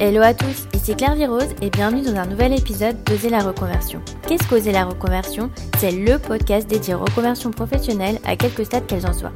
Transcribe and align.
Hello 0.00 0.22
à 0.22 0.32
tous, 0.32 0.68
ici 0.74 0.94
Claire 0.94 1.16
Virose 1.16 1.56
et 1.60 1.70
bienvenue 1.70 2.02
dans 2.02 2.14
un 2.14 2.26
nouvel 2.26 2.52
épisode 2.52 3.02
d'Oser 3.02 3.30
la 3.30 3.40
reconversion. 3.40 4.00
Qu'est-ce 4.28 4.46
qu'Oser 4.48 4.70
la 4.70 4.84
reconversion? 4.84 5.50
C'est 5.78 5.90
le 5.90 6.20
podcast 6.20 6.68
dédié 6.68 6.94
aux 6.94 7.00
reconversions 7.00 7.50
professionnelles 7.50 8.20
à 8.24 8.36
quelques 8.36 8.64
stades 8.64 8.86
qu'elles 8.86 9.08
en 9.08 9.12
soient. 9.12 9.32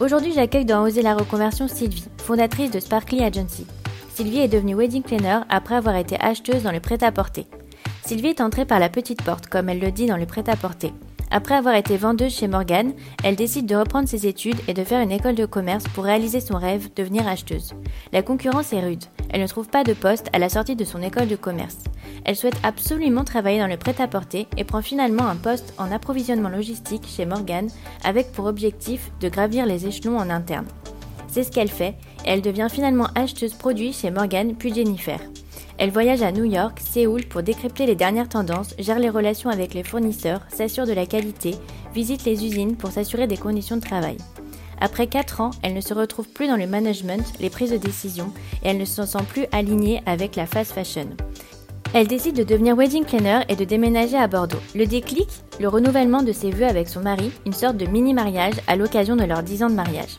Aujourd'hui, 0.00 0.32
j'accueille 0.32 0.64
dans 0.64 0.82
Oser 0.82 1.02
la 1.02 1.14
reconversion 1.14 1.68
Sylvie, 1.68 2.08
fondatrice 2.16 2.72
de 2.72 2.80
Sparkly 2.80 3.22
Agency. 3.22 3.68
Sylvie 4.12 4.40
est 4.40 4.48
devenue 4.48 4.74
wedding 4.74 5.04
planner 5.04 5.42
après 5.48 5.76
avoir 5.76 5.94
été 5.94 6.16
acheteuse 6.20 6.64
dans 6.64 6.72
le 6.72 6.80
prêt-à-porter. 6.80 7.46
Sylvie 8.04 8.30
est 8.30 8.40
entrée 8.40 8.64
par 8.64 8.80
la 8.80 8.88
petite 8.88 9.22
porte, 9.22 9.46
comme 9.46 9.68
elle 9.68 9.78
le 9.78 9.92
dit 9.92 10.06
dans 10.06 10.16
le 10.16 10.26
prêt-à-porter. 10.26 10.92
Après 11.32 11.54
avoir 11.54 11.76
été 11.76 11.96
vendeuse 11.96 12.34
chez 12.34 12.48
Morgan, 12.48 12.92
elle 13.22 13.36
décide 13.36 13.66
de 13.66 13.76
reprendre 13.76 14.08
ses 14.08 14.26
études 14.26 14.58
et 14.66 14.74
de 14.74 14.82
faire 14.82 15.00
une 15.00 15.12
école 15.12 15.36
de 15.36 15.46
commerce 15.46 15.84
pour 15.94 16.04
réaliser 16.04 16.40
son 16.40 16.56
rêve, 16.56 16.88
devenir 16.96 17.28
acheteuse. 17.28 17.72
La 18.12 18.22
concurrence 18.22 18.72
est 18.72 18.80
rude. 18.80 19.04
Elle 19.30 19.40
ne 19.40 19.46
trouve 19.46 19.68
pas 19.68 19.84
de 19.84 19.92
poste 19.92 20.28
à 20.32 20.40
la 20.40 20.48
sortie 20.48 20.74
de 20.74 20.84
son 20.84 21.00
école 21.02 21.28
de 21.28 21.36
commerce. 21.36 21.78
Elle 22.24 22.34
souhaite 22.34 22.58
absolument 22.64 23.22
travailler 23.22 23.60
dans 23.60 23.68
le 23.68 23.76
prêt-à-porter 23.76 24.48
et 24.56 24.64
prend 24.64 24.82
finalement 24.82 25.28
un 25.28 25.36
poste 25.36 25.72
en 25.78 25.92
approvisionnement 25.92 26.48
logistique 26.48 27.06
chez 27.06 27.26
Morgan 27.26 27.68
avec 28.02 28.32
pour 28.32 28.46
objectif 28.46 29.12
de 29.20 29.28
gravir 29.28 29.66
les 29.66 29.86
échelons 29.86 30.18
en 30.18 30.30
interne. 30.30 30.66
C'est 31.28 31.44
ce 31.44 31.52
qu'elle 31.52 31.70
fait 31.70 31.94
et 32.24 32.30
elle 32.30 32.42
devient 32.42 32.68
finalement 32.70 33.06
acheteuse 33.14 33.54
produit 33.54 33.92
chez 33.92 34.10
Morgan 34.10 34.56
puis 34.56 34.74
Jennifer. 34.74 35.20
Elle 35.80 35.92
voyage 35.92 36.20
à 36.20 36.30
New 36.30 36.44
York, 36.44 36.78
Séoul 36.78 37.24
pour 37.24 37.42
décrypter 37.42 37.86
les 37.86 37.94
dernières 37.94 38.28
tendances, 38.28 38.74
gère 38.78 38.98
les 38.98 39.08
relations 39.08 39.48
avec 39.48 39.72
les 39.72 39.82
fournisseurs, 39.82 40.42
s'assure 40.50 40.86
de 40.86 40.92
la 40.92 41.06
qualité, 41.06 41.54
visite 41.94 42.26
les 42.26 42.44
usines 42.44 42.76
pour 42.76 42.90
s'assurer 42.90 43.26
des 43.26 43.38
conditions 43.38 43.76
de 43.76 43.80
travail. 43.80 44.18
Après 44.82 45.06
4 45.06 45.40
ans, 45.40 45.52
elle 45.62 45.72
ne 45.72 45.80
se 45.80 45.94
retrouve 45.94 46.28
plus 46.28 46.48
dans 46.48 46.58
le 46.58 46.66
management, 46.66 47.24
les 47.40 47.48
prises 47.48 47.70
de 47.70 47.78
décision, 47.78 48.30
et 48.62 48.68
elle 48.68 48.76
ne 48.76 48.84
se 48.84 49.06
sent 49.06 49.24
plus 49.26 49.46
alignée 49.52 50.02
avec 50.04 50.36
la 50.36 50.44
fast 50.44 50.72
fashion. 50.72 51.08
Elle 51.94 52.08
décide 52.08 52.36
de 52.36 52.44
devenir 52.44 52.76
wedding 52.76 53.06
planner 53.06 53.40
et 53.48 53.56
de 53.56 53.64
déménager 53.64 54.18
à 54.18 54.28
Bordeaux. 54.28 54.60
Le 54.74 54.84
déclic 54.84 55.28
Le 55.60 55.68
renouvellement 55.68 56.22
de 56.22 56.32
ses 56.32 56.50
vœux 56.50 56.66
avec 56.66 56.90
son 56.90 57.00
mari, 57.00 57.32
une 57.46 57.54
sorte 57.54 57.78
de 57.78 57.86
mini-mariage 57.86 58.60
à 58.66 58.76
l'occasion 58.76 59.16
de 59.16 59.24
leurs 59.24 59.42
10 59.42 59.62
ans 59.62 59.70
de 59.70 59.76
mariage. 59.76 60.18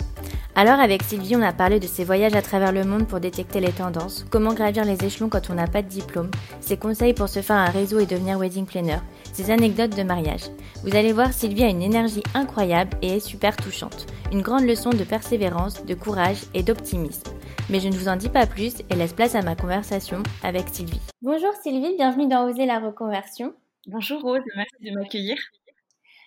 Alors 0.55 0.79
avec 0.79 1.01
Sylvie, 1.03 1.35
on 1.35 1.41
a 1.41 1.53
parlé 1.53 1.79
de 1.79 1.87
ses 1.87 2.03
voyages 2.03 2.35
à 2.35 2.41
travers 2.41 2.71
le 2.73 2.83
monde 2.83 3.07
pour 3.07 3.19
détecter 3.19 3.59
les 3.61 3.71
tendances, 3.71 4.25
comment 4.29 4.53
gravir 4.53 4.83
les 4.83 5.03
échelons 5.05 5.29
quand 5.29 5.49
on 5.49 5.53
n'a 5.53 5.67
pas 5.67 5.81
de 5.81 5.87
diplôme, 5.87 6.29
ses 6.59 6.77
conseils 6.77 7.13
pour 7.13 7.29
se 7.29 7.41
faire 7.41 7.55
un 7.55 7.69
réseau 7.69 7.99
et 7.99 8.05
devenir 8.05 8.37
wedding 8.37 8.65
planner, 8.65 8.99
ses 9.31 9.49
anecdotes 9.49 9.95
de 9.95 10.03
mariage. 10.03 10.43
Vous 10.83 10.95
allez 10.95 11.13
voir, 11.13 11.31
Sylvie 11.31 11.63
a 11.63 11.69
une 11.69 11.81
énergie 11.81 12.23
incroyable 12.33 12.97
et 13.01 13.15
est 13.15 13.19
super 13.19 13.55
touchante. 13.55 14.07
Une 14.31 14.41
grande 14.41 14.65
leçon 14.65 14.89
de 14.89 15.03
persévérance, 15.03 15.85
de 15.85 15.93
courage 15.93 16.43
et 16.53 16.63
d'optimisme. 16.63 17.31
Mais 17.69 17.79
je 17.79 17.87
ne 17.87 17.95
vous 17.95 18.09
en 18.09 18.17
dis 18.17 18.29
pas 18.29 18.45
plus 18.45 18.73
et 18.89 18.95
laisse 18.95 19.13
place 19.13 19.35
à 19.35 19.41
ma 19.41 19.55
conversation 19.55 20.21
avec 20.43 20.67
Sylvie. 20.67 21.01
Bonjour 21.21 21.53
Sylvie, 21.63 21.95
bienvenue 21.95 22.27
dans 22.27 22.49
Oser 22.49 22.65
la 22.65 22.79
reconversion. 22.79 23.53
Bonjour 23.87 24.21
Rose, 24.21 24.41
merci 24.55 24.75
de 24.81 24.91
m'accueillir. 24.99 25.37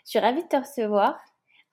Je 0.05 0.11
suis 0.11 0.19
ravie 0.19 0.42
de 0.42 0.48
te 0.48 0.56
recevoir. 0.56 1.19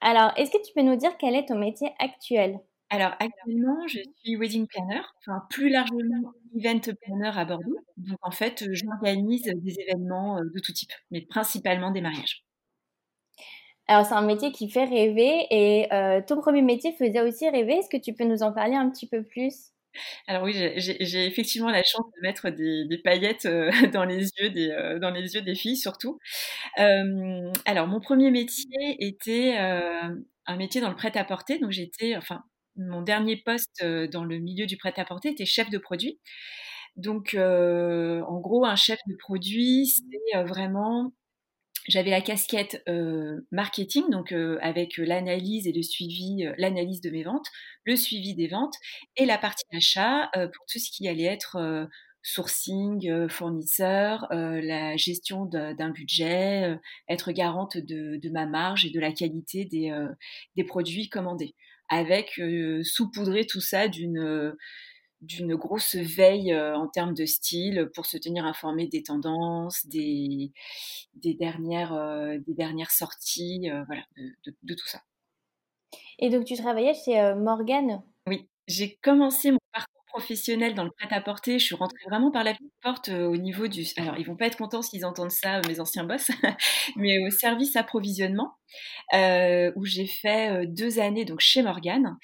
Alors, 0.02 0.32
est-ce 0.38 0.52
que 0.52 0.62
tu 0.64 0.74
peux 0.74 0.82
nous 0.82 0.96
dire 0.96 1.18
quel 1.18 1.36
est 1.36 1.48
ton 1.48 1.58
métier 1.58 1.94
actuel? 1.98 2.60
Alors, 2.90 3.14
actuellement, 3.20 3.88
je 3.88 4.00
suis 4.18 4.36
wedding 4.36 4.68
planner, 4.68 5.02
enfin 5.20 5.46
plus 5.50 5.70
largement 5.70 6.34
event 6.56 6.80
planner 7.02 7.32
à 7.38 7.46
Bordeaux. 7.46 7.80
Donc, 7.98 8.18
en 8.22 8.32
fait, 8.32 8.66
j'organise 8.74 9.44
des 9.44 9.80
événements 9.80 10.40
de 10.42 10.60
tout 10.60 10.74
type, 10.74 10.92
mais 11.10 11.22
principalement 11.22 11.92
des 11.92 12.02
mariages. 12.02 12.44
Alors, 13.88 14.06
c'est 14.06 14.14
un 14.16 14.22
métier 14.24 14.52
qui 14.52 14.70
fait 14.70 14.86
rêver 14.86 15.46
et 15.52 15.92
euh, 15.94 16.22
ton 16.26 16.40
premier 16.42 16.62
métier 16.64 16.94
faisait 16.94 17.22
aussi 17.22 17.48
rêver. 17.50 17.74
Est-ce 17.74 17.90
que 17.90 17.98
tu 17.98 18.14
peux 18.14 18.24
nous 18.24 18.42
en 18.44 18.52
parler 18.54 18.76
un 18.76 18.90
petit 18.90 19.08
peu 19.08 19.24
plus? 19.24 19.71
Alors 20.28 20.44
oui, 20.44 20.54
j'ai 20.78 21.26
effectivement 21.26 21.70
la 21.70 21.84
chance 21.84 22.06
de 22.16 22.22
mettre 22.22 22.50
des, 22.50 22.98
paillettes 23.04 23.46
euh, 23.46 23.72
dans 23.94 24.06
les 24.06 24.30
yeux 24.40 24.50
des 24.50 24.70
euh, 24.70 25.00
dans 25.00 25.12
les 25.12 25.36
yeux 25.36 25.42
des 25.42 25.56
filles 25.56 25.78
surtout. 25.78 26.20
alors 26.78 27.88
mon 27.88 28.00
premier 28.00 28.32
métier 28.32 28.98
était 29.00 29.58
euh, 29.60 30.16
un 30.46 30.58
métier 30.58 30.82
dans 30.82 30.90
le 30.90 30.96
prêt-à-porter, 30.96 31.60
donc 31.60 31.72
j'étais 31.72 32.16
enfin 32.16 32.44
mon 32.78 33.02
dernier 33.02 33.38
poste 33.38 33.84
dans 34.12 34.24
le 34.24 34.40
milieu 34.40 34.66
du 34.66 34.78
prêt-à-porter 34.78 35.30
était 35.30 35.46
chef 35.46 35.70
de 35.70 35.78
produit. 35.78 36.20
Donc 36.98 37.36
en 37.38 38.40
gros 38.40 38.66
un 38.66 38.76
chef 38.76 39.00
de 39.08 39.16
produit 39.16 39.88
c'est 39.88 40.44
vraiment 40.44 41.14
j'avais 41.88 42.10
la 42.10 42.22
casquette 42.22 42.84
marketing, 43.52 44.10
donc 44.10 44.34
avec 44.62 44.98
l'analyse 44.98 45.68
et 45.68 45.72
le 45.72 45.82
suivi, 45.82 46.46
l'analyse 46.58 47.02
de 47.02 47.10
mes 47.10 47.24
ventes, 47.24 47.48
le 47.86 47.96
suivi 47.96 48.36
des 48.36 48.48
ventes 48.48 48.76
et 49.18 49.26
la 49.26 49.38
partie 49.38 49.66
achat 49.76 50.30
pour 50.34 50.66
tout 50.72 50.80
ce 50.80 50.92
qui 50.92 51.08
allait 51.08 51.24
être 51.24 51.88
sourcing, 52.24 53.28
fournisseur, 53.30 54.28
la 54.32 54.96
gestion 54.96 55.46
d'un 55.46 55.90
budget, 55.90 56.78
être 57.10 57.32
garante 57.32 57.78
de, 57.78 58.30
ma 58.32 58.46
marge 58.46 58.86
et 58.86 58.92
de 58.92 59.00
la 59.00 59.12
qualité 59.12 59.66
des, 59.66 59.92
des 60.56 60.64
produits 60.64 61.10
commandés, 61.10 61.56
avec 61.90 62.40
saupoudrer 62.84 63.46
tout 63.46 63.62
ça 63.62 63.88
d'une 63.88 64.56
d'une 65.22 65.56
grosse 65.56 65.96
veille 65.96 66.56
en 66.56 66.88
termes 66.88 67.14
de 67.14 67.26
style 67.26 67.90
pour 67.94 68.06
se 68.06 68.18
tenir 68.18 68.46
informé 68.46 68.88
des 68.88 69.04
tendances, 69.04 69.86
des, 69.86 70.52
des, 71.14 71.34
dernières, 71.34 71.94
des 72.46 72.54
dernières 72.54 72.92
sorties, 72.92 73.70
voilà, 73.86 74.04
de, 74.18 74.74
tout 74.74 74.88
ça. 74.88 75.02
Et 76.20 76.30
donc 76.30 76.46
tu 76.46 76.56
travaillais 76.56 76.94
chez 76.94 77.34
Morgane? 77.36 78.02
Oui, 78.28 78.48
j'ai 78.68 78.96
commencé 79.02 79.52
mon 79.52 79.60
parcours 79.72 80.01
professionnel 80.12 80.74
dans 80.74 80.84
le 80.84 80.92
prêt-à-porter, 80.92 81.60
je 81.60 81.66
suis 81.66 81.76
rentrée 81.76 82.04
vraiment 82.10 82.32
par 82.32 82.44
la 82.44 82.54
petite 82.54 82.74
porte 82.82 83.10
au 83.10 83.38
niveau 83.38 83.68
du. 83.68 83.86
Alors, 83.98 84.18
ils 84.18 84.26
vont 84.26 84.36
pas 84.36 84.48
être 84.48 84.58
contents 84.58 84.82
s'ils 84.82 85.06
entendent 85.06 85.32
ça, 85.32 85.62
mes 85.68 85.80
anciens 85.80 86.04
boss, 86.04 86.30
mais 86.96 87.20
au 87.26 87.30
service 87.30 87.76
approvisionnement, 87.76 88.54
où 89.14 89.86
j'ai 89.86 90.08
fait 90.08 90.66
deux 90.68 91.00
années 91.00 91.26
donc 91.26 91.40
chez 91.40 91.64
Morgane. 91.64 92.18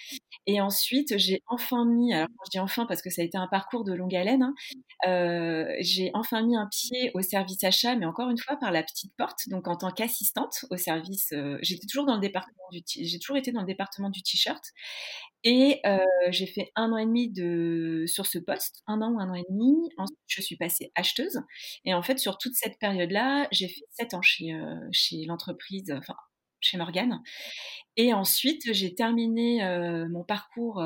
Et 0.49 0.61
ensuite, 0.61 1.17
j'ai 1.17 1.41
enfin 1.47 1.85
mis, 1.85 2.13
alors 2.13 2.29
je 2.45 2.51
dis 2.51 2.59
enfin 2.59 2.85
parce 2.85 3.01
que 3.01 3.09
ça 3.09 3.21
a 3.21 3.25
été 3.25 3.37
un 3.37 3.47
parcours 3.47 3.83
de 3.83 3.93
longue 3.93 4.15
haleine, 4.15 4.43
hein, 4.43 4.53
j'ai 5.81 6.09
enfin 6.13 6.41
mis 6.41 6.55
un 6.55 6.69
pied 6.71 7.11
au 7.13 7.21
service 7.21 7.63
achat, 7.65 7.95
mais 7.97 8.05
encore 8.05 8.29
une 8.29 8.37
fois 8.37 8.55
par 8.55 8.71
la 8.71 8.81
petite 8.81 9.11
porte, 9.17 9.49
donc 9.49 9.67
en 9.67 9.75
tant 9.75 9.91
qu'assistante 9.91 10.65
au 10.69 10.77
service. 10.77 11.33
j'étais 11.61 11.85
toujours 11.85 12.05
dans 12.05 12.15
le 12.15 12.21
département 12.21 12.69
du, 12.71 12.81
j'ai 12.85 13.19
toujours 13.19 13.37
été 13.37 13.51
dans 13.51 13.61
le 13.61 13.67
département 13.67 14.09
du 14.09 14.21
t-shirt, 14.21 14.63
et 15.43 15.81
j'ai 16.29 16.47
fait 16.47 16.71
un 16.75 16.93
an 16.93 16.97
et 16.97 17.05
demi 17.05 17.29
de 17.29 17.76
sur 18.07 18.25
ce 18.25 18.39
poste, 18.39 18.83
un 18.88 19.01
an 19.01 19.11
ou 19.11 19.19
un 19.19 19.29
an 19.29 19.35
et 19.35 19.45
demi. 19.49 19.89
Je 20.27 20.41
suis 20.41 20.57
passée 20.57 20.91
acheteuse, 20.95 21.41
et 21.85 21.93
en 21.93 22.01
fait, 22.01 22.19
sur 22.19 22.38
toute 22.38 22.53
cette 22.53 22.79
période-là, 22.79 23.47
j'ai 23.51 23.67
fait 23.67 23.85
sept 23.91 24.13
ans 24.13 24.21
chez 24.21 24.51
chez 24.91 25.25
l'entreprise, 25.25 25.91
enfin 25.97 26.16
chez 26.59 26.77
Morgane. 26.77 27.21
Et 27.97 28.13
ensuite, 28.13 28.73
j'ai 28.73 28.95
terminé 28.95 29.61
mon 30.09 30.23
parcours 30.23 30.83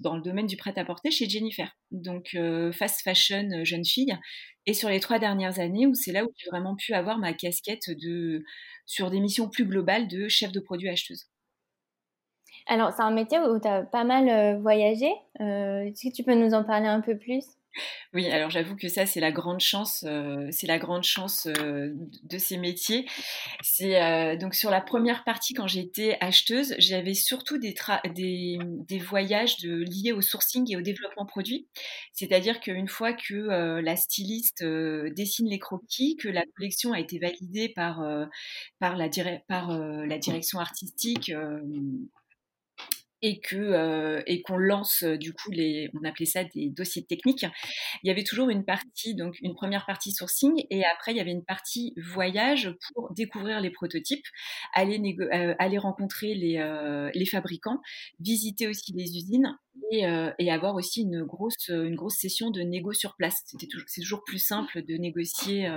dans 0.00 0.16
le 0.16 0.22
domaine 0.22 0.46
du 0.46 0.56
prêt-à-porter 0.56 1.10
chez 1.10 1.28
Jennifer, 1.28 1.70
donc 1.90 2.36
fast 2.72 3.02
fashion 3.02 3.48
jeune 3.64 3.84
fille. 3.84 4.16
Et 4.66 4.74
sur 4.74 4.88
les 4.88 4.98
trois 4.98 5.20
dernières 5.20 5.60
années, 5.60 5.86
où 5.86 5.94
c'est 5.94 6.10
là 6.10 6.24
où 6.24 6.28
j'ai 6.36 6.50
vraiment 6.50 6.74
pu 6.74 6.92
avoir 6.92 7.18
ma 7.18 7.32
casquette 7.32 7.88
de 7.88 8.44
sur 8.84 9.10
des 9.10 9.20
missions 9.20 9.48
plus 9.48 9.64
globales 9.64 10.08
de 10.08 10.26
chef 10.26 10.50
de 10.50 10.58
produit 10.58 10.88
acheteuse. 10.88 11.26
Alors, 12.66 12.92
c'est 12.92 13.02
un 13.02 13.10
métier 13.10 13.38
où 13.38 13.60
tu 13.60 13.68
as 13.68 13.82
pas 13.82 14.04
mal 14.04 14.60
voyagé. 14.60 15.08
Est-ce 15.38 16.08
que 16.08 16.14
tu 16.14 16.24
peux 16.24 16.34
nous 16.34 16.54
en 16.54 16.64
parler 16.64 16.88
un 16.88 17.00
peu 17.00 17.16
plus? 17.16 17.44
Oui, 18.14 18.26
alors 18.28 18.50
j'avoue 18.50 18.76
que 18.76 18.88
ça 18.88 19.04
c'est 19.06 19.20
la 19.20 19.30
grande 19.30 19.60
chance, 19.60 20.04
euh, 20.06 20.48
c'est 20.50 20.66
la 20.66 20.78
grande 20.78 21.04
chance 21.04 21.46
euh, 21.46 21.92
de 22.22 22.38
ces 22.38 22.56
métiers. 22.56 23.06
C'est 23.62 24.02
euh, 24.02 24.36
donc 24.36 24.54
sur 24.54 24.70
la 24.70 24.80
première 24.80 25.24
partie 25.24 25.54
quand 25.54 25.66
j'étais 25.66 26.16
acheteuse, 26.20 26.74
j'avais 26.78 27.14
surtout 27.14 27.58
des, 27.58 27.74
des, 28.06 28.98
voyages 28.98 29.58
liés 29.60 30.12
au 30.12 30.22
sourcing 30.22 30.70
et 30.70 30.76
au 30.76 30.80
développement 30.80 31.26
produit. 31.26 31.68
C'est-à-dire 32.12 32.60
qu'une 32.60 32.88
fois 32.88 33.12
que 33.12 33.80
la 33.80 33.96
styliste 33.96 34.64
dessine 34.64 35.48
les 35.48 35.58
croquis, 35.58 36.16
que 36.16 36.28
la 36.28 36.44
collection 36.56 36.92
a 36.92 37.00
été 37.00 37.18
validée 37.18 37.68
par 37.68 38.02
par 38.78 38.96
la, 38.96 39.08
par, 39.48 39.70
la 39.70 40.18
direction 40.18 40.58
artistique 40.58 41.32
et 43.22 43.40
que 43.40 43.56
euh, 43.56 44.22
et 44.26 44.42
qu'on 44.42 44.56
lance 44.56 45.02
euh, 45.02 45.16
du 45.16 45.32
coup 45.32 45.50
les 45.50 45.90
on 45.94 46.04
appelait 46.04 46.26
ça 46.26 46.44
des 46.44 46.68
dossiers 46.68 47.04
techniques. 47.04 47.46
Il 48.02 48.08
y 48.08 48.10
avait 48.10 48.24
toujours 48.24 48.50
une 48.50 48.64
partie 48.64 49.14
donc 49.14 49.36
une 49.40 49.54
première 49.54 49.86
partie 49.86 50.12
sourcing 50.12 50.64
et 50.70 50.84
après 50.84 51.12
il 51.12 51.16
y 51.16 51.20
avait 51.20 51.32
une 51.32 51.44
partie 51.44 51.94
voyage 51.96 52.74
pour 52.94 53.12
découvrir 53.14 53.60
les 53.60 53.70
prototypes 53.70 54.26
aller 54.74 55.00
euh, 55.20 55.54
aller 55.58 55.78
rencontrer 55.78 56.34
les, 56.34 56.56
les 57.14 57.26
fabricants 57.26 57.80
visiter 58.20 58.66
aussi 58.66 58.92
les 58.92 59.16
usines 59.16 59.56
et, 59.92 60.04
et, 60.38 60.50
avoir 60.50 60.74
aussi 60.74 61.02
une 61.02 61.22
grosse 61.24 61.68
une 61.68 61.94
grosse 61.94 62.16
session 62.16 62.50
de 62.50 62.60
négo 62.60 62.92
sur 62.92 63.14
place 63.16 63.42
c'est 63.86 64.00
toujours 64.00 64.24
plus 64.24 64.38
simple 64.38 64.82
de 64.82 64.94
négocier 64.96 65.70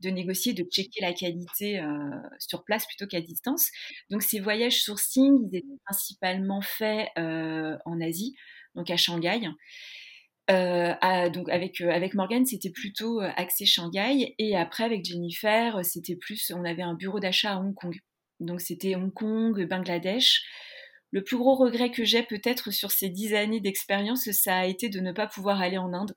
de 0.00 0.10
négocier 0.10 0.52
de 0.52 0.64
checker 0.64 1.00
la 1.00 1.12
qualité 1.12 1.80
sur 2.38 2.64
place 2.64 2.86
plutôt 2.86 3.06
qu'à 3.06 3.20
distance 3.20 3.68
donc 4.10 4.22
ces 4.22 4.40
voyages 4.40 4.82
sourcing 4.82 5.48
ils 5.50 5.56
étaient 5.58 5.66
principalement 5.84 6.60
faits 6.60 7.08
en 7.16 8.00
Asie, 8.00 8.34
donc 8.74 8.90
à 8.90 8.96
Shanghai. 8.96 9.40
donc 10.48 11.48
avec 11.48 11.80
avec 11.80 12.14
Morgan, 12.14 12.44
c'était 12.46 12.70
plutôt 12.70 13.20
axé 13.20 13.66
Shanghai 13.66 14.34
et 14.38 14.56
après 14.56 14.84
avec 14.84 15.04
Jennifer, 15.04 15.84
c'était 15.84 16.16
plus 16.16 16.52
on 16.54 16.64
avait 16.64 16.82
un 16.82 16.94
bureau 16.94 17.20
d'achat 17.20 17.54
à 17.54 17.58
Hong 17.58 17.74
Kong. 17.74 17.96
Donc 18.40 18.60
c'était 18.60 18.96
Hong 18.96 19.12
Kong, 19.12 19.66
Bangladesh. 19.68 20.42
Le 21.12 21.22
plus 21.22 21.36
gros 21.36 21.54
regret 21.54 21.90
que 21.90 22.04
j'ai 22.04 22.22
peut-être 22.22 22.70
sur 22.70 22.90
ces 22.90 23.08
dix 23.08 23.34
années 23.34 23.60
d'expérience, 23.60 24.30
ça 24.32 24.58
a 24.58 24.66
été 24.66 24.88
de 24.88 25.00
ne 25.00 25.12
pas 25.12 25.26
pouvoir 25.26 25.60
aller 25.60 25.78
en 25.78 25.92
Inde 25.92 26.14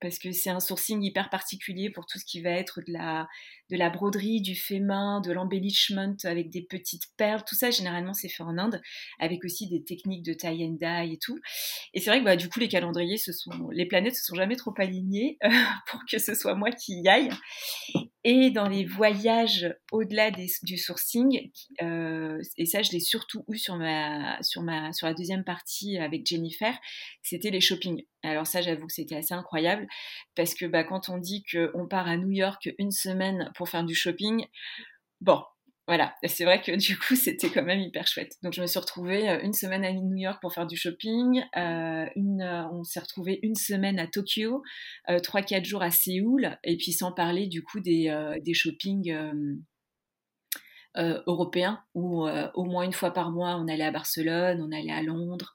parce 0.00 0.18
que 0.18 0.30
c'est 0.32 0.50
un 0.50 0.60
sourcing 0.60 1.02
hyper 1.02 1.30
particulier 1.30 1.90
pour 1.90 2.06
tout 2.06 2.18
ce 2.18 2.24
qui 2.24 2.42
va 2.42 2.50
être 2.50 2.80
de 2.86 2.92
la, 2.92 3.26
de 3.70 3.76
la 3.76 3.88
broderie, 3.88 4.42
du 4.42 4.54
fait 4.54 4.80
main, 4.80 5.20
de 5.20 5.32
l'embellishment 5.32 6.16
avec 6.24 6.50
des 6.50 6.62
petites 6.62 7.04
perles. 7.16 7.42
Tout 7.46 7.54
ça, 7.54 7.70
généralement, 7.70 8.12
c'est 8.12 8.28
fait 8.28 8.42
en 8.42 8.58
Inde, 8.58 8.80
avec 9.18 9.44
aussi 9.44 9.68
des 9.68 9.82
techniques 9.84 10.24
de 10.24 10.34
tie 10.34 10.64
and 10.64 10.76
dye 10.78 11.14
et 11.14 11.18
tout. 11.18 11.38
Et 11.94 12.00
c'est 12.00 12.10
vrai 12.10 12.20
que 12.20 12.24
bah, 12.24 12.36
du 12.36 12.48
coup, 12.48 12.60
les 12.60 12.68
calendriers, 12.68 13.16
les 13.72 13.86
planètes 13.86 14.16
se 14.16 14.24
sont 14.24 14.34
jamais 14.34 14.56
trop 14.56 14.74
alignées 14.76 15.38
pour 15.90 16.00
que 16.10 16.18
ce 16.18 16.34
soit 16.34 16.54
moi 16.54 16.70
qui 16.70 17.00
y 17.00 17.08
aille. 17.08 17.30
Et 18.28 18.50
dans 18.50 18.68
les 18.68 18.84
voyages 18.84 19.72
au-delà 19.92 20.32
du 20.32 20.76
sourcing, 20.78 21.48
euh, 21.80 22.42
et 22.56 22.66
ça 22.66 22.82
je 22.82 22.90
l'ai 22.90 22.98
surtout 22.98 23.44
eu 23.48 23.56
sur, 23.56 23.76
ma, 23.76 24.42
sur, 24.42 24.62
ma, 24.62 24.92
sur 24.92 25.06
la 25.06 25.14
deuxième 25.14 25.44
partie 25.44 25.96
avec 25.96 26.26
Jennifer, 26.26 26.76
c'était 27.22 27.50
les 27.50 27.60
shopping. 27.60 28.02
Alors 28.24 28.44
ça 28.44 28.62
j'avoue 28.62 28.88
que 28.88 28.92
c'était 28.92 29.14
assez 29.14 29.32
incroyable 29.32 29.86
parce 30.34 30.54
que 30.54 30.66
bah, 30.66 30.82
quand 30.82 31.08
on 31.08 31.18
dit 31.18 31.44
qu'on 31.44 31.86
part 31.86 32.08
à 32.08 32.16
New 32.16 32.32
York 32.32 32.68
une 32.78 32.90
semaine 32.90 33.52
pour 33.54 33.68
faire 33.68 33.84
du 33.84 33.94
shopping, 33.94 34.44
bon, 35.20 35.44
voilà, 35.86 36.14
c'est 36.24 36.44
vrai 36.44 36.60
que 36.60 36.72
du 36.72 36.98
coup, 36.98 37.14
c'était 37.14 37.48
quand 37.50 37.62
même 37.62 37.80
hyper 37.80 38.06
chouette. 38.06 38.32
Donc, 38.42 38.52
je 38.52 38.60
me 38.60 38.66
suis 38.66 38.78
retrouvée 38.78 39.28
euh, 39.28 39.40
une 39.42 39.52
semaine 39.52 39.84
à 39.84 39.92
New 39.92 40.16
York 40.16 40.40
pour 40.40 40.52
faire 40.52 40.66
du 40.66 40.76
shopping. 40.76 41.42
Euh, 41.56 42.06
une, 42.16 42.42
euh, 42.42 42.68
on 42.72 42.82
s'est 42.82 43.00
retrouvé 43.00 43.38
une 43.42 43.54
semaine 43.54 43.98
à 43.98 44.06
Tokyo, 44.06 44.62
trois, 45.22 45.42
quatre 45.42 45.64
jours 45.64 45.82
à 45.82 45.90
Séoul, 45.90 46.58
et 46.64 46.76
puis 46.76 46.92
sans 46.92 47.12
parler 47.12 47.46
du 47.46 47.62
coup 47.62 47.80
des, 47.80 48.12
des 48.42 48.54
shoppings 48.54 49.14
européens 50.96 51.82
où 51.94 52.26
au 52.26 52.64
moins 52.64 52.84
une 52.84 52.92
fois 52.92 53.12
par 53.12 53.30
mois, 53.30 53.56
on 53.56 53.68
allait 53.68 53.84
à 53.84 53.90
Barcelone, 53.90 54.60
on 54.62 54.76
allait 54.76 54.92
à 54.92 55.02
Londres. 55.02 55.54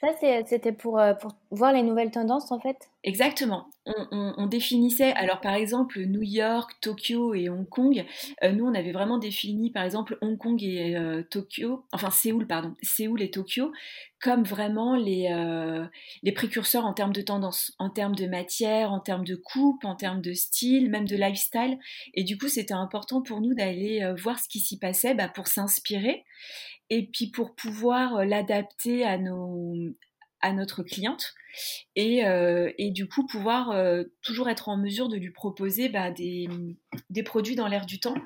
Ça, 0.00 0.08
c'était 0.46 0.72
pour, 0.72 1.00
pour 1.20 1.34
voir 1.52 1.72
les 1.72 1.82
nouvelles 1.82 2.10
tendances 2.10 2.50
en 2.50 2.58
fait 2.58 2.88
Exactement. 3.04 3.68
On, 3.84 4.46
définissait, 4.46 5.12
alors 5.14 5.40
par 5.40 5.54
exemple, 5.54 6.00
New 6.06 6.22
York, 6.22 6.70
Tokyo 6.80 7.34
et 7.34 7.48
Hong 7.48 7.68
Kong. 7.68 8.04
Euh, 8.44 8.52
nous, 8.52 8.64
on 8.64 8.74
avait 8.74 8.92
vraiment 8.92 9.18
défini, 9.18 9.70
par 9.70 9.82
exemple, 9.82 10.18
Hong 10.20 10.38
Kong 10.38 10.62
et 10.62 10.96
euh, 10.96 11.24
Tokyo, 11.28 11.84
enfin 11.90 12.10
Séoul, 12.10 12.46
pardon, 12.46 12.74
Séoul 12.80 13.20
et 13.22 13.30
Tokyo, 13.30 13.72
comme 14.20 14.44
vraiment 14.44 14.94
les, 14.94 15.28
euh, 15.32 15.84
les 16.22 16.30
précurseurs 16.30 16.86
en 16.86 16.92
termes 16.92 17.12
de 17.12 17.22
tendance, 17.22 17.72
en 17.80 17.90
termes 17.90 18.14
de 18.14 18.26
matière, 18.26 18.92
en 18.92 19.00
termes 19.00 19.24
de 19.24 19.34
coupe, 19.34 19.84
en 19.84 19.96
termes 19.96 20.20
de 20.20 20.32
style, 20.32 20.88
même 20.88 21.08
de 21.08 21.16
lifestyle. 21.16 21.78
Et 22.14 22.22
du 22.22 22.38
coup, 22.38 22.48
c'était 22.48 22.74
important 22.74 23.20
pour 23.20 23.40
nous 23.40 23.54
d'aller 23.54 24.14
voir 24.16 24.38
ce 24.38 24.48
qui 24.48 24.60
s'y 24.60 24.78
passait 24.78 25.14
bah, 25.14 25.28
pour 25.28 25.48
s'inspirer 25.48 26.24
et 26.88 27.06
puis 27.06 27.28
pour 27.28 27.54
pouvoir 27.56 28.24
l'adapter 28.24 29.04
à 29.04 29.18
nos 29.18 29.74
à 30.42 30.52
notre 30.52 30.82
cliente 30.82 31.34
et, 31.96 32.24
euh, 32.24 32.70
du 32.78 33.08
coup 33.08 33.26
pouvoir 33.26 33.70
euh, 33.70 34.04
toujours 34.22 34.48
être 34.48 34.68
en 34.68 34.76
mesure 34.76 35.08
de 35.08 35.16
lui 35.16 35.30
proposer 35.30 35.88
bah, 35.88 36.10
des, 36.10 36.48
produits 37.24 37.54
dans 37.54 37.68
l'air 37.68 37.86
du 37.86 38.00
temps 38.00 38.16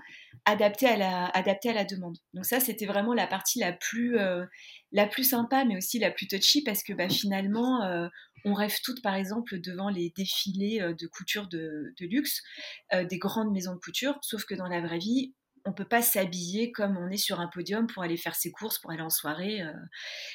adaptés 0.44 0.86
à 0.86 0.96
la, 0.96 1.26
adaptés 1.26 1.70
à 1.70 1.72
la 1.72 1.84
demande. 1.84 2.16
Donc 2.34 2.44
ça 2.44 2.60
c'était 2.60 2.86
vraiment 2.86 3.14
la 3.14 3.26
partie 3.26 3.58
la 3.58 3.72
plus, 3.72 4.18
euh, 4.18 4.44
plus 5.10 5.24
sympa 5.24 5.64
mais 5.64 5.76
aussi 5.76 5.98
la 5.98 6.10
plus 6.10 6.26
touchy 6.26 6.62
parce 6.62 6.82
que 6.82 6.92
bah, 6.92 7.08
finalement 7.08 8.08
on 8.44 8.54
rêve 8.54 8.74
toutes 8.82 9.02
par 9.02 9.14
exemple 9.14 9.60
devant 9.60 9.90
les 9.90 10.12
défilés 10.16 10.80
de 10.80 11.06
couture 11.06 11.48
de 11.48 11.92
luxe 12.00 12.42
des 12.92 13.18
grandes 13.18 13.52
maisons 13.52 13.74
de 13.74 13.80
couture 13.80 14.18
sauf 14.22 14.44
que 14.44 14.54
dans 14.54 14.68
la 14.68 14.80
vraie 14.80 14.98
vie 14.98 15.34
on 15.66 15.72
peut 15.72 15.84
pas 15.84 16.00
s'habiller 16.00 16.70
comme 16.70 16.96
on 16.96 17.10
est 17.10 17.16
sur 17.16 17.40
un 17.40 17.48
podium 17.48 17.86
pour 17.88 18.02
aller 18.02 18.16
faire 18.16 18.36
ses 18.36 18.52
courses, 18.52 18.78
pour 18.78 18.92
aller 18.92 19.02
en 19.02 19.10
soirée. 19.10 19.62
Euh. 19.62 19.72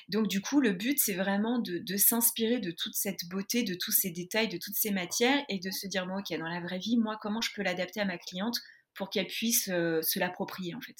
Donc 0.10 0.28
du 0.28 0.42
coup, 0.42 0.60
le 0.60 0.74
but, 0.74 1.00
c'est 1.00 1.13
vraiment 1.13 1.60
de, 1.60 1.98
s'inspirer 1.98 2.60
de 2.60 2.72
toute 2.72 2.94
cette 2.94 3.25
beauté, 3.30 3.63
de 3.63 3.74
tous 3.74 3.92
ces 3.92 4.12
détails, 4.12 4.50
de 4.50 4.57
toutes 4.57 4.75
ces 4.75 4.92
matières, 4.92 5.44
et 5.50 5.60
de 5.60 5.72
se 5.72 5.88
dire, 5.88 6.06
bon, 6.06 6.19
ok, 6.19 6.38
dans 6.38 6.50
la 6.50 6.60
vraie 6.60 6.80
vie, 6.80 6.98
moi, 6.98 7.18
comment 7.22 7.42
je 7.42 7.51
peux 7.56 7.63
l'adapter 7.63 8.01
à 8.01 8.06
ma 8.06 8.18
cliente 8.18 8.57
pour 8.94 9.10
qu'elle 9.10 9.28
puisse 9.28 9.69
euh, 9.69 10.01
se 10.01 10.19
l'approprier, 10.19 10.75
en 10.75 10.81
fait? 10.81 10.98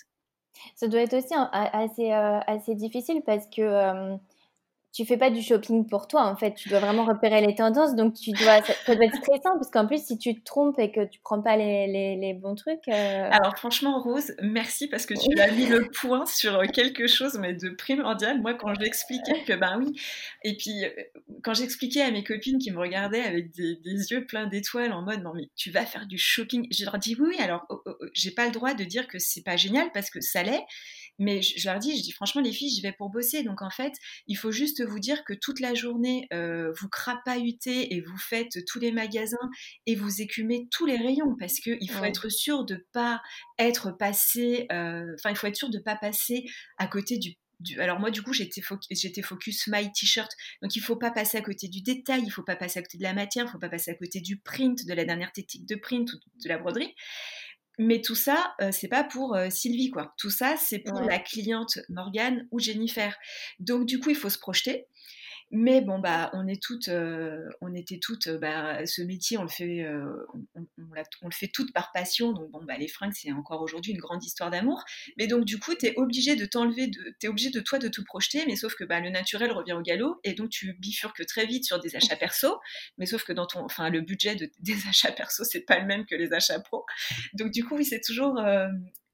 Ça 0.76 0.88
doit 0.88 1.02
être 1.02 1.14
aussi 1.14 1.34
assez, 1.52 2.14
euh, 2.14 2.40
assez 2.48 2.76
difficile 2.76 3.22
parce 3.26 3.46
que 3.48 4.18
tu 4.94 5.06
fais 5.06 5.18
pas 5.18 5.30
du 5.30 5.42
shopping 5.42 5.88
pour 5.88 6.08
toi 6.08 6.26
en 6.26 6.36
fait, 6.36 6.54
tu 6.54 6.68
dois 6.68 6.80
vraiment 6.80 7.06
repérer 7.06 7.46
les 7.46 7.56
tendances, 7.56 7.96
donc 7.96 8.14
tu 8.14 8.32
dois, 8.32 8.62
ça, 8.62 8.96
doit 8.96 9.06
être 9.06 9.16
stressant 9.16 9.54
parce 9.56 9.72
qu'en 9.72 9.88
plus 9.88 10.04
si 10.04 10.18
tu 10.18 10.36
te 10.36 10.44
trompes 10.44 10.80
et 10.80 10.92
que 10.92 11.06
tu 11.06 11.20
prends 11.22 11.42
pas 11.42 11.56
les, 11.56 12.38
bons 12.42 12.56
trucs. 12.56 12.88
Euh 12.90 13.30
Alors 13.32 13.58
franchement 13.58 14.02
Rose, 14.02 14.34
merci 14.42 14.88
parce 14.88 15.06
que 15.06 15.14
tu 15.14 15.40
as 15.40 15.52
mis 15.52 15.66
le 15.66 15.90
point 15.92 16.26
sur 16.26 16.62
quelque 16.72 17.08
chose 17.08 17.38
mais 17.40 17.54
de 17.54 17.70
primordial. 17.70 18.42
Moi 18.42 18.54
quand 18.54 18.74
j'expliquais 18.74 19.44
que 19.46 19.54
ben 19.54 19.80
oui, 19.80 19.94
et 20.44 20.58
puis 20.58 20.84
euh, 20.84 20.90
quand 21.42 21.54
j'expliquais 21.54 22.02
à 22.02 22.12
mes 22.12 22.24
copines 22.24 22.58
qui 22.58 22.72
me 22.72 22.80
regardaient 22.80 23.22
avec 23.22 23.52
des, 23.52 23.78
yeux 23.86 24.26
pleins 24.26 24.48
d'étoiles 24.48 24.92
en 24.92 25.04
mode 25.04 25.22
non 25.22 25.34
mais 25.34 25.50
tu 25.56 25.72
vas 25.72 25.86
faire 25.86 26.06
du 26.06 26.18
shopping, 26.18 26.68
je 26.72 26.84
leur 26.84 26.98
dis 26.98 27.16
oui, 27.20 27.30
oui 27.30 27.42
alors 27.42 27.66
oh, 27.70 27.82
oh, 27.86 27.92
oh, 28.00 28.06
j'ai 28.14 28.32
pas 28.32 28.46
le 28.46 28.52
droit 28.52 28.74
de 28.74 28.84
dire 28.84 29.08
que 29.08 29.20
c'est 29.20 29.44
pas 29.44 29.56
génial 29.56 29.90
parce 29.94 30.10
que 30.10 30.20
ça 30.20 30.44
l'est, 30.44 30.66
mais 31.22 31.42
je, 31.42 31.70
leur 31.70 31.78
dis, 31.78 31.96
je 31.96 32.02
dis 32.02 32.12
franchement 32.12 32.42
les 32.42 32.52
filles, 32.52 32.70
j'y 32.70 32.82
vais 32.82 32.92
pour 32.92 33.10
bosser, 33.10 33.44
donc 33.44 33.62
en 33.62 33.70
fait 33.70 33.94
il 34.28 34.36
faut 34.36 34.52
juste 34.52 34.84
vous 34.84 35.00
dire 35.00 35.24
que 35.24 35.34
toute 35.34 35.60
la 35.60 35.76
journée, 35.76 36.28
euh, 36.34 36.74
vous 36.80 36.90
crapahutez 36.90 37.94
et 37.94 38.02
vous 38.02 38.18
faites 38.18 38.66
tous 38.66 38.80
les 38.80 38.92
magasins 38.92 39.38
et 39.86 39.96
vous 39.96 40.22
écumez 40.22 40.68
tous 40.72 40.88
les 40.88 40.98
rayons 40.98 41.36
parce 41.40 41.60
qu'il 41.60 41.92
faut 41.92 42.04
être 42.04 42.30
sûr 42.30 42.66
de 42.66 42.88
pas 42.92 43.22
être 43.60 43.92
passé, 43.92 44.66
euh, 44.72 45.14
enfin, 45.20 45.30
il 45.30 45.36
faut 45.36 45.48
être 45.48 45.56
sûr 45.56 45.70
de 45.70 45.78
pas 45.78 45.96
passer 45.96 46.44
à 46.78 46.88
côté 46.88 47.20
du 47.20 47.36
alors 47.78 48.00
moi 48.00 48.10
du 48.10 48.24
coup 48.24 48.34
j'étais 48.34 48.62
focus, 48.62 49.68
my 49.68 49.92
t-shirt. 49.92 50.32
Donc 50.64 50.76
il 50.76 50.82
faut 50.82 50.96
pas 50.96 51.12
passer 51.12 51.38
à 51.38 51.42
côté 51.42 51.68
du 51.68 51.82
détail 51.82 52.24
il 52.26 52.32
faut 52.32 52.42
pas 52.42 52.56
passer 52.56 52.80
à 52.80 52.82
côté 52.82 52.98
de 52.98 53.04
la 53.04 53.14
matière 53.14 53.46
il 53.46 53.52
faut 53.52 53.60
pas 53.60 53.70
passer 53.70 53.92
à 53.92 53.94
côté 53.94 54.20
du 54.20 54.40
print 54.40 54.86
de 54.88 54.94
la 54.96 55.06
dernière 55.06 55.32
technique 55.32 55.68
de 55.68 55.76
print 55.76 56.12
ou 56.12 56.18
de 56.44 56.50
la 56.50 56.58
broderie 56.58 56.96
mais 57.80 58.02
tout 58.02 58.16
ça, 58.16 58.54
euh, 58.62 58.70
c'est 58.72 58.88
pas 58.88 59.04
pour 59.04 59.36
euh, 59.36 59.50
Sylvie, 59.50 59.90
quoi. 59.90 60.14
Tout 60.18 60.30
ça, 60.30 60.56
c'est 60.58 60.80
pour 60.80 61.02
la 61.02 61.20
cliente 61.20 61.80
Morgane 61.90 62.48
ou 62.52 62.60
Jennifer. 62.60 63.18
Donc, 63.60 63.86
du 63.86 64.00
coup, 64.00 64.10
il 64.10 64.16
faut 64.16 64.30
se 64.30 64.38
projeter. 64.38 64.88
Mais 65.54 65.82
bon, 65.82 66.00
bah, 66.00 66.30
on 66.32 66.48
est 66.48 66.62
toutes, 66.62 66.88
euh, 66.88 67.50
on 67.60 67.74
était 67.76 68.00
toutes, 68.00 68.28
euh, 68.28 68.38
bah, 68.38 68.86
ce 68.86 69.02
métier, 69.02 69.38
on 69.38 69.44
le 69.44 69.50
fait, 69.50 69.84
euh, 69.84 70.26
on, 70.56 70.96
le 71.26 71.32
fait 71.32 71.50
toutes 71.50 71.74
par 71.74 71.92
passion. 71.92 72.32
Donc 72.32 72.50
bon, 72.52 72.64
bah, 72.64 72.78
les 72.78 72.88
fringues, 72.88 73.12
c'est 73.14 73.34
encore 73.34 73.62
aujourd'hui 73.62 73.92
une 73.92 74.00
grande 74.00 74.24
histoire 74.24 74.50
d'amour. 74.50 74.82
Mais 75.18 75.28
donc 75.28 75.44
du 75.44 75.60
coup, 75.60 75.76
tu 75.76 75.88
es 75.88 75.94
obligé 75.98 76.38
de 76.38 76.46
t'enlever, 76.46 76.88
de, 76.88 77.14
es 77.22 77.28
obligé 77.28 77.50
de 77.50 77.60
toi 77.60 77.80
de 77.80 77.90
te 77.90 78.00
projeter. 78.00 78.46
Mais 78.48 78.56
sauf 78.56 78.76
que 78.76 78.86
bah, 78.86 79.02
le 79.02 79.10
naturel 79.10 79.52
revient 79.52 79.74
au 79.74 79.82
galop 79.82 80.22
et 80.24 80.34
donc 80.34 80.52
tu 80.52 80.74
bifurques 80.80 81.26
très 81.26 81.46
vite 81.46 81.66
sur 81.66 81.82
des 81.82 81.98
achats 81.98 82.16
perso. 82.16 82.58
Mais 82.98 83.06
sauf 83.06 83.26
que 83.26 83.34
dans 83.34 83.46
ton, 83.46 83.60
enfin, 83.66 83.90
le 83.90 84.00
budget 84.00 84.38
des 84.60 84.78
achats 84.88 85.12
perso, 85.12 85.44
c'est 85.44 85.66
pas 85.66 85.80
le 85.80 85.86
même 85.86 86.06
que 86.06 86.16
les 86.16 86.32
achats 86.32 86.62
pro. 86.62 86.86
Donc 87.34 87.52
du 87.52 87.66
coup, 87.66 87.76
oui, 87.76 87.84
c'est 87.84 88.02
toujours. 88.02 88.42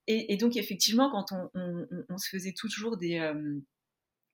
Et, 0.06 0.38
donc 0.38 0.56
effectivement, 0.56 1.10
quand 1.10 1.32
on, 1.32 1.88
on 2.10 2.18
se 2.18 2.30
faisait 2.30 2.54
toujours 2.54 2.98
des 2.98 3.20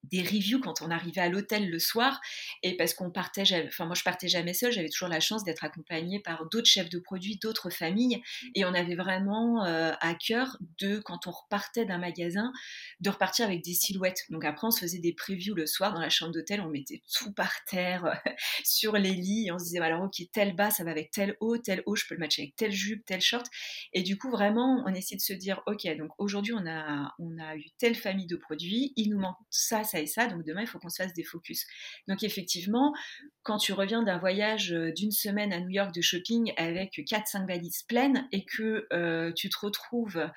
des 0.03 0.21
reviews 0.21 0.59
quand 0.59 0.81
on 0.81 0.91
arrivait 0.91 1.21
à 1.21 1.29
l'hôtel 1.29 1.69
le 1.69 1.79
soir 1.79 2.19
et 2.61 2.75
parce 2.75 2.93
qu'on 2.93 3.09
partait 3.09 3.43
enfin 3.65 3.85
moi 3.85 3.95
je 3.95 4.03
partais 4.03 4.27
jamais 4.27 4.53
seule 4.53 4.71
j'avais 4.71 4.89
toujours 4.89 5.07
la 5.07 5.19
chance 5.19 5.43
d'être 5.43 5.63
accompagnée 5.63 6.19
par 6.19 6.47
d'autres 6.49 6.67
chefs 6.67 6.89
de 6.89 6.99
produits 6.99 7.37
d'autres 7.37 7.69
familles 7.69 8.21
et 8.53 8.65
on 8.65 8.73
avait 8.73 8.95
vraiment 8.95 9.65
euh, 9.65 9.93
à 10.01 10.13
cœur 10.13 10.57
de 10.79 10.99
quand 10.99 11.27
on 11.27 11.31
repartait 11.31 11.85
d'un 11.85 11.97
magasin 11.97 12.51
de 12.99 13.09
repartir 13.09 13.45
avec 13.45 13.63
des 13.63 13.73
silhouettes. 13.73 14.23
Donc 14.29 14.45
après 14.45 14.67
on 14.67 14.71
se 14.71 14.79
faisait 14.79 14.99
des 14.99 15.13
previews 15.13 15.55
le 15.55 15.65
soir 15.65 15.93
dans 15.93 16.01
la 16.01 16.09
chambre 16.09 16.33
d'hôtel 16.33 16.61
on 16.61 16.69
mettait 16.69 17.01
tout 17.17 17.31
par 17.31 17.63
terre 17.65 18.21
sur 18.63 18.93
les 18.97 19.13
lits 19.13 19.47
et 19.47 19.51
on 19.51 19.59
se 19.59 19.65
disait 19.65 19.79
alors 19.79 20.03
ok 20.03 20.21
tel 20.33 20.55
bas 20.55 20.69
ça 20.69 20.83
va 20.83 20.91
avec 20.91 21.11
tel 21.11 21.37
haut 21.39 21.57
tel 21.57 21.81
haut 21.85 21.95
je 21.95 22.05
peux 22.07 22.15
le 22.15 22.19
matcher 22.19 22.43
avec 22.43 22.55
telle 22.55 22.71
jupe 22.71 23.05
tel 23.05 23.21
short 23.21 23.45
et 23.93 24.03
du 24.03 24.17
coup 24.17 24.29
vraiment 24.29 24.83
on 24.85 24.93
essaie 24.93 25.15
de 25.15 25.21
se 25.21 25.33
dire 25.33 25.61
ok 25.65 25.87
donc 25.97 26.11
aujourd'hui 26.17 26.53
on 26.53 26.67
a 26.67 27.13
on 27.19 27.37
a 27.39 27.55
eu 27.55 27.65
telle 27.77 27.95
famille 27.95 28.27
de 28.27 28.35
produits 28.35 28.93
il 28.95 29.09
nous 29.09 29.19
manque 29.19 29.37
ça 29.49 29.83
et 29.99 30.07
ça, 30.07 30.27
donc 30.27 30.43
demain 30.43 30.61
il 30.61 30.67
faut 30.67 30.79
qu'on 30.79 30.89
se 30.89 31.01
fasse 31.01 31.13
des 31.13 31.23
focus. 31.23 31.65
Donc 32.07 32.23
effectivement, 32.23 32.93
quand 33.43 33.57
tu 33.57 33.73
reviens 33.73 34.03
d'un 34.03 34.17
voyage 34.17 34.73
euh, 34.73 34.91
d'une 34.91 35.11
semaine 35.11 35.53
à 35.53 35.59
New 35.59 35.69
York 35.69 35.93
de 35.93 36.01
shopping 36.01 36.53
avec 36.57 36.97
4-5 36.97 37.47
valises 37.47 37.83
pleines 37.83 38.27
et 38.31 38.45
que 38.45 38.87
euh, 38.93 39.31
tu 39.33 39.49
te 39.49 39.57
retrouves 39.59 40.29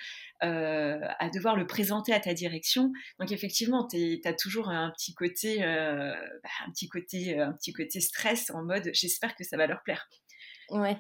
euh, 0.43 1.01
à 1.19 1.31
devoir 1.31 1.57
le 1.57 1.67
présenter 1.67 2.13
à 2.13 2.21
ta 2.21 2.35
direction, 2.35 2.93
donc 3.19 3.33
effectivement 3.33 3.87
tu 3.87 4.21
as 4.25 4.35
toujours 4.35 4.69
un 4.69 4.91
petit 4.91 5.15
côté, 5.15 5.59
bah, 5.59 6.51
un 6.67 6.71
petit 6.71 6.89
côté, 6.89 7.39
un 7.39 7.53
petit 7.53 7.73
côté 7.73 8.01
stress 8.01 8.51
en 8.51 8.63
mode 8.63 8.91
j'espère 8.93 9.35
que 9.35 9.45
ça 9.45 9.57
va 9.57 9.67
leur 9.67 9.83
plaire. 9.83 10.09
Ouais. 10.71 10.97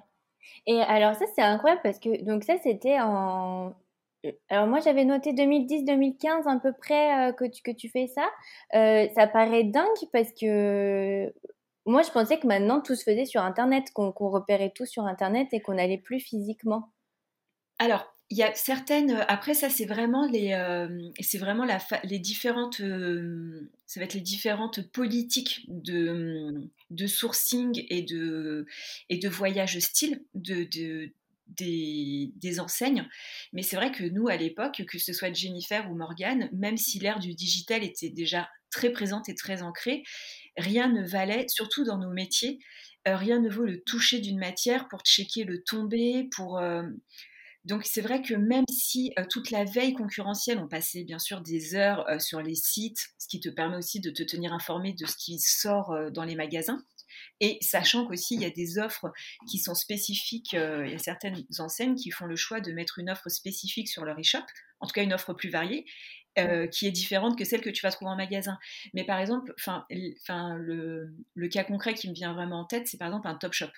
Et 0.66 0.80
alors 0.80 1.14
ça 1.14 1.24
c'est 1.34 1.42
incroyable 1.42 1.80
parce 1.82 1.98
que 1.98 2.24
donc 2.24 2.44
ça 2.44 2.56
c'était 2.62 2.98
en 3.00 3.74
alors 4.48 4.66
moi 4.66 4.80
j'avais 4.80 5.04
noté 5.04 5.32
2010-2015 5.32 6.48
à 6.48 6.60
peu 6.60 6.72
près 6.72 7.28
euh, 7.28 7.32
que, 7.32 7.44
tu, 7.44 7.62
que 7.62 7.70
tu 7.70 7.88
fais 7.88 8.06
ça. 8.06 8.28
Euh, 8.74 9.06
ça 9.14 9.26
paraît 9.26 9.64
dingue 9.64 9.86
parce 10.12 10.32
que 10.32 11.32
Moi, 11.86 12.02
je 12.02 12.10
pensais 12.10 12.38
que 12.38 12.46
maintenant, 12.46 12.80
tout 12.80 12.96
se 12.96 13.04
faisait 13.04 13.26
sur 13.26 13.42
Internet, 13.42 13.92
qu'on 13.92 14.10
repérait 14.10 14.72
tout 14.74 14.86
sur 14.86 15.04
Internet 15.04 15.48
et 15.52 15.60
qu'on 15.60 15.74
n'allait 15.74 15.98
plus 15.98 16.20
physiquement. 16.20 16.90
Alors, 17.78 18.12
il 18.30 18.38
y 18.38 18.42
a 18.42 18.52
certaines. 18.54 19.24
Après, 19.28 19.54
ça, 19.54 19.70
c'est 19.70 19.84
vraiment 19.84 20.26
les, 20.26 20.50
c'est 21.20 21.38
vraiment 21.38 21.64
la 21.64 21.78
les 22.02 22.18
différentes. 22.18 22.82
ça 23.86 24.00
va 24.00 24.04
être 24.04 24.14
les 24.14 24.20
différentes 24.20 24.80
politiques 24.90 25.64
de, 25.68 26.68
de 26.90 27.06
sourcing 27.06 27.84
et 27.88 28.02
de 28.02 28.66
et 29.08 29.18
de 29.18 29.28
voyage 29.28 29.78
style 29.78 30.24
de, 30.34 30.64
de 30.64 31.12
des, 31.48 32.60
enseignes. 32.60 33.06
Mais 33.52 33.62
c'est 33.62 33.76
vrai 33.76 33.92
que 33.92 34.04
nous, 34.04 34.28
à 34.28 34.36
l'époque, 34.36 34.82
que 34.88 34.98
ce 34.98 35.12
soit 35.12 35.32
Jennifer 35.32 35.90
ou 35.90 35.94
Morgane, 35.94 36.48
même 36.52 36.76
si 36.76 36.98
l'ère 36.98 37.18
du 37.18 37.34
digital 37.34 37.84
était 37.84 38.10
déjà 38.10 38.48
très 38.70 38.90
présente 38.90 39.28
et 39.28 39.34
très 39.34 39.62
ancrée, 39.62 40.02
rien 40.56 40.88
ne 40.88 41.06
valait, 41.06 41.46
surtout 41.48 41.84
dans 41.84 41.98
nos 41.98 42.10
métiers, 42.10 42.58
rien 43.04 43.40
ne 43.40 43.50
vaut 43.50 43.64
le 43.64 43.82
toucher 43.82 44.20
d'une 44.20 44.38
matière 44.38 44.88
pour 44.88 45.00
checker 45.00 45.44
le 45.44 45.62
tombé, 45.62 46.28
pour 46.34 46.60
donc 47.66 47.84
c'est 47.84 48.00
vrai 48.00 48.22
que 48.22 48.34
même 48.34 48.64
si 48.70 49.12
euh, 49.18 49.24
toute 49.28 49.50
la 49.50 49.64
veille 49.64 49.92
concurrentielle, 49.92 50.58
on 50.58 50.68
passait 50.68 51.02
bien 51.02 51.18
sûr 51.18 51.40
des 51.40 51.74
heures 51.74 52.08
euh, 52.08 52.20
sur 52.20 52.40
les 52.40 52.54
sites, 52.54 53.08
ce 53.18 53.26
qui 53.26 53.40
te 53.40 53.48
permet 53.48 53.76
aussi 53.76 53.98
de 53.98 54.10
te 54.10 54.22
tenir 54.22 54.52
informé 54.52 54.92
de 54.92 55.04
ce 55.04 55.16
qui 55.16 55.40
sort 55.40 55.90
euh, 55.90 56.10
dans 56.10 56.22
les 56.22 56.36
magasins, 56.36 56.78
et 57.40 57.58
sachant 57.60 58.06
qu'aussi 58.06 58.34
il 58.34 58.42
y 58.42 58.44
a 58.44 58.50
des 58.50 58.78
offres 58.78 59.12
qui 59.50 59.58
sont 59.58 59.74
spécifiques, 59.74 60.52
il 60.52 60.90
y 60.90 60.94
a 60.94 60.98
certaines 60.98 61.44
enseignes 61.58 61.94
qui 61.94 62.10
font 62.10 62.26
le 62.26 62.36
choix 62.36 62.60
de 62.60 62.72
mettre 62.72 62.98
une 62.98 63.10
offre 63.10 63.28
spécifique 63.28 63.88
sur 63.88 64.04
leur 64.04 64.18
e-shop, 64.18 64.44
en 64.80 64.86
tout 64.86 64.92
cas 64.92 65.02
une 65.02 65.12
offre 65.12 65.32
plus 65.32 65.50
variée, 65.50 65.84
qui 66.70 66.86
est 66.86 66.92
différente 66.92 67.38
que 67.38 67.44
celle 67.44 67.60
que 67.60 67.70
tu 67.70 67.82
vas 67.82 67.90
trouver 67.90 68.10
en 68.10 68.16
magasin. 68.16 68.58
Mais 68.94 69.04
par 69.04 69.18
exemple, 69.18 69.54
le, 69.88 71.14
le 71.34 71.48
cas 71.48 71.64
concret 71.64 71.94
qui 71.94 72.08
me 72.08 72.14
vient 72.14 72.34
vraiment 72.34 72.60
en 72.60 72.64
tête, 72.64 72.86
c'est 72.86 72.98
par 72.98 73.08
exemple 73.08 73.28
un 73.28 73.36
Top 73.36 73.52
Shop 73.52 73.70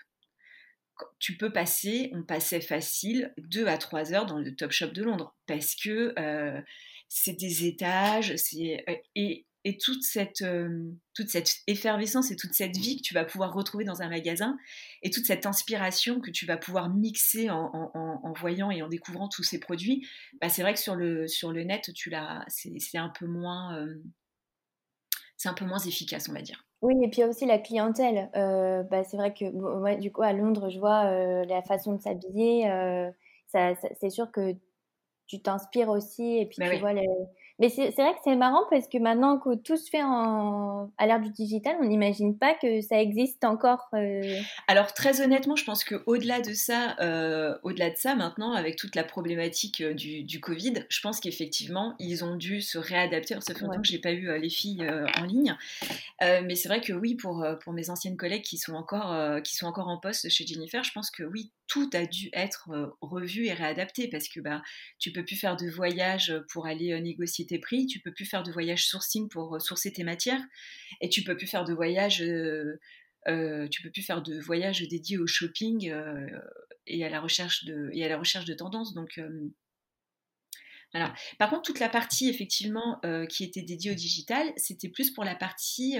tu 1.18 1.36
peux 1.36 1.52
passer, 1.52 2.10
on 2.14 2.22
passait 2.22 2.60
facile, 2.60 3.32
deux 3.38 3.66
à 3.66 3.78
trois 3.78 4.12
heures 4.12 4.26
dans 4.26 4.38
le 4.38 4.54
Top 4.54 4.72
Shop 4.72 4.88
de 4.88 5.02
Londres 5.02 5.36
parce 5.46 5.74
que 5.74 6.14
euh, 6.18 6.60
c'est 7.08 7.38
des 7.38 7.66
étages, 7.66 8.36
c'est 8.36 8.84
euh, 8.88 8.94
et, 9.14 9.46
et, 9.64 9.76
toute 9.76 10.02
cette 10.02 10.42
euh, 10.42 10.90
toute 11.14 11.28
cette 11.28 11.56
effervescence 11.66 12.30
et 12.30 12.36
toute 12.36 12.54
cette 12.54 12.76
vie 12.76 12.96
que 12.96 13.02
tu 13.02 13.14
vas 13.14 13.24
pouvoir 13.24 13.52
retrouver 13.52 13.84
dans 13.84 14.02
un 14.02 14.08
magasin 14.08 14.56
et 15.02 15.10
toute 15.10 15.24
cette 15.24 15.46
inspiration 15.46 16.20
que 16.20 16.30
tu 16.30 16.46
vas 16.46 16.56
pouvoir 16.56 16.88
mixer 16.88 17.50
en, 17.50 17.90
en, 17.94 18.32
voyant 18.34 18.70
et 18.70 18.82
en 18.82 18.88
découvrant 18.88 19.28
tous 19.28 19.42
ces 19.42 19.58
produits, 19.58 20.06
bah 20.40 20.48
c'est 20.48 20.62
vrai 20.62 20.74
que 20.74 20.80
sur 20.80 20.94
le 20.94 21.26
sur 21.26 21.52
le 21.52 21.64
net 21.64 21.92
tu 21.94 22.10
l'as, 22.10 22.44
c'est 22.48 22.98
un 22.98 23.08
peu 23.08 23.26
moins 23.26 23.86
c'est 25.36 25.48
un 25.48 25.54
peu 25.54 25.64
moins 25.64 25.78
efficace 25.78 26.28
on 26.28 26.32
va 26.32 26.42
dire. 26.42 26.68
Oui, 26.80 26.94
et 27.02 27.08
puis 27.08 27.24
aussi 27.24 27.44
la 27.44 27.58
clientèle. 27.58 28.30
Euh, 28.36 28.82
bah, 28.84 29.02
c'est 29.02 29.16
vrai 29.16 29.34
que 29.34 29.98
du 30.00 30.12
coup, 30.12 30.22
à 30.22 30.32
Londres, 30.32 30.70
je 30.70 30.78
vois 30.78 31.06
euh, 31.06 31.44
la 31.46 31.62
façon 31.62 31.94
de 31.94 32.00
s'habiller. 32.00 32.70
Euh, 32.70 33.10
ça, 33.48 33.74
c'est 34.00 34.10
sûr 34.10 34.30
que 34.30 34.54
tu 35.26 35.42
t'inspires 35.42 35.88
aussi 35.88 36.38
et 36.38 36.46
puis 36.46 36.56
bah 36.58 36.70
tu 36.70 36.78
vois 36.78 36.92
les, 36.94 37.06
mais 37.60 37.70
c'est 37.70 37.90
vrai 37.90 38.12
que 38.12 38.20
c'est 38.22 38.36
marrant 38.36 38.62
parce 38.70 38.86
que 38.86 38.98
maintenant 38.98 39.38
que 39.38 39.56
tout 39.56 39.76
se 39.76 39.90
fait 39.90 40.02
en, 40.02 40.92
à 40.96 41.06
l'ère 41.08 41.20
du 41.20 41.30
digital, 41.30 41.76
on 41.80 41.86
n'imagine 41.86 42.38
pas 42.38 42.54
que 42.54 42.80
ça 42.82 43.02
existe 43.02 43.42
encore. 43.42 43.88
Euh. 43.94 44.40
Alors 44.68 44.94
très 44.94 45.20
honnêtement, 45.20 45.56
je 45.56 45.64
pense 45.64 45.82
qu'au-delà 45.82 46.40
de 46.40 46.52
ça, 46.52 46.94
euh, 47.00 47.58
au-delà 47.64 47.90
de 47.90 47.96
ça, 47.96 48.14
maintenant 48.14 48.52
avec 48.52 48.76
toute 48.76 48.94
la 48.94 49.02
problématique 49.02 49.80
euh, 49.80 49.92
du, 49.92 50.22
du 50.22 50.38
Covid, 50.38 50.74
je 50.88 51.00
pense 51.00 51.18
qu'effectivement 51.18 51.96
ils 51.98 52.24
ont 52.24 52.36
dû 52.36 52.62
se 52.62 52.78
réadapter. 52.78 53.34
Alors 53.34 53.42
ça 53.42 53.54
fait 53.54 53.64
longtemps 53.64 53.82
que 53.82 53.88
j'ai 53.88 53.98
pas 53.98 54.12
eu 54.12 54.38
les 54.38 54.50
filles 54.50 54.88
en 55.18 55.24
ligne, 55.24 55.56
mais 56.20 56.54
c'est 56.54 56.68
vrai 56.68 56.80
que 56.80 56.92
oui, 56.92 57.16
pour 57.16 57.44
pour 57.64 57.72
mes 57.72 57.90
anciennes 57.90 58.16
collègues 58.16 58.42
qui 58.42 58.58
sont 58.58 58.74
encore 58.74 59.42
qui 59.42 59.56
sont 59.56 59.66
encore 59.66 59.88
en 59.88 59.98
poste 59.98 60.28
chez 60.28 60.46
Jennifer, 60.46 60.84
je 60.84 60.92
pense 60.92 61.10
que 61.10 61.24
oui, 61.24 61.50
tout 61.66 61.90
a 61.92 62.06
dû 62.06 62.30
être 62.32 62.70
revu 63.00 63.46
et 63.46 63.52
réadapté 63.52 64.08
parce 64.08 64.28
que 64.28 64.40
bah 64.40 64.62
tu 64.98 65.12
peux 65.12 65.24
plus 65.24 65.36
faire 65.36 65.56
de 65.56 65.68
voyage 65.68 66.34
pour 66.52 66.66
aller 66.66 66.98
négocier 67.00 67.47
tes 67.48 67.58
prix, 67.58 67.86
tu 67.86 68.00
peux 68.00 68.12
plus 68.12 68.24
faire 68.24 68.42
de 68.42 68.52
voyage 68.52 68.86
sourcing 68.86 69.28
pour 69.28 69.60
sourcer 69.60 69.92
tes 69.92 70.04
matières 70.04 70.42
et 71.00 71.08
tu 71.08 71.22
peux 71.24 71.36
plus 71.36 71.46
faire 71.46 71.64
de 71.64 71.74
voyage 71.74 72.18
tu 72.18 73.82
peux 73.82 73.90
plus 73.90 74.02
faire 74.02 74.22
de 74.22 74.38
voyage 74.40 74.86
dédié 74.88 75.18
au 75.18 75.26
shopping 75.26 75.92
et 76.86 77.04
à 77.04 77.10
la 77.10 77.20
recherche 77.20 77.64
de 77.64 77.90
et 77.92 78.04
à 78.04 78.08
la 78.08 78.16
recherche 78.16 78.46
de 78.46 78.54
tendances 78.54 78.94
donc 78.94 79.20
voilà. 80.92 81.12
Par 81.38 81.50
contre, 81.50 81.62
toute 81.62 81.80
la 81.80 81.90
partie 81.90 82.28
effectivement 82.28 83.00
qui 83.28 83.44
était 83.44 83.62
dédiée 83.62 83.90
au 83.90 83.94
digital, 83.94 84.52
c'était 84.56 84.88
plus 84.88 85.10
pour 85.10 85.24
la 85.24 85.34
partie 85.34 85.98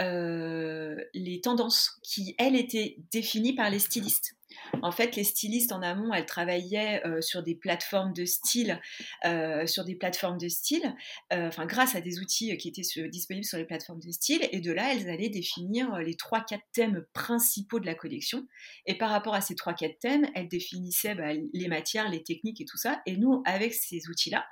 les 0.00 1.40
tendances 1.42 1.98
qui, 2.02 2.34
elles, 2.38 2.56
étaient 2.56 2.96
définies 3.10 3.54
par 3.54 3.70
les 3.70 3.78
stylistes. 3.78 4.37
En 4.82 4.92
fait, 4.92 5.16
les 5.16 5.24
stylistes 5.24 5.72
en 5.72 5.82
amont, 5.82 6.12
elles 6.12 6.26
travaillaient 6.26 7.02
euh, 7.06 7.20
sur 7.20 7.42
des 7.42 7.54
plateformes 7.54 8.12
de 8.12 8.24
style, 8.24 8.80
euh, 9.24 9.66
sur 9.66 9.84
des 9.84 9.94
plateformes 9.94 10.38
de 10.38 10.48
style, 10.48 10.94
euh, 11.32 11.48
enfin 11.48 11.66
grâce 11.66 11.94
à 11.94 12.00
des 12.00 12.20
outils 12.20 12.56
qui 12.58 12.68
étaient 12.68 12.82
disponibles 13.08 13.44
sur 13.44 13.58
les 13.58 13.64
plateformes 13.64 14.00
de 14.00 14.10
style, 14.10 14.46
et 14.52 14.60
de 14.60 14.72
là, 14.72 14.92
elles 14.92 15.08
allaient 15.08 15.28
définir 15.28 15.98
les 15.98 16.14
trois 16.14 16.40
quatre 16.40 16.64
thèmes 16.72 17.04
principaux 17.12 17.80
de 17.80 17.86
la 17.86 17.94
collection. 17.94 18.46
Et 18.86 18.96
par 18.96 19.10
rapport 19.10 19.34
à 19.34 19.40
ces 19.40 19.54
trois 19.54 19.74
quatre 19.74 19.98
thèmes, 19.98 20.26
elles 20.34 20.48
définissaient 20.48 21.14
bah, 21.14 21.32
les 21.52 21.68
matières, 21.68 22.08
les 22.10 22.22
techniques 22.22 22.60
et 22.60 22.64
tout 22.64 22.78
ça. 22.78 23.00
Et 23.06 23.16
nous, 23.16 23.42
avec 23.46 23.74
ces 23.74 24.08
outils-là, 24.08 24.46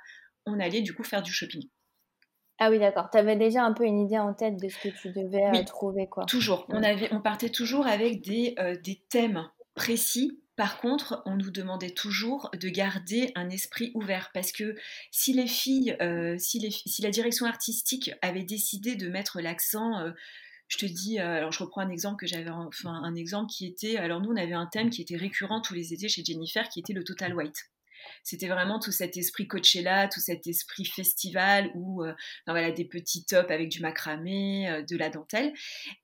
on 0.45 0.59
allait 0.59 0.81
du 0.81 0.93
coup 0.93 1.03
faire 1.03 1.21
du 1.21 1.31
shopping. 1.31 1.63
Ah 2.59 2.71
oui, 2.71 2.79
d'accord. 2.79 3.09
Tu 3.11 3.17
avais 3.19 3.35
déjà 3.35 3.63
un 3.63 3.73
peu 3.73 3.83
une 3.83 3.99
idée 3.99 4.17
en 4.17 4.33
tête 4.33 4.57
de 4.59 4.67
ce 4.67 4.79
que 4.79 4.89
tu 4.89 5.11
devais 5.11 5.63
trouver, 5.65 6.07
quoi. 6.07 6.25
Toujours. 6.25 6.65
On, 6.69 6.81
avait, 6.81 7.07
on 7.13 7.21
partait 7.21 7.49
toujours 7.49 7.85
avec 7.85 8.21
des, 8.21 8.55
des 8.83 9.03
thèmes 9.09 9.47
précis. 9.77 10.41
Par 10.57 10.79
contre, 10.79 11.21
on 11.27 11.35
nous 11.35 11.51
demandait 11.51 11.91
toujours 11.91 12.49
de 12.59 12.67
garder 12.67 13.31
un 13.35 13.49
esprit 13.49 13.91
ouvert 13.93 14.31
parce 14.33 14.51
que 14.51 14.75
si 15.11 15.31
les 15.31 15.45
filles, 15.45 15.95
euh, 16.01 16.35
si, 16.39 16.59
la 16.99 17.11
direction 17.11 17.45
artistique 17.45 18.11
avait 18.23 18.43
décidé 18.43 18.95
de 18.95 19.07
mettre 19.07 19.39
l'accent, 19.39 19.99
euh, 19.99 20.11
je 20.67 20.79
te 20.79 20.85
dis, 20.87 21.19
euh, 21.19 21.37
alors 21.37 21.51
je 21.51 21.63
reprends 21.63 21.81
un 21.81 21.91
exemple 21.91 22.19
que 22.19 22.25
j'avais, 22.25 22.49
enfin 22.49 22.91
un 22.91 23.13
exemple 23.13 23.51
qui 23.51 23.67
était, 23.67 23.97
alors 23.97 24.19
nous 24.19 24.31
on 24.31 24.35
avait 24.35 24.53
un 24.53 24.65
thème 24.65 24.89
qui 24.89 25.03
était 25.03 25.15
récurrent 25.15 25.61
tous 25.61 25.75
les 25.75 25.93
étés 25.93 26.09
chez 26.09 26.25
Jennifer, 26.25 26.67
qui 26.69 26.79
était 26.79 26.93
le 26.93 27.03
Total 27.03 27.33
White 27.33 27.69
c'était 28.23 28.47
vraiment 28.47 28.79
tout 28.79 28.91
cet 28.91 29.17
esprit 29.17 29.47
Coachella, 29.47 30.07
tout 30.07 30.19
cet 30.19 30.47
esprit 30.47 30.85
festival 30.85 31.71
où 31.73 32.03
voilà 32.45 32.71
des 32.71 32.85
petits 32.85 33.25
tops 33.25 33.49
avec 33.49 33.69
du 33.69 33.81
macramé, 33.81 34.85
de 34.87 34.95
la 34.95 35.09
dentelle. 35.09 35.51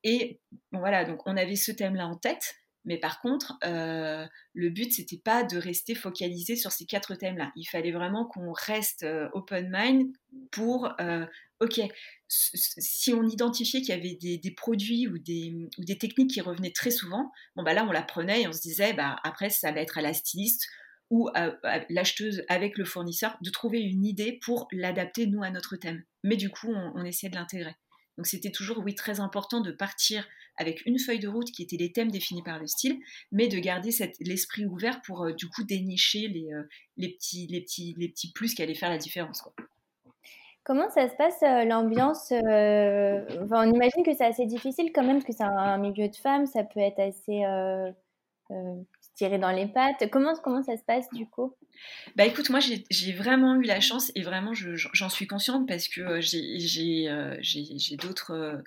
Et 0.03 0.39
voilà, 0.71 1.05
donc 1.05 1.21
on 1.27 1.37
avait 1.37 1.55
ce 1.55 1.71
thème-là 1.71 2.07
en 2.07 2.17
tête. 2.17 2.55
Mais 2.85 2.97
par 2.97 3.21
contre, 3.21 3.57
euh, 3.63 4.25
le 4.53 4.69
but, 4.69 4.91
c'était 4.91 5.17
pas 5.17 5.43
de 5.43 5.57
rester 5.57 5.95
focalisé 5.95 6.55
sur 6.55 6.71
ces 6.71 6.85
quatre 6.85 7.15
thèmes-là. 7.15 7.51
Il 7.55 7.65
fallait 7.65 7.91
vraiment 7.91 8.25
qu'on 8.25 8.51
reste 8.51 9.03
euh, 9.03 9.29
open 9.33 9.69
mind 9.71 10.11
pour, 10.51 10.89
euh, 10.99 11.25
ok, 11.61 11.79
si 12.27 13.13
on 13.13 13.23
identifiait 13.23 13.81
qu'il 13.81 13.95
y 13.95 13.97
avait 13.97 14.15
des, 14.15 14.51
produits 14.51 15.07
ou 15.07 15.17
des, 15.17 15.53
ou 15.77 15.83
des, 15.83 15.97
techniques 15.97 16.31
qui 16.31 16.41
revenaient 16.41 16.71
très 16.71 16.91
souvent, 16.91 17.31
bon 17.55 17.63
bah 17.63 17.73
là, 17.73 17.85
on 17.87 17.91
la 17.91 18.03
prenait 18.03 18.41
et 18.41 18.47
on 18.47 18.53
se 18.53 18.61
disait, 18.61 18.93
bah 18.93 19.15
après, 19.23 19.49
ça 19.49 19.71
va 19.71 19.79
être 19.79 19.97
à 19.97 20.01
la 20.01 20.13
styliste 20.13 20.67
ou 21.09 21.29
à, 21.35 21.53
l'acheteuse 21.89 22.43
avec 22.49 22.77
le 22.77 22.85
fournisseur 22.85 23.37
de 23.41 23.49
trouver 23.49 23.79
une 23.79 24.03
idée 24.03 24.39
pour 24.43 24.67
l'adapter 24.71 25.27
nous 25.27 25.43
à 25.43 25.51
notre 25.51 25.77
thème. 25.77 26.03
Mais 26.23 26.37
du 26.37 26.49
coup, 26.49 26.69
on, 26.73 26.91
on 26.95 27.05
essayait 27.05 27.29
de 27.29 27.35
l'intégrer. 27.35 27.75
Donc 28.17 28.27
c'était 28.27 28.51
toujours, 28.51 28.79
oui, 28.79 28.95
très 28.95 29.19
important 29.19 29.61
de 29.61 29.71
partir 29.71 30.27
avec 30.57 30.85
une 30.85 30.99
feuille 30.99 31.19
de 31.19 31.27
route 31.27 31.49
qui 31.51 31.63
était 31.63 31.77
les 31.77 31.91
thèmes 31.91 32.11
définis 32.11 32.43
par 32.43 32.59
le 32.59 32.67
style, 32.67 32.99
mais 33.31 33.47
de 33.47 33.57
garder 33.59 33.89
l'esprit 34.21 34.65
ouvert 34.65 35.01
pour 35.01 35.23
euh, 35.23 35.33
du 35.33 35.47
coup 35.47 35.63
dénicher 35.63 36.27
les, 36.27 36.51
euh, 36.53 36.63
les, 36.97 37.09
petits, 37.09 37.47
les, 37.47 37.61
petits, 37.61 37.95
les 37.97 38.09
petits 38.09 38.31
plus 38.33 38.53
qui 38.53 38.61
allaient 38.61 38.75
faire 38.75 38.89
la 38.89 38.97
différence. 38.97 39.43
Comment 40.63 40.89
ça 40.89 41.09
se 41.09 41.15
passe 41.15 41.41
euh, 41.43 41.65
l'ambiance 41.65 42.31
On 42.31 43.73
imagine 43.73 44.03
que 44.05 44.13
c'est 44.13 44.25
assez 44.25 44.45
difficile 44.45 44.91
quand 44.93 45.03
même, 45.03 45.17
parce 45.17 45.25
que 45.25 45.33
c'est 45.33 45.43
un, 45.43 45.77
milieu 45.77 46.07
de 46.07 46.15
femmes, 46.15 46.45
ça 46.45 46.63
peut 46.63 46.79
être 46.79 46.99
assez 46.99 47.43
tirer 49.15 49.37
dans 49.37 49.51
les 49.51 49.67
pattes. 49.67 50.09
Comment, 50.11 50.35
ça 50.35 50.77
se 50.77 50.83
passe 50.83 51.07
du 51.13 51.27
coup? 51.27 51.55
Bah 52.15 52.25
écoute, 52.25 52.49
moi 52.49 52.59
j'ai 52.59 53.11
vraiment 53.13 53.55
eu 53.55 53.63
la 53.63 53.79
chance 53.79 54.11
et 54.15 54.21
vraiment 54.21 54.53
j'en 54.53 55.09
suis 55.09 55.27
consciente 55.27 55.67
parce 55.67 55.87
que 55.87 56.01
euh, 56.01 56.21
euh, 57.09 57.37
j'ai 57.41 57.97
d'autres. 57.97 58.31
Euh, 58.31 58.57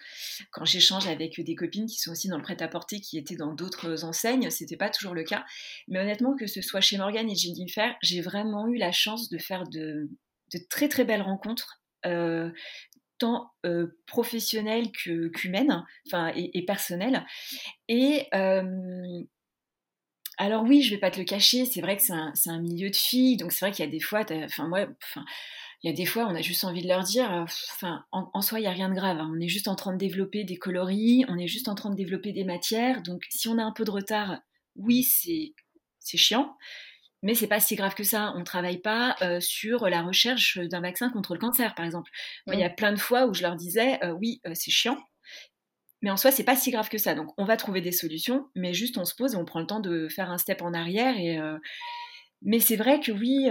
quand 0.50 0.64
j'échange 0.64 1.06
avec 1.06 1.40
des 1.40 1.54
copines 1.54 1.86
qui 1.86 1.98
sont 1.98 2.12
aussi 2.12 2.28
dans 2.28 2.36
le 2.36 2.42
prêt-à-porter, 2.42 3.00
qui 3.00 3.18
étaient 3.18 3.36
dans 3.36 3.52
d'autres 3.52 4.04
enseignes, 4.04 4.50
c'était 4.50 4.76
pas 4.76 4.90
toujours 4.90 5.14
le 5.14 5.24
cas. 5.24 5.44
Mais 5.88 6.00
honnêtement, 6.00 6.34
que 6.36 6.46
ce 6.46 6.62
soit 6.62 6.80
chez 6.80 6.98
Morgan 6.98 7.28
et 7.28 7.34
Jennifer, 7.34 7.94
j'ai 8.02 8.20
vraiment 8.20 8.68
eu 8.68 8.76
la 8.76 8.92
chance 8.92 9.28
de 9.28 9.38
faire 9.38 9.64
de, 9.68 10.08
très 10.70 10.88
très 10.88 11.04
belles 11.04 11.22
rencontres. 11.22 11.80
tant 13.18 13.50
professionnelles 14.06 14.92
qu'humaines, 14.92 15.84
enfin 16.06 16.32
et, 16.36 16.58
et, 16.58 16.64
personnelles. 16.64 17.24
Et 17.88 18.28
alors 20.38 20.62
oui, 20.64 20.82
je 20.82 20.90
vais 20.90 20.98
pas 21.00 21.10
te 21.10 21.18
le 21.18 21.24
cacher, 21.24 21.64
c'est 21.64 21.80
vrai 21.80 21.96
que 21.96 22.02
c'est 22.02 22.50
un, 22.50 22.60
milieu 22.60 22.90
de 22.90 22.96
filles, 22.96 23.36
donc 23.36 23.52
c'est 23.52 23.64
vrai 23.64 23.72
qu'il 23.72 23.84
y 23.84 23.88
a 23.88 23.90
des 23.90 24.00
fois, 24.00 24.24
enfin 24.44 24.68
moi, 24.68 24.86
enfin, 25.02 25.24
il 25.82 25.90
y 25.90 25.92
a 25.92 25.96
des 25.96 26.04
fois, 26.04 26.26
on 26.26 26.34
a 26.34 26.42
juste 26.42 26.64
envie 26.64 26.82
de 26.82 26.88
leur 26.88 27.04
dire, 27.04 27.30
enfin, 27.30 28.04
en, 28.12 28.42
soi, 28.42 28.58
il 28.58 28.62
n'y 28.62 28.68
a 28.68 28.72
rien 28.72 28.88
de 28.88 28.94
grave. 28.94 29.18
Hein. 29.18 29.30
On 29.34 29.40
est 29.40 29.48
juste 29.48 29.68
en 29.68 29.76
train 29.76 29.92
de 29.92 29.98
développer 29.98 30.44
des 30.44 30.56
coloris, 30.56 31.24
on 31.28 31.38
est 31.38 31.48
juste 31.48 31.68
en 31.68 31.74
train 31.74 31.90
de 31.90 31.94
développer 31.94 32.32
des 32.32 32.44
matières. 32.44 33.02
Donc, 33.02 33.24
si 33.30 33.48
on 33.48 33.58
a 33.58 33.62
un 33.62 33.72
peu 33.72 33.84
de 33.84 33.90
retard, 33.90 34.38
oui, 34.74 35.02
c'est 35.04 35.54
chiant, 36.18 36.56
mais 37.22 37.34
c'est 37.34 37.46
pas 37.46 37.60
si 37.60 37.74
grave 37.74 37.94
que 37.94 38.04
ça. 38.04 38.34
On 38.36 38.44
travaille 38.44 38.78
pas 38.78 39.16
sur 39.40 39.88
la 39.88 40.02
recherche 40.02 40.58
d'un 40.58 40.80
vaccin 40.80 41.10
contre 41.10 41.34
le 41.34 41.40
cancer, 41.40 41.74
par 41.74 41.86
exemple. 41.86 42.10
il 42.52 42.58
y 42.58 42.64
a 42.64 42.70
plein 42.70 42.92
de 42.92 42.98
fois 42.98 43.26
où 43.26 43.34
je 43.34 43.42
leur 43.42 43.56
disais, 43.56 44.00
oui, 44.20 44.40
c'est 44.54 44.70
chiant, 44.70 44.98
mais 46.06 46.12
en 46.12 46.16
soi, 46.16 46.30
c'est 46.30 46.44
pas 46.44 46.54
si 46.54 46.70
grave 46.70 46.88
que 46.88 46.98
ça. 46.98 47.16
Donc, 47.16 47.34
on 47.36 47.44
va 47.44 47.56
trouver 47.56 47.80
des 47.80 47.90
solutions, 47.90 48.46
mais 48.54 48.72
juste 48.74 48.96
on 48.96 49.04
se 49.04 49.12
pose 49.12 49.34
et 49.34 49.36
on 49.36 49.44
prend 49.44 49.58
le 49.58 49.66
temps 49.66 49.80
de 49.80 50.06
faire 50.06 50.30
un 50.30 50.38
step 50.38 50.62
en 50.62 50.72
arrière. 50.72 51.18
Et, 51.18 51.36
Mais 52.42 52.60
c'est 52.60 52.76
vrai 52.76 53.00
que 53.00 53.10
oui, 53.10 53.48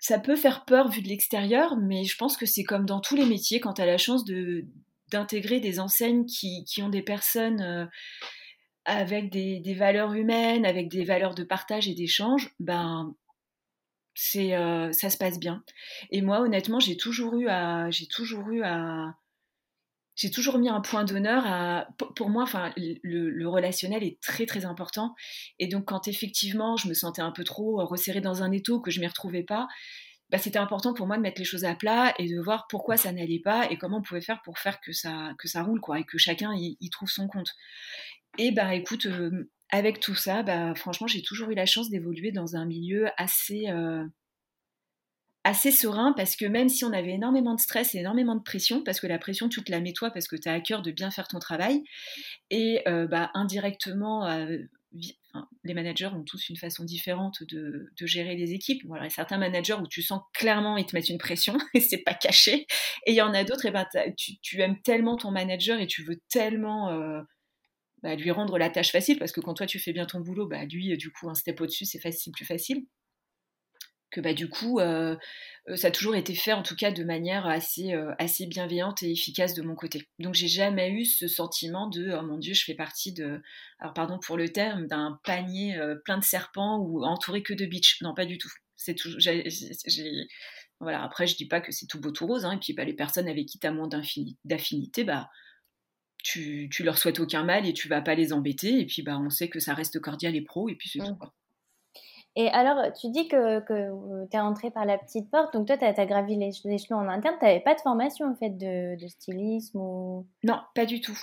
ça 0.00 0.18
peut 0.18 0.34
faire 0.34 0.64
peur 0.64 0.88
vu 0.88 1.02
de 1.02 1.08
l'extérieur, 1.08 1.76
mais 1.76 2.02
je 2.02 2.16
pense 2.16 2.36
que 2.36 2.46
c'est 2.46 2.64
comme 2.64 2.84
dans 2.84 2.98
tous 2.98 3.14
les 3.14 3.26
métiers, 3.26 3.60
quand 3.60 3.74
tu 3.74 3.82
as 3.82 3.86
la 3.86 3.96
chance 3.96 4.24
de, 4.24 4.64
d'intégrer 5.12 5.60
des 5.60 5.78
enseignes 5.78 6.26
qui, 6.26 6.64
qui, 6.64 6.82
ont 6.82 6.88
des 6.88 7.02
personnes 7.02 7.88
avec 8.84 9.30
des, 9.30 9.60
des, 9.60 9.74
valeurs 9.74 10.14
humaines, 10.14 10.66
avec 10.66 10.88
des 10.88 11.04
valeurs 11.04 11.36
de 11.36 11.44
partage 11.44 11.86
et 11.86 11.94
d'échange, 11.94 12.50
ben 12.58 13.14
c'est 14.16 14.50
ça 14.90 15.10
se 15.10 15.16
passe 15.16 15.38
bien. 15.38 15.62
Et 16.10 16.22
moi, 16.22 16.40
honnêtement, 16.40 16.80
j'ai 16.80 16.96
toujours 16.96 17.36
eu 17.36 17.46
à 17.46 17.88
j'ai 17.92 18.08
toujours 18.08 18.48
eu 18.48 18.64
à 18.64 19.14
j'ai 20.16 20.30
toujours 20.30 20.58
mis 20.58 20.68
un 20.68 20.80
point 20.80 21.04
d'honneur 21.04 21.44
à. 21.46 21.88
Pour 22.14 22.30
moi, 22.30 22.44
enfin, 22.44 22.72
le, 22.76 23.46
relationnel 23.46 24.04
est 24.04 24.20
très 24.20 24.46
très 24.46 24.64
important. 24.64 25.14
Et 25.58 25.66
donc, 25.66 25.86
quand 25.86 26.08
effectivement, 26.08 26.76
je 26.76 26.88
me 26.88 26.94
sentais 26.94 27.22
un 27.22 27.32
peu 27.32 27.44
trop 27.44 27.84
resserrée 27.84 28.20
dans 28.20 28.42
un 28.42 28.52
étau, 28.52 28.80
que 28.80 28.90
je 28.90 29.00
m'y 29.00 29.06
retrouvais 29.06 29.42
pas, 29.42 29.66
bah, 30.30 30.38
c'était 30.38 30.58
important 30.58 30.94
pour 30.94 31.06
moi 31.06 31.16
de 31.16 31.22
mettre 31.22 31.40
les 31.40 31.44
choses 31.44 31.64
à 31.64 31.74
plat 31.74 32.14
et 32.18 32.28
de 32.28 32.40
voir 32.40 32.66
pourquoi 32.68 32.96
ça 32.96 33.12
n'allait 33.12 33.40
pas 33.40 33.70
et 33.70 33.76
comment 33.76 33.98
on 33.98 34.02
pouvait 34.02 34.20
faire 34.20 34.40
pour 34.42 34.58
faire 34.58 34.80
que 34.80 34.92
ça 34.92 35.32
que 35.38 35.48
ça 35.48 35.62
roule 35.62 35.80
quoi 35.80 36.00
et 36.00 36.04
que 36.04 36.18
chacun 36.18 36.52
y, 36.56 36.90
trouve 36.90 37.10
son 37.10 37.28
compte. 37.28 37.54
Et 38.38 38.50
bah 38.50 38.74
écoute, 38.74 39.06
euh, 39.06 39.50
avec 39.70 40.00
tout 40.00 40.14
ça, 40.14 40.42
bah 40.42 40.74
franchement, 40.74 41.06
j'ai 41.06 41.22
toujours 41.22 41.50
eu 41.50 41.54
la 41.54 41.66
chance 41.66 41.90
d'évoluer 41.90 42.32
dans 42.32 42.56
un 42.56 42.64
milieu 42.64 43.08
assez 43.16 43.68
euh, 43.68 44.04
assez 45.44 45.70
serein 45.70 46.14
parce 46.14 46.36
que 46.36 46.46
même 46.46 46.68
si 46.68 46.84
on 46.84 46.92
avait 46.92 47.12
énormément 47.12 47.54
de 47.54 47.60
stress 47.60 47.94
et 47.94 47.98
énormément 47.98 48.34
de 48.34 48.42
pression, 48.42 48.82
parce 48.82 48.98
que 48.98 49.06
la 49.06 49.18
pression, 49.18 49.48
tu 49.48 49.62
te 49.62 49.70
la 49.70 49.80
mets 49.80 49.92
toi 49.92 50.10
parce 50.10 50.26
que 50.26 50.36
tu 50.36 50.48
as 50.48 50.52
à 50.52 50.60
cœur 50.60 50.82
de 50.82 50.90
bien 50.90 51.10
faire 51.10 51.28
ton 51.28 51.38
travail, 51.38 51.84
et 52.50 52.80
euh, 52.88 53.06
bah, 53.06 53.30
indirectement, 53.34 54.26
euh, 54.26 54.58
les 55.64 55.74
managers 55.74 56.06
ont 56.06 56.22
tous 56.22 56.48
une 56.48 56.56
façon 56.56 56.84
différente 56.84 57.42
de, 57.42 57.90
gérer 58.00 58.36
les 58.36 58.52
équipes. 58.52 58.82
Voilà, 58.86 59.10
certains 59.10 59.38
managers 59.38 59.74
où 59.74 59.86
tu 59.86 60.02
sens 60.02 60.22
clairement 60.32 60.76
ils 60.76 60.86
te 60.86 60.96
mettent 60.96 61.08
une 61.08 61.18
pression 61.18 61.58
et 61.74 61.80
c'est 61.80 62.02
pas 62.02 62.14
caché, 62.14 62.66
et 63.06 63.12
il 63.12 63.14
y 63.14 63.22
en 63.22 63.34
a 63.34 63.44
d'autres, 63.44 63.66
et 63.66 63.70
ben, 63.70 63.86
tu, 64.16 64.60
aimes 64.60 64.80
tellement 64.82 65.16
ton 65.16 65.30
manager 65.30 65.78
et 65.78 65.86
tu 65.86 66.02
veux 66.04 66.20
tellement 66.30 66.90
euh, 66.90 67.20
bah, 68.02 68.14
lui 68.16 68.30
rendre 68.30 68.56
la 68.56 68.70
tâche 68.70 68.92
facile 68.92 69.18
parce 69.18 69.32
que 69.32 69.40
quand 69.40 69.54
toi 69.54 69.66
tu 69.66 69.78
fais 69.78 69.92
bien 69.92 70.06
ton 70.06 70.20
boulot, 70.20 70.46
bah, 70.46 70.64
lui, 70.64 70.96
du 70.96 71.10
coup, 71.10 71.28
un 71.28 71.34
step 71.34 71.60
au-dessus, 71.60 71.84
c'est 71.84 72.00
facile, 72.00 72.32
plus 72.32 72.46
facile 72.46 72.86
que 74.14 74.20
bah, 74.20 74.32
du 74.32 74.48
coup, 74.48 74.78
euh, 74.78 75.16
euh, 75.68 75.76
ça 75.76 75.88
a 75.88 75.90
toujours 75.90 76.14
été 76.14 76.34
fait 76.34 76.52
en 76.52 76.62
tout 76.62 76.76
cas 76.76 76.92
de 76.92 77.02
manière 77.02 77.46
assez, 77.46 77.92
euh, 77.92 78.12
assez 78.18 78.46
bienveillante 78.46 79.02
et 79.02 79.10
efficace 79.10 79.54
de 79.54 79.62
mon 79.62 79.74
côté. 79.74 80.08
Donc 80.20 80.34
j'ai 80.34 80.46
jamais 80.46 80.90
eu 80.90 81.04
ce 81.04 81.26
sentiment 81.26 81.88
de 81.88 82.12
oh 82.12 82.22
mon 82.22 82.38
dieu, 82.38 82.54
je 82.54 82.64
fais 82.64 82.74
partie 82.74 83.12
de, 83.12 83.42
alors 83.80 83.92
pardon 83.92 84.18
pour 84.24 84.36
le 84.36 84.48
terme, 84.50 84.86
d'un 84.86 85.18
panier 85.24 85.76
plein 86.04 86.18
de 86.18 86.24
serpents 86.24 86.78
ou 86.78 87.04
entouré 87.04 87.42
que 87.42 87.54
de 87.54 87.66
bitches. 87.66 88.00
Non, 88.02 88.14
pas 88.14 88.24
du 88.24 88.38
tout. 88.38 88.50
C'est 88.76 88.94
toujours, 88.94 89.18
voilà. 90.80 91.02
Après, 91.02 91.26
je 91.26 91.36
dis 91.36 91.48
pas 91.48 91.60
que 91.60 91.72
c'est 91.72 91.86
tout 91.86 92.00
beau 92.00 92.12
tout 92.12 92.26
rose. 92.26 92.44
Hein, 92.44 92.52
et 92.52 92.58
puis 92.58 92.72
bah, 92.72 92.84
les 92.84 92.94
personnes 92.94 93.28
avec 93.28 93.46
qui 93.46 93.58
tu 93.58 93.66
as 93.66 93.72
moins 93.72 93.88
d'affinité, 94.44 95.04
bah 95.04 95.28
tu, 96.22 96.68
tu 96.72 96.84
leur 96.84 96.98
souhaites 96.98 97.20
aucun 97.20 97.44
mal 97.44 97.66
et 97.66 97.72
tu 97.72 97.88
vas 97.88 98.00
pas 98.00 98.14
les 98.14 98.32
embêter. 98.32 98.80
Et 98.80 98.86
puis 98.86 99.02
bah 99.02 99.18
on 99.18 99.30
sait 99.30 99.48
que 99.48 99.58
ça 99.58 99.74
reste 99.74 99.98
cordial 100.00 100.36
et 100.36 100.42
pro 100.42 100.68
et 100.68 100.76
puis 100.76 100.88
c'est 100.88 101.00
tout. 101.00 101.14
Mmh. 101.14 101.30
Et 102.36 102.48
alors, 102.48 102.92
tu 102.92 103.10
dis 103.10 103.28
que, 103.28 103.60
que 103.60 103.72
euh, 103.72 104.26
tu 104.30 104.36
es 104.36 104.40
entré 104.40 104.70
par 104.70 104.84
la 104.84 104.98
petite 104.98 105.30
porte, 105.30 105.54
donc 105.54 105.68
toi, 105.68 105.76
tu 105.76 105.84
as, 105.84 106.06
gravi 106.06 106.36
les 106.36 106.52
échelons 106.64 106.98
en 106.98 107.08
interne, 107.08 107.36
tu 107.38 107.44
n'avais 107.44 107.60
pas 107.60 107.74
de 107.74 107.80
formation 107.80 108.26
en 108.26 108.34
fait 108.34 108.50
de, 108.50 109.00
de, 109.00 109.06
stylisme 109.06 109.78
ou... 109.78 110.26
Non, 110.42 110.58
pas 110.74 110.84
du 110.84 111.00
tout. 111.00 111.16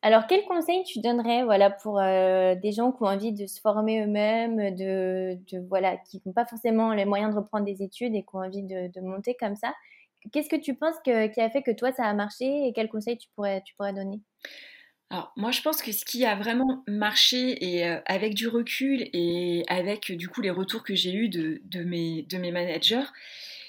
Alors, 0.00 0.26
quel 0.26 0.44
conseil 0.44 0.84
tu 0.84 1.00
donnerais 1.00 1.44
voilà, 1.44 1.70
pour 1.70 1.98
euh, 1.98 2.54
des 2.54 2.72
gens 2.72 2.92
qui 2.92 3.02
ont 3.02 3.06
envie 3.06 3.32
de 3.32 3.46
se 3.46 3.60
former 3.60 4.02
eux-mêmes, 4.04 4.74
de, 4.74 5.38
de, 5.52 5.66
voilà, 5.68 5.96
qui 5.96 6.22
n'ont 6.24 6.32
pas 6.32 6.46
forcément 6.46 6.94
les 6.94 7.04
moyens 7.04 7.34
de 7.34 7.38
reprendre 7.38 7.66
des 7.66 7.82
études 7.82 8.14
et 8.14 8.22
qui 8.22 8.28
ont 8.34 8.38
envie 8.38 8.62
de, 8.62 8.90
de 8.92 9.00
monter 9.00 9.36
comme 9.38 9.56
ça? 9.56 9.74
Qu'est-ce 10.32 10.48
que 10.48 10.56
tu 10.56 10.74
penses 10.74 10.96
que, 11.04 11.26
qui 11.26 11.40
a 11.40 11.50
fait 11.50 11.62
que 11.62 11.72
toi, 11.72 11.92
ça 11.92 12.04
a 12.04 12.14
marché 12.14 12.66
et 12.66 12.72
quels 12.72 12.88
conseils 12.88 13.18
tu 13.18 13.28
pourrais, 13.34 13.62
tu 13.62 13.74
pourrais 13.74 13.92
donner? 13.92 14.20
Alors 15.10 15.32
moi 15.36 15.50
je 15.50 15.62
pense 15.62 15.80
que 15.80 15.90
ce 15.90 16.04
qui 16.04 16.24
a 16.26 16.36
vraiment 16.36 16.84
marché 16.86 17.64
et 17.64 17.86
euh, 17.86 18.00
avec 18.04 18.34
du 18.34 18.46
recul 18.46 19.08
et 19.14 19.64
avec 19.68 20.12
du 20.12 20.28
coup 20.28 20.42
les 20.42 20.50
retours 20.50 20.82
que 20.82 20.94
j'ai 20.94 21.14
eus 21.14 21.30
de, 21.30 21.82
mes, 21.82 22.24
de 22.24 22.36
mes 22.36 22.52
managers, 22.52 23.06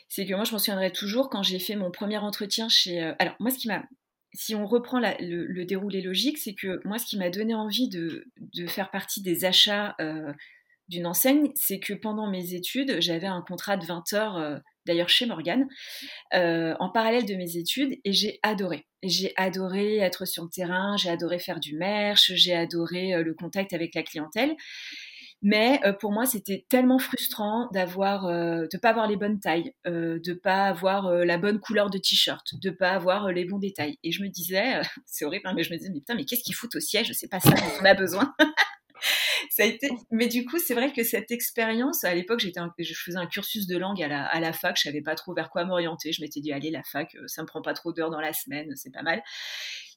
c'est 0.09 0.25
que 0.25 0.33
moi 0.33 0.43
je 0.43 0.51
m'en 0.51 0.59
souviendrai 0.59 0.91
toujours 0.91 1.29
quand 1.29 1.41
j'ai 1.41 1.59
fait 1.59 1.75
mon 1.75 1.91
premier 1.91 2.17
entretien 2.17 2.67
chez... 2.67 3.01
Euh, 3.01 3.13
alors 3.19 3.35
moi 3.39 3.51
ce 3.51 3.57
qui 3.57 3.67
m'a... 3.67 3.83
Si 4.33 4.53
on 4.53 4.67
reprend 4.67 4.99
le, 4.99 5.63
déroulé 5.63 6.01
logique, 6.01 6.37
c'est 6.37 6.53
que 6.53 6.79
moi 6.85 6.99
ce 6.99 7.05
qui 7.05 7.17
m'a 7.17 7.31
donné 7.31 7.55
envie 7.55 7.89
de, 7.89 8.27
faire 8.67 8.91
partie 8.91 9.23
des 9.23 9.43
achats 9.43 9.95
euh, 9.99 10.31
d'une 10.87 11.07
enseigne, 11.07 11.51
c'est 11.55 11.79
que 11.79 11.93
pendant 11.93 12.29
mes 12.29 12.53
études, 12.53 12.97
j'avais 12.99 13.27
un 13.27 13.41
contrat 13.41 13.75
de 13.75 13.85
20 13.85 14.13
heures 14.13 14.61
d'ailleurs 14.89 15.09
chez 15.09 15.25
Morgane, 15.25 15.67
euh, 16.33 16.75
en 16.79 16.89
parallèle 16.89 17.25
de 17.25 17.35
mes 17.35 17.57
études, 17.57 17.97
et 18.03 18.11
j'ai 18.11 18.39
adoré. 18.43 18.85
J'ai 19.03 19.31
adoré 19.37 19.97
être 19.97 20.25
sur 20.25 20.43
le 20.43 20.49
terrain, 20.49 20.97
j'ai 20.97 21.09
adoré 21.09 21.39
faire 21.39 21.59
du 21.59 21.77
merch, 21.77 22.33
j'ai 22.33 22.55
adoré 22.55 23.13
euh, 23.13 23.23
le 23.23 23.33
contact 23.33 23.71
avec 23.73 23.95
la 23.95 24.03
clientèle. 24.03 24.55
Mais 25.41 25.79
euh, 25.85 25.93
pour 25.93 26.11
moi, 26.11 26.25
c'était 26.25 26.65
tellement 26.69 26.99
frustrant 26.99 27.69
d'avoir, 27.71 28.27
de 28.27 28.77
pas 28.77 28.89
avoir 28.89 29.07
les 29.07 29.15
bonnes 29.15 29.39
tailles, 29.39 29.71
de 29.85 30.33
pas 30.33 30.65
avoir 30.65 31.13
la 31.13 31.37
bonne 31.37 31.61
couleur 31.61 31.89
de 31.89 31.97
t-shirt, 31.97 32.45
de 32.61 32.69
pas 32.71 32.89
avoir 32.89 33.31
les 33.31 33.45
bons 33.45 33.59
détails. 33.59 33.97
Et 34.03 34.11
je 34.11 34.21
me 34.21 34.27
disais, 34.27 34.81
c'est 35.05 35.23
horrible, 35.23 35.47
hein, 35.47 35.53
mais 35.55 35.63
je 35.63 35.71
me 35.71 35.77
disais, 35.77 35.91
mais 35.93 35.99
putain, 35.99 36.15
mais 36.15 36.25
qu'est-ce 36.25 36.43
qu'il 36.43 36.55
fout 36.55 36.75
au 36.75 36.81
siège? 36.81 37.13
C'est 37.13 37.29
pas 37.29 37.39
ça 37.39 37.53
on 37.79 37.85
a 37.85 37.93
besoin. 37.93 38.33
ça 39.49 39.63
a 39.63 39.65
été. 39.65 39.89
Mais 40.11 40.27
du 40.27 40.45
coup, 40.45 40.57
c'est 40.59 40.73
vrai 40.73 40.91
que 40.91 41.03
cette 41.03 41.31
expérience, 41.31 42.03
à 42.03 42.13
l'époque, 42.13 42.39
j'étais, 42.39 42.61
je 42.79 42.93
faisais 42.93 43.17
un 43.17 43.27
cursus 43.27 43.67
de 43.67 43.77
langue 43.77 44.01
à 44.01 44.07
la, 44.07 44.25
à 44.25 44.39
la 44.39 44.53
fac. 44.53 44.77
Je 44.77 44.83
savais 44.83 45.01
pas 45.01 45.15
trop 45.15 45.33
vers 45.33 45.49
quoi 45.49 45.65
m'orienter. 45.65 46.11
Je 46.11 46.21
m'étais 46.21 46.39
dit, 46.39 46.51
allez, 46.51 46.71
la 46.71 46.83
fac, 46.83 47.15
euh, 47.15 47.27
ça 47.27 47.41
me 47.41 47.47
prend 47.47 47.61
pas 47.61 47.73
trop 47.73 47.93
d'heures 47.93 48.11
dans 48.11 48.21
la 48.21 48.33
semaine, 48.33 48.75
c'est 48.75 48.91
pas 48.91 49.03
mal. 49.03 49.21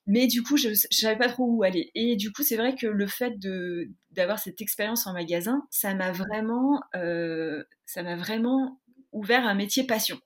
Mais 0.07 0.27
du 0.27 0.43
coup, 0.43 0.57
je, 0.57 0.71
ne 0.71 0.75
savais 0.75 1.17
pas 1.17 1.29
trop 1.29 1.47
où 1.47 1.62
aller. 1.62 1.91
Et 1.95 2.17
du 2.17 2.33
coup, 2.33 2.43
c'est 2.43 2.57
vrai 2.57 2.75
que 2.75 2.87
le 2.87 3.07
fait 3.07 3.38
de 3.38 3.88
d'avoir 4.11 4.38
cette 4.38 4.61
expérience 4.61 5.07
en 5.07 5.12
magasin, 5.12 5.67
ça 5.71 5.95
m'a 5.95 6.12
vraiment, 6.12 6.83
euh, 6.97 7.62
ça 7.87 8.03
m'a 8.03 8.17
vraiment 8.17 8.81
ouvert 9.12 9.47
un 9.47 9.55
métier 9.55 9.85
passion. 9.85 10.19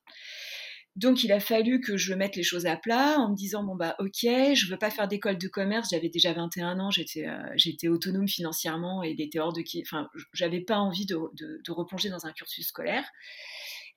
Donc 0.96 1.24
il 1.24 1.30
a 1.30 1.40
fallu 1.40 1.82
que 1.82 1.98
je 1.98 2.14
mette 2.14 2.36
les 2.36 2.42
choses 2.42 2.64
à 2.64 2.74
plat 2.74 3.18
en 3.18 3.30
me 3.30 3.36
disant 3.36 3.62
bon 3.62 3.76
bah 3.76 3.94
ok, 3.98 4.22
je 4.22 4.66
veux 4.70 4.78
pas 4.78 4.90
faire 4.90 5.08
d'école 5.08 5.36
de 5.36 5.46
commerce, 5.46 5.90
j'avais 5.90 6.08
déjà 6.08 6.32
21 6.32 6.80
ans, 6.80 6.90
j'étais 6.90 7.26
euh, 7.26 7.36
j'étais 7.54 7.88
autonome 7.88 8.26
financièrement 8.26 9.02
et 9.04 9.14
il 9.16 9.40
enfin 9.82 10.08
j'avais 10.32 10.62
pas 10.62 10.78
envie 10.78 11.04
de, 11.04 11.16
replonger 11.68 12.08
dans 12.08 12.24
un 12.24 12.32
cursus 12.32 12.68
scolaire. 12.68 13.04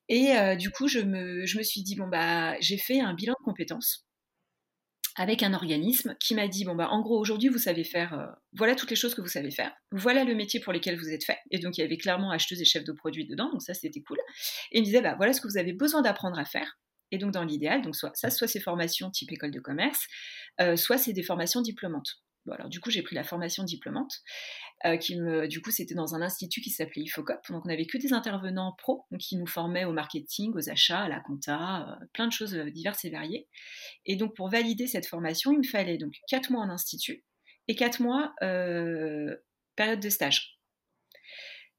Et 0.09 0.31
euh, 0.35 0.57
du 0.57 0.71
coup 0.71 0.89
je 0.89 0.99
me, 0.99 1.45
suis 1.63 1.83
dit 1.83 1.95
bon 1.95 2.07
bah 2.09 2.59
j'ai 2.59 2.77
fait 2.77 2.99
un 2.99 3.13
bilan 3.13 3.33
de 3.39 3.45
compétences 3.45 4.05
avec 5.15 5.41
un 5.41 5.53
organisme 5.53 6.15
qui 6.19 6.35
m'a 6.35 6.49
dit 6.49 6.65
bon 6.65 6.75
bah 6.75 6.89
en 6.91 7.01
gros 7.01 7.17
aujourd'hui 7.17 7.47
vous 7.47 7.57
savez 7.59 7.85
faire 7.85 8.13
euh, 8.13 8.25
voilà 8.53 8.75
toutes 8.75 8.89
les 8.89 8.97
choses 8.97 9.15
que 9.15 9.21
vous 9.21 9.27
savez 9.29 9.51
faire. 9.51 9.71
Voilà 9.93 10.25
le 10.25 10.35
métier 10.35 10.59
pour 10.59 10.73
lesquels 10.73 10.99
vous 10.99 11.09
êtes 11.09 11.23
fait. 11.23 11.39
Et 11.51 11.59
donc 11.59 11.77
il 11.77 11.81
y 11.81 11.83
avait 11.85 11.97
clairement 11.97 12.31
acheteuse 12.31 12.61
et 12.61 12.65
chef 12.65 12.83
de 12.83 12.91
produits 12.91 13.25
dedans. 13.25 13.49
Donc 13.53 13.61
ça 13.61 13.73
c'était 13.73 14.01
cool. 14.01 14.17
Et 14.73 14.79
il 14.79 14.81
me 14.81 14.85
disait 14.85 15.01
bah 15.01 15.15
voilà 15.15 15.31
ce 15.31 15.39
que 15.39 15.47
vous 15.47 15.57
avez 15.57 15.71
besoin 15.71 16.01
d'apprendre 16.01 16.37
à 16.37 16.43
faire 16.43 16.77
et 17.11 17.17
donc, 17.17 17.31
dans 17.31 17.43
l'idéal, 17.43 17.81
donc 17.81 17.95
soit 17.95 18.11
ça, 18.15 18.29
soit 18.29 18.47
c'est 18.47 18.59
formations 18.59 19.09
type 19.09 19.31
école 19.31 19.51
de 19.51 19.59
commerce, 19.59 20.07
euh, 20.61 20.75
soit 20.75 20.97
c'est 20.97 21.13
des 21.13 21.23
formations 21.23 21.61
diplômantes. 21.61 22.21
Bon, 22.45 22.53
alors, 22.53 22.69
du 22.69 22.79
coup, 22.79 22.89
j'ai 22.89 23.01
pris 23.01 23.15
la 23.15 23.23
formation 23.23 23.63
diplômante, 23.63 24.13
euh, 24.85 24.97
qui 24.97 25.19
me, 25.19 25.47
du 25.47 25.61
coup, 25.61 25.71
c'était 25.71 25.93
dans 25.93 26.15
un 26.15 26.21
institut 26.21 26.61
qui 26.61 26.69
s'appelait 26.69 27.01
IFOCOP. 27.01 27.39
Donc, 27.49 27.65
on 27.65 27.69
avait 27.69 27.85
que 27.85 27.97
des 27.97 28.13
intervenants 28.13 28.73
pro, 28.77 29.05
donc, 29.11 29.19
qui 29.19 29.35
nous 29.35 29.47
formaient 29.47 29.85
au 29.85 29.91
marketing, 29.91 30.53
aux 30.55 30.69
achats, 30.69 31.01
à 31.01 31.09
la 31.09 31.19
compta, 31.19 31.89
euh, 31.89 32.05
plein 32.13 32.27
de 32.27 32.31
choses 32.31 32.53
diverses 32.55 33.03
et 33.05 33.09
variées. 33.09 33.49
Et 34.05 34.15
donc, 34.15 34.35
pour 34.35 34.49
valider 34.49 34.87
cette 34.87 35.05
formation, 35.05 35.51
il 35.51 35.59
me 35.59 35.63
fallait 35.63 35.97
donc 35.97 36.13
4 36.29 36.51
mois 36.51 36.63
en 36.63 36.69
institut 36.69 37.25
et 37.67 37.75
4 37.75 38.01
mois 38.01 38.33
période 39.75 39.99
de 39.99 40.09
stage. 40.09 40.58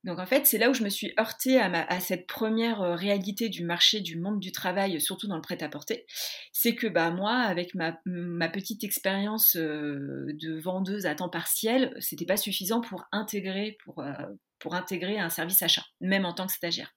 Donc 0.04 0.18
en 0.18 0.24
fait, 0.24 0.46
c'est 0.46 0.56
là 0.56 0.70
où 0.70 0.74
je 0.74 0.82
me 0.82 0.88
suis 0.88 1.12
heurtée 1.18 1.60
à, 1.60 2.00
cette 2.00 2.26
première 2.26 2.80
euh, 2.80 2.94
réalité 2.94 3.50
du 3.50 3.64
marché, 3.64 4.00
du 4.00 4.18
monde 4.18 4.40
du 4.40 4.50
travail, 4.50 4.98
surtout 5.00 5.28
dans 5.28 5.36
le 5.36 5.42
prêt-à-porter. 5.42 6.06
C'est 6.52 6.74
que 6.74 6.86
bah, 6.86 7.10
moi, 7.10 7.34
avec 7.34 7.74
ma, 7.74 7.92
petite 8.48 8.82
expérience 8.82 9.56
euh, 9.56 10.26
de 10.40 10.58
vendeuse 10.58 11.04
à 11.04 11.14
temps 11.14 11.28
partiel, 11.28 11.94
c'était 12.00 12.24
pas 12.24 12.38
suffisant 12.38 12.80
pour 12.80 13.04
intégrer, 13.12 13.76
pour, 13.84 14.00
euh, 14.00 14.12
pour 14.58 14.74
intégrer 14.74 15.18
un 15.18 15.28
service 15.28 15.62
achat, 15.62 15.84
même 16.00 16.24
en 16.24 16.32
tant 16.32 16.46
que 16.46 16.52
stagiaire. 16.52 16.94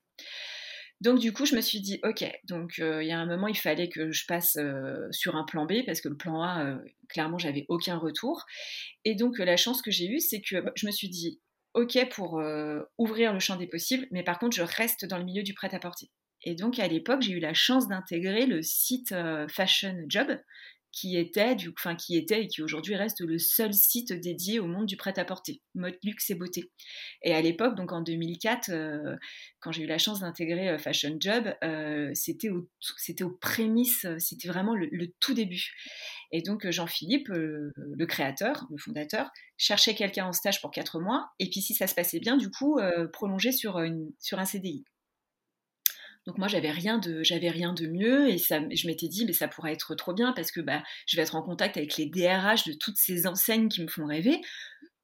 Donc 1.02 1.20
du 1.20 1.34
coup, 1.34 1.46
je 1.46 1.56
me 1.56 1.62
suis 1.62 1.82
dit, 1.82 2.00
ok, 2.04 2.24
donc 2.46 2.78
il 2.78 3.06
y 3.06 3.12
a 3.12 3.20
un 3.20 3.26
moment, 3.26 3.48
il 3.48 3.58
fallait 3.58 3.90
que 3.90 4.14
je 4.14 4.26
passe 4.26 4.58
sur 5.12 5.36
un 5.36 5.44
plan 5.44 5.66
B 5.66 5.84
parce 5.86 6.00
que 6.00 6.08
le 6.08 6.16
plan 6.16 6.42
A, 6.42 6.80
clairement, 7.10 7.38
j'avais 7.38 7.66
aucun 7.68 7.98
retour. 7.98 8.46
Et 9.04 9.14
donc 9.16 9.40
la 9.40 9.58
chance 9.58 9.82
que 9.82 9.92
j'ai 9.92 10.08
eue, 10.08 10.22
c'est 10.22 10.40
que 10.40 10.62
bah, 10.62 10.72
je 10.76 10.86
me 10.86 10.92
suis 10.92 11.10
dit, 11.10 11.42
ok 11.74 12.10
pour 12.12 12.42
ouvrir 12.98 13.34
le 13.34 13.40
champ 13.40 13.56
des 13.56 13.68
possibles, 13.68 14.08
mais 14.12 14.24
par 14.24 14.40
contre, 14.40 14.56
je 14.56 14.64
reste 14.64 15.06
dans 15.06 15.18
le 15.18 15.26
milieu 15.26 15.44
du 15.44 15.54
prêt-à-porter. 15.54 16.12
Et 16.44 16.56
donc 16.56 16.78
à 16.80 16.88
l'époque, 16.88 17.22
j'ai 17.22 17.32
eu 17.32 17.40
la 17.40 17.54
chance 17.54 17.88
d'intégrer 17.88 18.46
le 18.46 18.62
site 18.62 19.16
Fashion 19.50 19.96
Job, 20.10 20.38
qui 20.94 21.18
était, 21.18 21.56
du, 21.56 21.74
qui 21.98 22.16
était 22.16 22.44
et 22.44 22.48
qui 22.48 22.62
aujourd'hui 22.62 22.96
reste 22.96 23.22
le 23.22 23.40
seul 23.40 23.74
site 23.74 24.14
dédié 24.14 24.60
au 24.60 24.68
monde 24.68 24.86
du 24.86 24.96
prêt-à-porter, 24.96 25.60
mode 25.74 25.98
luxe 26.04 26.30
et 26.30 26.36
beauté. 26.36 26.72
Et 27.24 27.34
à 27.34 27.42
l'époque, 27.42 27.76
donc 27.76 27.92
en 27.92 28.02
2004, 28.02 28.70
euh, 28.70 29.16
quand 29.60 29.72
j'ai 29.72 29.84
eu 29.84 29.88
la 29.88 29.98
chance 29.98 30.20
d'intégrer 30.20 30.70
euh, 30.70 30.78
Fashion 30.78 31.18
Job, 31.20 31.52
euh, 31.64 32.12
c'était 32.14 32.52
au, 32.52 32.70
c'était 32.80 33.24
aux 33.24 33.32
prémices, 33.32 34.06
c'était 34.20 34.48
vraiment 34.48 34.76
le, 34.76 34.90
tout 35.20 35.34
début. 35.34 35.74
Et 36.32 36.42
donc 36.42 36.70
Jean-Philippe, 36.70 37.28
le 37.30 38.06
créateur, 38.06 38.68
le 38.70 38.78
fondateur, 38.78 39.32
cherchait 39.58 39.96
quelqu'un 39.96 40.28
en 40.28 40.32
stage 40.32 40.62
pour 40.62 40.72
quatre 40.72 41.00
mois, 41.00 41.32
et 41.40 41.50
puis 41.50 41.62
si 41.62 41.74
ça 41.74 41.88
se 41.88 41.96
passait 41.96 42.20
bien, 42.20 42.38
du 42.38 42.50
coup, 42.50 42.80
prolongé 43.12 43.52
sur, 43.52 43.80
une, 43.80 44.12
sur 44.20 44.40
un 44.40 44.46
CDI. 44.46 44.84
Donc 46.26 46.38
moi 46.38 46.48
j'avais 46.48 46.72
rien 46.72 46.98
de 46.98 47.22
j'avais 47.24 47.50
rien 47.50 47.74
de 47.74 47.88
mieux 47.88 48.30
et 48.30 48.38
ça 48.38 48.62
je 48.72 48.88
m'étais 48.88 49.08
dit 49.08 49.26
mais 49.26 49.34
ça 49.34 49.48
pourrait 49.48 49.74
être 49.74 49.94
trop 49.96 50.14
bien 50.14 50.32
parce 50.34 50.52
que 50.52 50.62
bah 50.62 50.82
je 51.06 51.18
vais 51.18 51.24
être 51.24 51.36
en 51.36 51.42
contact 51.42 51.78
avec 51.78 51.98
les 51.98 52.06
DRH 52.06 52.66
de 52.66 52.74
toutes 52.74 52.98
ces 52.98 53.28
enseignes 53.28 53.70
qui 53.70 53.82
me 53.82 53.88
font 53.88 54.06
rêver. 54.06 54.40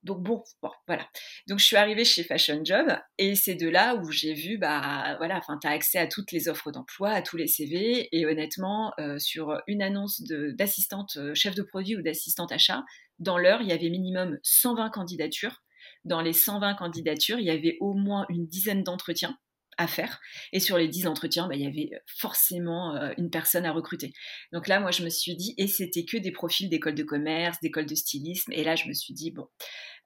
Donc 0.04 0.24
bon, 0.24 0.42
voilà. 0.88 1.06
Donc 1.48 1.60
je 1.60 1.66
suis 1.66 1.76
arrivée 1.76 2.06
chez 2.06 2.24
Fashion 2.24 2.62
Job 2.64 2.88
et 3.18 3.36
c'est 3.36 3.56
de 3.56 3.68
là 3.68 3.96
où 3.96 4.12
j'ai 4.12 4.34
vu 4.34 4.58
bah 4.58 5.16
voilà, 5.18 5.38
enfin 5.38 5.58
tu 5.62 5.68
as 5.68 5.72
accès 5.72 5.98
à 5.98 6.08
toutes 6.08 6.32
les 6.32 6.48
offres 6.48 6.72
d'emploi, 6.72 7.10
à 7.10 7.22
tous 7.22 7.36
les 7.36 7.48
CV 7.48 8.08
et 8.14 8.26
honnêtement 8.26 8.94
euh, 9.00 9.20
sur 9.20 9.62
une 9.68 9.82
annonce 9.82 10.22
d'assistante 10.22 11.18
euh, 11.18 11.36
chef 11.36 11.54
de 11.54 11.64
produit 11.64 11.98
ou 11.98 12.02
d'assistante 12.02 12.54
achat, 12.54 12.84
dans 13.20 13.38
l'heure, 13.38 13.62
il 13.62 13.68
y 13.68 13.74
avait 13.74 13.90
minimum 13.90 14.40
120 14.44 14.90
candidatures. 14.90 15.62
Dans 16.06 16.22
les 16.22 16.34
120 16.34 16.76
candidatures, 16.76 17.40
il 17.40 17.46
y 17.46 17.50
avait 17.50 17.76
au 17.82 17.94
moins 17.94 18.26
une 18.30 18.48
dizaine 18.48 18.84
d'entretiens 18.84 19.38
à 19.80 19.88
faire. 19.88 20.20
Et 20.52 20.60
sur 20.60 20.78
les 20.78 20.90
10 20.90 21.08
entretiens, 21.08 21.48
bah, 21.48 21.56
il 21.56 21.62
y 21.62 21.66
avait 21.66 21.90
forcément 22.06 22.96
euh, 22.96 23.14
une 23.18 23.30
personne 23.30 23.66
à 23.66 23.72
recruter. 23.72 24.12
Donc 24.52 24.68
là, 24.68 24.82
moi, 24.82 24.92
je 24.92 25.04
me 25.04 25.10
suis 25.10 25.38
dit, 25.38 25.56
et 25.58 25.68
c'était 25.68 26.04
que 26.04 26.18
des 26.18 26.32
profils 26.32 26.70
d'école 26.70 26.96
de 26.96 27.04
commerce, 27.04 27.58
d'école 27.62 27.86
de 27.86 27.96
stylisme. 27.96 28.52
Et 28.52 28.66
là, 28.66 28.76
je 28.76 28.90
me 28.90 28.94
suis 28.94 29.14
dit, 29.14 29.32
bon, 29.32 29.48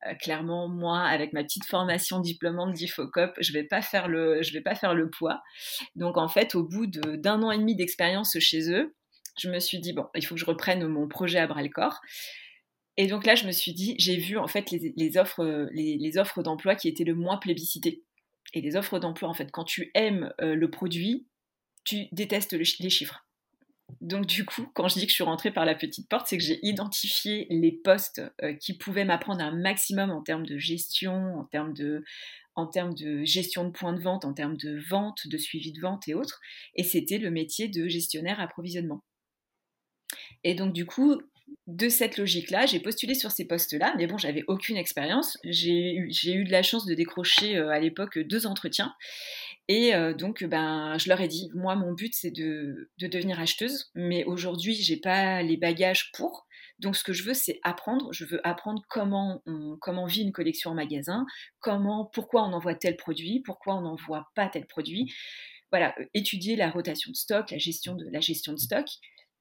euh, 0.05 0.13
clairement, 0.13 0.69
moi, 0.69 1.01
avec 1.01 1.33
ma 1.33 1.43
petite 1.43 1.65
formation 1.65 2.19
diplômante 2.19 2.73
d'IFOCOP, 2.73 3.33
je 3.39 3.51
vais 3.51 3.63
pas 3.63 3.81
faire 3.81 4.07
le, 4.07 4.43
je 4.43 4.53
vais 4.53 4.62
pas 4.62 4.75
faire 4.75 4.93
le 4.93 5.09
poids. 5.09 5.41
Donc 5.95 6.17
en 6.17 6.27
fait, 6.27 6.53
au 6.53 6.63
bout 6.63 6.86
d'un 6.86 7.41
an 7.41 7.51
et 7.51 7.57
demi 7.57 7.75
d'expérience 7.75 8.38
chez 8.39 8.71
eux, 8.71 8.95
je 9.39 9.49
me 9.49 9.59
suis 9.59 9.79
dit, 9.79 9.91
bon, 9.91 10.05
il 10.13 10.23
faut 10.23 10.36
que 10.36 10.41
je 10.41 10.45
reprenne 10.45 10.86
mon 10.86 11.07
projet 11.07 11.39
à 11.39 11.47
bras 11.47 11.63
le 11.63 11.69
corps. 11.69 11.99
Et 12.95 13.07
donc 13.07 13.25
là, 13.25 13.33
je 13.33 13.47
me 13.47 13.51
suis 13.51 13.73
dit, 13.73 13.95
j'ai 13.97 14.17
vu 14.17 14.38
en 14.38 14.47
fait 14.47 14.69
les, 14.69 15.17
offres, 15.17 15.67
les, 15.71 15.97
les 15.97 16.17
offres 16.19 16.43
d'emploi 16.43 16.75
qui 16.75 16.88
étaient 16.88 17.03
le 17.03 17.15
moins 17.15 17.38
plébiscitées 17.38 18.03
et 18.53 18.61
les 18.61 18.75
offres 18.75 18.99
d'emploi, 18.99 19.29
en 19.29 19.33
fait, 19.33 19.51
quand 19.51 19.63
tu 19.63 19.91
aimes 19.95 20.33
euh, 20.41 20.55
le 20.55 20.69
produit, 20.69 21.27
tu 21.83 22.05
détestes 22.11 22.53
les 22.53 22.89
chiffres. 22.89 23.25
Donc 24.01 24.25
du 24.25 24.45
coup, 24.45 24.69
quand 24.73 24.87
je 24.87 24.95
dis 24.95 25.05
que 25.05 25.09
je 25.09 25.15
suis 25.15 25.23
rentrée 25.23 25.51
par 25.51 25.65
la 25.65 25.75
petite 25.75 26.07
porte, 26.09 26.27
c'est 26.27 26.37
que 26.37 26.43
j'ai 26.43 26.59
identifié 26.65 27.47
les 27.49 27.71
postes 27.71 28.21
euh, 28.41 28.53
qui 28.53 28.77
pouvaient 28.77 29.05
m'apprendre 29.05 29.43
un 29.43 29.51
maximum 29.51 30.09
en 30.09 30.21
termes 30.21 30.45
de 30.45 30.57
gestion, 30.57 31.37
en 31.37 31.43
termes 31.45 31.73
de, 31.73 32.03
en 32.55 32.67
termes 32.67 32.93
de 32.93 33.23
gestion 33.23 33.65
de 33.65 33.71
points 33.71 33.93
de 33.93 34.01
vente, 34.01 34.25
en 34.25 34.33
termes 34.33 34.57
de 34.57 34.79
vente, 34.89 35.27
de 35.27 35.37
suivi 35.37 35.71
de 35.73 35.81
vente 35.81 36.07
et 36.07 36.13
autres. 36.13 36.39
Et 36.75 36.83
c'était 36.83 37.17
le 37.17 37.29
métier 37.29 37.67
de 37.67 37.87
gestionnaire 37.87 38.39
approvisionnement. 38.39 39.03
Et 40.43 40.55
donc 40.55 40.73
du 40.73 40.85
coup, 40.85 41.21
de 41.67 41.89
cette 41.89 42.17
logique-là, 42.17 42.65
j'ai 42.65 42.79
postulé 42.79 43.15
sur 43.15 43.31
ces 43.31 43.45
postes-là, 43.45 43.93
mais 43.97 44.07
bon, 44.07 44.17
j'avais 44.17 44.43
aucune 44.47 44.77
expérience. 44.77 45.37
J'ai 45.43 45.95
eu, 45.95 46.43
de 46.43 46.51
la 46.51 46.63
chance 46.63 46.85
de 46.85 46.93
décrocher 46.93 47.57
euh, 47.57 47.69
à 47.69 47.79
l'époque 47.79 48.19
deux 48.19 48.45
entretiens. 48.45 48.93
Et 49.67 49.95
euh, 49.95 50.13
donc, 50.13 50.43
ben, 50.43 50.97
je 50.97 51.07
leur 51.07 51.21
ai 51.21 51.27
dit, 51.27 51.49
moi, 51.53 51.75
mon 51.75 51.93
but, 51.93 52.13
c'est 52.13 52.31
de, 52.31 52.89
devenir 52.99 53.39
acheteuse, 53.39 53.91
mais 53.95 54.23
aujourd'hui, 54.25 54.75
j'ai 54.75 54.97
pas 54.97 55.41
les 55.41 55.57
bagages 55.57 56.11
pour. 56.13 56.45
Donc, 56.79 56.97
ce 56.97 57.03
que 57.03 57.13
je 57.13 57.23
veux, 57.23 57.33
c'est 57.33 57.59
apprendre. 57.63 58.11
Je 58.11 58.25
veux 58.25 58.45
apprendre 58.45 58.81
comment 58.89 59.41
on, 59.45 59.77
comment 59.79 60.05
vit 60.05 60.21
une 60.21 60.33
collection 60.33 60.71
en 60.71 60.75
magasin, 60.75 61.25
comment, 61.59 62.05
pourquoi 62.05 62.43
on 62.43 62.53
envoie 62.53 62.75
tel 62.75 62.97
produit, 62.97 63.41
pourquoi 63.45 63.75
on 63.75 63.81
n'envoie 63.81 64.27
pas 64.35 64.49
tel 64.49 64.65
produit. 64.65 65.13
Voilà, 65.71 65.95
euh, 65.99 66.05
étudier 66.13 66.55
la 66.55 66.69
rotation 66.69 67.09
de 67.09 67.15
stock, 67.15 67.49
la 67.49 67.57
gestion 67.57 67.95
de 67.95 68.05
la 68.11 68.19
gestion 68.19 68.53
de 68.53 68.59
stock. 68.59 68.85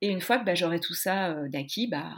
Et 0.02 0.08
une 0.08 0.20
fois 0.20 0.38
que 0.38 0.44
bah, 0.44 0.54
j'aurai 0.54 0.80
tout 0.80 0.94
ça 0.94 1.34
d'acquis, 1.48 1.86
bah, 1.86 2.12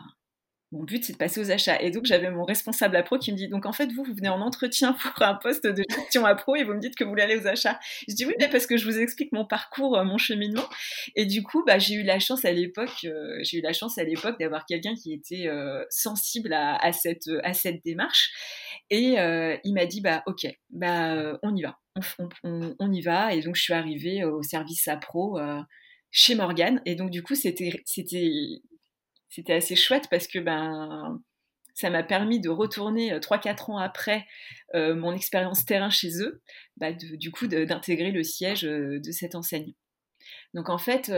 mon 0.75 0.83
but 0.83 1.05
c'est 1.05 1.12
de 1.12 1.18
passer 1.18 1.40
aux 1.40 1.51
achats. 1.51 1.81
Et 1.81 1.90
donc 1.90 2.05
j'avais 2.05 2.31
mon 2.31 2.44
responsable 2.44 2.97
à 2.97 3.03
pro 3.03 3.18
qui 3.18 3.31
me 3.31 3.37
dit 3.37 3.49
donc 3.49 3.64
en 3.64 3.73
fait 3.73 3.92
vous 3.92 4.03
vous 4.03 4.14
venez 4.14 4.29
en 4.29 4.40
entretien 4.40 4.92
pour 5.14 5.23
un 5.23 5.35
poste 5.35 5.66
de 5.66 5.85
gestion 5.88 6.27
à 6.27 6.33
et 6.57 6.64
vous 6.64 6.75
me 6.75 6.81
dites 6.81 6.97
que 6.97 7.05
vous 7.05 7.11
voulez 7.11 7.23
aller 7.23 7.37
aux 7.37 7.47
achats. 7.47 7.79
Je 8.09 8.14
dis 8.14 8.27
oui 8.27 8.35
mais 8.40 8.49
parce 8.49 8.66
que 8.66 8.77
je 8.77 8.85
vous 8.85 8.99
explique 8.99 9.31
mon 9.33 9.44
parcours, 9.44 10.03
mon 10.05 10.18
cheminement. 10.18 10.68
Et 11.14 11.27
du 11.27 11.42
coup 11.42 11.62
bah, 11.64 11.79
j'ai 11.79 11.94
eu 11.94 12.03
la 12.03 12.18
chance 12.18 12.44
à 12.44 12.53
l'époque, 12.53 13.07
j'ai 13.42 13.59
eu 13.59 13.61
la 13.61 13.73
chance 13.73 13.99
à 13.99 14.05
l'époque 14.05 14.38
d'avoir 14.40 14.66
quelqu'un 14.66 14.94
qui 14.94 15.12
était 15.12 15.49
sensible 15.90 16.53
à, 16.53 16.92
cette 16.92 17.85
démarche. 17.85 18.33
Et 18.90 19.14
il 19.64 19.75
m'a 19.75 19.87
dit 19.87 20.01
bah 20.01 20.23
ok 20.27 20.47
bah 20.70 21.38
on 21.42 21.55
y 21.55 21.62
va, 21.62 21.79
on, 22.42 22.75
on, 22.81 22.92
y 22.92 23.01
va. 23.01 23.33
Et 23.33 23.42
donc 23.42 23.55
je 23.55 23.62
suis 23.62 23.75
arrivée 23.75 24.25
au 24.25 24.42
service 24.42 24.88
à 24.88 24.97
chez 26.14 26.37
Morgane. 26.37 26.81
Et 26.87 26.94
donc, 26.94 27.11
du 27.11 27.22
coup, 27.22 27.35
c'était, 27.35 27.83
assez 29.48 29.77
chouette 29.77 30.07
parce 30.11 30.29
que 30.29 30.38
ben, 30.38 31.20
ça 31.74 31.90
m'a 31.90 32.05
permis 32.05 32.40
de 32.40 32.48
retourner 32.48 33.18
3-4 33.18 33.48
euh, 33.48 33.72
ans 33.72 33.79
après 33.79 34.24
euh, 34.74 34.94
mon 34.94 35.12
expérience 35.12 35.66
terrain 35.66 35.90
chez 35.90 36.22
eux, 36.22 36.40
bah, 36.77 36.92
du 36.92 37.31
coup, 37.33 37.48
d'intégrer 37.48 38.12
le 38.12 38.22
siège 38.22 38.64
euh, 38.64 39.00
de 39.00 39.11
cette 39.11 39.35
enseigne. 39.35 39.74
Donc, 40.55 40.70
en 40.70 40.79
fait, 40.79 41.12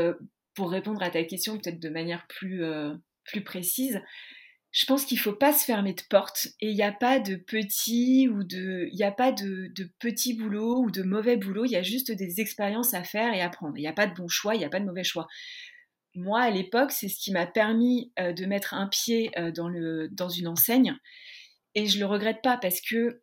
pour 0.54 0.70
répondre 0.70 1.02
à 1.02 1.11
ta 1.11 1.22
question 1.24 1.59
peut-être 1.59 1.78
de 1.78 1.90
manière 1.90 2.26
plus, 2.26 2.64
plus 3.24 3.44
précise, 3.44 4.00
je 4.76 4.84
pense 4.84 5.06
qu'il 5.06 5.18
faut 5.18 5.32
pas 5.32 5.54
se 5.54 5.64
fermer 5.64 5.94
de 5.94 6.02
porte 6.02 6.48
et 6.60 6.68
il 6.68 6.74
n'y 6.74 6.82
a 6.82 6.92
pas 6.92 7.18
de 7.18 7.36
petit 7.36 8.28
ou 8.28 8.44
de 8.44 8.90
il 8.92 9.02
a 9.02 9.10
pas 9.10 9.32
de, 9.32 9.72
petit 9.98 10.34
boulot 10.34 10.82
ou 10.82 10.90
de 10.90 11.02
mauvais 11.02 11.38
boulot, 11.38 11.64
il 11.64 11.70
y 11.70 11.76
a 11.76 11.82
juste 11.82 12.12
des 12.12 12.42
expériences 12.42 12.92
à 12.92 13.02
faire 13.02 13.32
et 13.32 13.40
à 13.40 13.48
prendre. 13.48 13.78
Il 13.78 13.80
n'y 13.80 13.86
a 13.86 13.94
pas 13.94 14.06
de 14.06 14.14
bon 14.14 14.28
choix, 14.28 14.54
il 14.54 14.58
n'y 14.58 14.66
a 14.66 14.68
pas 14.68 14.78
de 14.78 14.84
mauvais 14.84 15.02
choix. 15.02 15.28
Moi, 16.14 16.42
à 16.42 16.50
l'époque, 16.50 16.92
c'est 16.92 17.08
ce 17.08 17.18
qui 17.18 17.32
m'a 17.32 17.46
permis 17.46 18.12
euh, 18.18 18.34
de 18.34 18.44
mettre 18.44 18.74
un 18.74 18.86
pied 18.86 19.30
euh, 19.38 19.50
dans, 19.50 19.68
le, 19.68 20.08
dans 20.10 20.28
une 20.28 20.46
enseigne 20.46 20.94
et 21.74 21.86
je 21.86 21.98
le 21.98 22.04
regrette 22.04 22.42
pas 22.42 22.58
parce 22.58 22.82
que 22.82 23.22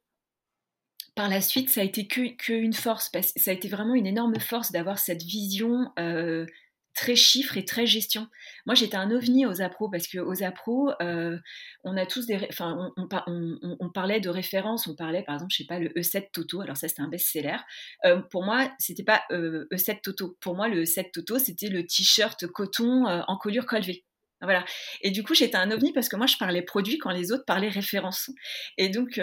par 1.14 1.30
la 1.30 1.40
suite, 1.40 1.70
ça 1.70 1.82
a 1.82 1.84
été 1.84 2.08
que, 2.08 2.36
que 2.36 2.54
une 2.54 2.74
force, 2.74 3.12
ça 3.36 3.52
a 3.52 3.54
été 3.54 3.68
vraiment 3.68 3.94
une 3.94 4.08
énorme 4.08 4.40
force 4.40 4.72
d'avoir 4.72 4.98
cette 4.98 5.22
vision 5.22 5.92
euh, 6.00 6.48
très 6.94 7.16
chiffres 7.16 7.58
et 7.58 7.66
très 7.66 7.86
gestion. 7.86 8.28
Moi, 8.66 8.76
j'étais 8.76 8.98
un 8.98 9.12
ovni 9.12 9.46
aux 9.46 9.62
appros 9.62 9.90
parce 9.90 10.08
que 10.08 10.20
aux 10.20 10.44
appros, 10.44 10.92
euh, 11.02 11.38
on 11.84 11.98
a 11.98 12.06
tous 12.06 12.28
des, 12.28 12.40
enfin, 12.50 12.92
on, 12.98 13.90
parlait 13.90 14.20
de 14.20 14.30
références, 14.30 14.88
on 14.88 14.96
parlait 14.96 15.24
par 15.24 15.36
exemple, 15.36 15.52
je 15.52 15.58
sais 15.58 15.68
pas, 15.68 15.80
le 15.80 15.90
E7 15.90 16.32
Toto. 16.32 16.62
Alors 16.62 16.78
ça, 16.78 16.88
c'était 16.88 17.02
un 17.02 17.08
best-seller. 17.08 17.58
Euh, 18.06 18.22
pour 18.32 18.44
moi, 18.44 18.72
c'était 18.80 19.04
pas 19.04 19.24
euh, 19.32 19.68
E7 19.74 20.02
Toto. 20.02 20.38
Pour 20.40 20.56
moi, 20.56 20.68
le 20.68 20.84
E7 20.84 21.12
Toto, 21.12 21.40
c'était 21.40 21.70
le 21.70 21.86
t-shirt 21.86 22.48
coton 22.48 23.06
en 23.06 23.38
colure 23.38 23.66
colvée. 23.66 24.06
Voilà. 24.42 24.66
Et 25.02 25.12
du 25.12 25.24
coup, 25.24 25.34
j'étais 25.34 25.58
un 25.58 25.72
ovni 25.72 25.94
parce 25.94 26.10
que 26.10 26.16
moi, 26.16 26.28
je 26.28 26.38
parlais 26.38 26.62
produit 26.62 26.98
quand 26.98 27.12
les 27.12 27.32
autres 27.32 27.46
parlaient 27.46 27.70
références. 27.70 28.30
Et 28.78 28.90
donc, 28.90 29.20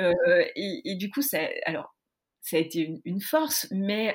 et, 0.57 0.97
du 0.97 1.11
coup, 1.11 1.23
ça, 1.23 1.39
alors, 1.67 1.95
ça 2.41 2.57
a 2.57 2.61
été 2.61 3.01
une 3.05 3.21
force, 3.21 3.67
mais 3.71 4.15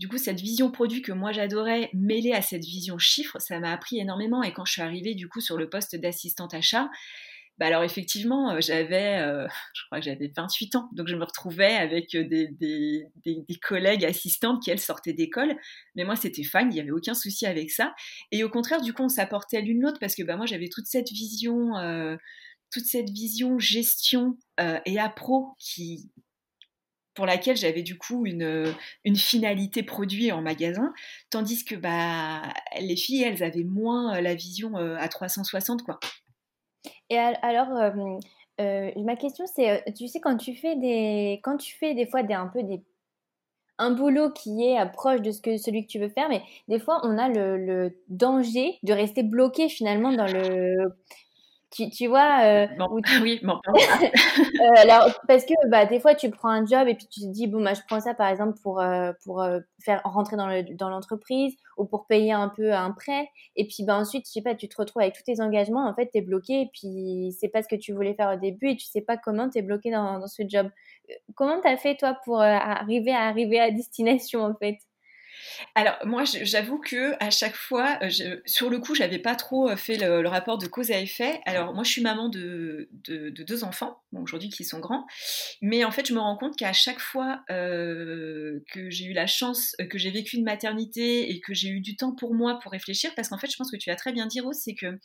du 0.00 0.08
coup, 0.08 0.16
cette 0.16 0.40
vision 0.40 0.70
produit 0.70 1.02
que 1.02 1.12
moi 1.12 1.30
j'adorais, 1.30 1.90
mêlée 1.92 2.32
à 2.32 2.40
cette 2.40 2.64
vision 2.64 2.96
chiffre, 2.96 3.38
ça 3.38 3.60
m'a 3.60 3.70
appris 3.70 4.00
énormément. 4.00 4.42
Et 4.42 4.54
quand 4.54 4.64
je 4.64 4.72
suis 4.72 4.80
arrivée 4.80 5.14
du 5.14 5.28
coup 5.28 5.42
sur 5.42 5.58
le 5.58 5.68
poste 5.68 5.94
d'assistante 5.94 6.54
achat, 6.54 6.88
bah 7.58 7.66
alors 7.66 7.84
effectivement, 7.84 8.52
euh, 8.52 8.60
j'avais, 8.62 9.18
euh, 9.18 9.46
je 9.74 9.82
crois 9.84 9.98
que 9.98 10.06
j'avais 10.06 10.32
28 10.34 10.76
ans, 10.76 10.88
donc 10.94 11.06
je 11.06 11.16
me 11.16 11.22
retrouvais 11.22 11.74
avec 11.74 12.14
euh, 12.14 12.24
des, 12.26 13.58
collègues 13.60 14.06
assistantes 14.06 14.62
qui 14.62 14.70
elles 14.70 14.80
sortaient 14.80 15.12
d'école, 15.12 15.54
mais 15.94 16.04
moi 16.04 16.16
c'était 16.16 16.44
fun, 16.44 16.62
il 16.62 16.68
n'y 16.70 16.80
avait 16.80 16.92
aucun 16.92 17.12
souci 17.12 17.44
avec 17.44 17.70
ça. 17.70 17.94
Et 18.32 18.42
au 18.42 18.48
contraire, 18.48 18.80
du 18.80 18.94
coup, 18.94 19.02
on 19.02 19.10
s'apportait 19.10 19.60
l'une 19.60 19.82
l'autre 19.82 19.98
parce 20.00 20.14
que 20.14 20.22
bah, 20.22 20.36
moi 20.36 20.46
j'avais 20.46 20.70
toute 20.70 20.86
cette 20.86 21.10
vision, 21.10 21.72
toute 22.72 22.86
cette 22.86 23.10
vision 23.10 23.58
gestion 23.58 24.38
et 24.86 24.98
appro 24.98 25.54
qui 25.58 26.08
pour 27.20 27.26
laquelle 27.26 27.58
j'avais 27.58 27.82
du 27.82 27.98
coup 27.98 28.24
une, 28.24 28.74
une 29.04 29.16
finalité 29.16 29.82
produit 29.82 30.32
en 30.32 30.40
magasin, 30.40 30.94
tandis 31.28 31.66
que 31.66 31.74
bah, 31.74 32.40
les 32.80 32.96
filles, 32.96 33.24
elles 33.24 33.42
avaient 33.42 33.62
moins 33.62 34.16
euh, 34.16 34.20
la 34.22 34.34
vision 34.34 34.78
euh, 34.78 34.96
à 34.98 35.06
360. 35.06 35.82
Quoi. 35.82 36.00
Et 37.10 37.18
alors, 37.18 37.68
euh, 38.58 38.90
ma 38.96 39.16
question 39.16 39.44
c'est, 39.54 39.84
tu 39.94 40.08
sais, 40.08 40.18
quand 40.18 40.38
tu 40.38 40.54
fais 40.54 40.76
des, 40.76 41.40
quand 41.42 41.58
tu 41.58 41.76
fais 41.76 41.92
des 41.94 42.06
fois 42.06 42.22
des, 42.22 42.32
un 42.32 42.46
peu 42.46 42.62
des 42.62 42.82
un 43.76 43.90
boulot 43.90 44.30
qui 44.30 44.64
est 44.64 44.90
proche 44.90 45.20
de 45.20 45.30
ce 45.30 45.42
que 45.42 45.58
celui 45.58 45.84
que 45.84 45.92
tu 45.92 45.98
veux 45.98 46.08
faire, 46.08 46.30
mais 46.30 46.40
des 46.68 46.78
fois 46.78 47.02
on 47.04 47.18
a 47.18 47.28
le, 47.28 47.58
le 47.58 48.00
danger 48.08 48.78
de 48.82 48.94
rester 48.94 49.22
bloqué 49.22 49.68
finalement 49.68 50.10
dans 50.10 50.26
le 50.26 50.86
tu, 51.70 51.88
tu 51.90 52.06
vois 52.08 52.44
euh, 52.44 52.66
Oui, 53.22 53.40
bon. 53.42 53.60
euh, 53.68 54.70
alors, 54.76 55.08
parce 55.28 55.44
que 55.44 55.54
bah, 55.68 55.86
des 55.86 56.00
fois, 56.00 56.14
tu 56.14 56.30
prends 56.30 56.48
un 56.48 56.66
job 56.66 56.88
et 56.88 56.94
puis 56.94 57.06
tu 57.06 57.20
te 57.20 57.26
dis, 57.26 57.46
bon, 57.46 57.62
bah, 57.62 57.74
je 57.74 57.80
prends 57.86 58.00
ça 58.00 58.14
par 58.14 58.28
exemple 58.28 58.58
pour, 58.62 58.80
euh, 58.80 59.12
pour 59.24 59.40
euh, 59.40 59.60
faire 59.84 60.00
rentrer 60.04 60.36
dans, 60.36 60.48
le, 60.48 60.62
dans 60.74 60.90
l'entreprise 60.90 61.54
ou 61.76 61.84
pour 61.84 62.06
payer 62.06 62.32
un 62.32 62.48
peu 62.48 62.72
un 62.72 62.90
prêt. 62.90 63.28
Et 63.56 63.66
puis 63.66 63.84
bah, 63.84 63.96
ensuite, 63.96 64.26
je 64.26 64.32
sais 64.32 64.42
pas, 64.42 64.54
tu 64.54 64.68
te 64.68 64.76
retrouves 64.76 65.02
avec 65.02 65.14
tous 65.14 65.22
tes 65.22 65.40
engagements. 65.40 65.88
En 65.88 65.94
fait, 65.94 66.10
tu 66.12 66.18
es 66.18 66.22
bloqué 66.22 66.62
et 66.62 66.70
puis 66.72 67.34
c'est 67.38 67.48
pas 67.48 67.62
ce 67.62 67.68
que 67.68 67.76
tu 67.76 67.92
voulais 67.92 68.14
faire 68.14 68.34
au 68.36 68.40
début 68.40 68.70
et 68.70 68.76
tu 68.76 68.86
sais 68.86 69.02
pas 69.02 69.16
comment 69.16 69.48
tu 69.48 69.58
es 69.58 69.62
bloqué 69.62 69.90
dans, 69.92 70.18
dans 70.18 70.26
ce 70.28 70.42
job. 70.48 70.68
Comment 71.34 71.60
tu 71.60 71.68
as 71.68 71.76
fait, 71.76 71.96
toi, 71.96 72.16
pour 72.24 72.40
arriver 72.40 73.12
à 73.12 73.22
arriver 73.28 73.60
à 73.60 73.70
destination, 73.70 74.42
en 74.42 74.54
fait? 74.54 74.78
Alors 75.74 75.96
moi, 76.04 76.24
j'avoue 76.24 76.78
que 76.78 77.14
à 77.20 77.30
chaque 77.30 77.54
fois, 77.54 77.98
euh, 78.02 78.40
sur 78.44 78.70
le 78.70 78.78
coup, 78.78 78.94
j'avais 78.94 79.18
pas 79.18 79.34
trop 79.34 79.68
euh, 79.68 79.76
fait 79.76 79.96
le, 79.96 80.28
rapport 80.28 80.58
de 80.58 80.66
cause 80.66 80.90
à 80.90 80.98
effet. 80.98 81.40
Alors 81.46 81.74
moi, 81.74 81.84
je 81.84 81.90
suis 81.90 82.02
maman 82.02 82.28
de, 82.28 82.88
deux 83.08 83.64
enfants, 83.64 84.02
aujourd'hui 84.12 84.48
qui 84.48 84.64
sont 84.64 84.78
grands, 84.78 85.06
mais 85.62 85.84
en 85.84 85.90
fait, 85.90 86.06
je 86.06 86.14
me 86.14 86.20
rends 86.20 86.36
compte 86.36 86.56
qu'à 86.56 86.72
chaque 86.72 87.00
fois 87.00 87.42
euh, 87.50 88.60
que 88.72 88.90
j'ai 88.90 89.06
eu 89.06 89.12
la 89.12 89.26
chance, 89.26 89.74
que 89.90 89.98
j'ai 89.98 90.10
vécu 90.10 90.36
une 90.36 90.44
maternité 90.44 91.30
et 91.30 91.40
que 91.40 91.54
j'ai 91.54 91.68
eu 91.68 91.80
du 91.80 91.96
temps 91.96 92.14
pour 92.14 92.34
moi 92.34 92.58
pour 92.60 92.72
réfléchir, 92.72 93.12
parce 93.14 93.28
qu'en 93.28 93.38
fait, 93.38 93.50
je 93.50 93.56
pense 93.56 93.70
que 93.70 93.76
tu 93.76 93.90
as 93.90 93.96
très 93.96 94.12
bien 94.12 94.26
dit, 94.26 94.40
Rose, 94.40 94.58
c'est 94.62 94.74
que 94.74 94.98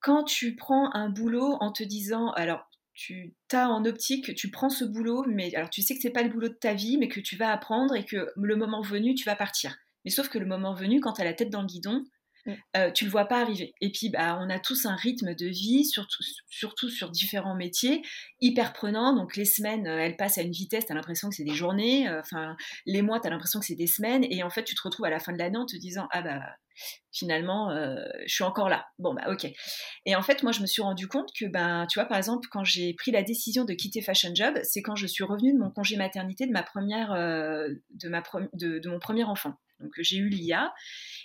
quand 0.00 0.24
tu 0.24 0.56
prends 0.56 0.90
un 0.94 1.10
boulot 1.10 1.56
en 1.60 1.72
te 1.72 1.82
disant, 1.82 2.30
alors 2.30 2.69
tu 3.00 3.32
as 3.52 3.68
en 3.68 3.86
optique, 3.86 4.34
tu 4.34 4.50
prends 4.50 4.68
ce 4.68 4.84
boulot, 4.84 5.24
mais 5.26 5.54
alors 5.54 5.70
tu 5.70 5.80
sais 5.80 5.94
que 5.94 6.02
c'est 6.02 6.10
pas 6.10 6.22
le 6.22 6.28
boulot 6.28 6.48
de 6.48 6.54
ta 6.54 6.74
vie, 6.74 6.98
mais 6.98 7.08
que 7.08 7.20
tu 7.20 7.34
vas 7.36 7.50
apprendre 7.50 7.96
et 7.96 8.04
que 8.04 8.28
le 8.36 8.56
moment 8.56 8.82
venu, 8.82 9.14
tu 9.14 9.24
vas 9.24 9.36
partir. 9.36 9.74
Mais 10.04 10.10
sauf 10.10 10.28
que 10.28 10.38
le 10.38 10.44
moment 10.44 10.74
venu, 10.74 11.00
quand 11.00 11.14
tu 11.14 11.22
as 11.22 11.24
la 11.24 11.32
tête 11.32 11.48
dans 11.48 11.62
le 11.62 11.66
guidon, 11.66 12.04
mm. 12.46 12.52
euh, 12.76 12.90
tu 12.90 13.04
le 13.04 13.10
vois 13.10 13.26
pas 13.26 13.40
arriver. 13.40 13.74
Et 13.80 13.90
puis, 13.90 14.10
bah, 14.10 14.38
on 14.40 14.50
a 14.50 14.58
tous 14.58 14.86
un 14.86 14.94
rythme 14.94 15.34
de 15.34 15.46
vie, 15.46 15.84
surtout, 15.84 16.88
sur 16.88 17.10
différents 17.10 17.54
métiers, 17.54 18.02
hyper 18.40 18.72
prenant. 18.72 19.14
Donc, 19.14 19.36
les 19.36 19.44
semaines, 19.44 19.86
elles 19.86 20.16
passent 20.16 20.38
à 20.38 20.42
une 20.42 20.52
vitesse, 20.52 20.86
tu 20.86 20.92
as 20.92 20.94
l'impression 20.94 21.28
que 21.28 21.34
c'est 21.34 21.44
des 21.44 21.54
journées. 21.54 22.08
Enfin, 22.10 22.56
les 22.86 23.02
mois, 23.02 23.20
tu 23.20 23.26
as 23.26 23.30
l'impression 23.30 23.60
que 23.60 23.66
c'est 23.66 23.74
des 23.74 23.86
semaines. 23.86 24.24
Et 24.30 24.42
en 24.42 24.50
fait, 24.50 24.64
tu 24.64 24.74
te 24.74 24.82
retrouves 24.82 25.06
à 25.06 25.10
la 25.10 25.20
fin 25.20 25.32
de 25.32 25.38
l'année 25.38 25.58
en 25.58 25.66
te 25.66 25.76
disant, 25.76 26.08
ah 26.12 26.22
bah, 26.22 26.40
finalement, 27.12 27.70
je 28.26 28.32
suis 28.32 28.44
encore 28.44 28.68
là. 28.68 28.86
Bon, 28.98 29.14
bah 29.14 29.24
ok. 29.28 29.46
Et 30.06 30.16
en 30.16 30.22
fait, 30.22 30.42
moi, 30.42 30.52
je 30.52 30.60
me 30.60 30.66
suis 30.66 30.82
rendu 30.82 31.08
compte 31.08 31.30
que, 31.38 31.46
ben, 31.46 31.86
tu 31.88 31.98
vois, 31.98 32.08
par 32.08 32.18
exemple, 32.18 32.48
quand 32.50 32.64
j'ai 32.64 32.94
pris 32.94 33.10
la 33.10 33.22
décision 33.22 33.64
de 33.64 33.74
quitter 33.74 34.00
Fashion 34.00 34.30
Job, 34.34 34.54
c'est 34.62 34.82
quand 34.82 34.96
je 34.96 35.06
suis 35.06 35.24
revenue 35.24 35.52
de 35.52 35.58
mon 35.58 35.70
congé 35.70 35.96
maternité 35.96 36.46
de 36.46 36.52
ma 36.52 36.62
première, 36.62 37.10
de, 37.10 38.08
ma 38.08 38.22
de, 38.54 38.88
mon 38.88 38.98
premier 38.98 39.24
enfant. 39.24 39.54
Donc, 39.80 39.92
j'ai 39.98 40.16
eu 40.16 40.28
l'IA. 40.28 40.72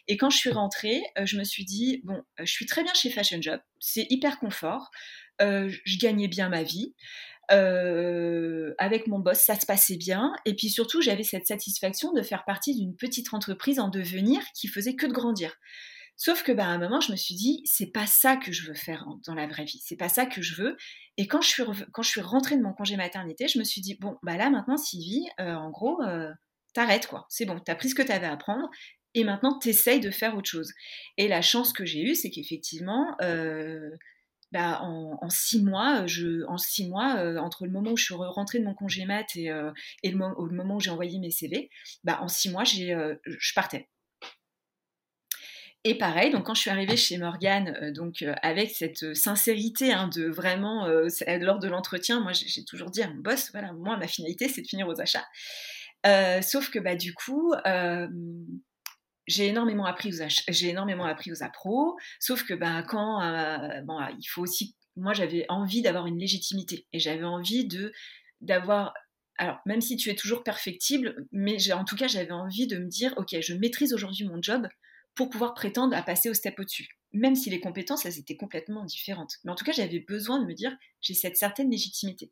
Et 0.08 0.18
quand 0.18 0.30
je 0.30 0.38
suis 0.38 0.52
rentrée, 0.52 1.02
euh, 1.18 1.26
je 1.26 1.38
me 1.38 1.44
suis 1.44 1.66
dit, 1.66 2.02
bon, 2.04 2.22
je 2.40 2.52
suis 2.52 2.66
très 2.66 2.84
bien 2.84 2.94
chez 2.94 3.10
Fashion 3.10 3.42
Job, 3.42 3.60
c'est 3.80 4.08
hyper 4.10 4.40
confort, 4.40 4.92
je 5.40 5.98
gagnais 6.00 6.28
bien 6.28 6.50
ma 6.50 6.64
vie. 6.64 6.94
Euh, 7.52 8.74
avec 8.78 9.08
mon 9.08 9.20
boss, 9.20 9.40
ça 9.40 9.60
se 9.60 9.66
passait 9.66 9.98
bien. 9.98 10.34
Et 10.46 10.56
puis 10.56 10.70
surtout, 10.70 11.02
j'avais 11.02 11.24
cette 11.24 11.46
satisfaction 11.46 12.12
de 12.14 12.22
faire 12.22 12.44
partie 12.46 12.76
d'une 12.76 12.96
petite 12.96 13.34
entreprise 13.34 13.80
en 13.80 13.90
devenir 13.90 14.42
qui 14.54 14.68
faisait 14.68 14.96
que 14.96 15.06
de 15.06 15.14
grandir. 15.14 15.54
Sauf 16.18 16.44
que, 16.44 16.54
bah, 16.54 16.66
à 16.66 16.70
un 16.70 16.78
moment, 16.78 17.02
je 17.02 17.12
me 17.12 17.18
suis 17.18 17.36
dit, 17.36 17.62
c'est 17.66 17.92
pas 17.92 18.08
ça 18.08 18.38
que 18.38 18.52
je 18.54 18.68
veux 18.68 18.74
faire 18.74 19.06
dans 19.26 19.36
la 19.36 19.48
vraie 19.48 19.66
vie. 19.66 19.82
C'est 19.84 19.98
pas 19.98 20.08
ça 20.08 20.26
que 20.26 20.42
je 20.42 20.56
veux. 20.56 20.78
Et 21.18 21.28
quand 21.28 21.42
je 21.42 21.50
suis, 21.50 21.64
quand 21.92 22.04
je 22.04 22.10
suis 22.10 22.22
rentrée 22.22 22.56
de 22.56 22.62
mon 22.62 22.74
congé 22.74 22.96
maternité, 22.96 23.48
je 23.50 23.60
me 23.60 23.66
suis 23.66 23.82
dit, 23.82 23.96
bon, 24.00 24.18
bah 24.24 24.38
là, 24.38 24.50
maintenant, 24.50 24.78
Sylvie, 24.78 25.28
euh, 25.42 25.54
en 25.54 25.70
gros, 25.72 26.02
euh, 26.04 26.32
t'arrêtes, 26.76 27.08
quoi. 27.08 27.26
C'est 27.30 27.46
bon, 27.46 27.60
t'as 27.60 27.76
pris 27.76 27.90
ce 27.90 27.96
que 27.96 28.04
t'avais 28.04 28.28
à 28.28 28.34
apprendre. 28.34 28.70
Et 29.16 29.24
maintenant, 29.24 29.58
t'essayes 29.58 30.02
de 30.02 30.12
faire 30.12 30.38
autre 30.38 30.50
chose. 30.50 30.74
Et 31.18 31.28
la 31.28 31.42
chance 31.42 31.74
que 31.74 31.86
j'ai 31.86 32.02
eue, 32.02 32.16
c'est 32.16 32.30
qu'effectivement, 32.30 33.16
bah, 34.56 34.80
en, 34.84 35.30
six 35.30 35.62
mois, 35.62 36.06
euh, 36.06 37.38
entre 37.38 37.66
le 37.66 37.72
moment 37.72 37.92
où 37.92 37.98
je 37.98 38.06
suis 38.06 38.14
rentrée 38.14 38.60
de 38.60 38.64
mon 38.64 38.74
congé 38.74 39.04
mat 39.04 39.36
et, 39.36 39.52
euh, 39.52 39.70
le, 40.02 40.16
moment 40.16 40.78
où 40.78 40.80
j'ai 40.80 40.92
envoyé 40.92 41.20
mes 41.20 41.30
CV, 41.30 41.70
bah, 42.06 42.20
en 42.22 42.30
six 42.30 42.50
mois, 42.50 42.64
euh, 42.80 43.16
je 43.26 43.54
partais. 43.54 43.90
Et 45.84 45.98
pareil, 45.98 46.32
donc 46.32 46.46
quand 46.46 46.56
je 46.56 46.62
suis 46.62 46.70
arrivée 46.70 46.96
chez 46.96 47.18
Morgane, 47.18 47.92
donc 47.92 48.24
avec 48.42 48.72
cette 48.72 49.14
sincérité 49.14 49.92
hein, 49.92 50.08
de 50.08 50.24
vraiment, 50.24 50.88
lors 50.88 51.60
de 51.60 51.68
l'entretien, 51.68 52.22
moi 52.22 52.32
j'ai 52.32 52.64
toujours 52.64 52.90
dit 52.90 53.04
à 53.04 53.10
mon 53.10 53.20
boss, 53.20 53.52
voilà, 53.52 53.72
moi 53.74 53.96
ma 53.98 54.08
finalité 54.08 54.48
c'est 54.48 54.62
de 54.62 54.68
finir 54.68 54.88
aux 54.88 55.00
achats. 55.00 55.28
Sauf 56.42 56.70
que 56.70 56.80
bah 56.80 56.96
du 56.96 57.14
coup, 57.14 57.54
j'ai 59.28 59.48
énormément 59.48 59.86
appris 59.86 60.10
aux 60.10 60.28
j'ai 60.50 60.70
énormément 60.70 61.06
appris 61.06 61.32
aux 61.32 61.44
appros, 61.44 61.98
sauf 62.20 62.44
que 62.44 62.54
ben 62.54 62.84
quand 62.84 63.22
euh, 63.22 63.82
il 64.20 64.26
faut 64.30 64.42
aussi 64.42 64.76
moi 64.96 65.14
j'avais 65.14 65.46
envie 65.50 65.82
d'avoir 65.82 66.06
une 66.08 66.20
légitimité 66.20 66.88
et 66.94 67.00
j'avais 67.00 67.24
envie 67.24 67.68
de 67.68 67.92
d'avoir 68.42 68.94
alors 69.38 69.60
même 69.66 69.82
si 69.82 69.98
tu 69.98 70.10
es 70.10 70.16
toujours 70.16 70.44
perfectible, 70.44 71.28
mais 71.32 71.72
en 71.72 71.84
tout 71.84 71.96
cas 71.96 72.08
j'avais 72.08 72.32
envie 72.32 72.68
de 72.68 72.78
me 72.78 72.88
dire 72.88 73.14
ok 73.18 73.36
je 73.42 73.54
maîtrise 73.54 73.94
aujourd'hui 73.94 74.26
mon 74.26 74.42
job 74.42 74.68
pour 75.16 75.30
pouvoir 75.30 75.54
prétendre 75.54 75.96
à 75.96 76.02
passer 76.02 76.30
au 76.30 76.34
step 76.34 76.60
au-dessus. 76.60 76.88
Même 77.16 77.36
si 77.36 77.50
les 77.50 77.60
compétences, 77.60 78.06
étaient 78.06 78.38
complètement 78.38 78.86
différentes. 78.86 79.36
Mais 79.44 79.52
en 79.52 79.56
tout 79.56 79.66
cas, 79.66 79.72
j'avais 79.72 80.00
besoin 80.00 80.40
de 80.40 80.46
me 80.46 80.54
dire, 80.54 80.76
j'ai 81.02 81.14
cette 81.14 81.38
certaine 81.38 81.72
légitimité. 81.72 82.32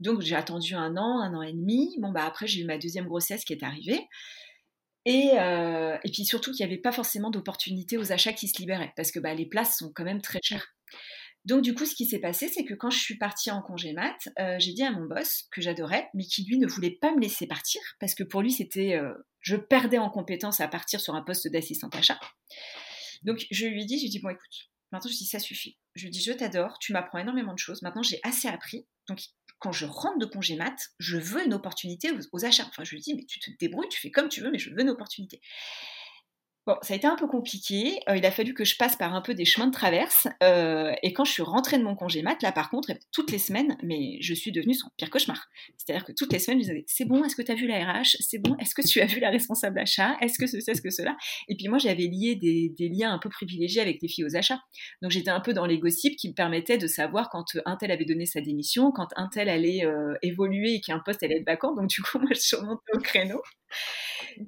Donc, 0.00 0.20
j'ai 0.20 0.36
attendu 0.36 0.74
un 0.74 0.96
an, 0.96 1.20
un 1.20 1.34
an 1.34 1.42
et 1.42 1.52
demi. 1.52 1.96
Bon, 2.00 2.12
bah 2.12 2.24
après, 2.24 2.46
j'ai 2.46 2.60
eu 2.60 2.64
ma 2.64 2.78
deuxième 2.78 3.06
grossesse 3.06 3.44
qui 3.44 3.52
est 3.52 3.62
arrivée. 3.62 4.06
Euh, 5.08 5.96
et, 6.04 6.10
puis 6.10 6.24
surtout 6.24 6.52
qu'il 6.52 6.66
n'y 6.66 6.72
avait 6.72 6.80
pas 6.80 6.92
forcément 6.92 7.30
d'opportunités 7.30 7.96
aux 7.96 8.12
achats 8.12 8.32
qui 8.32 8.48
se 8.48 8.58
libéraient, 8.58 8.92
parce 8.96 9.10
que 9.10 9.18
bah, 9.18 9.34
les 9.34 9.46
places 9.46 9.78
sont 9.78 9.90
quand 9.94 10.04
même 10.04 10.20
très 10.20 10.40
chères. 10.42 10.74
Donc 11.44 11.62
du 11.62 11.74
coup, 11.74 11.86
ce 11.86 11.94
qui 11.94 12.04
s'est 12.04 12.18
passé, 12.18 12.48
c'est 12.48 12.64
que 12.64 12.74
quand 12.74 12.90
je 12.90 12.98
suis 12.98 13.16
partie 13.16 13.50
en 13.50 13.62
congé 13.62 13.92
mat, 13.92 14.16
euh, 14.38 14.56
j'ai 14.58 14.72
dit 14.72 14.82
à 14.82 14.90
mon 14.90 15.06
boss, 15.06 15.44
que 15.50 15.62
j'adorais, 15.62 16.08
mais 16.12 16.24
qui 16.24 16.44
lui 16.44 16.58
ne 16.58 16.66
voulait 16.66 16.98
pas 17.00 17.14
me 17.14 17.20
laisser 17.20 17.46
partir, 17.46 17.80
parce 18.00 18.14
que 18.14 18.22
pour 18.22 18.42
lui, 18.42 18.52
c'était... 18.52 18.96
Euh, 18.96 19.14
je 19.40 19.56
perdais 19.56 19.98
en 19.98 20.10
compétence 20.10 20.60
à 20.60 20.68
partir 20.68 21.00
sur 21.00 21.14
un 21.14 21.22
poste 21.22 21.48
d'assistante 21.48 21.94
achat. 21.94 22.18
Donc 23.22 23.46
je 23.50 23.66
lui 23.66 23.86
dit, 23.86 23.98
je 23.98 24.04
lui 24.04 24.10
dit, 24.10 24.20
bon 24.20 24.30
écoute, 24.30 24.70
maintenant 24.92 25.10
je 25.10 25.16
dis, 25.16 25.26
ça 25.26 25.38
suffit. 25.38 25.78
Je 25.94 26.04
lui 26.04 26.10
dit, 26.10 26.22
je 26.22 26.32
t'adore, 26.32 26.78
tu 26.78 26.92
m'apprends 26.92 27.18
énormément 27.18 27.52
de 27.52 27.58
choses, 27.58 27.82
maintenant 27.82 28.02
j'ai 28.02 28.20
assez 28.22 28.48
appris, 28.48 28.86
donc 29.08 29.20
quand 29.58 29.72
je 29.72 29.86
rentre 29.86 30.18
de 30.18 30.26
congé 30.26 30.56
mat, 30.56 30.76
je 30.98 31.16
veux 31.16 31.44
une 31.44 31.54
opportunité 31.54 32.10
aux, 32.32 32.44
achats. 32.44 32.66
Enfin, 32.68 32.84
je 32.84 32.94
lui 32.94 33.00
dis, 33.00 33.14
mais 33.14 33.24
tu 33.24 33.40
te 33.40 33.50
débrouilles, 33.58 33.88
tu 33.88 34.00
fais 34.00 34.10
comme 34.10 34.28
tu 34.28 34.40
veux, 34.40 34.50
mais 34.50 34.58
je 34.58 34.70
veux 34.70 34.80
une 34.80 34.90
opportunité. 34.90 35.40
Bon, 36.68 36.76
ça 36.82 36.92
a 36.92 36.98
été 36.98 37.06
un 37.06 37.16
peu 37.16 37.26
compliqué. 37.26 37.98
Euh, 38.10 38.18
il 38.18 38.26
a 38.26 38.30
fallu 38.30 38.52
que 38.52 38.62
je 38.62 38.76
passe 38.76 38.94
par 38.94 39.14
un 39.14 39.22
peu 39.22 39.32
des 39.32 39.46
chemins 39.46 39.68
de 39.68 39.72
traverse. 39.72 40.28
Euh, 40.42 40.92
et 41.02 41.14
quand 41.14 41.24
je 41.24 41.32
suis 41.32 41.42
rentrée 41.42 41.78
de 41.78 41.82
mon 41.82 41.94
congé 41.94 42.20
mat, 42.20 42.42
là 42.42 42.52
par 42.52 42.68
contre, 42.68 42.92
toutes 43.10 43.32
les 43.32 43.38
semaines, 43.38 43.78
mais 43.82 44.18
je 44.20 44.34
suis 44.34 44.52
devenue 44.52 44.74
son 44.74 44.90
pire 44.98 45.08
cauchemar. 45.08 45.48
C'est-à-dire 45.78 46.04
que 46.04 46.12
toutes 46.12 46.30
les 46.30 46.38
semaines, 46.38 46.58
je 46.58 46.68
disais 46.68 46.84
C'est 46.86 47.06
bon, 47.06 47.24
est-ce 47.24 47.36
que 47.36 47.40
tu 47.40 47.52
as 47.52 47.54
vu 47.54 47.66
la 47.66 47.82
RH 47.82 48.18
C'est 48.20 48.36
bon, 48.36 48.54
est-ce 48.58 48.74
que 48.74 48.86
tu 48.86 49.00
as 49.00 49.06
vu 49.06 49.18
la 49.18 49.30
responsable 49.30 49.78
achat? 49.78 50.18
Est-ce 50.20 50.38
que 50.38 50.46
ceci, 50.46 50.70
est-ce 50.70 50.82
que 50.82 50.90
cela? 50.90 51.16
Et 51.48 51.56
puis 51.56 51.68
moi, 51.68 51.78
j'avais 51.78 52.02
lié 52.02 52.36
des, 52.36 52.88
liens 52.90 53.14
un 53.14 53.18
peu 53.18 53.30
privilégiés 53.30 53.80
avec 53.80 54.02
les 54.02 54.08
filles 54.08 54.24
aux 54.24 54.36
achats. 54.36 54.60
Donc 55.00 55.10
j'étais 55.10 55.30
un 55.30 55.40
peu 55.40 55.54
dans 55.54 55.64
les 55.64 55.78
gossips 55.78 56.16
qui 56.16 56.28
me 56.28 56.34
permettaient 56.34 56.76
de 56.76 56.86
savoir 56.86 57.30
quand 57.30 57.46
un 57.64 57.76
tel 57.76 57.90
avait 57.92 58.04
donné 58.04 58.26
sa 58.26 58.42
démission, 58.42 58.92
quand 58.92 59.08
un 59.16 59.30
tel 59.32 59.48
allait 59.48 59.86
euh, 59.86 60.16
évoluer 60.20 60.74
et 60.74 60.80
qu'un 60.82 60.98
poste 60.98 61.22
allait 61.22 61.38
être 61.38 61.46
vacant. 61.46 61.74
Donc 61.74 61.88
du 61.88 62.02
coup, 62.02 62.18
moi, 62.18 62.28
je 62.34 62.40
suis 62.40 62.56
remontée 62.58 62.92
au 62.92 62.98
créneau. 62.98 63.40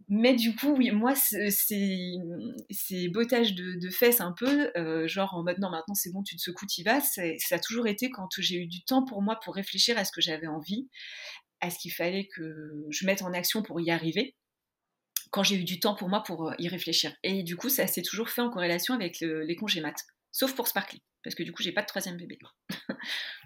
Mais 0.08 0.34
du 0.34 0.54
coup, 0.54 0.74
oui, 0.76 0.90
moi, 0.90 1.14
c'est 1.14 1.50
ces 1.50 3.08
bottages 3.08 3.54
de, 3.54 3.90
fesses 3.90 4.20
un 4.20 4.32
peu, 4.32 4.70
euh, 4.76 5.08
genre 5.08 5.34
en 5.34 5.42
mode 5.42 5.58
non, 5.58 5.70
maintenant 5.70 5.94
c'est 5.94 6.12
bon, 6.12 6.22
tu 6.22 6.36
te 6.36 6.40
secoues, 6.40 6.66
tu 6.66 6.82
vas, 6.82 7.00
ça 7.00 7.22
a 7.50 7.58
toujours 7.58 7.86
été 7.86 8.10
quand 8.10 8.28
j'ai 8.38 8.56
eu 8.56 8.66
du 8.66 8.84
temps 8.84 9.04
pour 9.04 9.22
moi 9.22 9.38
pour 9.42 9.54
réfléchir 9.54 9.98
à 9.98 10.04
ce 10.04 10.12
que 10.12 10.20
j'avais 10.20 10.46
envie, 10.46 10.88
à 11.60 11.70
ce 11.70 11.78
qu'il 11.78 11.92
fallait 11.92 12.28
que 12.28 12.86
je 12.90 13.06
mette 13.06 13.22
en 13.22 13.32
action 13.32 13.62
pour 13.62 13.80
y 13.80 13.90
arriver, 13.90 14.36
quand 15.30 15.42
j'ai 15.42 15.56
eu 15.56 15.64
du 15.64 15.80
temps 15.80 15.94
pour 15.94 16.08
moi 16.08 16.22
pour 16.22 16.48
euh, 16.48 16.54
y 16.58 16.68
réfléchir. 16.68 17.14
Et 17.22 17.42
du 17.42 17.56
coup, 17.56 17.68
ça 17.68 17.86
s'est 17.86 18.02
toujours 18.02 18.30
fait 18.30 18.42
en 18.42 18.50
corrélation 18.50 18.94
avec 18.94 19.20
les 19.20 19.56
congés 19.56 19.80
maths, 19.80 20.04
sauf 20.32 20.54
pour 20.54 20.68
Sparkly, 20.68 21.02
parce 21.24 21.34
que 21.34 21.42
du 21.42 21.52
coup, 21.52 21.62
j'ai 21.62 21.72
pas 21.72 21.82
de 21.82 21.86
troisième 21.86 22.16
bébé. 22.16 22.38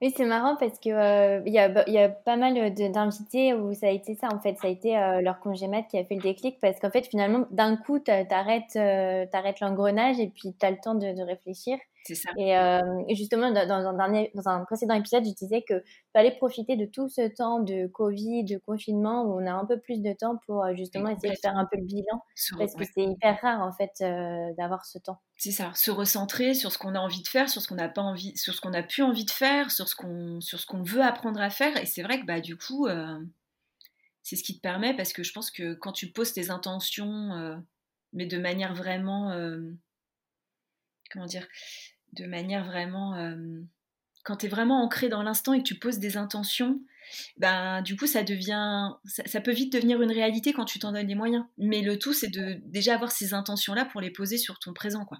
Oui, 0.00 0.14
c'est 0.16 0.26
marrant 0.26 0.54
parce 0.54 0.78
que 0.78 0.90
euh, 0.90 1.42
il 1.44 1.52
y, 1.52 1.58
a, 1.58 2.08
pas 2.08 2.36
mal 2.36 2.72
d'invités 2.72 3.52
où 3.52 3.74
ça 3.74 3.88
a 3.88 3.90
été 3.90 4.14
ça 4.14 4.28
en 4.32 4.38
fait, 4.38 4.56
ça 4.60 4.68
a 4.68 4.70
été 4.70 4.96
euh, 4.96 5.20
leur 5.20 5.40
congé 5.40 5.66
mat 5.66 5.82
qui 5.82 5.98
a 5.98 6.04
fait 6.04 6.14
le 6.14 6.22
déclic 6.22 6.60
parce 6.60 6.78
qu'en 6.78 6.90
fait 6.90 7.04
finalement 7.08 7.46
d'un 7.50 7.76
coup 7.76 7.98
t'arrêtes 7.98 8.76
euh, 8.76 9.26
t'arrêtes 9.26 9.58
l'engrenage 9.58 10.20
et 10.20 10.28
puis 10.28 10.54
t'as 10.56 10.70
le 10.70 10.76
temps 10.80 10.94
de 10.94 11.22
réfléchir. 11.22 11.78
C'est 12.08 12.14
ça. 12.14 12.30
Et, 12.38 12.56
euh, 12.56 12.80
justement, 13.10 13.50
dans, 13.50 13.86
un 13.86 13.92
dernier, 13.92 14.30
dans 14.34 14.48
un 14.48 14.64
précédent 14.64 14.94
épisode, 14.94 15.26
je 15.26 15.34
disais 15.34 15.62
que 15.68 15.84
fallait 16.14 16.34
profiter 16.34 16.74
de 16.74 16.86
tout 16.86 17.06
ce 17.10 17.28
temps 17.28 17.60
de 17.60 17.86
Covid, 17.86 18.44
de 18.44 18.56
confinement, 18.56 19.24
où 19.24 19.38
on 19.38 19.46
a 19.46 19.52
un 19.52 19.66
peu 19.66 19.78
plus 19.78 20.00
de 20.00 20.14
temps 20.14 20.38
pour 20.46 20.64
euh, 20.64 20.74
justement 20.74 21.10
essayer 21.10 21.34
de 21.34 21.38
faire 21.38 21.54
un 21.54 21.66
peu 21.66 21.76
le 21.76 21.84
bilan, 21.84 22.22
parce 22.56 22.74
que 22.74 22.84
c'est 22.84 23.04
hyper 23.04 23.38
rare 23.42 23.60
en 23.60 23.74
fait 23.74 23.90
euh, 24.00 24.54
d'avoir 24.56 24.86
ce 24.86 24.96
temps. 24.96 25.20
C'est 25.36 25.50
ça, 25.50 25.70
se 25.74 25.90
recentrer 25.90 26.54
sur 26.54 26.72
ce 26.72 26.78
qu'on 26.78 26.94
a 26.94 26.98
envie 26.98 27.20
de 27.20 27.28
faire, 27.28 27.50
sur 27.50 27.60
ce 27.60 27.68
qu'on 27.68 27.74
n'a 27.74 27.90
pas 27.90 28.00
envie, 28.00 28.34
sur 28.38 28.54
ce 28.54 28.62
qu'on 28.62 28.72
a 28.72 28.82
plus 28.82 29.02
envie 29.02 29.26
de 29.26 29.30
faire, 29.30 29.70
sur 29.70 29.86
ce 29.86 29.94
qu'on, 29.94 30.40
sur 30.40 30.58
ce 30.58 30.64
qu'on 30.64 30.82
veut 30.82 31.02
apprendre 31.02 31.42
à 31.42 31.50
faire. 31.50 31.76
Et 31.76 31.84
c'est 31.84 32.02
vrai 32.02 32.22
que 32.22 32.24
bah 32.24 32.40
du 32.40 32.56
coup, 32.56 32.88
c'est 34.22 34.36
ce 34.36 34.42
qui 34.42 34.56
te 34.56 34.62
permet, 34.62 34.96
parce 34.96 35.12
que 35.12 35.22
je 35.22 35.32
pense 35.34 35.50
que 35.50 35.74
quand 35.74 35.92
tu 35.92 36.10
poses 36.10 36.32
tes 36.32 36.48
intentions, 36.48 37.62
mais 38.14 38.24
de 38.24 38.38
manière 38.38 38.74
vraiment, 38.74 39.30
comment 41.10 41.26
dire, 41.26 41.46
de 42.12 42.26
manière 42.26 42.64
vraiment, 42.64 43.14
quand 44.24 44.36
tu 44.36 44.46
es 44.46 44.48
vraiment 44.48 44.82
ancré 44.82 45.08
dans 45.08 45.22
l'instant 45.22 45.52
et 45.52 45.58
que 45.58 45.68
tu 45.68 45.76
poses 45.76 45.98
des 45.98 46.16
intentions, 46.16 46.80
ben 47.38 47.80
du 47.82 47.96
coup 47.96 48.06
ça 48.06 48.22
devient, 48.22 48.90
ça, 49.04 49.40
peut 49.40 49.52
vite 49.52 49.72
devenir 49.72 50.02
une 50.02 50.12
réalité 50.12 50.52
quand 50.52 50.66
tu 50.66 50.78
t'en 50.78 50.92
donnes 50.92 51.06
les 51.06 51.14
moyens. 51.14 51.44
Mais 51.56 51.80
le 51.82 51.98
tout 51.98 52.12
c'est 52.12 52.28
de 52.28 52.60
déjà 52.66 52.94
avoir 52.94 53.10
ces 53.10 53.34
intentions 53.34 53.74
là 53.74 53.84
pour 53.84 54.00
les 54.00 54.10
poser 54.10 54.38
sur 54.38 54.58
ton 54.58 54.72
présent, 54.72 55.04
quoi. 55.04 55.18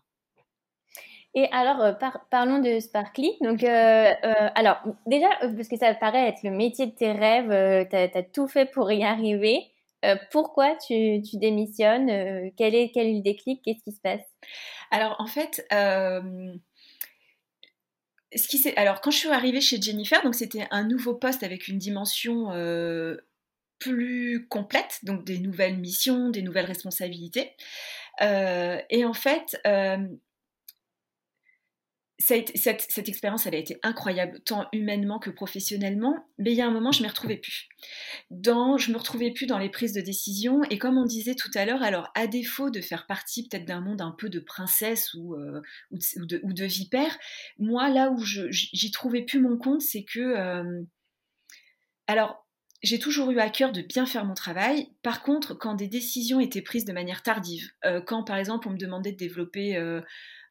Et 1.35 1.47
alors, 1.53 1.81
euh, 1.83 1.93
parlons 2.31 2.59
de 2.59 2.81
Sparkly. 2.81 3.37
Donc, 3.43 3.63
euh, 3.63 4.13
euh, 4.25 4.49
alors, 4.55 4.81
déjà, 5.07 5.29
parce 5.41 5.69
que 5.69 5.77
ça 5.77 5.95
paraît 5.95 6.29
être 6.29 6.43
le 6.43 6.51
métier 6.51 6.87
de 6.87 6.93
tes 6.93 7.13
rêves, 7.13 7.87
tu 7.91 7.97
as, 7.97 8.23
tout 8.23 8.49
fait 8.49 8.67
pour 8.67 8.91
y 8.91 9.05
arriver. 9.05 9.71
pourquoi 10.31 10.75
tu, 10.77 11.23
tu 11.23 11.37
démissionnes? 11.37 12.51
Quel, 12.57 12.75
est, 12.75 12.91
quel 12.93 13.07
est 13.07 13.15
le 13.15 13.23
déclic? 13.23 13.63
Qu'est-ce 13.63 13.85
qui 13.85 13.93
se 13.93 14.01
passe? 14.01 14.25
Alors, 14.91 15.17
en 15.19 15.27
fait, 15.27 15.67
alors, 18.77 19.01
quand 19.01 19.11
je 19.11 19.19
suis 19.19 19.29
arrivée 19.29 19.61
chez 19.61 19.81
Jennifer, 19.81 20.21
c'était 20.33 20.67
un 20.71 20.85
nouveau 20.85 21.15
poste 21.15 21.43
avec 21.43 21.69
une 21.69 21.79
dimension 21.79 22.49
plus 23.79 24.47
complète, 24.49 24.99
donc 25.05 25.25
des 25.25 25.39
nouvelles 25.39 25.79
missions, 25.79 26.31
des 26.31 26.43
nouvelles 26.43 26.67
responsabilités. 26.67 27.53
et 28.21 29.05
en 29.05 29.15
fait, 29.15 29.59
cette, 32.21 33.09
expérience, 33.09 33.47
elle 33.47 33.55
a 33.55 33.59
été 33.59 33.79
incroyable, 33.85 34.41
tant 34.41 34.67
humainement 34.73 35.21
que 35.21 35.31
professionnellement, 35.31 36.27
mais 36.39 36.51
il 36.51 36.57
y 36.57 36.61
a 36.61 36.67
un 36.67 36.73
moment, 36.73 36.91
je 36.91 36.99
ne 36.99 37.05
m'y 37.05 37.09
retrouvais 37.09 37.37
plus. 37.37 37.69
Je 38.31 38.93
me 38.93 38.97
retrouvais 38.97 39.31
plus 39.31 39.47
dans 39.47 39.59
les 39.59 39.71
prises 39.71 39.93
de 39.93 40.01
décision, 40.01 40.63
et 40.65 40.79
comme 40.79 40.99
on 40.99 41.05
disait 41.05 41.37
tout 41.37 41.51
à 41.55 41.65
l'heure, 41.65 41.83
alors 41.83 42.11
à 42.17 42.27
défaut 42.27 42.71
de 42.71 42.81
faire 42.81 43.07
partie 43.07 43.47
peut-être 43.47 43.65
d'un 43.65 43.81
monde 43.81 44.01
un 44.01 44.11
peu 44.11 44.29
de 44.29 44.41
princesse 44.41 45.15
ou, 45.15 45.35
euh, 45.35 45.63
de, 45.93 46.65
vipère, 46.65 47.17
moi, 47.59 47.89
là 47.89 48.11
où 48.11 48.19
j'y 48.21 48.91
trouvais 48.91 49.23
plus 49.23 49.41
mon 49.41 49.57
compte, 49.57 49.81
c'est 49.81 50.05
que... 50.05 50.21
Euh, 50.21 50.83
alors, 52.09 52.47
j'ai 52.83 52.99
toujours 52.99 53.31
eu 53.31 53.39
à 53.39 53.51
cœur 53.51 53.71
de 53.71 53.83
bien 53.83 54.07
faire 54.07 54.25
mon 54.25 54.35
travail. 54.35 54.89
Par 55.03 55.23
contre, 55.23 55.55
quand 55.55 55.75
des 55.75 55.89
décisions 55.89 56.41
étaient 56.41 56.63
prises 56.63 56.85
de 56.85 56.93
manière 56.93 57.23
tardive, 57.23 57.71
euh, 57.85 58.01
quand 58.01 58.25
par 58.25 58.37
exemple 58.37 58.69
on 58.69 58.73
me 58.73 58.79
demandait 58.79 59.13
de 59.13 59.17
développer 59.17 59.77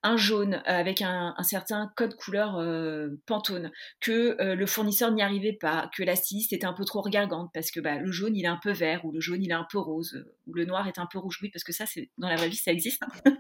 un 0.04 0.18
jaune 0.18 0.56
euh, 0.56 0.62
avec 0.66 1.02
un, 1.02 1.36
certain 1.44 1.92
code 1.96 2.16
couleur 2.16 2.58
euh, 2.58 3.10
Pantone, 3.26 3.72
que 4.00 4.42
euh, 4.42 4.56
le 4.56 4.66
fournisseur 4.66 5.12
n'y 5.12 5.22
arrivait 5.22 5.58
pas, 5.60 5.90
que 5.96 6.04
la 6.04 6.16
styliste 6.16 6.54
était 6.54 6.66
un 6.66 6.74
peu 6.74 6.86
trop 6.86 7.02
regardante 7.02 7.50
parce 7.54 7.72
que 7.72 7.80
bah, 7.80 7.98
le 7.98 8.12
jaune 8.12 8.36
il 8.36 8.46
est 8.46 8.50
un 8.50 8.60
peu 8.62 8.72
vert 8.72 9.06
ou 9.06 9.12
le 9.12 9.20
jaune 9.20 9.44
il 9.44 9.52
est 9.52 9.56
un 9.56 9.68
peu 9.70 9.80
rose 9.80 10.26
ou 10.46 10.54
le 10.54 10.66
noir 10.66 10.88
est 10.88 11.00
un 11.00 11.08
peu 11.12 11.20
rouge. 11.20 11.40
Oui, 11.42 11.50
parce 11.50 11.64
que 11.64 11.74
ça, 11.74 11.86
c'est 11.86 12.10
dans 12.18 12.30
la 12.30 12.36
vraie 12.36 12.50
vie, 12.50 12.56
ça 12.56 12.72
existe. 12.72 13.02
Hein. 13.04 13.38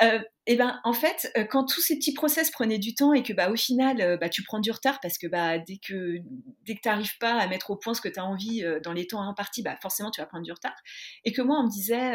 et 0.46 0.56
ben 0.56 0.80
en 0.84 0.92
fait, 0.92 1.30
quand 1.50 1.64
tous 1.64 1.80
ces 1.80 1.96
petits 1.96 2.14
process 2.14 2.50
prenaient 2.50 2.78
du 2.78 2.94
temps 2.94 3.12
et 3.12 3.22
que 3.22 3.32
bah 3.32 3.50
au 3.50 3.56
final, 3.56 4.18
bah, 4.18 4.28
tu 4.28 4.42
prends 4.42 4.60
du 4.60 4.70
retard 4.70 4.98
parce 5.00 5.18
que 5.18 5.26
bah 5.26 5.58
dès 5.58 5.78
que 5.78 6.16
dès 6.64 6.74
que 6.74 6.80
t'arrives 6.80 7.18
pas 7.18 7.34
à 7.34 7.46
mettre 7.46 7.70
au 7.70 7.76
point 7.76 7.94
ce 7.94 8.00
que 8.00 8.08
tu 8.08 8.18
as 8.18 8.24
envie 8.24 8.64
dans 8.82 8.92
les 8.92 9.06
temps 9.06 9.22
impartis, 9.22 9.62
bah 9.62 9.76
forcément 9.80 10.10
tu 10.10 10.20
vas 10.20 10.26
prendre 10.26 10.44
du 10.44 10.52
retard. 10.52 10.76
Et 11.24 11.32
que 11.32 11.42
moi 11.42 11.58
on 11.60 11.64
me 11.64 11.70
disait 11.70 12.14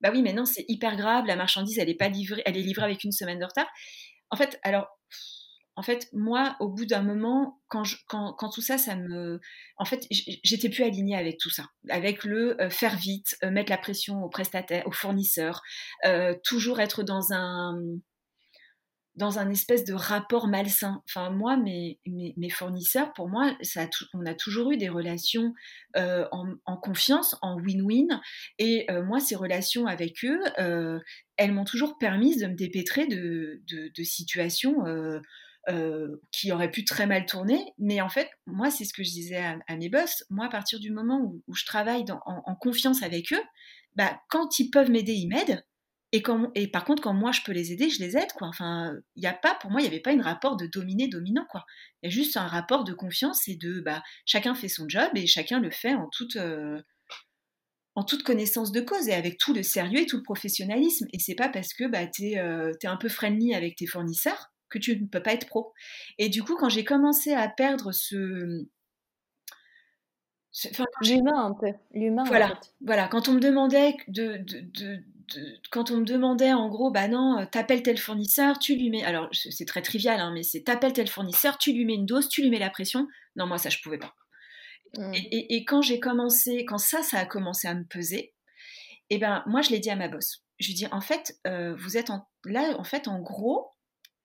bah 0.00 0.10
oui, 0.12 0.22
mais 0.22 0.34
c'est 0.44 0.64
hyper 0.68 0.96
grave, 0.96 1.26
la 1.26 1.36
marchandise, 1.36 1.78
elle 1.78 1.88
est 1.88 1.94
pas 1.94 2.08
livrée, 2.08 2.42
elle 2.44 2.56
est 2.56 2.62
livrée 2.62 2.84
avec 2.84 3.04
une 3.04 3.12
semaine 3.12 3.38
de 3.38 3.44
retard. 3.44 3.68
En 4.30 4.36
fait, 4.36 4.58
alors, 4.62 4.88
en 5.76 5.82
fait, 5.82 6.08
moi, 6.12 6.56
au 6.58 6.70
bout 6.70 6.86
d'un 6.86 7.02
moment, 7.02 7.60
quand, 7.68 7.82
quand, 8.08 8.48
tout 8.50 8.62
ça, 8.62 8.78
ça 8.78 8.96
me, 8.96 9.40
en 9.76 9.84
fait, 9.84 10.06
j'étais 10.10 10.70
plus 10.70 10.84
alignée 10.84 11.16
avec 11.16 11.36
tout 11.38 11.50
ça, 11.50 11.66
avec 11.90 12.24
le 12.24 12.60
euh, 12.62 12.70
faire 12.70 12.96
vite, 12.96 13.36
euh, 13.44 13.50
mettre 13.50 13.70
la 13.70 13.76
pression 13.76 14.22
aux 14.22 14.30
prestataires, 14.30 14.86
aux 14.86 14.92
fournisseurs, 14.92 15.60
euh, 16.06 16.34
toujours 16.44 16.80
être 16.80 17.02
dans 17.02 17.32
un, 17.32 17.74
dans 19.16 19.38
un 19.38 19.50
espèce 19.50 19.84
de 19.84 19.94
rapport 19.94 20.46
malsain. 20.46 21.02
Enfin, 21.08 21.30
moi, 21.30 21.56
mes, 21.56 21.98
mes, 22.06 22.50
fournisseurs, 22.50 23.12
pour 23.14 23.28
moi, 23.28 23.56
ça 23.62 23.88
on 24.12 24.26
a 24.26 24.34
toujours 24.34 24.72
eu 24.72 24.76
des 24.76 24.90
relations 24.90 25.54
euh, 25.96 26.26
en, 26.30 26.76
confiance, 26.76 27.36
en 27.40 27.58
win-win. 27.58 28.20
Et 28.58 28.84
euh, 28.90 29.02
moi, 29.02 29.18
ces 29.18 29.34
relations 29.34 29.86
avec 29.86 30.22
eux, 30.24 30.40
euh, 30.58 31.00
elles 31.36 31.52
m'ont 31.52 31.64
toujours 31.64 31.96
permis 31.98 32.36
de 32.36 32.46
me 32.46 32.54
dépêtrer 32.54 33.06
de, 33.06 33.62
de, 33.66 34.02
situations 34.02 34.84
qui 36.30 36.52
auraient 36.52 36.70
pu 36.70 36.84
très 36.84 37.06
mal 37.06 37.24
tourner. 37.24 37.72
Mais 37.78 38.02
en 38.02 38.10
fait, 38.10 38.28
moi, 38.46 38.70
c'est 38.70 38.84
ce 38.84 38.92
que 38.92 39.02
je 39.02 39.10
disais 39.10 39.42
à, 39.66 39.76
mes 39.76 39.88
boss. 39.88 40.24
Moi, 40.28 40.46
à 40.46 40.50
partir 40.50 40.78
du 40.78 40.92
moment 40.92 41.20
où, 41.22 41.54
je 41.54 41.64
travaille 41.64 42.04
en, 42.10 42.42
en, 42.44 42.54
confiance 42.54 43.02
avec 43.02 43.32
eux, 43.32 43.42
bah, 43.94 44.20
quand 44.28 44.58
ils 44.58 44.70
peuvent 44.70 44.90
m'aider, 44.90 45.14
ils 45.14 45.28
m'aident. 45.28 45.64
Et, 46.12 46.22
quand, 46.22 46.50
et 46.54 46.68
par 46.68 46.84
contre, 46.84 47.02
quand 47.02 47.14
moi 47.14 47.32
je 47.32 47.42
peux 47.42 47.52
les 47.52 47.72
aider, 47.72 47.90
je 47.90 48.00
les 48.00 48.16
aide, 48.16 48.32
quoi. 48.36 48.48
Enfin, 48.48 48.94
il 49.16 49.22
y 49.22 49.26
a 49.26 49.32
pas, 49.32 49.54
pour 49.56 49.70
moi, 49.70 49.80
il 49.80 49.84
n'y 49.84 49.88
avait 49.88 50.00
pas 50.00 50.12
un 50.12 50.22
rapport 50.22 50.56
de 50.56 50.66
dominé-dominant, 50.66 51.46
quoi. 51.50 51.64
Il 52.02 52.06
y 52.06 52.08
a 52.08 52.14
juste 52.14 52.36
un 52.36 52.46
rapport 52.46 52.84
de 52.84 52.92
confiance 52.92 53.48
et 53.48 53.56
de, 53.56 53.80
bah, 53.80 54.02
chacun 54.24 54.54
fait 54.54 54.68
son 54.68 54.88
job 54.88 55.10
et 55.14 55.26
chacun 55.26 55.58
le 55.60 55.70
fait 55.70 55.94
en 55.94 56.08
toute, 56.08 56.36
euh, 56.36 56.80
en 57.96 58.04
toute 58.04 58.22
connaissance 58.22 58.72
de 58.72 58.80
cause 58.80 59.08
et 59.08 59.14
avec 59.14 59.38
tout 59.38 59.52
le 59.52 59.62
sérieux 59.62 60.00
et 60.00 60.06
tout 60.06 60.18
le 60.18 60.22
professionnalisme. 60.22 61.06
Et 61.12 61.18
c'est 61.18 61.34
pas 61.34 61.48
parce 61.48 61.74
que 61.74 61.88
bah, 61.88 62.06
tu 62.06 62.30
es, 62.30 62.38
euh, 62.38 62.72
un 62.84 62.96
peu 62.96 63.08
friendly 63.08 63.54
avec 63.54 63.76
tes 63.76 63.86
fournisseurs 63.86 64.52
que 64.68 64.78
tu 64.78 65.00
ne 65.00 65.06
peux 65.06 65.22
pas 65.22 65.32
être 65.32 65.46
pro. 65.46 65.72
Et 66.18 66.28
du 66.28 66.42
coup, 66.42 66.56
quand 66.56 66.68
j'ai 66.68 66.84
commencé 66.84 67.32
à 67.32 67.48
perdre 67.48 67.92
ce, 67.92 68.64
l'humain 71.02 71.46
un 71.46 71.52
peu 71.52 71.72
l'humain 71.92 72.24
voilà 72.24 72.58
voilà 72.80 73.08
quand 73.08 73.28
on 73.28 73.34
me 73.34 73.40
demandait 73.40 73.94
de, 74.08 74.38
de, 74.38 75.02
quand 75.70 75.90
on 75.90 75.98
me 75.98 76.04
demandait 76.04 76.52
en 76.52 76.68
gros, 76.68 76.90
bah 76.90 77.08
non, 77.08 77.38
euh, 77.38 77.44
t'appelles 77.46 77.82
tel 77.82 77.98
fournisseur, 77.98 78.58
tu 78.58 78.76
lui 78.76 78.90
mets, 78.90 79.04
alors 79.04 79.28
c'est 79.32 79.64
très 79.66 79.82
trivial, 79.82 80.20
hein, 80.20 80.32
mais 80.32 80.42
c'est 80.42 80.62
t'appelles 80.62 80.92
tel 80.92 81.08
fournisseur, 81.08 81.58
tu 81.58 81.72
lui 81.72 81.84
mets 81.84 81.94
une 81.94 82.06
dose, 82.06 82.28
tu 82.28 82.42
lui 82.42 82.50
mets 82.50 82.58
la 82.58 82.70
pression. 82.70 83.08
Non, 83.34 83.46
moi 83.46 83.58
ça 83.58 83.70
je 83.70 83.78
pouvais 83.82 83.98
pas. 83.98 84.14
Mmh. 84.96 85.12
Et, 85.14 85.64
quand 85.64 85.82
j'ai 85.82 86.00
commencé, 86.00 86.64
quand 86.64 86.78
ça, 86.78 87.02
ça 87.02 87.18
a 87.18 87.26
commencé 87.26 87.68
à 87.68 87.74
me 87.74 87.84
peser, 87.84 88.34
et 89.08 89.16
eh 89.16 89.18
ben 89.18 89.42
moi 89.46 89.62
je 89.62 89.70
l'ai 89.70 89.78
dit 89.78 89.90
à 89.90 89.96
ma 89.96 90.08
boss. 90.08 90.44
Je 90.58 90.68
lui 90.68 90.74
dis 90.74 90.86
en 90.90 91.00
fait, 91.00 91.38
euh, 91.46 91.74
vous 91.76 91.96
êtes 91.96 92.10
là, 92.44 92.76
en 92.78 92.84
fait, 92.84 93.08
en 93.08 93.20
gros, 93.20 93.72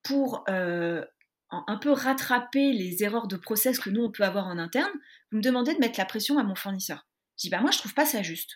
pour 0.04 0.44
euh, 0.50 1.04
un 1.52 1.78
peu 1.78 1.92
rattraper 1.92 2.72
les 2.72 3.04
erreurs 3.04 3.28
de 3.28 3.36
process 3.36 3.80
que 3.80 3.90
nous 3.90 4.04
on 4.04 4.12
peut 4.12 4.24
avoir 4.24 4.48
en 4.48 4.58
interne, 4.58 4.92
vous 5.32 5.38
me 5.38 5.44
demandez 5.44 5.74
de 5.74 5.80
mettre 5.80 6.00
la 6.00 6.06
pression 6.06 6.38
à 6.38 6.44
mon 6.44 6.56
fournisseur. 6.56 7.08
Je 7.38 7.44
dis 7.44 7.50
bah 7.50 7.60
moi 7.60 7.72
je 7.72 7.80
trouve 7.80 7.94
pas 7.94 8.06
ça 8.06 8.22
juste. 8.22 8.54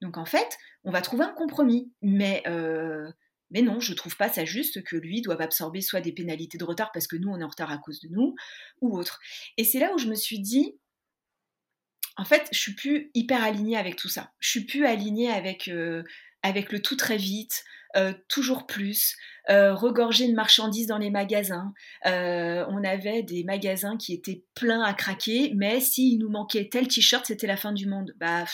Donc 0.00 0.16
en 0.16 0.24
fait, 0.24 0.58
on 0.84 0.90
va 0.90 1.00
trouver 1.00 1.24
un 1.24 1.32
compromis. 1.32 1.92
Mais, 2.02 2.42
euh, 2.46 3.10
mais 3.50 3.62
non, 3.62 3.80
je 3.80 3.94
trouve 3.94 4.16
pas 4.16 4.28
ça 4.28 4.44
juste 4.44 4.82
que 4.84 4.96
lui 4.96 5.22
doive 5.22 5.40
absorber 5.40 5.80
soit 5.80 6.00
des 6.00 6.12
pénalités 6.12 6.58
de 6.58 6.64
retard 6.64 6.92
parce 6.92 7.06
que 7.06 7.16
nous, 7.16 7.28
on 7.30 7.40
est 7.40 7.44
en 7.44 7.48
retard 7.48 7.70
à 7.70 7.78
cause 7.78 8.00
de 8.00 8.08
nous, 8.08 8.34
ou 8.80 8.96
autre. 8.96 9.20
Et 9.56 9.64
c'est 9.64 9.78
là 9.78 9.92
où 9.94 9.98
je 9.98 10.08
me 10.08 10.14
suis 10.14 10.40
dit, 10.40 10.78
en 12.16 12.24
fait, 12.24 12.48
je 12.52 12.58
suis 12.58 12.74
plus 12.74 13.10
hyper 13.14 13.42
alignée 13.42 13.76
avec 13.76 13.96
tout 13.96 14.08
ça. 14.08 14.32
Je 14.40 14.50
suis 14.50 14.64
plus 14.64 14.84
alignée 14.84 15.30
avec, 15.30 15.68
euh, 15.68 16.02
avec 16.42 16.72
le 16.72 16.82
tout 16.82 16.96
très 16.96 17.16
vite, 17.16 17.64
euh, 17.96 18.12
toujours 18.28 18.66
plus, 18.66 19.16
regorger 19.48 20.28
de 20.28 20.34
marchandises 20.34 20.88
dans 20.88 20.98
les 20.98 21.10
magasins. 21.10 21.72
on 22.04 22.84
avait 22.84 23.22
des 23.22 23.44
magasins 23.44 23.96
qui 23.96 24.12
étaient 24.12 24.44
pleins 24.54 24.82
à 24.82 24.92
craquer, 24.92 25.52
mais 25.54 25.80
s'il 25.80 26.18
nous 26.18 26.28
manquait 26.28 26.68
tel 26.68 26.86
t-shirt, 26.86 27.24
c'était 27.24 27.46
la 27.46 27.56
fin 27.56 27.72
du 27.72 27.86
monde. 27.86 28.14
Bah, 28.18 28.44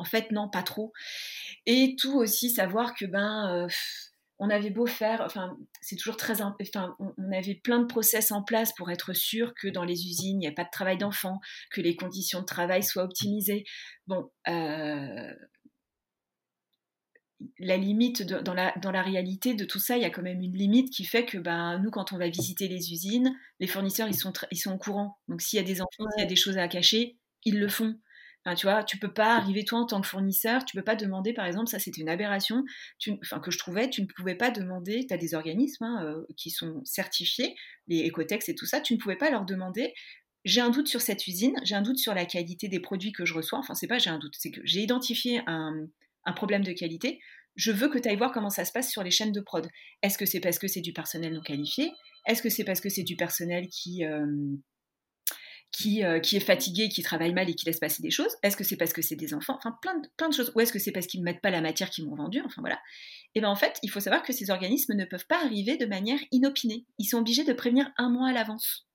en 0.00 0.04
fait, 0.04 0.30
non, 0.32 0.48
pas 0.48 0.62
trop. 0.62 0.92
Et 1.66 1.94
tout 1.98 2.16
aussi 2.16 2.50
savoir 2.50 2.94
que 2.94 3.04
ben, 3.04 3.54
euh, 3.54 3.68
on 4.38 4.48
avait 4.48 4.70
beau 4.70 4.86
faire, 4.86 5.20
enfin, 5.20 5.58
c'est 5.82 5.96
toujours 5.96 6.16
très, 6.16 6.40
enfin, 6.40 6.96
on, 6.98 7.32
avait 7.32 7.56
plein 7.56 7.80
de 7.80 7.84
process 7.84 8.32
en 8.32 8.42
place 8.42 8.72
pour 8.72 8.90
être 8.90 9.12
sûr 9.12 9.52
que 9.54 9.68
dans 9.68 9.84
les 9.84 10.06
usines, 10.06 10.36
il 10.36 10.38
n'y 10.38 10.46
a 10.46 10.52
pas 10.52 10.64
de 10.64 10.70
travail 10.72 10.96
d'enfant, 10.96 11.40
que 11.70 11.82
les 11.82 11.96
conditions 11.96 12.40
de 12.40 12.46
travail 12.46 12.82
soient 12.82 13.04
optimisées. 13.04 13.64
Bon, 14.06 14.30
euh, 14.48 15.34
la 17.58 17.76
limite 17.76 18.22
dans, 18.22 18.54
la, 18.54 18.72
dans 18.82 18.90
la 18.90 19.02
réalité 19.02 19.52
de 19.52 19.66
tout 19.66 19.78
ça, 19.78 19.98
il 19.98 20.02
y 20.02 20.06
a 20.06 20.10
quand 20.10 20.22
même 20.22 20.40
une 20.40 20.56
limite 20.56 20.90
qui 20.90 21.04
fait 21.04 21.26
que 21.26 21.36
ben, 21.36 21.78
nous, 21.78 21.90
quand 21.90 22.14
on 22.14 22.18
va 22.18 22.28
visiter 22.30 22.68
les 22.68 22.92
usines, 22.92 23.36
les 23.60 23.66
fournisseurs, 23.66 24.08
ils 24.08 24.18
sont, 24.18 24.32
ils 24.50 24.58
sont 24.58 24.72
au 24.72 24.78
courant. 24.78 25.18
Donc 25.28 25.42
s'il 25.42 25.58
y 25.58 25.60
a 25.60 25.66
des 25.66 25.82
enfants, 25.82 26.08
s'il 26.14 26.22
y 26.22 26.26
a 26.26 26.28
des 26.28 26.36
choses 26.36 26.56
à 26.56 26.66
cacher, 26.68 27.18
ils 27.44 27.58
le 27.58 27.68
font 27.68 27.98
tu 28.56 28.66
vois, 28.66 28.84
tu 28.84 28.98
peux 28.98 29.12
pas 29.12 29.36
arriver 29.36 29.64
toi 29.64 29.80
en 29.80 29.86
tant 29.86 30.00
que 30.00 30.06
fournisseur, 30.06 30.64
tu 30.64 30.76
peux 30.76 30.82
pas 30.82 30.96
demander, 30.96 31.32
par 31.32 31.44
exemple, 31.44 31.68
ça 31.68 31.78
c'était 31.78 32.00
une 32.00 32.08
aberration, 32.08 32.64
enfin, 33.22 33.38
que 33.38 33.50
je 33.50 33.58
trouvais, 33.58 33.90
tu 33.90 34.00
ne 34.00 34.06
pouvais 34.06 34.34
pas 34.34 34.50
demander, 34.50 35.06
tu 35.06 35.12
as 35.12 35.18
des 35.18 35.34
organismes 35.34 35.84
hein, 35.84 36.04
euh, 36.04 36.24
qui 36.36 36.50
sont 36.50 36.80
certifiés, 36.84 37.54
les 37.86 38.08
Ecotex 38.08 38.48
et 38.48 38.54
tout 38.54 38.66
ça, 38.66 38.80
tu 38.80 38.94
ne 38.94 38.98
pouvais 38.98 39.16
pas 39.16 39.30
leur 39.30 39.44
demander, 39.44 39.92
j'ai 40.44 40.62
un 40.62 40.70
doute 40.70 40.88
sur 40.88 41.02
cette 41.02 41.26
usine, 41.26 41.54
j'ai 41.64 41.74
un 41.74 41.82
doute 41.82 41.98
sur 41.98 42.14
la 42.14 42.24
qualité 42.24 42.68
des 42.68 42.80
produits 42.80 43.12
que 43.12 43.26
je 43.26 43.34
reçois, 43.34 43.58
enfin 43.58 43.74
c'est 43.74 43.86
pas 43.86 43.98
j'ai 43.98 44.10
un 44.10 44.18
doute, 44.18 44.34
c'est 44.38 44.50
que 44.50 44.60
j'ai 44.64 44.80
identifié 44.80 45.42
un, 45.46 45.88
problème 46.34 46.64
de 46.64 46.72
qualité, 46.72 47.20
je 47.56 47.72
veux 47.72 47.88
que 47.88 47.98
tu 47.98 48.08
ailles 48.08 48.16
voir 48.16 48.32
comment 48.32 48.50
ça 48.50 48.64
se 48.64 48.72
passe 48.72 48.90
sur 48.90 49.02
les 49.02 49.10
chaînes 49.10 49.32
de 49.32 49.40
prod. 49.40 49.68
Est-ce 50.02 50.16
que 50.16 50.24
c'est 50.24 50.40
parce 50.40 50.58
que 50.58 50.68
c'est 50.68 50.80
du 50.80 50.92
personnel 50.92 51.34
non 51.34 51.42
qualifié? 51.42 51.90
Est-ce 52.26 52.40
que 52.40 52.48
c'est 52.48 52.64
parce 52.64 52.80
que 52.80 52.88
c'est 52.88 53.02
du 53.02 53.16
personnel 53.16 53.66
qui... 53.68 54.04
Euh, 54.04 54.24
qui, 55.72 56.02
qui 56.22 56.36
est 56.36 56.40
fatigué, 56.40 56.88
qui 56.88 57.02
travaille 57.02 57.32
mal 57.32 57.48
et 57.48 57.54
qui 57.54 57.66
laisse 57.66 57.78
passer 57.78 58.02
des 58.02 58.10
choses 58.10 58.36
Est-ce 58.42 58.56
que 58.56 58.64
c'est 58.64 58.76
parce 58.76 58.92
que 58.92 59.02
c'est 59.02 59.16
des 59.16 59.34
enfants 59.34 59.56
Enfin, 59.56 59.76
plein 59.80 59.98
de, 59.98 60.08
plein 60.16 60.28
de 60.28 60.34
choses. 60.34 60.52
Ou 60.54 60.60
est-ce 60.60 60.72
que 60.72 60.78
c'est 60.78 60.92
parce 60.92 61.06
qu'ils 61.06 61.20
ne 61.20 61.24
mettent 61.24 61.40
pas 61.40 61.50
la 61.50 61.60
matière 61.60 61.90
qu'ils 61.90 62.06
m'ont 62.06 62.16
vendue 62.16 62.42
Enfin, 62.44 62.60
voilà. 62.60 62.78
Et 63.34 63.40
bien, 63.40 63.48
en 63.48 63.56
fait, 63.56 63.78
il 63.82 63.90
faut 63.90 64.00
savoir 64.00 64.22
que 64.22 64.32
ces 64.32 64.50
organismes 64.50 64.94
ne 64.94 65.04
peuvent 65.04 65.26
pas 65.26 65.42
arriver 65.44 65.76
de 65.76 65.86
manière 65.86 66.18
inopinée. 66.32 66.86
Ils 66.98 67.06
sont 67.06 67.18
obligés 67.18 67.44
de 67.44 67.52
prévenir 67.52 67.90
un 67.96 68.10
mois 68.10 68.28
à 68.28 68.32
l'avance. 68.32 68.88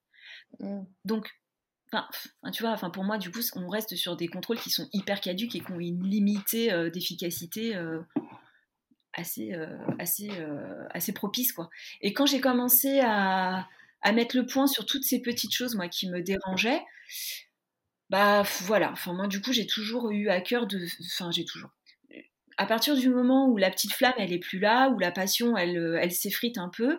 Mmh. 0.60 0.82
Donc, 1.04 1.30
Enfin, 1.92 2.08
tu 2.50 2.64
vois, 2.64 2.72
enfin 2.72 2.90
pour 2.90 3.04
moi, 3.04 3.16
du 3.16 3.30
coup, 3.30 3.38
on 3.54 3.68
reste 3.68 3.94
sur 3.94 4.16
des 4.16 4.26
contrôles 4.26 4.58
qui 4.58 4.70
sont 4.70 4.88
hyper 4.92 5.20
caduques 5.20 5.54
et 5.54 5.60
qui 5.60 5.70
ont 5.70 5.78
une 5.78 6.02
limitée 6.04 6.90
d'efficacité 6.90 7.78
assez, 9.12 9.52
assez, 10.00 10.30
assez 10.90 11.12
propice, 11.12 11.52
quoi. 11.52 11.70
Et 12.00 12.12
quand 12.12 12.26
j'ai 12.26 12.40
commencé 12.40 13.00
à, 13.00 13.68
à, 14.06 14.12
mettre 14.12 14.36
le 14.36 14.46
point 14.46 14.66
sur 14.66 14.86
toutes 14.86 15.04
ces 15.04 15.20
petites 15.20 15.52
choses, 15.52 15.74
moi, 15.74 15.88
qui 15.88 16.08
me 16.08 16.22
dérangeaient, 16.22 16.82
bah 18.10 18.42
voilà. 18.62 18.92
Enfin, 18.92 19.12
moi, 19.12 19.26
du 19.26 19.40
coup, 19.40 19.52
j'ai 19.52 19.66
toujours 19.66 20.10
eu 20.10 20.28
à 20.28 20.40
cœur 20.40 20.66
de. 20.66 20.86
Enfin, 21.06 21.30
j'ai 21.30 21.44
toujours. 21.44 21.70
À 22.58 22.66
partir 22.66 22.96
du 22.96 23.10
moment 23.10 23.48
où 23.48 23.58
la 23.58 23.70
petite 23.70 23.92
flamme, 23.92 24.14
elle 24.16 24.32
est 24.32 24.38
plus 24.38 24.58
là, 24.58 24.88
où 24.88 24.98
la 24.98 25.10
passion, 25.10 25.56
elle, 25.58 25.98
elle 26.00 26.12
s'effrite 26.12 26.56
un 26.56 26.70
peu, 26.70 26.98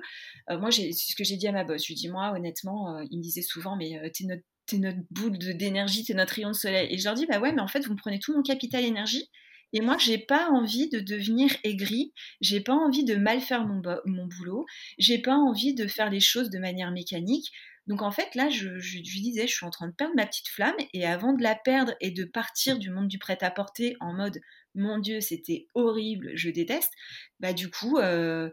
moi, 0.49 0.69
c'est 0.71 0.91
ce 0.91 1.15
que 1.15 1.23
j'ai 1.23 1.37
dit 1.37 1.47
à 1.47 1.51
ma 1.51 1.63
boss. 1.63 1.81
Je 1.81 1.87
lui 1.87 1.95
dis, 1.95 2.09
moi, 2.09 2.31
honnêtement, 2.35 2.99
il 3.09 3.17
me 3.17 3.23
disait 3.23 3.41
souvent, 3.41 3.75
mais 3.75 3.99
t'es 4.13 4.25
notre 4.25 4.43
notre 4.75 4.99
boule 5.11 5.37
d'énergie, 5.37 6.03
t'es 6.03 6.13
notre 6.13 6.33
rayon 6.33 6.49
de 6.49 6.55
soleil. 6.55 6.93
Et 6.93 6.97
je 6.97 7.05
leur 7.05 7.13
dis, 7.13 7.25
bah 7.25 7.39
ouais, 7.39 7.53
mais 7.53 7.61
en 7.61 7.67
fait, 7.67 7.85
vous 7.85 7.93
me 7.93 7.97
prenez 7.97 8.19
tout 8.19 8.35
mon 8.35 8.43
capital 8.43 8.83
énergie. 8.83 9.29
Et 9.73 9.81
moi, 9.81 9.97
j'ai 9.99 10.17
pas 10.17 10.49
envie 10.49 10.89
de 10.89 10.99
devenir 10.99 11.51
aigri, 11.63 12.13
j'ai 12.41 12.61
pas 12.61 12.73
envie 12.73 13.03
de 13.03 13.15
mal 13.15 13.41
faire 13.41 13.65
mon, 13.65 13.81
mon 14.05 14.25
boulot, 14.25 14.65
j'ai 14.97 15.19
pas 15.19 15.35
envie 15.35 15.73
de 15.73 15.87
faire 15.87 16.09
les 16.09 16.19
choses 16.19 16.49
de 16.49 16.59
manière 16.59 16.91
mécanique. 16.91 17.51
Donc 17.87 18.01
en 18.01 18.11
fait, 18.11 18.35
là, 18.35 18.49
je, 18.49 18.77
disais, 18.99 19.47
je 19.47 19.53
suis 19.53 19.65
en 19.65 19.69
train 19.69 19.87
de 19.87 19.93
perdre 19.93 20.15
ma 20.15 20.25
petite 20.25 20.49
flamme, 20.49 20.75
et 20.93 21.05
avant 21.05 21.33
de 21.33 21.43
la 21.43 21.55
perdre 21.55 21.93
et 22.01 22.11
de 22.11 22.25
partir 22.25 22.79
du 22.79 22.89
monde 22.89 23.07
du 23.07 23.17
prêt-à-porter 23.17 23.95
en 23.99 24.13
mode, 24.13 24.39
mon 24.75 24.99
Dieu, 24.99 25.21
c'était 25.21 25.67
horrible, 25.73 26.31
je 26.35 26.49
déteste, 26.49 26.91
bah 27.39 27.53
du 27.53 27.69
coup, 27.69 27.97
euh, 27.97 28.49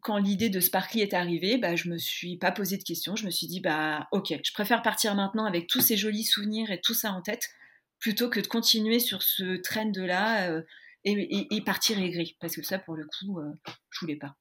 quand 0.00 0.16
l'idée 0.18 0.48
de 0.48 0.60
Sparkly 0.60 1.02
est 1.02 1.14
arrivée, 1.14 1.58
bah, 1.58 1.76
je 1.76 1.88
me 1.88 1.98
suis 1.98 2.38
pas 2.38 2.50
posé 2.50 2.78
de 2.78 2.82
questions. 2.82 3.14
Je 3.14 3.26
me 3.26 3.30
suis 3.30 3.46
dit, 3.46 3.60
bah, 3.60 4.08
ok, 4.10 4.34
je 4.42 4.52
préfère 4.52 4.82
partir 4.82 5.14
maintenant 5.14 5.44
avec 5.44 5.66
tous 5.66 5.80
ces 5.80 5.96
jolis 5.96 6.24
souvenirs 6.24 6.70
et 6.70 6.80
tout 6.80 6.94
ça 6.94 7.12
en 7.12 7.20
tête, 7.20 7.48
plutôt 8.02 8.28
que 8.28 8.40
de 8.40 8.48
continuer 8.48 8.98
sur 8.98 9.22
ce 9.22 9.56
train 9.62 9.86
de 9.86 10.02
là 10.02 10.50
euh, 10.50 10.62
et, 11.04 11.60
partir 11.64 11.98
aigri. 11.98 12.36
Parce 12.40 12.56
que 12.56 12.62
ça, 12.62 12.78
pour 12.78 12.96
le 12.96 13.04
coup, 13.04 13.38
euh, 13.38 13.52
je 13.90 14.00
voulais 14.00 14.16
pas. 14.16 14.34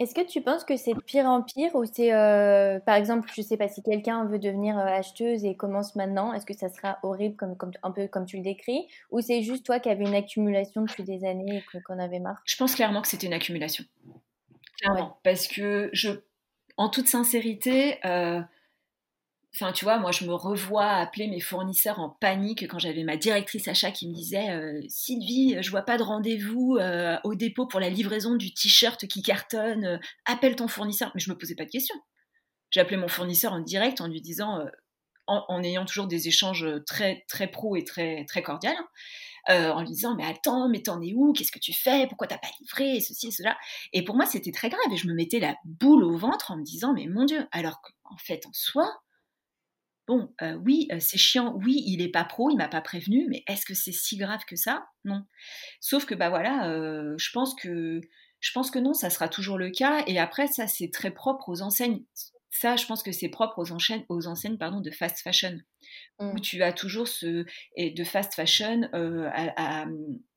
Est-ce 0.00 0.14
que 0.14 0.26
tu 0.26 0.42
penses 0.42 0.64
que 0.64 0.76
c'est 0.76 0.92
de 0.92 1.00
pire 1.00 1.26
en 1.26 1.42
pire 1.42 1.74
ou 1.74 1.84
c'est, 1.84 2.12
euh, 2.12 2.80
par 2.80 2.96
exemple, 2.96 3.30
je 3.34 3.42
sais 3.42 3.56
pas, 3.56 3.68
si 3.68 3.82
quelqu'un 3.82 4.24
veut 4.26 4.40
devenir 4.40 4.76
euh, 4.76 4.86
acheteuse 4.86 5.44
et 5.44 5.56
commence 5.56 5.94
maintenant, 5.94 6.32
est-ce 6.32 6.46
que 6.46 6.54
ça 6.54 6.68
sera 6.68 6.98
horrible 7.04 7.36
comme, 7.36 7.56
comme, 7.56 7.70
un 7.82 7.92
peu 7.92 8.08
comme 8.08 8.26
tu 8.26 8.36
le 8.36 8.42
décris 8.42 8.86
ou 9.10 9.20
c'est 9.20 9.42
juste 9.42 9.64
toi 9.64 9.78
qui 9.78 9.88
avais 9.88 10.04
une 10.04 10.14
accumulation 10.14 10.82
depuis 10.82 11.04
des 11.04 11.24
années 11.24 11.62
et 11.74 11.80
qu'on 11.82 11.98
avait 11.98 12.20
marre? 12.20 12.42
Je 12.44 12.56
pense 12.56 12.74
clairement 12.74 13.02
que 13.02 13.08
c'était 13.08 13.26
une 13.28 13.32
accumulation. 13.32 13.84
Clairement. 14.80 15.18
Parce 15.22 15.46
que 15.46 15.90
je, 15.92 16.10
en 16.76 16.88
toute 16.88 17.08
sincérité, 17.08 17.98
Enfin, 19.54 19.72
tu 19.72 19.84
vois, 19.84 19.98
moi, 19.98 20.12
je 20.12 20.24
me 20.24 20.34
revois 20.34 20.90
appeler 20.90 21.26
mes 21.26 21.40
fournisseurs 21.40 21.98
en 22.00 22.10
panique 22.10 22.68
quand 22.68 22.78
j'avais 22.78 23.02
ma 23.02 23.16
directrice 23.16 23.66
achat 23.66 23.90
qui 23.90 24.08
me 24.08 24.14
disait 24.14 24.50
euh, 24.50 24.80
Sylvie, 24.88 25.56
je 25.60 25.70
vois 25.70 25.82
pas 25.82 25.96
de 25.96 26.02
rendez-vous 26.02 26.76
euh, 26.78 27.16
au 27.24 27.34
dépôt 27.34 27.66
pour 27.66 27.80
la 27.80 27.88
livraison 27.88 28.36
du 28.36 28.52
t-shirt 28.52 29.06
qui 29.06 29.22
cartonne, 29.22 29.84
euh, 29.84 29.98
appelle 30.26 30.54
ton 30.54 30.68
fournisseur. 30.68 31.10
Mais 31.14 31.20
je 31.20 31.30
me 31.30 31.38
posais 31.38 31.54
pas 31.54 31.64
de 31.64 31.70
questions. 31.70 31.96
Appelé 32.76 32.98
mon 32.98 33.08
fournisseur 33.08 33.54
en 33.54 33.60
direct 33.60 34.00
en 34.02 34.06
lui 34.06 34.20
disant, 34.20 34.60
en, 35.26 35.62
ayant 35.62 35.86
toujours 35.86 36.06
des 36.06 36.28
échanges 36.28 36.66
très, 36.86 37.24
très 37.26 37.48
pro 37.48 37.76
et 37.76 37.82
très, 37.82 38.26
très 38.26 38.42
cordiaux, 38.42 38.70
hein, 39.48 39.72
en 39.72 39.80
lui 39.80 39.88
disant 39.88 40.14
Mais 40.14 40.26
attends, 40.26 40.68
mais 40.68 40.82
t'en 40.82 41.00
es 41.00 41.14
où? 41.14 41.32
Qu'est-ce 41.32 41.50
que 41.50 41.58
tu 41.58 41.72
fais? 41.72 42.06
Pourquoi 42.06 42.26
t'as 42.26 42.36
pas 42.36 42.50
livré? 42.60 42.96
Et 42.96 43.00
Ceci 43.00 43.28
et 43.28 43.30
cela. 43.30 43.56
Et 43.94 44.04
pour 44.04 44.16
moi, 44.16 44.26
c'était 44.26 44.52
très 44.52 44.68
grave. 44.68 44.92
Et 44.92 44.98
je 44.98 45.08
me 45.08 45.14
mettais 45.14 45.40
la 45.40 45.56
boule 45.64 46.04
au 46.04 46.16
ventre 46.18 46.50
en 46.50 46.58
me 46.58 46.62
disant 46.62 46.92
Mais 46.92 47.06
mon 47.06 47.24
Dieu, 47.24 47.48
alors 47.52 47.80
qu'en 47.80 48.18
fait, 48.18 48.44
en 48.46 48.52
soi, 48.52 48.86
Bon, 50.08 50.34
euh, 50.40 50.54
oui, 50.64 50.88
euh, 50.90 50.98
c'est 51.00 51.18
chiant, 51.18 51.54
oui, 51.62 51.82
il 51.86 52.00
est 52.00 52.08
pas 52.08 52.24
pro, 52.24 52.50
il 52.50 52.56
m'a 52.56 52.68
pas 52.68 52.80
prévenu, 52.80 53.26
mais 53.28 53.44
est-ce 53.46 53.66
que 53.66 53.74
c'est 53.74 53.92
si 53.92 54.16
grave 54.16 54.40
que 54.46 54.56
ça? 54.56 54.86
Non. 55.04 55.22
Sauf 55.80 56.06
que 56.06 56.14
bah 56.14 56.30
voilà, 56.30 56.70
euh, 56.70 57.14
je 57.18 57.30
pense 57.30 57.54
que 57.54 58.00
je 58.40 58.52
pense 58.52 58.70
que 58.70 58.78
non, 58.78 58.94
ça 58.94 59.10
sera 59.10 59.28
toujours 59.28 59.58
le 59.58 59.70
cas. 59.70 60.02
Et 60.06 60.18
après, 60.18 60.46
ça 60.46 60.66
c'est 60.66 60.90
très 60.90 61.10
propre 61.10 61.50
aux 61.50 61.60
enseignes. 61.60 62.04
Ça, 62.60 62.74
je 62.74 62.86
pense 62.86 63.04
que 63.04 63.12
c'est 63.12 63.28
propre 63.28 63.60
aux 63.60 63.70
enseignes, 63.70 64.04
aux 64.08 64.26
enseignes 64.26 64.58
pardon, 64.58 64.80
de 64.80 64.90
fast 64.90 65.20
fashion, 65.20 65.60
où 66.18 66.32
mmh. 66.32 66.40
tu 66.40 66.62
as 66.64 66.72
toujours 66.72 67.06
ce 67.06 67.44
et 67.76 67.92
de 67.92 68.02
fast 68.02 68.34
fashion 68.34 68.88
à, 68.92 69.86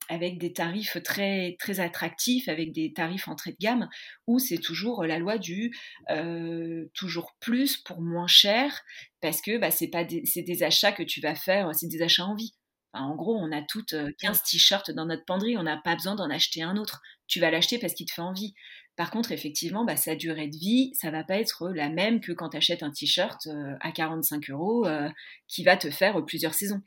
avec 0.08 0.38
des 0.38 0.52
tarifs 0.52 1.02
très, 1.02 1.56
très 1.58 1.80
attractifs, 1.80 2.46
avec 2.48 2.70
des 2.70 2.92
tarifs 2.92 3.26
entrée 3.26 3.50
de 3.50 3.56
gamme, 3.58 3.88
où 4.28 4.38
c'est 4.38 4.58
toujours 4.58 5.02
la 5.04 5.18
loi 5.18 5.36
du 5.36 5.76
euh, 6.10 6.84
toujours 6.94 7.34
plus 7.40 7.76
pour 7.76 8.00
moins 8.00 8.28
cher, 8.28 8.82
parce 9.20 9.42
que 9.42 9.58
bah, 9.58 9.72
c'est 9.72 9.90
pas 9.90 10.04
des, 10.04 10.22
des 10.22 10.62
achats 10.62 10.92
que 10.92 11.02
tu 11.02 11.20
vas 11.20 11.34
faire, 11.34 11.74
c'est 11.74 11.88
des 11.88 12.02
achats 12.02 12.24
en 12.24 12.36
vie. 12.36 12.54
en 12.92 13.16
gros, 13.16 13.36
on 13.36 13.50
a 13.50 13.62
toutes 13.62 13.96
15 14.20 14.44
t-shirts 14.44 14.92
dans 14.92 15.06
notre 15.06 15.24
penderie, 15.24 15.58
on 15.58 15.64
n'a 15.64 15.80
pas 15.82 15.96
besoin 15.96 16.14
d'en 16.14 16.30
acheter 16.30 16.62
un 16.62 16.76
autre. 16.76 17.02
Tu 17.26 17.40
vas 17.40 17.50
l'acheter 17.50 17.80
parce 17.80 17.94
qu'il 17.94 18.06
te 18.06 18.12
fait 18.12 18.22
envie. 18.22 18.54
Par 18.96 19.10
contre, 19.10 19.32
effectivement, 19.32 19.84
bah, 19.84 19.96
sa 19.96 20.14
durée 20.16 20.48
de 20.48 20.56
vie, 20.56 20.92
ça 20.94 21.10
va 21.10 21.24
pas 21.24 21.38
être 21.38 21.70
la 21.70 21.88
même 21.88 22.20
que 22.20 22.32
quand 22.32 22.50
tu 22.50 22.58
achètes 22.58 22.82
un 22.82 22.90
t-shirt 22.90 23.46
euh, 23.46 23.74
à 23.80 23.90
45 23.90 24.50
euros 24.50 24.86
euh, 24.86 25.08
qui 25.48 25.64
va 25.64 25.78
te 25.78 25.90
faire 25.90 26.22
plusieurs 26.26 26.52
saisons. 26.52 26.80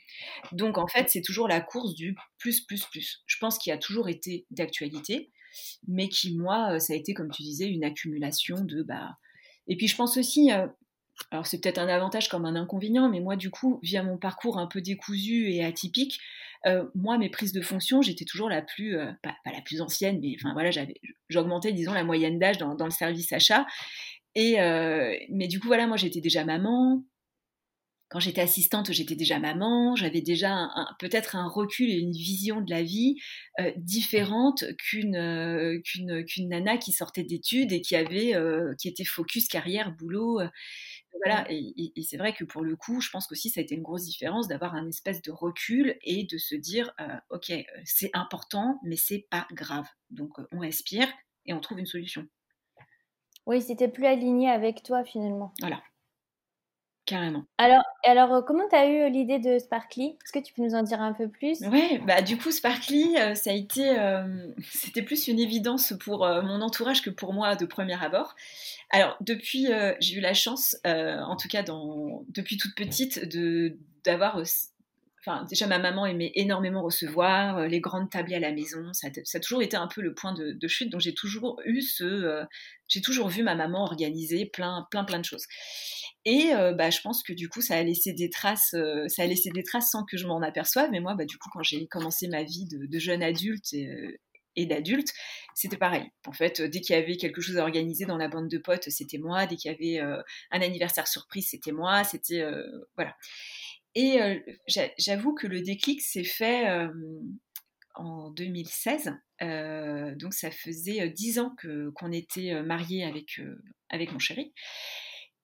Donc, 0.51 0.78
en 0.78 0.88
fait, 0.88 1.10
c'est 1.10 1.22
toujours 1.22 1.47
la 1.47 1.62
course 1.62 1.95
du 1.95 2.16
plus, 2.38 2.62
plus, 2.62 2.86
plus. 2.86 3.24
Je 3.26 3.38
pense 3.39 3.58
qu'il 3.58 3.74
a 3.74 3.78
toujours 3.78 4.08
été 4.08 4.45
d'actualité, 4.51 5.32
mais 5.88 6.08
qui, 6.08 6.38
moi, 6.38 6.74
euh, 6.74 6.80
ça 6.80 6.93
a 6.93 6.95
été, 6.95 7.16
comme 7.16 7.32
tu 7.32 7.41
disais, 7.41 7.68
une 7.68 7.84
accumulation 7.84 8.62
de... 8.62 8.84
Bah... 8.84 9.18
Et 9.68 9.76
puis, 9.76 9.88
je 9.88 9.95
pense 9.95 10.18
aussi, 10.18 10.51
alors 11.32 11.47
c'est 11.47 11.61
peut-être 11.61 11.80
un 11.80 11.88
avantage 11.88 12.30
comme 12.30 12.45
un 12.45 12.55
inconvénient, 12.55 13.09
mais 13.09 13.20
moi 13.20 13.36
du 13.36 13.49
coup, 13.49 13.80
via 13.84 14.03
mon 14.03 14.18
parcours 14.18 14.57
un 14.57 14.68
peu 14.68 14.82
décousu 14.82 15.51
et 15.51 15.63
atypique, 15.63 16.20
euh, 16.66 16.86
moi 16.95 17.18
mes 17.18 17.30
prises 17.30 17.53
de 17.53 17.61
fonction, 17.61 18.01
j'étais 18.01 18.26
toujours 18.26 18.49
la 18.49 18.61
plus, 18.61 18.97
euh, 18.97 19.11
pas, 19.22 19.36
la 19.45 19.61
plus 19.61 19.82
ancienne, 19.82 20.20
mais 20.22 20.36
enfin 20.39 20.53
voilà, 20.53 20.72
j'augmentais 21.30 21.72
disons 21.72 21.93
la 21.93 22.03
moyenne 22.03 22.39
d'âge 22.39 22.57
dans, 22.57 22.76
le 22.86 22.91
service 22.91 23.32
achat. 23.34 23.66
Et 24.36 24.59
euh, 24.59 25.16
mais 25.30 25.47
du 25.47 25.59
coup 25.59 25.68
voilà, 25.68 25.88
moi 25.88 25.97
j'étais 25.97 26.22
déjà 26.22 26.43
maman. 26.43 27.03
Quand 28.09 28.20
j'étais 28.20 28.41
assistante, 28.41 28.91
j'étais 28.91 29.16
déjà 29.16 29.39
maman, 29.39 29.95
j'avais 29.95 30.22
déjà 30.22 30.70
peut-être 30.99 31.36
un 31.36 31.47
recul 31.47 31.89
et 31.89 31.97
une 31.97 32.11
vision 32.11 32.61
de 32.61 32.70
la 32.70 32.84
vie 32.84 33.16
différente 33.78 34.63
qu'une 34.78 35.18
nana 36.47 36.78
qui 36.78 36.91
sortait 36.91 37.24
d'études 37.24 37.74
et 37.74 37.82
qui 37.82 37.95
était 37.95 39.03
focus 39.03 39.47
carrière 39.47 39.91
boulot 39.91 40.39
voilà, 41.24 41.45
et, 41.49 41.91
c'est 42.03 42.18
vrai 42.18 42.34
que 42.34 42.43
pour 42.43 42.63
le 42.63 42.76
coup, 42.76 43.01
je 43.01 43.09
pense 43.09 43.28
qu'aussi 43.28 43.49
ça 43.49 43.59
a 43.59 43.63
été 43.63 43.76
une 43.76 43.82
grosse 43.82 44.03
différence 44.03 44.47
d'avoir 44.47 44.76
un 44.76 44.88
espèce 44.88 45.22
de 45.22 45.32
recul 45.32 45.97
et 46.01 46.24
de 46.24 46.38
se 46.38 46.55
dire, 46.55 46.93
euh, 46.99 47.07
ok, 47.30 47.51
euh, 47.51 47.63
c'est 47.84 48.11
important, 48.13 48.80
mais 48.84 48.95
c'est 48.95 49.28
pas 49.30 49.47
grave. 49.51 49.88
Donc 50.09 50.39
euh, 50.39 50.47
on 50.51 50.59
respire 50.59 51.07
et 51.45 51.53
on 51.53 51.59
trouve 51.59 51.80
une 51.80 51.86
solution. 51.86 52.28
Oui, 53.45 53.61
c'était 53.61 53.88
plus 53.88 54.05
aligné 54.05 54.49
avec 54.49 54.84
toi 54.84 55.03
finalement. 55.03 55.53
Voilà, 55.59 55.82
carrément. 57.06 57.45
Alors, 57.58 57.84
alors 58.03 58.43
comment 58.45 58.68
tu 58.70 58.76
as 58.76 58.88
eu 58.88 59.12
l'idée 59.12 59.39
de 59.39 59.60
Sparkly? 59.60 60.18
Est-ce 60.24 60.32
que 60.32 60.39
tu 60.39 60.53
peux 60.53 60.64
nous 60.64 60.76
en 60.76 60.84
dire 60.84 61.01
un 61.01 61.14
peu 61.14 61.28
plus? 61.28 61.62
Oui, 61.72 61.99
bah 62.06 62.22
du 62.22 62.38
coup 62.38 62.51
Sparkly, 62.51 63.16
ça 63.36 63.51
a 63.51 63.53
été, 63.53 63.95
c'était 64.72 65.01
plus 65.01 65.28
une 65.28 65.39
évidence 65.39 65.93
pour 65.99 66.20
mon 66.20 66.62
entourage 66.62 67.01
que 67.01 67.10
pour 67.10 67.34
moi 67.34 67.56
de 67.56 67.66
premier 67.66 68.01
abord. 68.03 68.36
Alors, 68.91 69.18
depuis, 69.22 69.72
euh, 69.72 69.93
j'ai 69.99 70.16
eu 70.16 70.22
la 70.22 70.34
chance, 70.34 70.78
euh, 70.86 71.20
en 71.20 71.36
tout 71.36 71.47
cas 71.47 71.64
dans, 71.64 72.24
depuis 72.30 72.58
toute 72.58 72.76
petite, 72.76 73.28
de, 73.28 73.78
d'avoir. 74.03 74.41
Déjà, 75.49 75.67
ma 75.67 75.80
maman 75.80 76.05
aimait 76.05 76.32
énormément 76.36 76.84
recevoir, 76.84 77.57
euh, 77.57 77.67
les 77.67 77.80
grandes 77.80 78.09
tablées 78.09 78.36
à 78.36 78.39
la 78.39 78.51
maison, 78.51 78.91
ça, 78.93 79.07
a 79.07 79.39
toujours 79.39 79.61
été 79.61 79.78
un 79.78 79.88
peu 79.88 80.01
le 80.01 80.13
point 80.13 80.34
de, 80.34 80.67
chute, 80.67 80.91
donc 80.91 81.01
j'ai 81.01 81.13
toujours 81.13 81.61
eu 81.65 81.82
ce. 81.82 82.43
j'ai 82.88 83.01
toujours 83.01 83.30
vu 83.30 83.43
ma 83.43 83.55
maman 83.55 83.84
organiser 83.84 84.45
plein, 84.45 84.88
plein, 84.91 85.03
plein 85.03 85.19
de 85.19 85.26
choses. 85.26 85.45
Et 86.26 86.51
bah, 86.76 86.89
je 86.89 87.01
pense 87.01 87.21
que 87.23 87.34
du 87.34 87.49
coup, 87.49 87.61
ça 87.61 87.76
a 87.76 87.84
laissé 87.84 88.13
des 88.13 88.30
traces, 88.30 88.76
ça 89.07 89.23
a 89.23 89.26
laissé 89.26 89.51
des 89.51 89.63
traces 89.63 89.91
sans 89.91 90.03
que 90.03 90.17
je 90.17 90.26
m'en 90.28 90.41
aperçoive. 90.41 90.89
Mais 90.91 90.99
moi, 90.99 91.13
bah, 91.15 91.26
du 91.26 91.38
coup, 91.38 91.49
quand 91.53 91.63
j'ai 91.63 91.86
commencé 91.88 92.28
ma 92.28 92.43
vie 92.43 92.65
de, 92.67 92.99
jeune 92.99 93.21
adulte 93.21 93.73
et, 93.73 94.65
d'adultes, 94.65 95.13
c'était 95.53 95.78
pareil. 95.78 96.03
En 96.28 96.34
fait, 96.34 96.61
dès 96.61 96.82
qu'il 96.82 96.95
y 96.95 96.99
avait 96.99 97.17
quelque 97.17 97.41
chose 97.41 97.57
à 97.57 97.63
organiser 97.63 98.05
dans 98.05 98.17
la 98.17 98.28
bande 98.28 98.49
de 98.49 98.57
potes, 98.57 98.89
c'était 98.89 99.17
moi. 99.17 99.45
Dès 99.45 99.55
qu'il 99.55 99.71
y 99.71 99.73
avait 99.73 100.05
euh, 100.05 100.21
un 100.51 100.61
anniversaire 100.61 101.07
surprise, 101.07 101.47
c'était 101.49 101.71
moi. 101.71 102.03
C'était 102.03 102.41
euh, 102.41 102.63
voilà. 102.95 103.15
Et 103.96 104.22
euh, 104.22 104.38
j'avoue 104.98 105.34
que 105.34 105.48
le 105.48 105.62
déclic 105.62 106.02
s'est 106.02 106.24
fait 106.24 106.68
en 107.96 108.30
2016. 108.32 109.14
donc 110.18 110.34
ça 110.34 110.52
faisait 110.52 111.10
dix 111.10 111.39
ans 111.39 111.56
qu'on 111.96 112.12
était 112.12 112.62
mariés 112.62 113.04
avec 113.89 114.12
mon 114.12 114.20
chéri. 114.20 114.54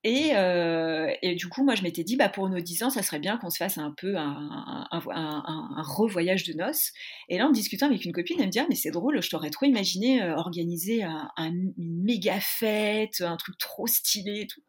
Et, 0.04 0.32
euh, 0.34 1.12
et, 1.22 1.36
du 1.36 1.48
coup, 1.48 1.64
moi, 1.64 1.76
je 1.76 1.84
m'étais 1.84 2.04
dit, 2.04 2.16
bah, 2.16 2.28
pour 2.28 2.50
nos 2.50 2.60
10 2.60 2.84
ans, 2.84 2.90
ça 2.90 3.04
serait 3.04 3.20
bien 3.20 3.38
qu'on 3.38 3.52
se 3.52 3.58
fasse 3.58 3.78
un 3.78 3.94
peu 3.96 4.18
un, 4.18 4.88
un, 4.92 5.84
revoyage 5.84 6.44
de 6.44 6.54
noces. 6.54 6.92
Et 7.30 7.38
là, 7.38 7.48
en 7.48 7.52
discutant 7.52 7.86
avec 7.86 8.04
une 8.04 8.12
copine, 8.12 8.38
elle 8.40 8.48
me 8.48 8.52
dit, 8.52 8.60
ah, 8.60 8.66
mais 8.68 8.76
c'est 8.76 8.90
drôle, 8.90 9.22
je 9.22 9.30
t'aurais 9.30 9.52
trop 9.52 9.68
imaginé 9.68 10.24
euh, 10.24 10.36
organiser 10.36 11.04
un, 11.04 11.30
une 11.38 11.74
méga 11.78 12.40
fête, 12.40 13.22
un 13.22 13.38
truc 13.38 13.60
trop 13.60 13.86
stylé 13.86 14.42
et 14.42 14.48
tout. 14.48 14.62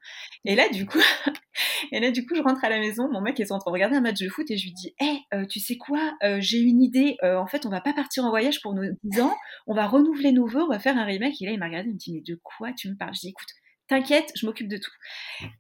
Et 0.45 0.55
là, 0.55 0.68
du 0.68 0.85
coup, 0.85 1.01
et 1.93 2.01
là, 2.01 2.11
du 2.11 2.26
coup, 2.26 2.35
je 2.35 2.43
rentre 2.43 2.62
à 2.62 2.68
la 2.68 2.78
maison, 2.78 3.11
mon 3.11 3.22
mec 3.22 3.41
est 3.41 3.53
en 3.53 3.59
train 3.59 3.70
de 3.70 3.74
regarder 3.74 3.97
un 3.97 4.03
match 4.03 4.20
de 4.20 4.28
foot 4.28 4.51
et 4.51 4.59
je 4.59 4.64
lui 4.64 4.72
dis, 4.72 4.95
hé, 5.01 5.20
hey, 5.33 5.47
tu 5.49 5.61
sais 5.61 5.78
quoi, 5.78 6.12
j'ai 6.41 6.59
une 6.59 6.83
idée, 6.83 7.16
en 7.22 7.47
fait, 7.47 7.64
on 7.64 7.70
va 7.70 7.80
pas 7.80 7.95
partir 7.95 8.24
en 8.24 8.30
voyage 8.30 8.61
pour 8.61 8.74
nos 8.74 8.83
10 9.05 9.20
ans, 9.22 9.35
on 9.66 9.74
va 9.74 9.87
renouveler 9.87 10.33
nos 10.33 10.47
vœux, 10.47 10.62
on 10.62 10.68
va 10.68 10.78
faire 10.78 10.99
un 10.99 11.05
remake. 11.05 11.41
Et 11.41 11.47
là, 11.47 11.53
il 11.53 11.59
m'a 11.59 11.66
regardé, 11.66 11.89
il 11.89 11.95
me 11.95 11.99
dit, 11.99 12.12
mais 12.12 12.20
de 12.20 12.39
quoi 12.43 12.72
tu 12.74 12.91
me 12.91 12.97
parles 12.97 13.14
Je 13.14 13.20
dis, 13.20 13.28
écoute, 13.28 13.49
t'inquiète, 13.93 14.32
je 14.34 14.47
m'occupe 14.47 14.68
de 14.68 14.78
tout. 14.78 14.90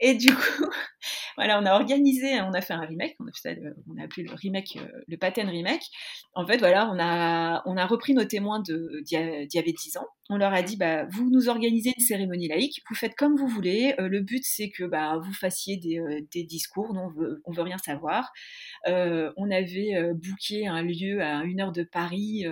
Et 0.00 0.14
du 0.14 0.34
coup, 0.34 0.64
voilà, 1.36 1.60
on 1.60 1.66
a 1.66 1.74
organisé, 1.74 2.40
on 2.40 2.54
a 2.54 2.62
fait 2.62 2.72
un 2.72 2.80
remake, 2.80 3.14
on 3.20 3.26
a, 3.26 3.32
fait 3.32 3.60
on 3.86 4.00
a 4.00 4.04
appelé 4.04 4.22
le 4.22 4.34
remake, 4.34 4.78
euh, 4.80 4.88
le 5.06 5.18
Paten 5.18 5.50
Remake. 5.50 5.82
En 6.34 6.46
fait, 6.46 6.56
voilà, 6.56 6.90
on 6.90 6.98
a, 6.98 7.62
on 7.66 7.76
a 7.76 7.84
repris 7.84 8.14
nos 8.14 8.24
témoins 8.24 8.60
d'il 8.60 9.02
y, 9.10 9.58
avait 9.58 9.72
10 9.72 9.98
ans. 9.98 10.06
On 10.30 10.38
leur 10.38 10.54
a 10.54 10.62
dit, 10.62 10.78
bah, 10.78 11.04
vous 11.10 11.28
nous 11.30 11.50
organisez 11.50 11.92
une 11.94 12.02
cérémonie 12.02 12.48
laïque, 12.48 12.82
vous 12.88 12.94
faites 12.94 13.14
comme 13.16 13.36
vous 13.36 13.48
voulez. 13.48 13.94
Euh, 14.00 14.08
le 14.08 14.20
but, 14.20 14.42
c'est 14.44 14.70
que 14.70 14.84
bah, 14.84 15.18
vous 15.22 15.34
fassiez 15.34 15.76
des, 15.76 15.98
euh, 15.98 16.20
des 16.32 16.44
discours, 16.44 16.94
non, 16.94 17.08
on 17.08 17.10
veut, 17.10 17.42
veut 17.48 17.62
rien 17.62 17.76
savoir. 17.76 18.32
on 18.86 19.50
avait 19.50 20.10
booké 20.14 20.66
un 20.66 20.82
lieu 20.82 21.20
à 21.20 21.42
une 21.44 21.60
heure 21.60 21.72
de 21.72 21.82
Paris 21.82 22.46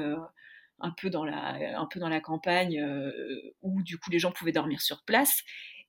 un 0.80 0.90
peu 0.90 1.10
dans 1.10 1.24
la, 1.24 1.78
un 1.78 1.86
peu 1.86 2.00
dans 2.00 2.08
la 2.08 2.20
campagne 2.20 2.80
euh, 2.80 3.12
où 3.62 3.82
du 3.82 3.98
coup 3.98 4.10
les 4.10 4.18
gens 4.18 4.32
pouvaient 4.32 4.52
dormir 4.52 4.80
sur 4.80 5.02
place. 5.04 5.42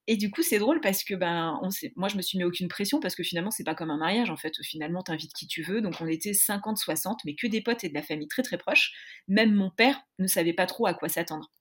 Et 0.08 0.18
du 0.18 0.32
coup, 0.32 0.42
c'est 0.42 0.58
drôle 0.58 0.82
parce 0.82 1.04
que 1.04 1.14
ben, 1.14 1.60
on 1.62 1.70
moi, 1.96 2.08
je 2.10 2.18
me 2.18 2.22
suis 2.22 2.38
mis 2.38 2.44
aucune 2.44 2.68
pression 2.68 3.00
parce 3.00 3.16
que 3.16 3.24
finalement, 3.24 3.52
c'est 3.52 3.64
pas 3.64 3.76
comme 3.76 3.92
un 3.92 3.98
mariage 3.98 4.30
en 4.30 4.38
fait. 4.38 4.54
Finalement, 4.64 5.04
t'invites 5.04 5.34
qui 5.34 5.48
tu 5.48 5.62
veux. 5.62 5.82
Donc, 5.82 5.96
on 6.02 6.08
était 6.08 6.32
50-60, 6.32 7.20
mais 7.26 7.36
que 7.36 7.48
des 7.48 7.62
potes 7.62 7.84
et 7.84 7.90
de 7.90 7.94
la 7.94 8.02
famille 8.02 8.28
très 8.28 8.42
très 8.42 8.58
proches. 8.58 8.94
Même 9.28 9.54
mon 9.54 9.70
père 9.70 10.02
ne 10.18 10.28
savait 10.28 10.54
pas 10.54 10.66
trop 10.66 10.88
à 10.88 10.94
quoi 10.96 11.08
s'attendre. 11.08 11.52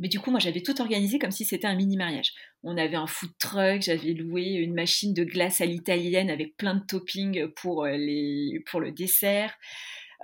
Mais 0.00 0.08
du 0.08 0.18
coup, 0.18 0.30
moi, 0.30 0.40
j'avais 0.40 0.62
tout 0.62 0.80
organisé 0.80 1.18
comme 1.18 1.30
si 1.30 1.44
c'était 1.44 1.66
un 1.66 1.74
mini 1.74 1.98
mariage. 1.98 2.32
On 2.62 2.78
avait 2.78 2.96
un 2.96 3.06
food 3.06 3.32
truck, 3.38 3.82
j'avais 3.82 4.14
loué 4.14 4.54
une 4.54 4.72
machine 4.72 5.12
de 5.12 5.24
glace 5.24 5.60
à 5.60 5.66
l'italienne 5.66 6.30
avec 6.30 6.56
plein 6.56 6.74
de 6.74 6.84
toppings 6.86 7.48
pour, 7.48 7.84
euh, 7.84 7.98
les, 7.98 8.64
pour 8.70 8.80
le 8.80 8.92
dessert. 8.92 9.54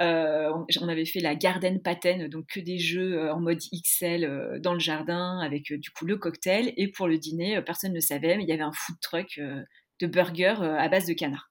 Euh, 0.01 0.51
on 0.80 0.88
avait 0.88 1.07
fait 1.07 1.20
la 1.20 1.34
garden 1.34 1.80
paten, 1.80 2.28
donc 2.28 2.47
que 2.47 2.61
des 2.61 2.78
jeux 2.78 3.18
euh, 3.18 3.34
en 3.34 3.40
mode 3.40 3.61
XL 3.72 4.24
euh, 4.24 4.59
dans 4.59 4.74
le 4.74 4.78
jardin 4.78 5.40
avec 5.40 5.72
du 5.72 5.90
coup 5.90 6.05
le 6.05 6.16
cocktail. 6.16 6.74
Et 6.76 6.88
pour 6.88 7.09
le 7.09 7.18
dîner, 7.18 7.61
personne 7.62 7.92
ne 7.92 8.01
savait, 8.01 8.36
mais 8.36 8.44
il 8.44 8.49
y 8.49 8.53
avait 8.53 8.62
un 8.62 8.72
food 8.72 8.97
truck 9.01 9.40
de 10.01 10.07
burgers 10.07 10.57
à 10.61 10.88
base 10.88 11.07
de 11.07 11.14
canard. 11.14 11.51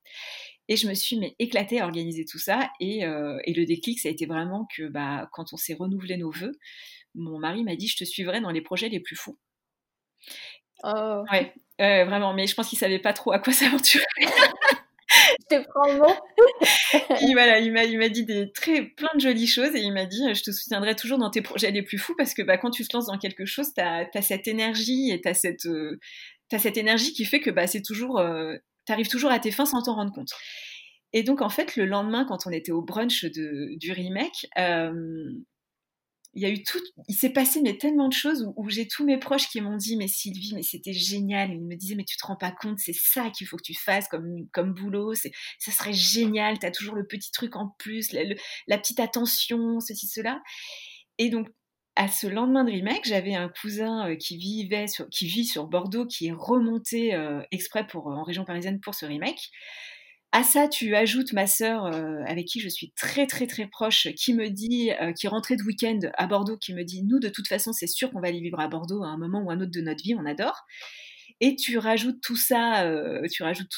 Et 0.68 0.78
je 0.78 0.88
me 0.88 0.94
suis 0.94 1.18
mais 1.18 1.36
éclatée 1.40 1.80
à 1.80 1.86
organiser 1.86 2.26
tout 2.26 2.40
ça. 2.40 2.70
Et, 2.80 3.02
le 3.02 3.64
déclic, 3.66 4.00
ça 4.00 4.10
a 4.10 4.12
été 4.12 4.26
vraiment 4.26 4.68
que 4.76 4.88
bah, 4.88 5.30
quand 5.32 5.54
on 5.54 5.58
s'est 5.58 5.76
renouvelé 5.76 6.18
nos 6.18 6.32
vœux, 6.32 6.54
mon 7.16 7.40
mari 7.40 7.64
m'a 7.64 7.76
dit 7.76 7.88
je 7.88 7.98
te 7.98 8.04
suivrai 8.04 8.42
dans 8.42 8.52
les 8.52 8.62
projets 8.62 8.90
les 8.90 9.00
plus 9.00 9.16
fous. 9.16 9.38
Oh. 10.84 11.24
Ouais, 11.32 11.54
vraiment. 11.80 12.34
Mais 12.34 12.48
je 12.48 12.56
pense 12.56 12.70
qu'il 12.70 12.78
savait 12.78 13.00
pas 13.00 13.14
trop 13.14 13.32
à 13.32 13.40
quoi 13.40 13.54
s'aventurer. 13.54 14.06
je 15.52 15.58
te 15.58 15.64
il 17.22 17.98
m'a, 17.98 18.10
dit 18.10 18.26
des 18.26 18.52
très, 18.52 18.84
plein 18.84 19.10
de 19.16 19.20
jolies 19.20 19.48
choses 19.48 19.76
et 19.76 19.80
il 19.80 19.94
m'a 19.94 20.06
dit 20.06 20.24
Je 20.34 20.44
te 20.44 20.52
soutiendrai 20.52 20.96
toujours 20.96 21.18
dans 21.18 21.30
tes 21.30 21.42
projets 21.42 21.72
les 21.72 21.84
plus 21.84 21.98
fous 21.98 22.16
parce 22.18 22.34
que 22.34 22.42
bah, 22.42 22.58
quand 22.58 22.72
tu 22.72 22.86
te 22.88 22.96
lances 22.96 23.08
dans 23.08 23.18
quelque 23.18 23.46
chose, 23.46 23.74
tu 23.74 23.82
as, 23.82 24.22
cette 24.22 24.48
énergie 24.48 25.12
et 25.12 25.22
tu 25.22 25.28
as, 25.28 25.34
cette, 25.34 25.66
euh, 25.66 26.00
cette 26.58 26.78
énergie 26.78 27.14
qui 27.14 27.26
fait 27.26 27.40
que 27.40 27.50
bah, 27.50 27.68
c'est 27.68 27.82
toujours. 27.82 28.20
Euh, 28.20 28.56
tu 28.86 28.94
arrives 28.94 29.10
toujours 29.10 29.32
à 29.32 29.40
tes 29.40 29.52
fins 29.52 29.66
sans 29.66 29.82
t'en 29.82 29.96
rendre 29.96 30.14
compte. 30.14 30.30
Et 31.14 31.24
donc, 31.24 31.42
en 31.42 31.50
fait, 31.50 31.76
le 31.76 31.86
lendemain, 31.86 32.26
quand 32.26 32.46
on 32.46 32.52
était 32.52 32.72
au 32.72 32.82
brunch 32.82 33.24
de, 33.24 33.78
du 33.78 33.92
remake, 33.94 34.48
euh, 34.58 34.92
il 36.36 36.42
y 36.42 36.46
a 36.46 36.50
eu 36.50 36.64
tout, 36.64 36.82
il 37.08 37.16
s'est 37.16 37.32
passé 37.32 37.62
mais 37.62 37.78
tellement 37.78 38.10
de 38.10 38.14
choses 38.14 38.52
où, 38.58 38.70
j'ai 38.70 38.88
tous 38.88 39.06
mes 39.06 39.18
proches 39.18 39.48
qui 39.48 39.62
m'ont 39.62 39.78
dit 39.78 39.96
mais 39.96 40.10
Sylvie 40.10 40.54
mais 40.54 40.64
c'était 40.64 40.94
génial, 40.94 41.52
ils 41.52 41.62
me 41.62 41.76
disaient 41.76 41.96
mais 41.96 42.04
tu 42.04 42.18
te 42.18 42.26
rends 42.26 42.36
pas 42.36 42.52
compte, 42.52 42.78
c'est 42.78 42.96
ça 42.96 43.30
qu'il 43.30 43.48
faut 43.48 43.56
que 43.56 43.64
tu 43.64 43.74
fasses 43.74 44.08
comme 44.10 44.48
comme 44.52 44.74
boulot, 44.74 45.14
c'est 45.14 45.32
ça 45.60 45.72
serait 45.72 45.94
génial, 45.94 46.60
tu 46.60 46.66
as 46.66 46.72
toujours 46.72 46.96
le 46.96 47.08
petit 47.08 47.32
truc 47.32 47.56
en 47.56 47.74
plus, 47.80 48.12
la, 48.12 48.78
petite 48.78 49.00
attention, 49.00 49.80
ceci 49.80 50.08
cela. 50.08 50.42
Et 51.18 51.30
donc 51.30 51.48
à 51.96 52.10
ce 52.10 52.28
lendemain 52.28 52.66
de 52.66 52.72
remake, 52.72 53.06
j'avais 53.06 53.36
un 53.36 53.48
cousin 53.48 54.10
euh, 54.10 54.16
qui 54.18 54.38
vivait 54.38 54.88
sur, 54.88 55.08
qui 55.10 55.28
vit 55.28 55.46
sur 55.46 55.68
Bordeaux, 55.68 56.06
qui 56.06 56.28
est 56.28 56.34
remonté 56.34 57.16
euh, 57.16 57.42
exprès 57.52 57.88
pour 57.88 58.08
en 58.08 58.24
région 58.24 58.44
parisienne 58.44 58.82
pour 58.82 58.94
ce 58.96 59.06
remake. 59.06 59.50
À 60.32 60.44
ça, 60.44 60.68
tu 60.68 60.96
ajoutes 60.96 61.32
ma 61.32 61.48
sœur, 61.48 61.86
euh, 61.86 62.22
avec 62.26 62.46
qui 62.46 62.60
je 62.60 62.68
suis 62.68 62.92
très 62.92 63.26
très 63.26 63.48
très 63.48 63.68
proche, 63.68 64.10
qui 64.18 64.34
me 64.34 64.50
dit, 64.50 64.92
euh, 65.02 65.14
qui 65.14 65.28
rentrée 65.28 65.56
de 65.56 65.64
week-end 65.64 66.00
à 66.16 66.28
Bordeaux, 66.28 66.58
qui 66.58 66.74
me 66.74 66.84
dit, 66.84 67.04
nous 67.04 67.20
de 67.20 67.30
toute 67.30 67.48
façon, 67.48 67.72
c'est 67.72 67.88
sûr 67.88 68.12
qu'on 68.12 68.20
va 68.20 68.28
aller 68.28 68.42
vivre 68.42 68.60
à 68.60 68.68
Bordeaux 68.68 69.04
à 69.04 69.08
un 69.08 69.18
moment 69.18 69.42
ou 69.42 69.52
un 69.52 69.62
autre 69.62 69.72
de 69.72 69.82
notre 69.82 70.04
vie, 70.04 70.14
on 70.14 70.26
adore. 70.26 70.66
Et 71.42 71.56
tu 71.56 71.78
rajoutes 71.78 72.22
tout 72.22 72.36
ça, 72.36 72.84
euh, 72.86 73.28
tu 73.32 73.44
rajoutes 73.44 73.70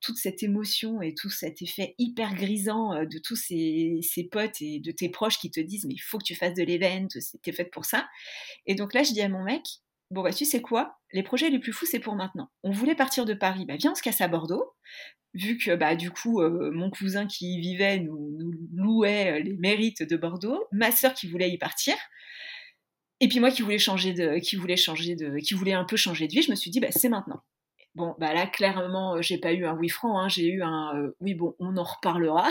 toute 0.00 0.16
cette 0.16 0.42
émotion 0.42 1.00
et 1.02 1.14
tout 1.14 1.30
cet 1.30 1.62
effet 1.62 1.94
hyper 1.98 2.34
grisant 2.34 3.04
de 3.04 3.18
tous 3.18 3.36
ces, 3.36 3.98
ces, 4.02 4.24
potes 4.24 4.60
et 4.60 4.80
de 4.80 4.92
tes 4.92 5.08
proches 5.08 5.38
qui 5.38 5.50
te 5.50 5.60
disent, 5.60 5.86
mais 5.86 5.94
il 5.94 6.02
faut 6.02 6.18
que 6.18 6.24
tu 6.24 6.36
fasses 6.36 6.54
de 6.54 6.62
l'event, 6.62 7.08
c'était 7.18 7.52
fait 7.52 7.64
pour 7.64 7.84
ça. 7.84 8.08
Et 8.66 8.74
donc 8.74 8.94
là, 8.94 9.02
je 9.02 9.12
dis 9.12 9.22
à 9.22 9.28
mon 9.28 9.42
mec, 9.42 9.62
bon 10.10 10.22
bah 10.22 10.32
tu 10.32 10.44
sais 10.44 10.60
quoi, 10.60 10.98
les 11.12 11.22
projets 11.22 11.50
les 11.50 11.58
plus 11.58 11.72
fous 11.72 11.86
c'est 11.86 12.00
pour 12.00 12.14
maintenant. 12.14 12.50
On 12.62 12.70
voulait 12.70 12.94
partir 12.94 13.24
de 13.24 13.34
Paris, 13.34 13.64
bah 13.66 13.76
viens 13.76 13.92
on 13.92 13.94
se 13.94 14.02
casse 14.02 14.20
à 14.20 14.28
Bordeaux 14.28 14.74
vu 15.34 15.58
que 15.58 15.74
bah, 15.74 15.94
du 15.94 16.10
coup, 16.10 16.40
euh, 16.40 16.70
mon 16.72 16.90
cousin 16.90 17.26
qui 17.26 17.54
y 17.54 17.60
vivait 17.60 17.98
nous, 18.00 18.52
louait 18.74 19.32
euh, 19.32 19.42
les 19.42 19.56
mérites 19.56 20.02
de 20.02 20.16
Bordeaux, 20.16 20.66
ma 20.72 20.90
sœur 20.90 21.14
qui 21.14 21.28
voulait 21.28 21.50
y 21.50 21.58
partir, 21.58 21.94
et 23.20 23.28
puis 23.28 23.40
moi 23.40 23.50
qui 23.50 23.62
voulais 23.62 23.78
changer 23.78 24.12
de, 24.12 24.38
qui 24.38 24.56
voulait 24.56 24.76
changer 24.76 25.14
de, 25.14 25.38
qui 25.38 25.54
voulait 25.54 25.72
un 25.72 25.84
peu 25.84 25.96
changer 25.96 26.26
de 26.26 26.32
vie, 26.32 26.42
je 26.42 26.50
me 26.50 26.56
suis 26.56 26.70
dit, 26.70 26.80
bah, 26.80 26.90
c'est 26.90 27.08
maintenant. 27.08 27.42
Bon, 27.96 28.14
bah 28.18 28.32
là, 28.34 28.46
clairement, 28.46 29.16
euh, 29.16 29.22
j'ai 29.22 29.38
pas 29.38 29.52
eu 29.52 29.66
un 29.66 29.74
oui 29.74 29.88
franc, 29.88 30.20
hein, 30.20 30.28
j'ai 30.28 30.46
eu 30.46 30.62
un 30.62 31.10
oui, 31.20 31.34
bon, 31.34 31.54
on 31.58 31.76
en 31.76 31.84
reparlera. 31.84 32.48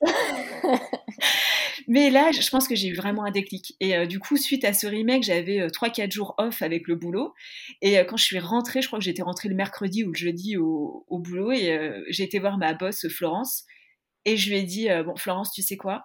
Mais 1.88 2.10
là, 2.10 2.30
je 2.32 2.48
pense 2.50 2.68
que 2.68 2.74
j'ai 2.74 2.88
eu 2.88 2.94
vraiment 2.94 3.24
un 3.24 3.30
déclic. 3.30 3.76
Et 3.80 3.96
euh, 3.96 4.06
du 4.06 4.18
coup, 4.18 4.36
suite 4.36 4.64
à 4.64 4.72
ce 4.72 4.86
remake, 4.86 5.22
j'avais 5.22 5.66
3-4 5.66 6.06
euh, 6.06 6.10
jours 6.10 6.34
off 6.38 6.62
avec 6.62 6.88
le 6.88 6.96
boulot. 6.96 7.34
Et 7.82 7.98
euh, 7.98 8.04
quand 8.04 8.16
je 8.16 8.24
suis 8.24 8.38
rentrée, 8.38 8.82
je 8.82 8.86
crois 8.86 8.98
que 8.98 9.04
j'étais 9.04 9.22
rentrée 9.22 9.48
le 9.48 9.54
mercredi 9.54 10.04
ou 10.04 10.12
le 10.12 10.16
jeudi 10.18 10.56
au, 10.56 11.04
boulot, 11.10 11.52
et 11.52 12.02
j'ai 12.08 12.24
été 12.24 12.38
voir 12.38 12.58
ma 12.58 12.74
boss 12.74 13.08
Florence. 13.08 13.64
Et 14.24 14.36
je 14.36 14.50
lui 14.50 14.58
ai 14.58 14.62
dit, 14.62 14.88
bon, 15.04 15.16
Florence, 15.16 15.52
tu 15.52 15.62
sais 15.62 15.76
quoi 15.76 16.04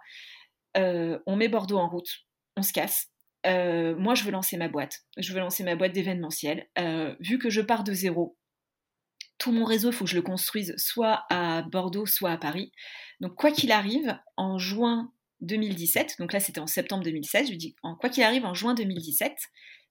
On 0.76 1.36
met 1.36 1.48
Bordeaux 1.48 1.78
en 1.78 1.90
route, 1.90 2.10
on 2.58 2.62
se 2.62 2.74
casse. 2.74 3.08
moi, 3.46 4.16
je 4.16 4.24
veux 4.24 4.32
lancer 4.32 4.58
ma 4.58 4.68
boîte. 4.68 5.02
Je 5.18 5.34
veux 5.34 5.40
lancer 5.40 5.64
ma 5.64 5.76
boîte 5.76 5.94
d'événementiel. 5.94 6.68
vu 7.20 7.40
que 7.40 7.50
je 7.50 7.62
pars 7.62 7.84
de 7.84 7.94
zéro, 7.94 8.38
tout 9.38 9.52
mon 9.52 9.66
réseau, 9.66 9.90
il 9.90 9.94
faut 9.94 10.06
que 10.06 10.12
je 10.12 10.16
le 10.16 10.22
construise 10.22 10.74
soit 10.78 11.26
à 11.30 11.62
Bordeaux, 11.64 12.06
soit 12.06 12.32
à 12.32 12.38
Paris. 12.38 12.72
Donc, 13.20 13.36
quoi 13.36 13.52
qu'il 13.52 13.72
arrive, 13.72 14.18
en 14.38 14.58
juin 14.58 15.12
2017, 15.42 16.16
donc 16.20 16.34
là 16.34 16.40
c'était 16.40 16.60
en 16.60 16.68
septembre 16.68 17.04
2016, 17.04 17.48
je 17.48 17.52
lui 17.52 17.58
dis, 17.58 17.76
en 17.84 17.96
quoi 17.96 18.10
qu'il 18.10 18.24
arrive, 18.24 18.46
en 18.46 18.54
juin 18.54 18.74
2017, 18.74 19.34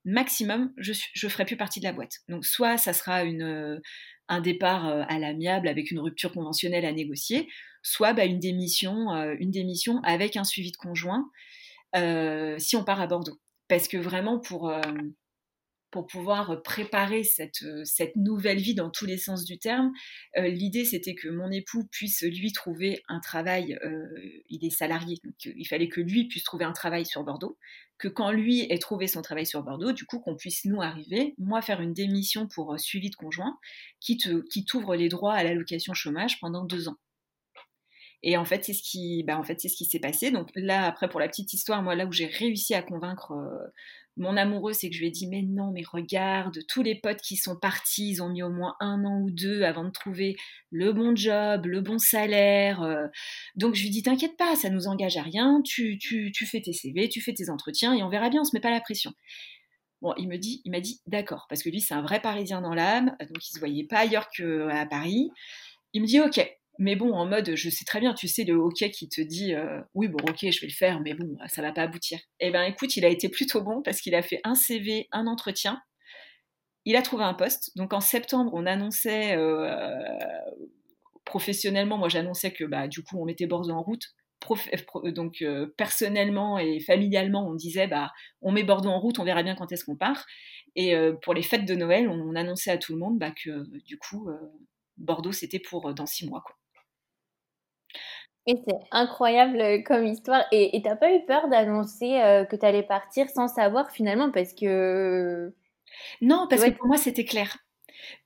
maximum, 0.05 0.72
je, 0.76 0.92
je 1.12 1.28
ferai 1.28 1.45
plus 1.45 1.57
partie 1.57 1.80
de 1.80 1.84
la 1.84 1.92
boîte. 1.92 2.20
Donc 2.28 2.45
soit 2.45 2.76
ça 2.76 2.92
sera 2.92 3.24
euh, 3.24 3.78
un 4.28 4.40
départ 4.40 4.88
euh, 4.88 5.03
à 5.09 5.18
l'amiable 5.18 5.68
avec 5.68 5.90
une 5.90 6.01
rupture 6.01 6.32
conventionnelle 6.32 6.84
à 6.84 6.92
négocier, 6.92 7.49
soit 7.82 8.12
bah, 8.12 8.24
une, 8.24 8.38
démission, 8.38 9.12
euh, 9.14 9.34
une 9.38 9.51
démission 9.51 10.01
avec 10.03 10.36
un 10.36 10.45
suivi 10.45 10.72
de 10.72 10.76
conjoint 10.76 11.30
si 12.59 12.74
on 12.74 12.82
part 12.82 13.01
à 13.01 13.07
Bordeaux. 13.07 13.38
Parce 13.68 13.86
que 13.86 13.97
vraiment 13.97 14.40
pour 14.40 14.68
pour 15.95 16.09
pouvoir 16.09 16.61
préparer 16.62 17.22
cette, 17.22 17.62
nouvelle 18.16 18.59
vie 18.59 18.74
dans 18.74 18.90
tous 18.90 19.07
les 19.07 19.16
sens 19.16 19.45
du 19.45 19.61
terme. 19.61 19.92
L'idée, 20.36 20.84
c'était 20.84 21.14
que 21.14 21.28
mon 21.28 21.53
époux 21.53 21.84
puisse 21.84 22.22
lui 22.22 22.51
trouver 22.51 23.01
un 23.07 23.20
travail, 23.20 23.78
il 24.49 24.66
est 24.66 24.70
salarié, 24.70 25.20
donc 25.22 25.36
il 25.45 25.64
fallait 25.68 25.86
que 25.86 26.01
lui 26.01 26.26
puisse 26.26 26.42
trouver 26.42 26.64
un 26.64 26.72
travail 26.72 27.07
sur 27.07 27.22
Bordeaux, 27.22 27.57
que 27.97 28.09
quand 28.09 28.32
lui 28.32 28.62
ait 28.62 28.78
trouvé 28.78 29.07
son 29.07 29.22
travail 29.22 29.47
sur 29.47 29.62
Bordeaux, 29.62 29.92
du 29.92 30.05
coup 30.05 30.18
qu'on 30.18 30.34
puisse 30.34 30.64
nous 30.64 30.82
arriver, 30.82 31.36
moi 31.38 31.62
faire 31.62 31.80
une 31.80 31.92
démission 31.92 32.49
pour 32.49 32.76
suivi 32.80 33.09
de 33.09 33.14
conjoint, 33.14 33.57
qui 34.01 34.18
t'ouvre 34.66 34.97
les 34.97 35.09
droits 35.09 35.34
à 35.34 35.45
l'allocation 35.45 35.95
chômage 35.95 36.40
pendant 36.40 36.64
deux 36.64 36.88
ans. 36.88 36.99
Et 38.26 38.38
en 38.38 38.47
fait, 38.47 38.64
c'est 38.64 38.72
ce 38.72 38.82
qui, 38.82 39.22
bah, 39.22 39.38
en 39.38 39.42
fait, 39.42 39.61
c'est 39.61 39.68
ce 39.68 39.76
qui 39.76 39.84
s'est 39.84 40.01
passé. 40.01 40.30
Donc 40.30 40.49
là, 40.55 40.86
après, 40.86 41.11
pour 41.11 41.20
la 41.20 41.28
petite 41.28 41.53
histoire, 41.53 41.82
moi, 41.82 41.95
là 41.95 42.07
où 42.07 42.12
j'ai 42.12 42.24
réussi 42.24 42.74
à 42.74 42.80
convaincre 42.80 43.34
mon 44.16 44.36
amoureux, 44.36 44.72
c'est 44.72 44.88
que 44.88 44.94
je 44.94 45.00
lui 45.00 45.08
ai 45.08 45.10
dit 45.10 45.26
mais 45.26 45.42
non, 45.42 45.72
mais 45.72 45.82
regarde, 45.82 46.58
tous 46.68 46.82
les 46.82 46.94
potes 46.94 47.20
qui 47.20 47.36
sont 47.36 47.56
partis, 47.56 48.10
ils 48.10 48.22
ont 48.22 48.28
mis 48.28 48.42
au 48.42 48.50
moins 48.50 48.76
un 48.80 49.04
an 49.04 49.20
ou 49.20 49.30
deux 49.30 49.62
avant 49.62 49.84
de 49.84 49.90
trouver 49.90 50.36
le 50.70 50.92
bon 50.92 51.16
job, 51.16 51.66
le 51.66 51.80
bon 51.80 51.98
salaire. 51.98 52.82
Euh. 52.82 53.06
Donc 53.56 53.74
je 53.74 53.82
lui 53.82 53.90
dis 53.90 54.02
t'inquiète 54.02 54.36
pas, 54.36 54.54
ça 54.56 54.70
nous 54.70 54.86
engage 54.86 55.16
à 55.16 55.22
rien. 55.22 55.60
Tu, 55.64 55.98
tu, 55.98 56.30
tu 56.32 56.46
fais 56.46 56.60
tes 56.60 56.72
CV, 56.72 57.08
tu 57.08 57.20
fais 57.20 57.34
tes 57.34 57.50
entretiens 57.50 57.94
et 57.94 58.02
on 58.02 58.08
verra 58.08 58.30
bien, 58.30 58.42
on 58.42 58.44
se 58.44 58.54
met 58.54 58.60
pas 58.60 58.70
la 58.70 58.80
pression. 58.80 59.12
Bon, 60.00 60.14
il 60.18 60.28
me 60.28 60.36
dit, 60.36 60.60
il 60.64 60.70
m'a 60.70 60.80
dit 60.80 61.00
d'accord, 61.06 61.46
parce 61.48 61.62
que 61.62 61.70
lui 61.70 61.80
c'est 61.80 61.94
un 61.94 62.02
vrai 62.02 62.20
Parisien 62.20 62.60
dans 62.60 62.74
l'âme, 62.74 63.16
donc 63.20 63.48
il 63.48 63.52
se 63.52 63.58
voyait 63.58 63.86
pas 63.86 64.00
ailleurs 64.00 64.28
qu'à 64.28 64.86
Paris. 64.86 65.30
Il 65.92 66.02
me 66.02 66.06
dit 66.06 66.20
ok, 66.20 66.40
mais 66.78 66.96
bon, 66.96 67.12
en 67.12 67.26
mode, 67.26 67.54
je 67.54 67.70
sais 67.70 67.84
très 67.84 68.00
bien, 68.00 68.14
tu 68.14 68.26
sais, 68.26 68.44
le 68.44 68.54
hockey 68.54 68.90
qui 68.90 69.08
te 69.08 69.20
dit, 69.20 69.54
euh, 69.54 69.80
oui, 69.94 70.08
bon, 70.08 70.18
ok, 70.28 70.38
je 70.50 70.60
vais 70.60 70.66
le 70.66 70.72
faire, 70.72 71.00
mais 71.00 71.14
bon, 71.14 71.36
ça 71.46 71.62
va 71.62 71.72
pas 71.72 71.82
aboutir. 71.82 72.18
Eh 72.40 72.50
ben, 72.50 72.64
écoute, 72.64 72.96
il 72.96 73.04
a 73.04 73.08
été 73.08 73.28
plutôt 73.28 73.62
bon 73.62 73.80
parce 73.82 74.00
qu'il 74.00 74.14
a 74.14 74.22
fait 74.22 74.40
un 74.44 74.56
CV, 74.56 75.08
un 75.12 75.26
entretien. 75.26 75.80
Il 76.84 76.96
a 76.96 77.02
trouvé 77.02 77.24
un 77.24 77.34
poste. 77.34 77.76
Donc, 77.76 77.92
en 77.92 78.00
septembre, 78.00 78.50
on 78.54 78.66
annonçait, 78.66 79.36
euh, 79.36 80.02
professionnellement, 81.24 81.96
moi, 81.96 82.08
j'annonçais 82.08 82.52
que, 82.52 82.64
bah, 82.64 82.88
du 82.88 83.02
coup, 83.04 83.20
on 83.20 83.24
mettait 83.24 83.46
Bordeaux 83.46 83.72
en 83.72 83.82
route. 83.82 84.08
donc, 85.06 85.42
euh, 85.42 85.72
personnellement 85.78 86.58
et 86.58 86.80
familialement, 86.80 87.48
on 87.48 87.54
disait, 87.54 87.86
bah, 87.86 88.10
on 88.42 88.52
met 88.52 88.64
Bordeaux 88.64 88.90
en 88.90 89.00
route, 89.00 89.18
on 89.20 89.24
verra 89.24 89.42
bien 89.44 89.54
quand 89.54 89.70
est-ce 89.70 89.84
qu'on 89.84 89.96
part. 89.96 90.26
Et 90.76 90.94
pour 91.22 91.34
les 91.34 91.42
fêtes 91.42 91.66
de 91.66 91.74
Noël, 91.76 92.08
on, 92.08 92.34
annonçait 92.34 92.72
à 92.72 92.78
tout 92.78 92.94
le 92.94 92.98
monde 92.98 93.16
bah, 93.16 93.30
que, 93.30 93.64
du 93.86 93.96
coup, 93.96 94.28
Bordeaux, 94.96 95.30
c'était 95.30 95.60
pour 95.60 95.94
dans 95.94 96.06
six 96.06 96.26
mois, 96.28 96.42
quoi. 96.44 96.56
Et 98.47 98.57
c'est 98.66 98.76
incroyable 98.90 99.61
euh, 99.61 99.82
comme 99.82 100.07
histoire. 100.07 100.45
Et 100.53 100.80
t'as 100.84 100.97
pas 100.97 101.14
eu 101.14 101.24
peur 101.24 101.49
d'annoncer 101.49 102.20
euh, 102.20 102.45
que 102.45 102.57
tu 102.57 102.66
allais 102.66 102.82
partir 102.82 103.28
sans 103.30 103.49
savoir 103.49 103.90
finalement 103.90 104.30
parce 104.30 104.53
que... 104.53 105.55
Non, 106.20 106.47
parce 106.49 106.64
que 106.64 106.70
pour 106.70 106.86
moi 106.86 106.97
c'était 106.97 107.24
clair. 107.24 107.59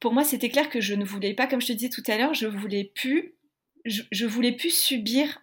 Pour 0.01 0.12
moi 0.12 0.25
c'était 0.25 0.49
clair 0.49 0.69
que 0.71 0.81
je 0.81 0.95
ne 0.95 1.05
voulais 1.05 1.35
pas, 1.35 1.47
comme 1.47 1.61
je 1.61 1.69
te 1.69 1.73
disais 1.73 1.91
tout 1.91 2.03
à 2.11 2.16
l'heure, 2.16 2.35
je 2.35 2.47
voulais 2.47 2.91
plus, 2.95 3.37
je, 3.85 4.03
je 4.11 4.27
voulais 4.27 4.53
plus 4.53 4.71
subir 4.71 5.41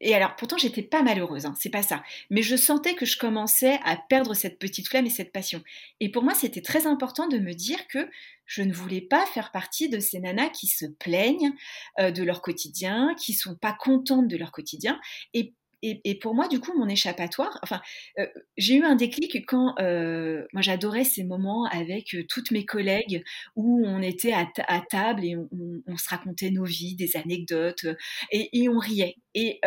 et 0.00 0.14
alors, 0.14 0.34
pourtant, 0.36 0.58
j'étais 0.58 0.82
pas 0.82 1.02
malheureuse, 1.02 1.46
hein, 1.46 1.54
c'est 1.58 1.70
pas 1.70 1.82
ça. 1.82 2.02
Mais 2.30 2.42
je 2.42 2.56
sentais 2.56 2.94
que 2.94 3.06
je 3.06 3.18
commençais 3.18 3.78
à 3.84 3.96
perdre 3.96 4.34
cette 4.34 4.58
petite 4.58 4.88
flamme 4.88 5.06
et 5.06 5.10
cette 5.10 5.32
passion. 5.32 5.62
Et 6.00 6.10
pour 6.10 6.22
moi, 6.22 6.34
c'était 6.34 6.60
très 6.60 6.86
important 6.86 7.28
de 7.28 7.38
me 7.38 7.52
dire 7.52 7.86
que 7.86 8.08
je 8.46 8.62
ne 8.62 8.72
voulais 8.72 9.00
pas 9.00 9.24
faire 9.26 9.52
partie 9.52 9.88
de 9.88 10.00
ces 10.00 10.18
nanas 10.18 10.50
qui 10.50 10.66
se 10.66 10.86
plaignent 10.86 11.52
euh, 12.00 12.10
de 12.10 12.22
leur 12.24 12.42
quotidien, 12.42 13.14
qui 13.18 13.32
sont 13.32 13.54
pas 13.54 13.72
contentes 13.72 14.28
de 14.28 14.36
leur 14.36 14.50
quotidien. 14.50 15.00
Et, 16.04 16.14
pour 16.18 16.34
moi, 16.34 16.48
du 16.48 16.60
coup, 16.60 16.76
mon 16.76 16.88
échappatoire, 16.88 17.58
enfin, 17.62 17.80
euh, 18.18 18.26
j'ai 18.56 18.76
eu 18.76 18.84
un 18.84 18.96
déclic 18.96 19.46
quand, 19.46 19.74
euh, 19.80 20.44
moi 20.52 20.62
j'adorais 20.62 21.04
ces 21.04 21.24
moments 21.24 21.64
avec 21.66 22.14
euh, 22.14 22.24
toutes 22.28 22.50
mes 22.50 22.64
collègues 22.64 23.22
où 23.54 23.84
on 23.86 24.02
était 24.02 24.32
à, 24.32 24.46
table 24.90 25.24
et 25.24 25.36
on, 25.36 25.96
se 25.96 26.08
racontait 26.08 26.50
nos 26.50 26.64
vies, 26.64 26.96
des 26.96 27.16
anecdotes, 27.16 27.86
et, 28.30 28.68
on 28.68 28.78
riait. 28.78 29.16
Et 29.34 29.60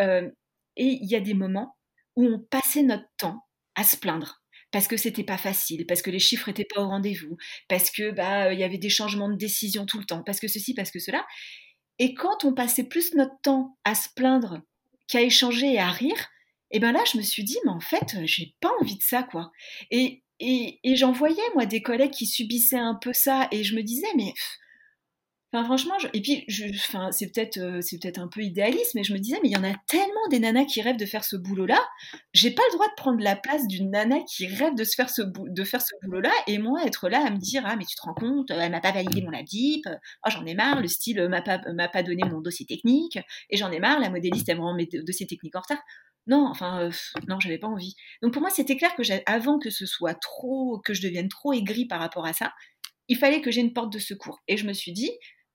il 0.76 1.10
y 1.10 1.16
a 1.16 1.20
des 1.20 1.34
moments 1.34 1.76
où 2.16 2.26
on 2.26 2.38
passait 2.38 2.82
notre 2.82 3.08
temps 3.16 3.44
à 3.74 3.84
se 3.84 3.96
plaindre 3.96 4.42
parce 4.72 4.86
que 4.86 4.96
c'était 4.96 5.24
pas 5.24 5.38
facile, 5.38 5.84
parce 5.86 6.00
que 6.00 6.10
les 6.10 6.20
chiffres 6.20 6.48
étaient 6.48 6.66
pas 6.72 6.80
au 6.80 6.86
rendez-vous, 6.86 7.36
parce 7.68 7.90
que 7.90 8.12
bah 8.12 8.52
il 8.52 8.60
y 8.60 8.62
avait 8.62 8.78
des 8.78 8.88
changements 8.88 9.28
de 9.28 9.34
décision 9.34 9.84
tout 9.84 9.98
le 9.98 10.04
temps, 10.04 10.22
parce 10.22 10.38
que 10.38 10.46
ceci, 10.46 10.74
parce 10.74 10.92
que 10.92 11.00
cela. 11.00 11.26
Et 11.98 12.14
quand 12.14 12.44
on 12.44 12.54
passait 12.54 12.84
plus 12.84 13.14
notre 13.14 13.38
temps 13.42 13.76
à 13.84 13.94
se 13.94 14.08
plaindre 14.14 14.62
qu'à 15.10 15.22
échanger 15.22 15.74
et 15.74 15.80
à 15.80 15.90
rire, 15.90 16.28
et 16.70 16.78
ben 16.78 16.92
là, 16.92 17.00
je 17.10 17.18
me 17.18 17.22
suis 17.22 17.44
dit, 17.44 17.58
mais 17.64 17.72
en 17.72 17.80
fait, 17.80 18.16
j'ai 18.24 18.54
pas 18.60 18.70
envie 18.80 18.96
de 18.96 19.02
ça, 19.02 19.22
quoi. 19.24 19.50
Et, 19.90 20.22
et, 20.38 20.78
et 20.84 20.96
j'en 20.96 21.12
voyais, 21.12 21.42
moi, 21.54 21.66
des 21.66 21.82
collègues 21.82 22.12
qui 22.12 22.26
subissaient 22.26 22.78
un 22.78 22.94
peu 22.94 23.12
ça, 23.12 23.48
et 23.50 23.64
je 23.64 23.74
me 23.74 23.82
disais, 23.82 24.06
mais 24.16 24.32
Enfin, 25.52 25.64
franchement, 25.64 25.94
et 26.14 26.22
puis, 26.22 26.44
c'est 27.10 27.32
peut-être, 27.32 27.58
euh, 27.58 27.80
peut-être 28.00 28.18
un 28.18 28.28
peu 28.28 28.40
idéaliste, 28.40 28.94
mais 28.94 29.02
je 29.02 29.12
me 29.12 29.18
disais, 29.18 29.36
mais 29.42 29.48
il 29.48 29.52
y 29.52 29.56
en 29.56 29.64
a 29.64 29.74
tellement 29.88 30.28
des 30.30 30.38
nanas 30.38 30.64
qui 30.66 30.80
rêvent 30.80 30.96
de 30.96 31.06
faire 31.06 31.24
ce 31.24 31.34
boulot-là. 31.34 31.84
J'ai 32.32 32.52
pas 32.52 32.62
le 32.68 32.74
droit 32.74 32.86
de 32.86 32.94
prendre 32.96 33.20
la 33.20 33.34
place 33.34 33.66
d'une 33.66 33.90
nana 33.90 34.20
qui 34.28 34.46
rêve 34.46 34.76
de 34.76 34.84
se 34.84 34.94
faire 34.94 35.10
ce, 35.10 35.22
faire 35.64 35.82
ce 35.82 35.94
boulot-là, 36.04 36.30
et 36.46 36.58
moi 36.58 36.84
être 36.86 37.08
là 37.08 37.26
à 37.26 37.30
me 37.30 37.38
dire, 37.38 37.64
ah, 37.66 37.74
mais 37.74 37.84
tu 37.84 37.96
te 37.96 38.02
rends 38.02 38.14
compte, 38.14 38.52
elle 38.52 38.70
m'a 38.70 38.80
pas 38.80 38.92
validé 38.92 39.22
mon 39.22 39.30
LADIP, 39.30 39.88
oh, 39.88 40.30
j'en 40.30 40.46
ai 40.46 40.54
marre, 40.54 40.80
le 40.80 40.88
style 40.88 41.28
m'a 41.28 41.42
pas, 41.42 41.60
m'a 41.74 41.88
pas 41.88 42.04
donné 42.04 42.22
mon 42.28 42.40
dossier 42.40 42.64
technique, 42.64 43.18
et 43.50 43.56
j'en 43.56 43.72
ai 43.72 43.80
marre, 43.80 43.98
la 43.98 44.10
modéliste, 44.10 44.48
elle 44.48 44.58
me 44.58 44.62
rend 44.62 44.74
mes 44.74 44.86
dossiers 44.86 45.26
techniques 45.26 45.56
en 45.56 45.60
retard. 45.60 45.82
Non, 46.28 46.46
enfin, 46.46 46.82
euh, 46.82 46.90
non, 47.26 47.40
j'avais 47.40 47.58
pas 47.58 47.66
envie. 47.66 47.96
Donc 48.22 48.32
pour 48.32 48.40
moi, 48.42 48.50
c'était 48.50 48.76
clair 48.76 48.94
que 48.94 49.02
avant 49.26 49.58
que 49.58 49.70
ce 49.70 49.84
soit 49.84 50.14
trop, 50.14 50.80
que 50.84 50.94
je 50.94 51.02
devienne 51.02 51.28
trop 51.28 51.52
aigrie 51.52 51.86
par 51.86 51.98
rapport 51.98 52.24
à 52.24 52.32
ça, 52.32 52.52
il 53.08 53.16
fallait 53.16 53.40
que 53.40 53.50
j'ai 53.50 53.60
une 53.60 53.72
porte 53.72 53.92
de 53.92 53.98
secours. 53.98 54.38
Et 54.46 54.56
je 54.56 54.64
me 54.66 54.72
suis 54.72 54.92
dit, 54.92 55.10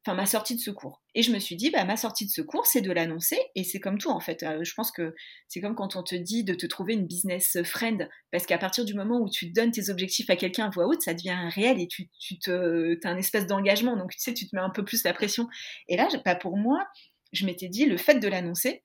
enfin 0.06 0.16
ma 0.16 0.28
sortie 0.28 0.56
de 0.56 0.60
secours. 0.60 1.02
Et 1.16 1.24
je 1.24 1.32
me 1.32 1.40
suis 1.40 1.56
dit, 1.56 1.72
bah, 1.72 1.84
ma 1.84 1.98
sortie 1.98 2.26
de 2.26 2.32
secours, 2.32 2.68
c'est 2.68 2.82
de 2.82 2.92
l'annoncer, 2.92 3.40
et 3.56 3.64
c'est 3.64 3.80
comme 3.80 3.98
tout 3.98 4.12
en 4.12 4.20
fait. 4.20 4.44
Euh, 4.44 4.64
je 4.64 4.74
pense 4.76 4.92
que 4.92 5.16
c'est 5.48 5.62
comme 5.62 5.76
quand 5.76 5.96
on 5.96 6.04
te 6.04 6.14
dit 6.16 6.44
de 6.44 6.54
te 6.54 6.68
trouver 6.68 6.94
une 6.94 7.08
business 7.08 7.58
friend, 7.64 8.08
parce 8.32 8.46
qu'à 8.46 8.60
partir 8.60 8.86
du 8.86 8.94
moment 8.94 9.20
où 9.20 9.30
tu 9.30 9.48
donnes 9.48 9.72
tes 9.72 9.90
objectifs 9.90 10.30
à 10.30 10.36
quelqu'un 10.36 10.66
à 10.66 10.70
voix 10.70 10.86
haute, 10.86 11.02
ça 11.02 11.14
devient 11.14 11.50
réel 11.50 11.80
et 11.80 11.88
tu, 11.88 12.10
tu 12.20 12.52
as 12.52 13.10
un 13.10 13.18
espèce 13.18 13.48
d'engagement, 13.48 13.98
donc 13.98 14.12
tu 14.12 14.20
sais, 14.20 14.34
tu 14.34 14.48
te 14.48 14.56
mets 14.56 14.62
un 14.62 14.70
peu 14.70 14.86
plus 14.86 15.04
la 15.04 15.14
pression. 15.14 15.48
Et 15.88 15.98
là, 15.98 16.08
pas 16.24 16.36
pour 16.36 16.56
moi, 16.56 16.86
je 17.34 17.46
m'étais 17.46 17.68
dit, 17.68 17.86
le 17.86 17.98
fait 17.98 18.20
de 18.20 18.28
l'annoncer, 18.28 18.84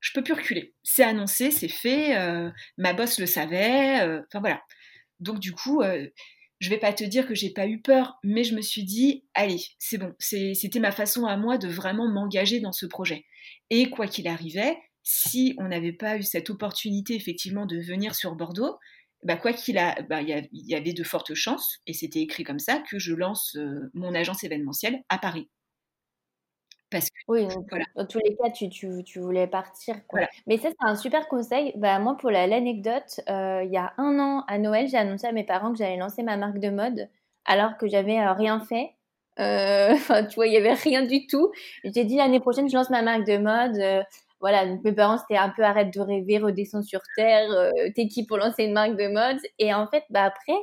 je 0.00 0.12
peux 0.12 0.22
plus 0.22 0.34
reculer. 0.34 0.74
C'est 0.82 1.04
annoncé, 1.04 1.50
c'est 1.50 1.68
fait, 1.68 2.16
euh, 2.16 2.50
ma 2.76 2.92
boss 2.92 3.18
le 3.20 3.26
savait, 3.26 4.00
euh, 4.02 4.20
enfin 4.28 4.40
voilà. 4.40 4.62
Donc 5.20 5.38
du 5.38 5.52
coup, 5.52 5.82
je 6.58 6.70
vais 6.70 6.78
pas 6.78 6.92
te 6.92 7.04
dire 7.04 7.26
que 7.26 7.34
j'ai 7.34 7.50
pas 7.50 7.66
eu 7.66 7.80
peur, 7.80 8.18
mais 8.22 8.44
je 8.44 8.54
me 8.54 8.62
suis 8.62 8.84
dit, 8.84 9.24
allez, 9.34 9.60
c'est 9.78 9.98
bon, 9.98 10.14
c'était 10.18 10.80
ma 10.80 10.92
façon 10.92 11.26
à 11.26 11.36
moi 11.36 11.58
de 11.58 11.68
vraiment 11.68 12.08
m'engager 12.08 12.60
dans 12.60 12.72
ce 12.72 12.86
projet. 12.86 13.26
Et 13.70 13.90
quoi 13.90 14.06
qu'il 14.06 14.26
arrivait, 14.26 14.76
si 15.02 15.54
on 15.58 15.68
n'avait 15.68 15.92
pas 15.92 16.16
eu 16.16 16.22
cette 16.22 16.50
opportunité 16.50 17.14
effectivement 17.14 17.66
de 17.66 17.78
venir 17.78 18.14
sur 18.14 18.34
Bordeaux, 18.34 18.78
bah 19.22 19.36
quoi 19.36 19.52
qu'il 19.52 19.78
a, 19.78 20.00
bah, 20.02 20.22
il 20.22 20.48
y, 20.52 20.74
avait 20.74 20.92
de 20.92 21.02
fortes 21.02 21.34
chances, 21.34 21.78
et 21.86 21.92
c'était 21.92 22.20
écrit 22.20 22.44
comme 22.44 22.58
ça, 22.58 22.82
que 22.90 22.98
je 22.98 23.14
lance 23.14 23.56
euh, 23.56 23.90
mon 23.94 24.14
agence 24.14 24.44
événementielle 24.44 25.02
à 25.08 25.18
Paris. 25.18 25.48
Parce 26.90 27.10
que, 27.10 27.16
oui, 27.28 27.48
dans 27.96 28.06
tous 28.06 28.20
les 28.24 28.36
cas, 28.36 28.50
tu, 28.50 28.68
tu, 28.68 29.02
tu 29.04 29.18
voulais 29.18 29.48
partir. 29.48 29.96
Mais 30.46 30.56
ça, 30.56 30.68
c'est 30.68 30.88
un 30.88 30.94
super 30.94 31.26
conseil. 31.28 31.72
Bah, 31.76 31.98
moi, 31.98 32.16
pour 32.16 32.30
l'anecdote, 32.30 33.20
euh, 33.28 33.62
il 33.64 33.72
y 33.72 33.76
a 33.76 33.92
un 33.98 34.18
an, 34.20 34.44
à 34.46 34.58
Noël, 34.58 34.86
j'ai 34.88 34.96
annoncé 34.96 35.26
à 35.26 35.32
mes 35.32 35.44
parents 35.44 35.72
que 35.72 35.78
j'allais 35.78 35.96
lancer 35.96 36.22
ma 36.22 36.36
marque 36.36 36.58
de 36.58 36.70
mode 36.70 37.08
alors 37.44 37.76
que 37.76 37.88
j'avais 37.88 38.18
euh, 38.18 38.32
rien 38.32 38.60
fait. 38.60 38.90
Euh, 39.40 39.90
enfin, 39.94 40.24
tu 40.24 40.36
vois, 40.36 40.46
il 40.46 40.50
n'y 40.50 40.56
avait 40.58 40.74
rien 40.74 41.02
du 41.04 41.26
tout. 41.26 41.50
J'ai 41.84 42.04
dit 42.04 42.16
l'année 42.16 42.40
prochaine, 42.40 42.68
je 42.68 42.76
lance 42.76 42.90
ma 42.90 43.02
marque 43.02 43.26
de 43.26 43.38
mode. 43.38 44.06
voilà, 44.40 44.66
donc 44.66 44.84
mes 44.84 44.92
parents, 44.92 45.18
c'était 45.18 45.36
un 45.38 45.50
peu 45.50 45.64
arrête 45.64 45.92
de 45.92 46.00
rêver, 46.00 46.38
redescends 46.38 46.82
sur 46.82 47.00
terre, 47.16 47.48
t'es 47.96 48.06
qui 48.06 48.24
pour 48.26 48.36
lancer 48.36 48.64
une 48.64 48.72
marque 48.74 48.96
de 48.96 49.08
mode? 49.08 49.40
Et 49.58 49.74
en 49.74 49.88
fait, 49.88 50.04
bah 50.10 50.24
après, 50.24 50.56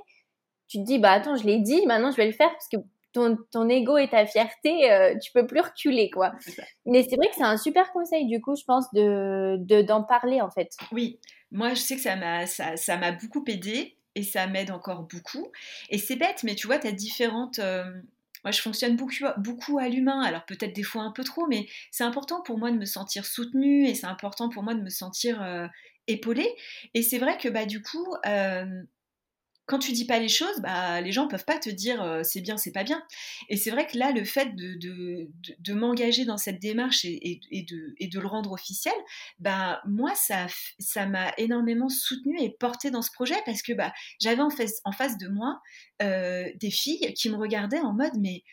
tu 0.68 0.80
te 0.80 0.84
dis, 0.84 1.00
bah 1.00 1.12
attends, 1.12 1.36
je 1.36 1.46
l'ai 1.46 1.60
dit, 1.60 1.86
maintenant 1.86 2.12
je 2.12 2.18
vais 2.18 2.26
le 2.26 2.32
faire 2.32 2.52
parce 2.52 2.68
que 2.68 2.78
ton, 3.14 3.38
ton 3.51 3.70
ego 3.70 3.97
et 3.97 4.09
ta 4.09 4.26
fierté, 4.26 4.91
euh, 4.91 5.18
tu 5.20 5.32
peux 5.32 5.45
plus 5.45 5.61
reculer, 5.61 6.09
quoi. 6.09 6.34
Mais 6.86 7.03
c'est 7.03 7.16
vrai 7.16 7.28
que 7.30 7.36
c'est 7.36 7.43
un 7.43 7.57
super 7.57 7.91
conseil, 7.91 8.26
du 8.26 8.41
coup, 8.41 8.55
je 8.55 8.64
pense, 8.66 8.91
de, 8.93 9.82
d'en 9.84 10.03
parler, 10.03 10.41
en 10.41 10.49
fait. 10.49 10.72
Oui, 10.91 11.20
moi, 11.51 11.74
je 11.74 11.80
sais 11.80 11.95
que 11.95 12.01
ça 12.01 12.16
m'a, 12.16 12.47
ça, 12.47 12.76
ça 12.76 12.97
m'a 12.97 13.11
beaucoup 13.11 13.43
aidé 13.47 13.97
et 14.16 14.24
ça 14.24 14.47
m'aide 14.47 14.72
encore 14.72 15.03
beaucoup. 15.03 15.51
Et 15.89 15.97
c'est 15.97 16.16
bête, 16.16 16.43
mais 16.43 16.55
tu 16.55 16.68
vois, 16.68 16.80
tu 16.80 16.88
as 16.88 16.91
différentes... 16.91 17.59
Euh, 17.59 17.86
moi, 18.43 18.51
je 18.51 18.59
fonctionne 18.59 18.97
beaucoup, 18.97 19.14
beaucoup 19.38 19.80
à 19.80 19.88
l'humain, 19.88 20.22
alors 20.22 20.43
peut-être 20.45 20.74
des 20.74 20.84
fois 20.84 21.03
un 21.03 21.11
peu 21.11 21.24
trop, 21.24 21.47
mais 21.47 21.66
c'est 21.91 22.03
important 22.03 22.41
pour 22.41 22.57
moi 22.57 22.72
de 22.72 22.78
me 22.78 22.84
sentir 22.84 23.26
soutenue 23.26 23.88
et 23.88 23.95
c'est 23.95 24.07
important 24.07 24.49
pour 24.49 24.64
moi 24.64 24.74
de 24.74 24.82
me 24.82 24.89
sentir 24.89 25.41
euh, 25.41 25.66
épaulée. 26.07 26.53
Et 26.93 27.03
c'est 27.03 27.20
vrai 27.20 27.38
que 27.38 27.47
bah, 27.47 27.66
du 27.66 27.82
coup, 27.82 28.05
quand 29.66 29.80
tu 29.80 29.93
dis 29.93 30.05
pas 30.05 30.20
les 30.20 30.30
choses, 30.30 30.59
bah, 30.61 30.99
les 31.01 31.11
gens 31.11 31.28
peuvent 31.28 31.45
pas 31.45 31.57
te 31.57 31.70
dire 31.70 32.22
c'est 32.24 32.41
bien, 32.41 32.57
c'est 32.57 32.72
pas 32.72 32.84
bien. 32.84 33.01
Et 33.49 33.57
c'est 33.57 33.72
vrai 33.72 33.88
que 33.88 33.97
là, 33.97 34.11
le 34.11 34.26
fait 34.26 34.55
de, 34.55 34.76
de, 34.76 35.30
de, 35.59 35.74
m'engager 35.74 36.26
dans 36.26 36.38
cette 36.38 36.59
démarche 36.59 37.05
et, 37.05 37.39
et, 37.51 37.64
de, 37.64 38.20
le 38.20 38.28
rendre 38.28 38.51
officiel, 38.51 38.93
bah, 39.39 39.82
moi, 39.86 40.14
ça 40.16 40.47
ça 40.80 41.05
m'a 41.05 41.34
énormément 41.38 41.89
soutenu 41.89 42.38
et 42.41 42.49
porté 42.49 42.91
dans 42.91 43.01
ce 43.01 43.11
projet 43.11 43.38
parce 43.45 43.61
que 43.61 43.74
bah, 43.74 43.93
j'avais 44.20 44.41
en 44.41 44.49
face, 44.49 44.82
en 44.84 44.91
face 44.91 45.18
de 45.18 45.28
moi 45.28 45.61
euh, 46.01 46.49
des 46.59 46.72
filles 46.72 47.14
qui 47.14 47.30
me 47.30 47.38
regardaient 47.38 47.80
en 47.80 47.93
mode 47.93 48.18
mais 48.20 48.43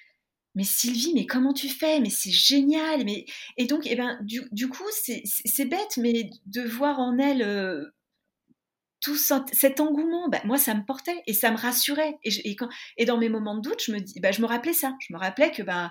mais 0.56 0.64
Sylvie, 0.64 1.12
mais 1.14 1.26
comment 1.26 1.52
tu 1.52 1.68
fais? 1.68 2.00
Mais 2.00 2.10
c'est 2.10 2.32
génial. 2.32 3.04
Mais 3.04 3.24
et 3.56 3.66
donc, 3.66 3.82
eh 3.86 3.94
ben, 3.94 4.18
du, 4.22 4.42
du 4.50 4.68
coup, 4.68 4.84
c'est 4.90 5.64
bête, 5.64 5.96
mais 5.96 6.28
de 6.46 6.62
voir 6.62 6.98
en 6.98 7.18
elles 7.18 7.42
tout 9.00 9.16
cet 9.16 9.80
engouement, 9.80 10.28
bah, 10.28 10.40
moi, 10.44 10.58
ça 10.58 10.74
me 10.74 10.84
portait 10.84 11.22
et 11.26 11.32
ça 11.32 11.50
me 11.50 11.56
rassurait. 11.56 12.18
Et, 12.22 12.54
quand, 12.56 12.68
et 12.96 13.04
dans 13.04 13.16
mes 13.16 13.28
moments 13.28 13.56
de 13.56 13.62
doute, 13.62 13.82
je 13.84 13.92
me, 13.92 14.00
dis, 14.00 14.20
bah, 14.20 14.30
je 14.30 14.42
me 14.42 14.46
rappelais 14.46 14.72
ça. 14.72 14.94
Je 15.00 15.12
me 15.12 15.18
rappelais 15.18 15.50
que, 15.50 15.62
bah, 15.62 15.90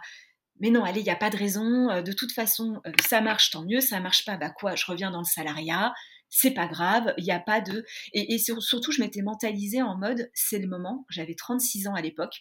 mais 0.60 0.70
non, 0.70 0.84
allez, 0.84 1.00
il 1.00 1.06
n'y 1.06 1.10
a 1.10 1.16
pas 1.16 1.30
de 1.30 1.38
raison. 1.38 1.90
Euh, 1.90 2.02
de 2.02 2.12
toute 2.12 2.32
façon, 2.32 2.82
euh, 2.86 2.92
ça 3.08 3.22
marche, 3.22 3.50
tant 3.50 3.66
mieux. 3.66 3.82
Ça 3.82 4.00
marche 4.00 4.26
pas, 4.26 4.38
bah 4.38 4.50
quoi, 4.50 4.76
je 4.76 4.86
reviens 4.86 5.12
dans 5.12 5.20
le 5.20 5.26
salariat. 5.26 5.94
C'est 6.32 6.52
pas 6.52 6.68
grave, 6.68 7.16
il 7.18 7.24
n'y 7.24 7.32
a 7.32 7.40
pas 7.40 7.60
de. 7.60 7.84
Et, 8.14 8.38
surtout, 8.38 8.92
je 8.92 9.02
m'étais 9.02 9.24
mentalisée 9.24 9.82
en 9.82 9.98
mode, 9.98 10.30
c'est 10.36 10.60
le 10.60 10.68
moment. 10.68 11.08
J'avais 11.10 11.34
36 11.34 11.88
ans 11.88 11.96
à 11.96 12.02
l'époque. 12.02 12.36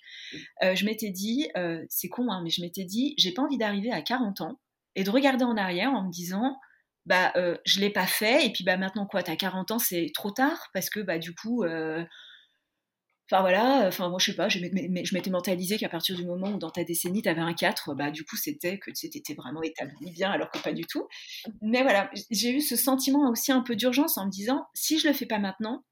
Euh, 0.63 0.75
je 0.75 0.85
m'étais 0.85 1.09
dit, 1.09 1.49
c'est 1.89 2.09
con, 2.09 2.31
hein, 2.31 2.43
mais 2.45 2.51
je 2.51 2.61
m'étais 2.61 2.85
dit, 2.85 3.15
j'ai 3.17 3.33
pas 3.33 3.41
envie 3.41 3.57
d'arriver 3.57 3.91
à 3.91 4.03
40 4.03 4.43
ans 4.43 4.61
et 4.95 5.05
de 5.05 5.11
regarder 5.11 5.45
en 5.45 5.57
arrière 5.57 5.91
en 5.93 6.05
me 6.05 6.11
disant, 6.11 6.59
bah 7.09 7.33
euh, 7.37 7.57
je 7.65 7.81
l'ai 7.81 7.91
pas 7.91 8.07
fait 8.07 8.47
et 8.47 8.53
puis 8.53 8.65
bah 8.65 8.77
maintenant 8.77 9.07
quoi, 9.07 9.23
tu 9.23 9.31
as 9.31 9.37
40 9.37 9.71
ans, 9.73 9.79
c'est 9.79 10.11
trop 10.15 10.31
tard 10.31 10.69
parce 10.75 10.91
que 10.91 11.01
bah 11.01 11.19
du 11.19 11.35
coup 11.35 11.65
euh, 11.65 12.05
Enfin 13.31 13.43
voilà, 13.43 13.87
enfin 13.87 14.09
moi 14.09 14.19
sais 14.19 14.35
pas, 14.35 14.49
je 14.49 14.59
m'étais 14.59 15.31
mentalisé 15.31 15.77
qu'à 15.77 15.91
partir 15.91 16.17
du 16.17 16.25
moment 16.25 16.49
où 16.49 16.59
dans 16.59 16.71
ta 16.71 16.83
décennie 16.83 17.21
tu 17.21 17.29
avais 17.29 17.43
un 17.43 17.53
4, 17.53 17.95
bah 17.95 18.11
du 18.11 18.25
coup 18.25 18.37
c'était 18.37 18.79
que 18.79 18.91
tu 18.91 19.35
vraiment 19.35 19.63
établi 19.63 20.11
bien 20.13 20.31
alors 20.31 20.51
que 20.51 20.59
pas 20.59 20.73
du 20.73 20.87
tout. 20.87 21.07
Mais 21.61 21.83
voilà, 21.83 22.11
j'ai 22.31 22.51
eu 22.51 22.63
ce 22.63 22.75
sentiment 22.75 23.29
aussi 23.31 23.53
un 23.53 23.61
peu 23.61 23.77
d'urgence 23.77 24.17
en 24.17 24.25
me 24.25 24.31
disant 24.31 24.67
si 24.73 24.99
je 24.99 25.07
le 25.09 25.13
fais 25.13 25.27
pas 25.27 25.39
maintenant, 25.39 25.85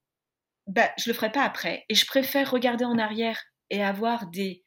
bah 0.66 0.90
je 0.98 1.10
le 1.10 1.14
ferai 1.14 1.30
pas 1.30 1.42
après 1.42 1.84
et 1.90 1.94
je 1.94 2.06
préfère 2.06 2.50
regarder 2.50 2.86
en 2.86 2.96
arrière 2.96 3.38
et 3.68 3.84
avoir 3.84 4.28
des 4.28 4.64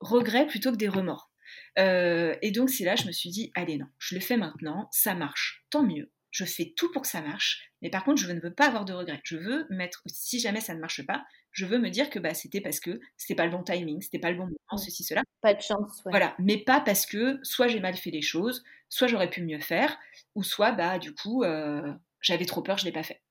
regrets 0.00 0.46
plutôt 0.46 0.72
que 0.72 0.76
des 0.76 0.88
remords. 0.88 1.33
Euh, 1.78 2.36
et 2.40 2.52
donc 2.52 2.70
c'est 2.70 2.84
là 2.84 2.94
je 2.94 3.06
me 3.06 3.12
suis 3.12 3.30
dit 3.30 3.50
allez 3.54 3.78
non, 3.78 3.86
je 3.98 4.14
le 4.14 4.20
fais 4.20 4.36
maintenant, 4.36 4.88
ça 4.92 5.14
marche, 5.14 5.64
tant 5.70 5.82
mieux 5.82 6.10
je 6.34 6.44
fais 6.44 6.74
tout 6.76 6.90
pour 6.90 7.02
que 7.02 7.08
ça 7.08 7.22
marche, 7.22 7.70
mais 7.80 7.90
par 7.90 8.02
contre, 8.02 8.20
je 8.20 8.30
ne 8.30 8.40
veux 8.40 8.52
pas 8.52 8.66
avoir 8.66 8.84
de 8.84 8.92
regrets. 8.92 9.20
Je 9.22 9.36
veux 9.36 9.66
mettre, 9.70 10.02
si 10.06 10.40
jamais 10.40 10.60
ça 10.60 10.74
ne 10.74 10.80
marche 10.80 11.06
pas, 11.06 11.24
je 11.52 11.64
veux 11.64 11.78
me 11.78 11.90
dire 11.90 12.10
que 12.10 12.18
bah, 12.18 12.34
c'était 12.34 12.60
parce 12.60 12.80
que 12.80 12.98
c'était 13.16 13.36
pas 13.36 13.44
le 13.44 13.52
bon 13.52 13.62
timing, 13.62 14.02
c'était 14.02 14.18
pas 14.18 14.32
le 14.32 14.36
bon 14.36 14.46
moment, 14.46 14.76
ceci, 14.76 15.04
cela. 15.04 15.22
Pas 15.42 15.54
de 15.54 15.60
chance. 15.60 16.02
Voilà, 16.06 16.34
mais 16.40 16.58
pas 16.58 16.80
parce 16.80 17.06
que 17.06 17.38
soit 17.44 17.68
j'ai 17.68 17.78
mal 17.78 17.94
fait 17.94 18.10
les 18.10 18.20
choses, 18.20 18.64
soit 18.88 19.06
j'aurais 19.06 19.30
pu 19.30 19.42
mieux 19.42 19.60
faire, 19.60 19.96
ou 20.34 20.42
soit 20.42 20.72
bah 20.72 20.98
du 20.98 21.14
coup 21.14 21.44
euh, 21.44 21.92
j'avais 22.20 22.46
trop 22.46 22.62
peur, 22.62 22.78
je 22.78 22.84
l'ai 22.84 22.92
pas 22.92 23.04
fait. 23.04 23.22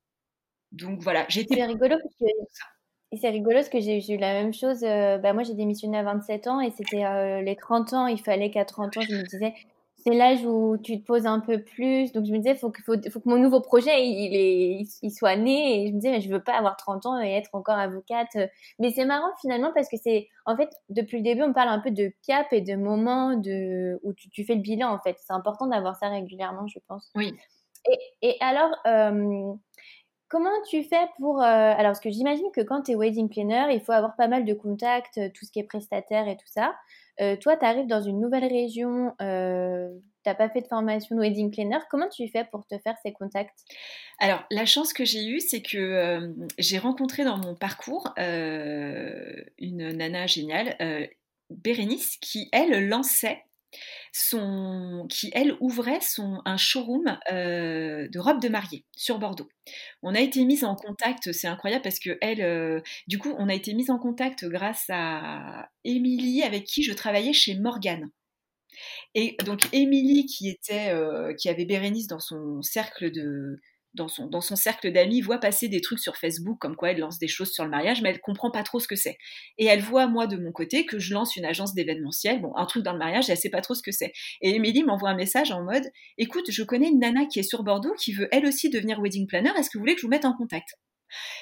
Donc 0.71 1.01
voilà, 1.01 1.25
j'étais. 1.27 1.55
C'est 1.55 1.65
rigolo 1.65 1.97
parce 2.01 2.15
que 2.15 2.25
c'est 3.17 3.29
rigolo 3.29 3.55
parce 3.55 3.69
que 3.69 3.79
j'ai 3.79 4.13
eu 4.13 4.17
la 4.17 4.33
même 4.33 4.53
chose. 4.53 4.83
Euh, 4.83 5.17
bah, 5.17 5.33
moi, 5.33 5.43
j'ai 5.43 5.53
démissionné 5.53 5.97
à 5.97 6.03
27 6.03 6.47
ans 6.47 6.59
et 6.59 6.71
c'était 6.71 7.05
euh, 7.05 7.41
les 7.41 7.55
30 7.55 7.93
ans. 7.93 8.07
Il 8.07 8.19
fallait 8.19 8.49
qu'à 8.49 8.65
30 8.65 8.97
ans, 8.97 9.01
je 9.01 9.15
me 9.15 9.23
disais, 9.23 9.53
c'est 9.97 10.13
l'âge 10.13 10.43
où 10.45 10.77
tu 10.77 10.99
te 10.99 11.05
poses 11.05 11.25
un 11.25 11.39
peu 11.39 11.61
plus. 11.61 12.11
Donc, 12.11 12.25
je 12.25 12.31
me 12.31 12.37
disais, 12.37 12.55
faut 12.55 12.71
que, 12.71 12.81
faut, 12.81 12.95
faut 13.11 13.19
que 13.19 13.29
mon 13.29 13.37
nouveau 13.37 13.61
projet, 13.61 14.05
il, 14.05 14.35
est, 14.35 14.85
il, 15.01 15.11
soit 15.11 15.35
né. 15.35 15.83
Et 15.83 15.87
je 15.87 15.93
me 15.93 15.99
disais, 15.99 16.11
mais 16.11 16.21
je 16.21 16.29
veux 16.29 16.43
pas 16.43 16.53
avoir 16.53 16.75
30 16.75 17.05
ans 17.05 17.21
et 17.21 17.31
être 17.31 17.49
encore 17.53 17.77
avocate. 17.77 18.35
Mais 18.79 18.91
c'est 18.91 19.05
marrant 19.05 19.31
finalement 19.41 19.71
parce 19.75 19.89
que 19.89 19.97
c'est, 19.97 20.29
en 20.45 20.57
fait, 20.57 20.69
depuis 20.89 21.17
le 21.17 21.23
début, 21.23 21.43
on 21.43 21.53
parle 21.53 21.69
un 21.69 21.79
peu 21.79 21.91
de 21.91 22.11
cap 22.27 22.47
et 22.51 22.61
de 22.61 22.75
moments 22.75 23.35
de, 23.35 23.99
où 24.03 24.13
tu, 24.13 24.29
tu 24.29 24.43
fais 24.43 24.55
le 24.55 24.61
bilan, 24.61 24.91
en 24.91 24.99
fait. 24.99 25.17
C'est 25.19 25.33
important 25.33 25.67
d'avoir 25.67 25.95
ça 25.97 26.09
régulièrement, 26.09 26.67
je 26.67 26.79
pense. 26.87 27.11
Oui. 27.15 27.33
Et, 27.89 27.99
et 28.29 28.37
alors, 28.39 28.71
euh, 28.87 29.53
comment 30.33 30.63
tu 30.67 30.83
fais 30.83 31.05
pour... 31.19 31.39
Euh, 31.39 31.45
alors, 31.45 31.91
parce 31.91 31.99
que 31.99 32.09
j'imagine 32.09 32.49
que 32.55 32.61
quand 32.61 32.81
tu 32.81 32.91
es 32.91 32.95
wedding 32.95 33.29
planner, 33.29 33.67
il 33.71 33.79
faut 33.81 33.91
avoir 33.91 34.15
pas 34.15 34.27
mal 34.27 34.45
de 34.45 34.53
contacts, 34.55 35.19
tout 35.35 35.45
ce 35.45 35.51
qui 35.51 35.59
est 35.59 35.63
prestataire 35.63 36.27
et 36.27 36.35
tout 36.35 36.47
ça. 36.47 36.73
Euh, 37.21 37.35
toi, 37.37 37.55
tu 37.55 37.65
arrives 37.65 37.85
dans 37.85 38.01
une 38.01 38.19
nouvelle 38.19 38.45
région, 38.45 39.13
euh, 39.21 39.89
tu 40.23 40.29
n'as 40.29 40.33
pas 40.33 40.49
fait 40.49 40.61
de 40.61 40.67
formation 40.67 41.15
de 41.15 41.21
wedding 41.21 41.51
planner. 41.51 41.77
Comment 41.91 42.09
tu 42.09 42.27
fais 42.29 42.45
pour 42.45 42.65
te 42.65 42.79
faire 42.79 42.95
ces 43.03 43.13
contacts? 43.13 43.59
Alors, 44.17 44.43
la 44.49 44.65
chance 44.65 44.91
que 44.91 45.05
j'ai 45.05 45.23
eue, 45.23 45.39
c'est 45.39 45.61
que 45.61 45.77
euh, 45.77 46.33
j'ai 46.57 46.79
rencontré 46.79 47.23
dans 47.23 47.37
mon 47.37 47.53
parcours 47.53 48.11
une 48.17 49.51
nana 49.59 50.25
géniale, 50.25 50.75
Bérénice, 51.51 52.17
qui, 52.17 52.49
elle, 52.51 52.89
lançait 52.89 53.43
qui 55.09 55.31
elle 55.33 55.55
ouvrait 55.59 56.01
son, 56.01 56.41
un 56.45 56.57
showroom 56.57 57.17
euh, 57.31 58.07
de 58.07 58.19
robes 58.19 58.41
de 58.41 58.49
mariée 58.49 58.85
sur 58.95 59.19
Bordeaux. 59.19 59.49
On 60.01 60.15
a 60.15 60.19
été 60.19 60.45
mise 60.45 60.63
en 60.63 60.75
contact, 60.75 61.31
c'est 61.31 61.47
incroyable 61.47 61.83
parce 61.83 61.99
que 61.99 62.17
elle, 62.21 62.41
euh, 62.41 62.81
du 63.07 63.17
coup, 63.17 63.33
on 63.37 63.49
a 63.49 63.53
été 63.53 63.73
mise 63.73 63.89
en 63.89 63.99
contact 63.99 64.45
grâce 64.45 64.85
à 64.89 65.69
Émilie 65.83 66.43
avec 66.43 66.65
qui 66.65 66.83
je 66.83 66.93
travaillais 66.93 67.33
chez 67.33 67.55
Morgane. 67.55 68.09
Et 69.15 69.37
donc 69.45 69.61
Émilie 69.71 70.25
qui 70.25 70.49
était, 70.49 70.89
euh, 70.89 71.33
qui 71.35 71.49
avait 71.49 71.65
Bérénice 71.65 72.07
dans 72.07 72.19
son 72.19 72.61
cercle 72.61 73.11
de, 73.11 73.59
dans 73.93 74.07
son, 74.07 74.55
cercle 74.55 74.91
d'amis, 74.91 75.21
voit 75.21 75.39
passer 75.39 75.67
des 75.67 75.81
trucs 75.81 75.99
sur 75.99 76.17
Facebook 76.17 76.57
comme 76.59 76.75
quoi 76.75 76.91
elle 76.91 76.99
lance 76.99 77.19
des 77.19 77.27
choses 77.27 77.51
sur 77.51 77.63
le 77.63 77.69
mariage, 77.69 78.01
mais 78.01 78.09
elle 78.09 78.19
comprend 78.19 78.51
pas 78.51 78.63
trop 78.63 78.79
ce 78.79 78.87
que 78.87 78.95
c'est. 78.95 79.17
Et 79.57 79.65
elle 79.65 79.81
voit, 79.81 80.07
moi, 80.07 80.27
de 80.27 80.37
mon 80.37 80.51
côté, 80.51 80.85
que 80.85 80.99
je 80.99 81.13
lance 81.13 81.35
une 81.35 81.45
agence 81.45 81.73
d'événementiel, 81.73 82.41
bon, 82.41 82.55
un 82.55 82.65
truc 82.65 82.83
dans 82.83 82.93
le 82.93 82.99
mariage, 82.99 83.29
elle 83.29 83.37
sait 83.37 83.49
pas 83.49 83.61
trop 83.61 83.75
ce 83.75 83.83
que 83.83 83.91
c'est. 83.91 84.13
Et 84.41 84.55
Émilie 84.55 84.83
m'envoie 84.83 85.09
un 85.09 85.15
message 85.15 85.51
en 85.51 85.63
mode, 85.63 85.85
écoute, 86.17 86.49
je 86.49 86.63
connais 86.63 86.89
une 86.89 86.99
nana 86.99 87.25
qui 87.25 87.39
est 87.39 87.43
sur 87.43 87.63
Bordeaux, 87.63 87.93
qui 87.93 88.13
veut 88.13 88.27
elle 88.31 88.45
aussi 88.45 88.69
devenir 88.69 88.99
wedding 88.99 89.27
planner, 89.27 89.51
est-ce 89.57 89.69
que 89.69 89.77
vous 89.77 89.83
voulez 89.83 89.95
que 89.95 90.01
je 90.01 90.05
vous 90.05 90.11
mette 90.11 90.25
en 90.25 90.33
contact? 90.33 90.75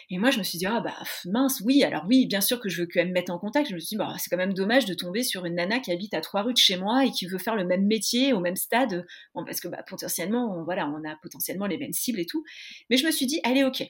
Et 0.09 0.17
moi, 0.17 0.31
je 0.31 0.39
me 0.39 0.43
suis 0.43 0.57
dit, 0.57 0.65
ah 0.65 0.81
bah 0.81 0.95
mince, 1.25 1.61
oui, 1.65 1.83
alors 1.83 2.03
oui, 2.07 2.25
bien 2.25 2.41
sûr 2.41 2.59
que 2.59 2.69
je 2.69 2.81
veux 2.81 2.87
qu'elle 2.87 3.07
me 3.07 3.13
mette 3.13 3.29
en 3.29 3.39
contact. 3.39 3.69
Je 3.69 3.75
me 3.75 3.79
suis 3.79 3.95
dit, 3.95 3.97
bah, 3.97 4.13
c'est 4.17 4.29
quand 4.29 4.37
même 4.37 4.53
dommage 4.53 4.85
de 4.85 4.93
tomber 4.93 5.23
sur 5.23 5.45
une 5.45 5.55
nana 5.55 5.79
qui 5.79 5.91
habite 5.91 6.13
à 6.13 6.21
trois 6.21 6.43
rues 6.43 6.53
de 6.53 6.57
chez 6.57 6.77
moi 6.77 7.05
et 7.05 7.11
qui 7.11 7.25
veut 7.25 7.37
faire 7.37 7.55
le 7.55 7.65
même 7.65 7.85
métier 7.85 8.33
au 8.33 8.39
même 8.39 8.55
stade. 8.55 9.05
Bon, 9.33 9.45
parce 9.45 9.59
que 9.59 9.67
bah, 9.67 9.83
potentiellement, 9.87 10.53
on, 10.55 10.63
voilà, 10.63 10.87
on 10.87 11.07
a 11.09 11.15
potentiellement 11.21 11.65
les 11.65 11.77
mêmes 11.77 11.93
cibles 11.93 12.19
et 12.19 12.25
tout. 12.25 12.43
Mais 12.89 12.97
je 12.97 13.05
me 13.05 13.11
suis 13.11 13.25
dit, 13.25 13.39
allez, 13.43 13.63
ok. 13.63 13.81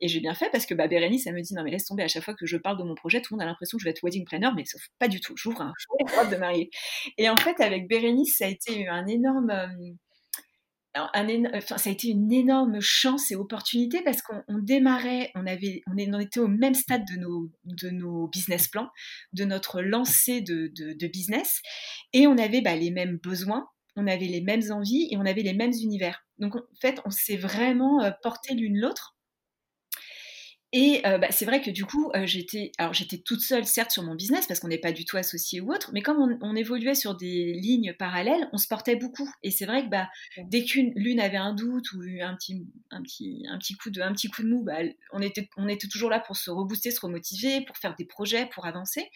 Et 0.00 0.08
j'ai 0.08 0.20
bien 0.20 0.34
fait 0.34 0.50
parce 0.50 0.66
que 0.66 0.74
bah, 0.74 0.88
Bérénice, 0.88 1.26
elle 1.26 1.34
me 1.34 1.42
dit, 1.42 1.54
non, 1.54 1.62
mais 1.62 1.70
laisse 1.70 1.86
tomber, 1.86 2.02
à 2.02 2.08
chaque 2.08 2.24
fois 2.24 2.34
que 2.34 2.46
je 2.46 2.56
parle 2.56 2.78
de 2.78 2.84
mon 2.84 2.94
projet, 2.94 3.20
tout 3.20 3.34
le 3.34 3.38
monde 3.38 3.42
a 3.42 3.46
l'impression 3.46 3.78
que 3.78 3.82
je 3.82 3.84
vais 3.84 3.90
être 3.90 4.02
wedding 4.02 4.24
planner, 4.24 4.50
mais 4.56 4.64
sauf 4.64 4.82
pas 4.98 5.08
du 5.08 5.20
tout. 5.20 5.34
J'ouvre 5.36 5.62
un 5.62 5.72
robe 6.16 6.30
de 6.30 6.36
mariée. 6.36 6.70
Et 7.18 7.28
en 7.28 7.36
fait, 7.36 7.60
avec 7.60 7.88
Bérénice, 7.88 8.36
ça 8.38 8.46
a 8.46 8.48
été 8.48 8.88
un 8.88 9.06
énorme. 9.06 9.50
Euh, 9.50 9.66
ça 11.76 11.90
a 11.90 11.92
été 11.92 12.08
une 12.08 12.32
énorme 12.32 12.80
chance 12.80 13.30
et 13.30 13.36
opportunité 13.36 14.02
parce 14.02 14.22
qu'on 14.22 14.58
démarrait, 14.58 15.30
on, 15.34 15.46
avait, 15.46 15.82
était 16.20 16.40
au 16.40 16.48
même 16.48 16.74
stade 16.74 17.04
de 17.12 17.18
nos, 17.20 17.50
de 17.64 17.90
nos 17.90 18.28
business 18.28 18.68
plans, 18.68 18.88
de 19.32 19.44
notre 19.44 19.82
lancée 19.82 20.40
de, 20.40 21.06
business, 21.06 21.60
et 22.12 22.26
on 22.26 22.38
avait 22.38 22.60
bah, 22.60 22.76
les 22.76 22.90
mêmes 22.90 23.18
besoins, 23.22 23.68
on 23.96 24.06
avait 24.06 24.26
les 24.26 24.42
mêmes 24.42 24.70
envies 24.70 25.08
et 25.10 25.16
on 25.16 25.24
avait 25.24 25.42
les 25.42 25.54
mêmes 25.54 25.72
univers. 25.72 26.24
Donc 26.38 26.56
en 26.56 26.62
fait, 26.80 27.00
on 27.04 27.10
s'est 27.10 27.36
vraiment 27.36 28.02
euh, 28.02 28.10
porté 28.22 28.54
l'une 28.54 28.78
l'autre 28.78 29.15
et 30.78 31.00
euh, 31.06 31.16
bah, 31.16 31.28
c'est 31.30 31.46
vrai 31.46 31.62
que 31.62 31.70
du 31.70 31.86
coup, 31.86 32.10
euh, 32.14 32.26
j'étais, 32.26 32.70
alors 32.76 32.92
j'étais 32.92 33.16
toute 33.16 33.40
seule, 33.40 33.64
certes, 33.64 33.90
sur 33.90 34.02
mon 34.02 34.14
business 34.14 34.46
parce 34.46 34.60
qu'on 34.60 34.68
n'est 34.68 34.76
pas 34.76 34.92
du 34.92 35.06
tout 35.06 35.16
associés 35.16 35.62
ou 35.62 35.72
autre, 35.72 35.88
mais 35.94 36.02
comme 36.02 36.38
on, 36.42 36.54
évoluait 36.54 36.94
sur 36.94 37.16
des 37.16 37.54
lignes 37.54 37.94
parallèles, 37.98 38.46
on 38.52 38.58
se 38.58 38.68
portait 38.68 38.94
beaucoup. 38.94 39.26
Et 39.42 39.50
c'est 39.50 39.64
vrai 39.64 39.84
que 39.84 39.88
bah, 39.88 40.10
dès 40.44 40.64
qu'une 40.64 40.92
l'une 40.94 41.18
avait 41.18 41.38
un 41.38 41.54
doute 41.54 41.92
ou 41.92 42.02
un 42.20 42.34
petit, 42.36 42.66
un 42.90 43.00
petit, 43.00 43.46
un 43.48 43.56
petit 43.56 43.72
coup 43.72 43.88
de, 43.88 44.02
un 44.02 44.12
petit 44.12 44.28
coup 44.28 44.42
de 44.42 44.48
mou, 44.48 44.64
bah, 44.64 44.80
on 45.14 45.22
était, 45.22 45.48
on 45.56 45.66
était 45.66 45.88
toujours 45.88 46.10
là 46.10 46.20
pour 46.20 46.36
se 46.36 46.50
rebooster, 46.50 46.90
se 46.90 47.00
remotiver, 47.00 47.62
pour 47.62 47.78
faire 47.78 47.94
des 47.94 48.04
projets, 48.04 48.44
pour 48.44 48.66
avancer. 48.66 49.08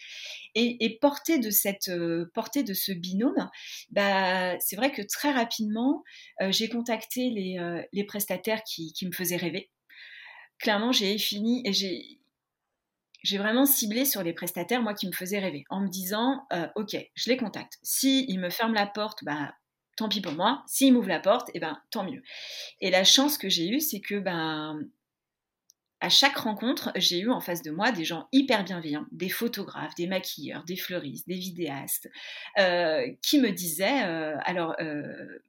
Et, 0.55 0.83
et 0.83 0.97
porter 0.97 1.37
de 1.37 1.51
cette, 1.51 1.89
euh, 1.89 2.25
porter 2.33 2.63
de 2.63 2.73
ce 2.73 2.91
binôme, 2.91 3.51
bah, 3.91 4.57
c'est 4.59 4.77
vrai 4.77 4.91
que 4.91 5.03
très 5.03 5.31
rapidement, 5.31 6.03
j'ai 6.49 6.69
contacté 6.69 7.29
les, 7.29 7.83
les 7.93 8.03
prestataires 8.03 8.63
qui, 8.63 8.93
qui 8.93 9.05
me 9.05 9.11
faisaient 9.11 9.37
rêver 9.37 9.69
clairement, 10.61 10.91
j'ai 10.91 11.17
fini 11.17 11.61
et 11.65 11.73
j'ai 11.73 12.21
j'ai 13.23 13.37
vraiment 13.37 13.65
ciblé 13.65 14.05
sur 14.05 14.23
les 14.23 14.33
prestataires, 14.33 14.81
moi, 14.81 14.93
qui 14.93 15.07
me 15.07 15.11
faisaient 15.11 15.39
rêver, 15.39 15.63
en 15.69 15.81
me 15.81 15.87
disant, 15.87 16.43
euh, 16.53 16.67
ok, 16.75 16.97
je 17.13 17.29
les 17.29 17.37
contacte. 17.37 17.77
Si 17.83 18.27
me 18.37 18.49
ferment 18.49 18.73
la 18.73 18.87
porte, 18.87 19.23
bah, 19.23 19.53
tant 19.95 20.09
pis 20.09 20.21
pour 20.21 20.33
moi. 20.33 20.63
S'ils 20.67 20.93
m'ouvrent 20.93 21.07
la 21.07 21.19
porte, 21.19 21.49
et 21.49 21.53
eh 21.55 21.59
ben, 21.59 21.79
tant 21.91 22.03
mieux. 22.03 22.23
Et 22.79 22.89
la 22.89 23.03
chance 23.03 23.37
que 23.37 23.47
j'ai 23.49 23.69
eue, 23.69 23.79
c'est 23.79 24.01
que, 24.01 24.15
ben, 24.15 24.79
à 25.99 26.09
chaque 26.09 26.37
rencontre, 26.37 26.91
j'ai 26.95 27.19
eu 27.19 27.29
en 27.29 27.41
face 27.41 27.61
de 27.61 27.69
moi 27.69 27.91
des 27.91 28.05
gens 28.05 28.27
hyper 28.31 28.63
bienveillants, 28.63 29.05
des 29.11 29.29
photographes, 29.29 29.93
des 29.93 30.07
maquilleurs, 30.07 30.63
des 30.63 30.75
fleuristes, 30.75 31.27
des 31.27 31.35
vidéastes, 31.35 32.09
euh, 32.57 33.07
qui 33.21 33.39
me 33.39 33.51
disaient, 33.51 34.03
euh, 34.05 34.35
alors, 34.45 34.75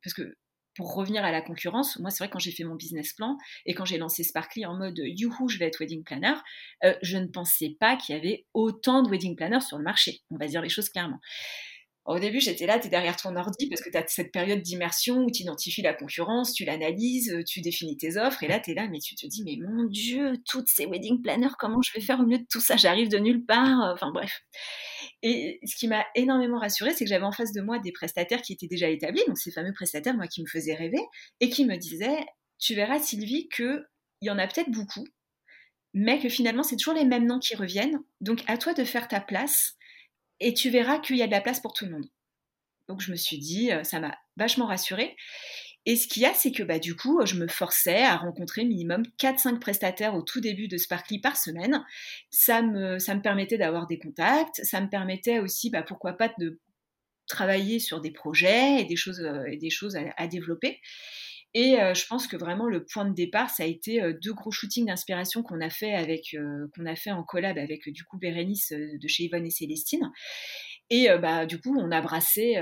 parce 0.03 0.13
que 0.13 0.37
pour 0.75 0.95
revenir 0.95 1.25
à 1.25 1.31
la 1.31 1.43
concurrence, 1.43 1.99
moi, 1.99 2.11
c'est 2.11 2.25
vrai, 2.25 2.31
quand 2.31 2.39
j'ai 2.39 2.53
fait 2.53 2.65
mon 2.65 2.75
business 2.75 3.13
plan 3.13 3.37
et 3.67 3.75
quand 3.75 3.85
j'ai 3.85 3.99
lancé 3.99 4.23
Sparkly 4.23 4.67
en 4.67 4.77
mode 4.77 4.99
youhou, 4.99 5.49
je 5.49 5.59
vais 5.59 5.67
être 5.67 5.81
wedding 5.81 6.03
planner, 6.05 6.35
euh, 6.85 6.95
je 7.03 7.19
ne 7.19 7.27
pensais 7.27 7.77
pas 7.79 7.97
qu'il 7.97 8.15
y 8.15 8.19
avait 8.19 8.47
autant 8.55 9.03
de 9.03 9.11
wedding 9.11 9.37
planners 9.37 9.61
sur 9.61 9.79
le 9.79 9.85
marché. 9.85 10.21
On 10.31 10.37
va 10.37 10.47
dire 10.47 10.63
les 10.63 10.69
choses 10.69 10.89
clairement. 10.89 11.21
Au 12.05 12.19
début, 12.19 12.41
j'étais 12.41 12.67
là, 12.67 12.81
tu 12.81 12.89
es 12.89 12.91
derrière 12.91 13.17
ton 13.17 13.37
ordi 13.37 13.69
parce 13.69 13.81
que 13.81 13.89
tu 13.89 13.97
as 13.97 14.05
cette 14.09 14.33
période 14.33 14.61
d'immersion 14.61 15.19
où 15.19 15.31
tu 15.31 15.43
identifies 15.43 15.83
la 15.83 15.95
concurrence, 15.95 16.53
tu 16.53 16.65
l'analyses, 16.65 17.33
tu 17.47 17.61
définis 17.61 17.97
tes 17.97 18.17
offres, 18.17 18.43
et 18.43 18.49
là, 18.49 18.59
tu 18.59 18.73
es 18.73 18.75
là, 18.75 18.89
mais 18.89 18.99
tu 18.99 19.15
te 19.15 19.25
dis, 19.27 19.45
mais 19.45 19.57
mon 19.61 19.85
Dieu, 19.85 20.35
toutes 20.45 20.69
ces 20.69 20.87
wedding 20.87 21.23
planners, 21.23 21.55
comment 21.59 21.81
je 21.81 21.93
vais 21.95 22.01
faire 22.01 22.19
au 22.19 22.25
milieu 22.25 22.39
de 22.39 22.47
tout 22.51 22.61
ça? 22.61 22.77
J'arrive 22.77 23.09
de 23.09 23.19
nulle 23.19 23.45
part. 23.45 23.93
Enfin 23.95 24.11
bref. 24.13 24.43
Et 25.23 25.61
ce 25.65 25.77
qui 25.77 25.87
m'a 25.87 26.05
énormément 26.15 26.59
rassurée, 26.59 26.93
c'est 26.93 27.05
que 27.05 27.09
j'avais 27.09 27.25
en 27.25 27.33
face 27.33 27.53
de 27.53 27.61
moi 27.61 27.79
des 27.79 27.93
prestataires 27.93 28.43
qui 28.43 28.53
étaient 28.53 28.67
déjà 28.67 28.89
établis, 28.89 29.23
donc 29.29 29.39
ces 29.39 29.53
fameux 29.53 29.73
prestataires, 29.73 30.15
moi, 30.15 30.27
qui 30.27 30.43
me 30.43 30.49
faisaient 30.49 30.75
rêver, 30.75 31.01
et 31.41 31.51
qui 31.51 31.65
me 31.65 31.77
disaient, 31.77 32.27
tu 32.59 32.75
verras, 32.75 32.99
Sylvie, 32.99 33.49
qu'il 33.49 33.85
y 34.23 34.31
en 34.31 34.39
a 34.39 34.47
peut-être 34.49 34.71
beaucoup, 34.71 35.07
mais 35.95 36.19
que 36.19 36.29
finalement, 36.29 36.63
c'est 36.63 36.77
toujours 36.77 36.95
les 36.95 37.05
mêmes 37.05 37.27
noms 37.27 37.39
qui 37.39 37.55
reviennent. 37.55 38.01
Donc, 38.21 38.43
à 38.47 38.59
toi 38.59 38.75
de 38.75 38.85
faire 38.85 39.09
ta 39.09 39.21
place, 39.21 39.75
et 40.43 40.55
tu 40.55 40.71
verras 40.71 40.99
qu'il 40.99 41.17
y 41.17 41.23
a 41.23 41.27
de 41.27 41.33
la 41.33 41.41
place 41.41 41.61
pour 41.61 41.73
tout 41.73 41.85
le 41.85 41.93
monde. 41.93 42.07
Donc, 42.89 43.01
je 43.01 43.11
me 43.11 43.17
suis 43.17 43.39
dit, 43.39 43.73
euh, 43.73 43.85
ça 43.85 44.01
m'a 44.01 44.17
vachement 44.37 44.67
rassurée. 44.67 45.17
Et 45.85 45.97
ce 45.97 46.07
qu'il 46.07 46.23
y 46.23 46.27
a, 46.27 46.35
c'est 46.35 46.53
que 46.53 46.63
bah, 46.63 46.79
du 46.79 46.95
coup, 46.95 47.21
je 47.25 47.35
me 47.37 47.49
forçais 47.49 48.03
à 48.03 48.17
rencontrer 48.17 48.65
minimum 48.65 49.03
4-5 49.19 49.59
prestataires 49.59 50.15
au 50.15 50.23
tout 50.23 50.41
début 50.41 50.69
de 50.69 50.77
Sparkly 50.77 51.21
par 51.21 51.37
semaine. 51.37 51.85
Ça 52.31 52.63
me, 52.63 52.99
ça 52.99 53.15
me 53.15 53.23
permettait 53.23 53.59
d'avoir 53.59 53.87
des 53.87 53.99
contacts, 53.99 54.63
ça 54.63 54.81
me 54.81 54.89
permettait 54.89 55.41
aussi, 55.41 55.71
bah, 55.71 55.83
pourquoi 55.83 56.13
pas, 56.13 56.33
de 56.39 56.61
travailler 57.27 57.81
sur 57.81 58.01
des 58.01 58.11
projets 58.13 58.81
et 58.81 58.85
des 58.85 58.97
choses, 58.97 59.21
euh, 59.21 59.45
et 59.51 59.57
des 59.57 59.71
choses 59.71 59.97
à, 60.17 60.27
développer. 60.27 60.81
Et 61.55 61.77
je 61.77 62.07
pense 62.07 62.27
que 62.27 62.37
vraiment 62.37 62.67
le 62.67 62.85
point 62.85 63.05
de 63.05 63.15
départ, 63.15 63.51
ça 63.51 63.65
a 63.65 63.67
été 63.67 64.01
deux 64.23 64.33
gros 64.33 64.51
shootings 64.51 64.87
d'inspiration 64.87 65.43
qu'on 65.43 65.61
a 65.61 65.69
fait 65.69 65.93
avec 65.93 66.35
qu'on 66.75 66.87
a 66.87 66.97
fait 66.97 67.11
en 67.11 67.23
collab 67.25 67.59
avec 67.59 67.89
du 67.91 68.05
coup 68.05 68.17
Bérénice 68.17 68.73
de 68.73 69.09
chez 69.09 69.25
Yvonne 69.25 69.45
et 69.45 69.51
Célestine. 69.51 70.11
Et 70.89 71.09
bah 71.21 71.45
du 71.45 71.61
coup, 71.61 71.77
on 71.79 71.91
a 71.91 72.01
brassé 72.01 72.57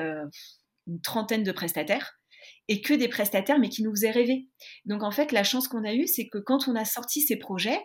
une 0.86 1.00
trentaine 1.02 1.44
de 1.44 1.52
prestataires 1.52 2.20
et 2.68 2.80
que 2.80 2.94
des 2.94 3.08
prestataires, 3.08 3.58
mais 3.58 3.68
qui 3.68 3.82
nous 3.82 3.90
faisaient 3.90 4.10
rêver. 4.10 4.48
Donc 4.84 5.02
en 5.02 5.10
fait, 5.10 5.32
la 5.32 5.44
chance 5.44 5.68
qu'on 5.68 5.84
a 5.84 5.94
eue, 5.94 6.06
c'est 6.06 6.28
que 6.28 6.38
quand 6.38 6.68
on 6.68 6.76
a 6.76 6.84
sorti 6.84 7.20
ces 7.20 7.36
projets, 7.36 7.80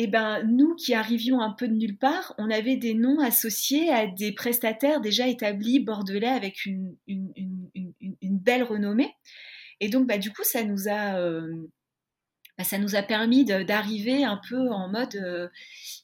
eh 0.00 0.06
ben, 0.06 0.44
nous 0.44 0.76
qui 0.76 0.94
arrivions 0.94 1.40
un 1.40 1.52
peu 1.52 1.68
de 1.68 1.74
nulle 1.74 1.98
part, 1.98 2.34
on 2.38 2.50
avait 2.50 2.76
des 2.76 2.94
noms 2.94 3.18
associés 3.18 3.90
à 3.90 4.06
des 4.06 4.32
prestataires 4.32 5.00
déjà 5.00 5.26
établis 5.26 5.80
bordelais 5.80 6.28
avec 6.28 6.64
une, 6.64 6.96
une, 7.06 8.38
belle 8.38 8.62
renommée. 8.62 9.12
Et 9.80 9.88
donc, 9.88 10.06
bah, 10.06 10.18
du 10.18 10.32
coup, 10.32 10.44
ça 10.44 10.64
nous 10.64 10.88
a, 10.88 11.18
euh, 11.20 11.68
bah, 12.58 13.02
permis 13.04 13.44
d'arriver 13.44 14.24
un 14.24 14.40
peu 14.48 14.70
en 14.70 14.88
mode, 14.88 15.14
euh, 15.16 15.48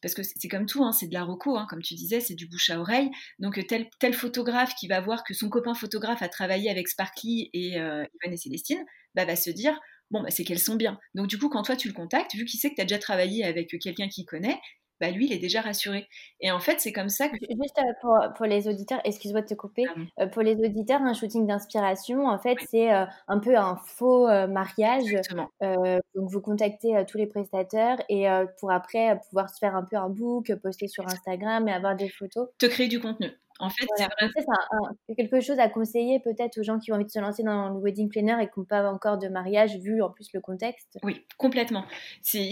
parce 0.03 0.15
que 0.15 0.23
c'est 0.23 0.49
comme 0.49 0.67
tout, 0.67 0.85
hein, 0.85 0.93
c'est 0.93 1.09
de 1.09 1.15
la 1.15 1.25
reco, 1.25 1.57
hein, 1.57 1.67
comme 1.69 1.83
tu 1.83 1.95
disais, 1.95 2.21
c'est 2.21 2.35
du 2.35 2.47
bouche 2.47 2.71
à 2.71 2.81
oreille. 2.81 3.11
Donc 3.41 3.61
tel, 3.67 3.89
tel 3.99 4.15
photographe 4.15 4.75
qui 4.77 4.87
va 4.87 5.01
voir 5.01 5.25
que 5.25 5.35
son 5.35 5.49
copain 5.51 5.75
photographe 5.75 6.23
a 6.23 6.29
travaillé 6.29 6.71
avec 6.71 6.89
Sparkly 6.89 7.51
et 7.53 7.81
euh, 7.81 8.05
et 8.25 8.37
Célestine, 8.37 8.85
bah, 9.17 9.25
va 9.25 9.35
se 9.37 9.51
dire, 9.51 9.79
bon, 10.13 10.23
bah, 10.23 10.31
c'est 10.31 10.45
qu'elles 10.45 10.61
sont 10.61 10.77
bien. 10.77 10.99
Donc 11.15 11.27
du 11.27 11.39
coup, 11.39 11.49
quand 11.49 11.63
toi 11.63 11.77
tu 11.77 11.89
le 11.89 11.95
contactes, 11.95 12.35
vu 12.35 12.45
qu'il 12.45 12.61
sait 12.61 12.71
que 12.71 12.77
tu 12.77 12.83
as 12.83 12.85
déjà 12.85 12.99
travaillé 12.99 13.45
avec 13.45 13.77
quelqu'un 13.81 14.09
qui 14.09 14.25
connaît, 14.25 14.61
bah, 15.05 15.11
lui, 15.11 15.27
il 15.27 15.33
est 15.33 15.39
déjà 15.39 15.61
rassuré. 15.61 16.09
Et 16.41 16.51
en 16.51 16.61
fait, 16.61 16.81
c'est 16.81 16.93
comme 16.93 17.09
ça 17.09 17.29
que... 17.29 17.37
Juste 17.37 17.79
euh, 17.79 17.93
pour, 18.01 18.19
pour 18.37 18.47
les 18.47 18.69
auditeurs, 18.69 19.01
excuse-moi 19.05 19.43
de 19.43 19.47
te 19.47 19.55
couper, 19.55 19.85
ah 19.89 20.23
euh, 20.23 20.27
pour 20.27 20.43
les 20.43 20.57
auditeurs, 20.57 21.03
un 21.03 21.13
shooting 21.13 21.47
d'inspiration, 21.47 22.27
en 22.27 22.39
fait, 22.39 22.57
c'est 22.71 22.93
euh, 22.93 23.05
un 23.29 23.39
peu 23.39 23.57
un 23.57 23.77
faux 23.77 24.27
mariage. 24.49 25.15
donc, 25.61 26.31
vous 26.31 26.41
contactez 26.41 27.05
tous 27.09 27.19
les 27.19 27.27
prestataires 27.27 27.99
et 28.09 28.27
pour 28.59 28.71
après 28.71 29.19
pouvoir 29.29 29.51
se 29.51 29.59
faire 29.59 29.77
un 29.77 29.85
peu 29.85 29.97
un 29.97 30.09
book, 30.09 30.53
poster 30.63 30.89
sur 30.89 31.05
Instagram 31.07 31.69
et 31.69 31.73
avoir 31.73 31.97
des 31.97 32.09
photos. 32.09 32.49
Te 32.59 32.67
créer 32.67 32.89
du 32.89 33.01
contenu. 33.01 33.31
En 33.61 33.71
fait, 33.71 33.87
c'est 33.97 35.15
quelque 35.15 35.41
chose 35.41 35.61
à 35.61 35.69
conseiller 35.69 36.19
peut-être 36.19 36.59
aux 36.59 36.65
gens 36.65 36.79
qui 36.79 36.91
ont 36.91 36.97
envie 36.97 37.05
de 37.05 37.11
se 37.11 37.21
lancer 37.21 37.45
dans 37.45 37.69
le 37.69 37.81
wedding 37.81 38.09
planner 38.09 38.37
et 38.43 38.47
qui 38.47 38.59
n'ont 38.59 38.65
pas 38.65 38.91
encore 38.91 39.17
de 39.17 39.29
mariage, 39.29 39.77
vu 39.79 40.03
en 40.03 40.11
plus 40.11 40.29
le 40.35 40.41
contexte. 40.41 40.99
Oui, 41.05 41.25
complètement. 41.39 41.85
C'est 42.23 42.51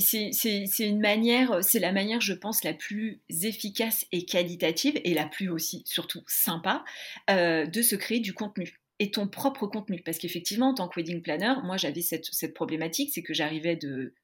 une 0.78 1.00
manière, 1.00 1.62
c'est 1.64 1.80
la 1.80 1.92
manière, 1.92 2.20
je 2.20 2.34
pense, 2.34 2.62
la 2.62 2.72
plus 2.72 3.20
efficace 3.42 4.07
et 4.12 4.24
qualitative 4.24 5.00
et 5.03 5.14
la 5.14 5.26
plus 5.26 5.48
aussi, 5.48 5.82
surtout 5.86 6.22
sympa, 6.28 6.84
euh, 7.30 7.66
de 7.66 7.82
se 7.82 7.96
créer 7.96 8.20
du 8.20 8.32
contenu 8.32 8.78
et 9.00 9.11
ton 9.11 9.26
propre 9.26 9.66
contenu. 9.66 10.00
Parce 10.03 10.18
qu'effectivement, 10.18 10.68
en 10.68 10.74
tant 10.74 10.88
que 10.88 11.00
wedding 11.00 11.22
planner, 11.22 11.55
moi 11.64 11.76
j'avais 11.76 12.03
cette, 12.03 12.26
cette 12.26 12.55
problématique, 12.55 13.11
c'est 13.12 13.22
que 13.22 13.34
j'arrivais 13.34 13.74
de 13.74 14.14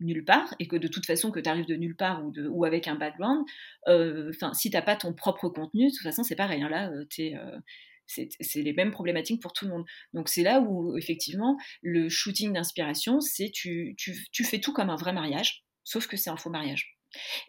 nulle 0.00 0.24
part 0.24 0.54
et 0.58 0.68
que 0.68 0.76
de 0.76 0.88
toute 0.88 1.06
façon 1.06 1.30
que 1.30 1.40
tu 1.40 1.48
arrives 1.48 1.66
de 1.66 1.76
nulle 1.76 1.96
part 1.96 2.22
ou, 2.24 2.64
avec 2.64 2.88
un 2.88 2.96
background, 2.96 3.44
euh, 3.88 4.30
enfin 4.34 4.52
si 4.54 4.70
t'as 4.70 4.82
pas 4.82 4.96
ton 4.96 5.12
propre 5.14 5.48
contenu, 5.48 5.86
de 5.86 5.90
toute 5.90 6.02
façon 6.02 6.22
c'est 6.22 6.36
pareil, 6.36 6.62
hein, 6.62 6.68
là 6.68 6.90
euh, 6.90 7.04
euh, 7.20 7.58
c'est 8.06 8.62
les 8.62 8.72
mêmes 8.72 8.90
problématiques 8.90 9.42
pour 9.42 9.52
tout 9.52 9.64
le 9.64 9.72
monde. 9.72 9.84
Donc 10.12 10.28
c'est 10.28 10.42
là 10.42 10.60
où 10.60 10.96
effectivement 10.96 11.56
le 11.82 12.08
shooting 12.08 12.52
d'inspiration, 12.52 13.20
c'est 13.20 13.50
tu, 13.50 13.94
tu, 13.96 14.16
tu 14.30 14.44
fais 14.44 14.60
tout 14.60 14.72
comme 14.72 14.90
un 14.90 14.96
vrai 14.96 15.12
mariage, 15.12 15.64
sauf 15.84 16.06
que 16.06 16.16
c'est 16.16 16.30
un 16.30 16.36
faux 16.36 16.50
mariage. 16.50 16.96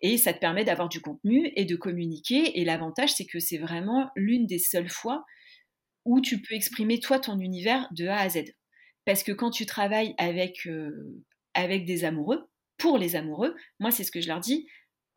Et 0.02 0.18
ça 0.18 0.34
te 0.34 0.40
permet 0.40 0.64
d'avoir 0.64 0.88
du 0.88 1.02
contenu 1.02 1.52
et 1.56 1.66
de 1.66 1.76
communiquer. 1.76 2.60
Et 2.60 2.64
l'avantage, 2.64 3.12
c'est 3.14 3.26
que 3.26 3.40
c'est 3.40 3.58
vraiment 3.58 4.10
l'une 4.16 4.46
des 4.46 4.60
seules 4.60 4.90
fois 4.90 5.26
où 6.06 6.22
tu 6.22 6.42
peux 6.42 6.56
exprimer 6.56 7.02
toi 7.02 7.20
ton 7.20 7.38
univers 7.40 7.90
de 7.92 8.08
A 8.08 8.18
à 8.18 8.30
Z. 8.30 8.46
Parce 9.04 9.24
que 9.24 9.34
quand 9.34 9.52
tu 9.52 9.66
travailles 9.66 10.16
avec, 10.18 10.68
avec 11.58 11.86
des 11.86 12.06
amoureux, 12.06 12.50
pour 12.78 12.98
les 12.98 13.16
amoureux, 13.16 13.56
moi 13.80 13.92
c'est 13.92 14.04
ce 14.04 14.12
que 14.12 14.22
je 14.22 14.28
leur 14.28 14.40
dis. 14.40 14.68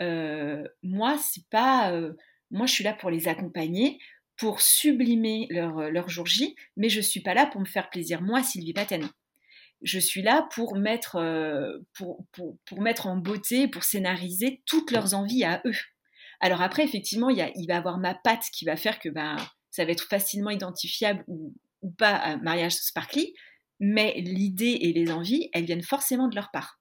Euh, 0.02 0.64
moi 0.82 1.18
c'est 1.18 1.46
pas, 1.50 1.92
euh, 1.92 2.14
moi 2.50 2.66
je 2.66 2.72
suis 2.72 2.84
là 2.84 2.94
pour 2.94 3.10
les 3.10 3.28
accompagner, 3.28 3.98
pour 4.36 4.62
sublimer 4.62 5.46
leur, 5.50 5.78
euh, 5.78 5.90
leur 5.90 6.08
jour 6.08 6.26
J, 6.26 6.56
mais 6.76 6.88
je 6.88 7.02
suis 7.02 7.20
pas 7.20 7.34
là 7.34 7.46
pour 7.46 7.60
me 7.60 7.66
faire 7.66 7.90
plaisir 7.90 8.22
moi 8.22 8.42
Sylvie 8.42 8.72
Paten. 8.72 9.06
Je 9.82 9.98
suis 9.98 10.22
là 10.22 10.46
pour 10.54 10.76
mettre, 10.76 11.16
pour, 11.94 12.26
pour, 12.66 12.80
mettre 12.82 13.06
en 13.06 13.16
beauté, 13.16 13.66
pour 13.66 13.82
scénariser 13.82 14.62
toutes 14.66 14.90
leurs 14.90 15.14
envies 15.14 15.44
à 15.44 15.62
eux. 15.64 15.74
Alors 16.40 16.60
après, 16.60 16.84
effectivement, 16.84 17.30
y 17.30 17.40
a, 17.40 17.50
il 17.54 17.66
va 17.66 17.78
avoir 17.78 17.96
ma 17.96 18.14
patte 18.14 18.44
qui 18.52 18.66
va 18.66 18.76
faire 18.76 18.98
que 18.98 19.08
ben, 19.08 19.36
ça 19.70 19.86
va 19.86 19.92
être 19.92 20.06
facilement 20.06 20.50
identifiable 20.50 21.24
ou, 21.28 21.54
pas 21.96 22.36
mariage 22.36 22.74
sparkly, 22.74 23.32
mais 23.80 24.14
l'idée 24.20 24.78
et 24.82 24.92
les 24.92 25.10
envies, 25.10 25.48
elles 25.52 25.64
viennent 25.64 25.82
forcément 25.82 26.28
de 26.28 26.36
leur 26.36 26.50
part. 26.50 26.78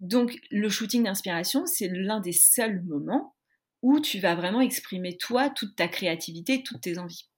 Donc 0.00 0.36
le 0.50 0.68
shooting 0.68 1.04
d'inspiration, 1.04 1.66
c'est 1.66 1.88
l'un 1.88 2.20
des 2.20 2.32
seuls 2.32 2.82
moments 2.84 3.34
où 3.82 4.00
tu 4.00 4.18
vas 4.18 4.34
vraiment 4.34 4.60
exprimer 4.60 5.16
toi, 5.16 5.50
toute 5.50 5.76
ta 5.76 5.88
créativité, 5.88 6.62
toutes 6.62 6.82
tes 6.82 6.98
envies. 6.98 7.28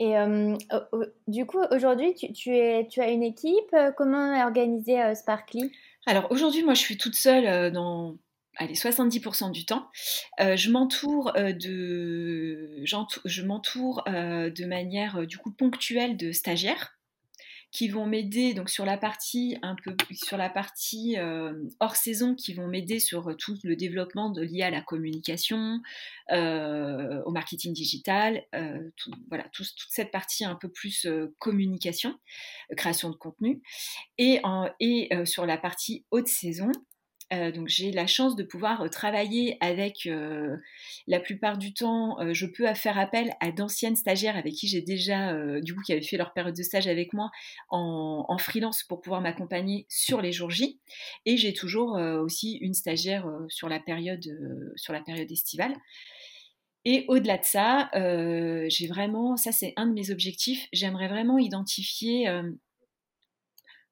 Et 0.00 0.16
euh, 0.16 0.56
du 1.26 1.44
coup, 1.44 1.58
aujourd'hui, 1.72 2.14
tu, 2.14 2.50
es, 2.56 2.86
tu 2.88 3.00
as 3.00 3.10
une 3.10 3.24
équipe? 3.24 3.72
Euh, 3.74 3.90
comment 3.90 4.32
est 4.32 4.44
organisé 4.44 5.02
euh, 5.02 5.14
Sparkly? 5.14 5.72
Alors 6.06 6.30
aujourd'hui, 6.30 6.62
moi, 6.62 6.74
je 6.74 6.80
suis 6.80 6.96
toute 6.96 7.16
seule 7.16 7.72
dans 7.72 8.16
allez, 8.58 8.74
70% 8.74 9.50
du 9.50 9.64
temps. 9.64 9.88
je 10.38 10.70
m'entoure 10.70 11.32
de, 11.34 12.82
je 12.84 13.42
m'entoure 13.42 14.02
de 14.06 14.64
manière 14.66 15.26
du 15.26 15.38
coup 15.38 15.52
ponctuelle 15.52 16.16
de 16.16 16.32
stagiaires 16.32 16.94
qui 17.70 17.88
vont 17.88 18.06
m'aider 18.06 18.54
donc 18.54 18.70
sur 18.70 18.86
la 18.86 18.96
partie 18.96 19.58
un 19.60 19.76
peu 19.84 19.94
sur 20.12 20.38
la 20.38 20.48
partie 20.48 21.16
hors 21.80 21.96
saison 21.96 22.34
qui 22.34 22.54
vont 22.54 22.66
m'aider 22.66 22.98
sur 22.98 23.36
tout 23.36 23.58
le 23.62 23.76
développement 23.76 24.30
de 24.30 24.42
lié 24.42 24.62
à 24.62 24.70
la 24.70 24.80
communication, 24.80 25.80
au 26.30 27.30
marketing 27.30 27.72
digital, 27.74 28.44
voilà 29.28 29.44
toute 29.52 29.68
cette 29.90 30.10
partie 30.10 30.44
un 30.44 30.54
peu 30.54 30.70
plus 30.70 31.06
communication, 31.38 32.18
création 32.76 33.10
de 33.10 33.16
contenu 33.16 33.60
et, 34.16 34.40
en, 34.44 34.70
et 34.80 35.10
sur 35.26 35.44
la 35.44 35.58
partie 35.58 36.06
haute 36.10 36.28
saison 36.28 36.72
euh, 37.32 37.52
donc 37.52 37.68
j'ai 37.68 37.92
la 37.92 38.06
chance 38.06 38.36
de 38.36 38.42
pouvoir 38.42 38.80
euh, 38.82 38.88
travailler 38.88 39.58
avec, 39.60 40.06
euh, 40.06 40.56
la 41.06 41.20
plupart 41.20 41.58
du 41.58 41.74
temps, 41.74 42.16
je 42.32 42.46
peux 42.46 42.72
faire 42.74 42.98
appel 42.98 43.32
à 43.40 43.52
d'anciennes 43.52 43.96
stagiaires 43.96 44.36
avec 44.36 44.54
qui 44.54 44.68
j'ai 44.68 44.82
déjà, 44.82 45.34
du 45.60 45.74
coup, 45.74 45.82
qui 45.82 45.92
avaient 45.92 46.02
fait 46.02 46.16
leur 46.16 46.32
période 46.32 46.54
de 46.54 46.62
stage 46.62 46.86
avec 46.86 47.12
moi 47.12 47.30
en, 47.70 48.36
freelance 48.38 48.84
pour 48.84 49.00
pouvoir 49.00 49.20
m'accompagner 49.20 49.86
sur 49.88 50.20
les 50.20 50.32
jours 50.32 50.50
J. 50.50 50.80
Et 51.26 51.36
j'ai 51.36 51.52
toujours 51.52 51.94
aussi 51.94 52.58
une 52.60 52.74
stagiaire 52.74 53.26
sur 53.48 53.68
la 53.68 53.80
période, 53.80 54.24
sur 54.76 54.92
la 54.92 55.00
période 55.00 55.30
estivale. 55.30 55.74
Et 56.84 57.04
au-delà 57.08 57.38
de 57.38 57.44
ça, 57.44 57.90
j'ai 58.68 58.86
vraiment, 58.86 59.36
ça 59.36 59.52
c'est 59.52 59.72
un 59.76 59.86
de 59.86 59.92
mes 59.92 60.10
objectifs, 60.10 60.68
j'aimerais 60.72 61.08
vraiment 61.08 61.38
identifier 61.38 62.28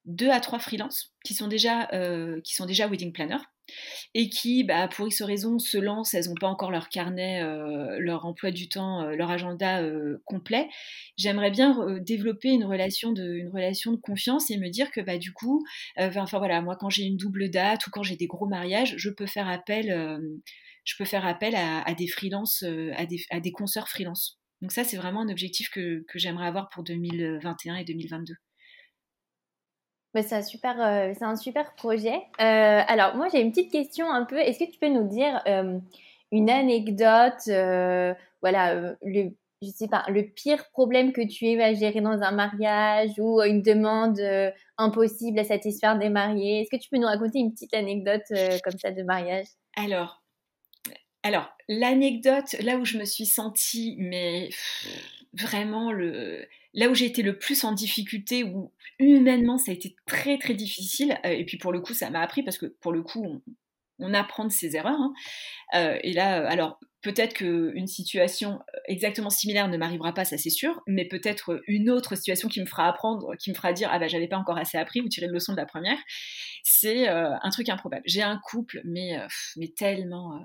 deux 0.07 0.31
à 0.31 0.41
trois 0.41 0.59
freelances 0.59 1.13
qui 1.25 1.35
sont 1.35 1.49
déjà, 1.49 1.89
euh, 1.93 2.41
qui 2.43 2.55
sont 2.55 2.67
déjà 2.67 2.89
wedding 2.89 3.13
planners 3.13 3.43
et 4.15 4.29
qui, 4.29 4.63
bah, 4.63 4.87
pour 4.87 5.09
X 5.09 5.23
raison, 5.23 5.59
se 5.59 5.77
lancent, 5.77 6.15
elles 6.15 6.29
n'ont 6.29 6.37
pas 6.41 6.47
encore 6.47 6.71
leur 6.71 6.89
carnet, 6.89 7.43
euh, 7.43 7.99
leur 7.99 8.25
emploi 8.25 8.53
du 8.53 8.69
temps, 8.69 9.03
euh, 9.03 9.17
leur 9.17 9.29
agenda 9.29 9.83
complet. 10.25 10.69
J'aimerais 11.17 11.51
bien 11.51 11.99
développer 12.01 12.51
une 12.51 12.65
relation, 12.65 13.13
de, 13.13 13.35
une 13.35 13.49
relation 13.49 13.91
de 13.91 13.97
confiance 13.97 14.51
et 14.53 14.57
me 14.57 14.69
dire 14.69 14.93
que 14.93 15.01
bah, 15.01 15.19
du 15.19 15.33
coup, 15.33 15.65
enfin 15.99 16.39
voilà, 16.39 16.63
moi 16.63 16.77
quand 16.77 16.91
j'ai 16.91 17.03
une 17.05 17.17
double 17.17 17.51
date 17.51 17.87
ou 17.89 17.91
quand 17.91 18.05
j'ai 18.05 18.17
des 18.17 18.29
gros 18.29 18.47
mariages, 18.47 18.95
je 18.97 19.11
peux 19.11 19.27
faire 19.27 19.49
appel, 19.49 20.21
je 20.85 20.95
peux 20.97 21.05
faire 21.05 21.27
appel 21.27 21.57
à, 21.57 21.83
à 21.83 21.95
des 21.95 22.07
freelances, 22.07 22.63
à 22.95 23.07
des, 23.07 23.25
à 23.31 23.41
des 23.41 23.51
consoeurs 23.51 23.89
freelance. 23.89 24.39
Donc 24.63 24.73
ça, 24.73 24.85
c'est 24.85 24.97
vraiment 24.97 25.23
un 25.23 25.29
objectif 25.29 25.71
que, 25.71 26.05
que 26.09 26.19
j'aimerais 26.19 26.47
avoir 26.47 26.69
pour 26.69 26.85
2021 26.85 27.77
et 27.77 27.85
2022 27.85 28.35
c'est 30.23 30.37
un 30.37 30.43
super, 30.43 30.81
euh, 30.81 31.13
c'est 31.17 31.25
un 31.25 31.37
super 31.37 31.75
projet. 31.75 32.17
Euh, 32.41 32.81
alors 32.87 33.17
moi 33.17 33.29
j'ai 33.33 33.41
une 33.41 33.51
petite 33.51 33.73
question 33.73 34.11
un 34.11 34.25
peu. 34.25 34.39
Est-ce 34.39 34.59
que 34.59 34.71
tu 34.71 34.79
peux 34.79 34.89
nous 34.89 35.09
dire 35.09 35.41
euh, 35.47 35.79
une 36.33 36.51
anecdote, 36.51 37.49
voilà, 38.43 38.95
le, 39.03 39.31
je 39.63 39.69
sais 39.69 39.89
pas, 39.89 40.05
le 40.09 40.23
pire 40.23 40.69
problème 40.71 41.13
que 41.13 41.27
tu 41.27 41.47
aies 41.47 41.63
à 41.63 41.75
gérer 41.75 42.01
dans 42.01 42.21
un 42.23 42.33
mariage 42.33 43.11
ou 43.19 43.43
une 43.43 43.63
demande 43.63 44.21
impossible 44.79 45.39
à 45.39 45.45
satisfaire 45.45 45.99
des 45.99 46.09
mariés? 46.09 46.61
Est-ce 46.61 46.77
que 46.77 46.83
tu 46.83 46.89
peux 46.91 46.99
nous 46.99 47.07
raconter 47.07 47.39
une 47.39 47.53
petite 47.53 47.75
anecdote 47.75 48.25
comme 48.65 48.79
ça 48.79 48.91
de 48.91 49.03
mariage? 49.03 49.47
Alors, 49.77 50.23
alors 51.23 51.49
l'anecdote 51.69 52.57
là 52.61 52.77
où 52.77 52.85
je 52.85 52.99
me 52.99 53.05
suis 53.05 53.27
sentie, 53.27 53.97
mais 53.99 54.51
vraiment 55.33 55.93
le 55.93 56.47
là 56.77 56.89
où 56.89 56.95
j'ai 56.95 57.07
été 57.07 57.23
le 57.23 57.39
plus 57.39 57.65
en 57.65 57.73
difficulté, 57.73 58.45
où 58.45 58.73
humainement 59.01 59.59
ça 59.59 59.73
a 59.73 59.75
été 59.75 59.97
très 60.07 60.39
très 60.39 60.55
difficile, 60.55 61.19
euh, 61.25 61.31
et 61.31 61.45
puis 61.45 61.59
pour 61.59 61.73
le 61.73 61.81
coup 61.81 61.95
ça 61.95 62.11
m'a 62.11 62.21
appris 62.21 62.45
parce 62.45 62.59
que 62.59 62.67
pour 62.67 62.93
le 62.93 63.03
coup 63.03 63.43
on, 63.99 64.13
apprend 64.13 64.45
de 64.45 64.53
ses 64.53 64.77
erreurs. 64.77 65.01
Hein. 65.01 65.15
Euh, 65.75 65.99
et 66.03 66.13
là, 66.13 66.43
euh, 66.43 66.49
alors 66.49 66.79
peut-être 67.01 67.33
qu'une 67.33 67.87
situation 67.87 68.61
exactement 68.89 69.31
similaire 69.31 69.69
ne 69.69 69.79
m'arrivera 69.79 70.13
pas, 70.13 70.27
ça 70.27 70.37
c'est 70.37 70.51
sûr, 70.51 70.83
mais 70.87 71.09
peut-être 71.09 71.63
une 71.67 71.89
autre 71.89 72.15
situation 72.15 72.49
qui 72.49 72.61
me 72.61 72.67
fera 72.67 72.89
apprendre, 72.89 73.35
qui 73.39 73.51
me 73.51 73.55
fera 73.55 73.73
dire 73.73 73.89
ah 73.91 73.99
bah 73.99 74.07
j'avais 74.07 74.29
pas 74.29 74.37
encore 74.37 74.59
assez 74.59 74.77
appris 74.77 75.01
ou 75.01 75.09
tiré 75.09 75.29
de 75.29 75.33
leçon 75.33 75.53
de 75.53 75.57
la 75.57 75.67
première, 75.67 75.99
c'est 76.63 77.09
un 77.09 77.51
truc 77.51 77.71
improbable. 77.71 78.03
J'ai 78.05 78.23
un 78.23 78.39
couple, 78.45 78.83
mais 78.85 79.19
tellement 79.75 80.43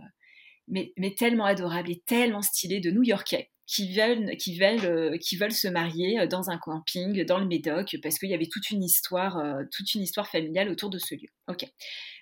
adorable 1.46 1.92
et 1.92 2.02
tellement 2.06 2.42
stylé 2.42 2.80
de 2.80 2.92
New-Yorkais 2.92 3.52
qui 3.72 3.93
veulent, 3.93 4.36
qui 4.36 4.59
veulent, 4.59 4.86
euh, 4.86 5.17
qui 5.17 5.38
veulent 5.38 5.53
se 5.53 5.67
marier 5.69 6.19
euh, 6.19 6.28
dans 6.28 6.49
un 6.49 6.57
camping, 6.57 7.24
dans 7.24 7.39
le 7.39 7.45
Médoc, 7.45 7.95
parce 8.03 8.19
qu'il 8.19 8.30
y 8.30 8.34
avait 8.34 8.49
toute 8.51 8.69
une 8.69 8.84
histoire, 8.84 9.38
euh, 9.38 9.63
toute 9.72 9.93
une 9.93 10.01
histoire 10.01 10.28
familiale 10.28 10.69
autour 10.69 10.89
de 10.89 10.99
ce 10.99 11.15
lieu. 11.15 11.30
Ok. 11.47 11.65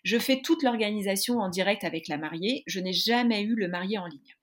Je 0.03 0.19
fais 0.19 0.41
toute 0.43 0.61
l'organisation 0.61 1.39
en 1.39 1.49
direct 1.49 1.83
avec 1.83 2.07
la 2.07 2.17
mariée. 2.17 2.63
Je 2.67 2.79
n'ai 2.79 2.93
jamais 2.93 3.41
eu 3.41 3.55
le 3.55 3.67
marié 3.67 3.97
en 3.97 4.05
ligne. 4.05 4.35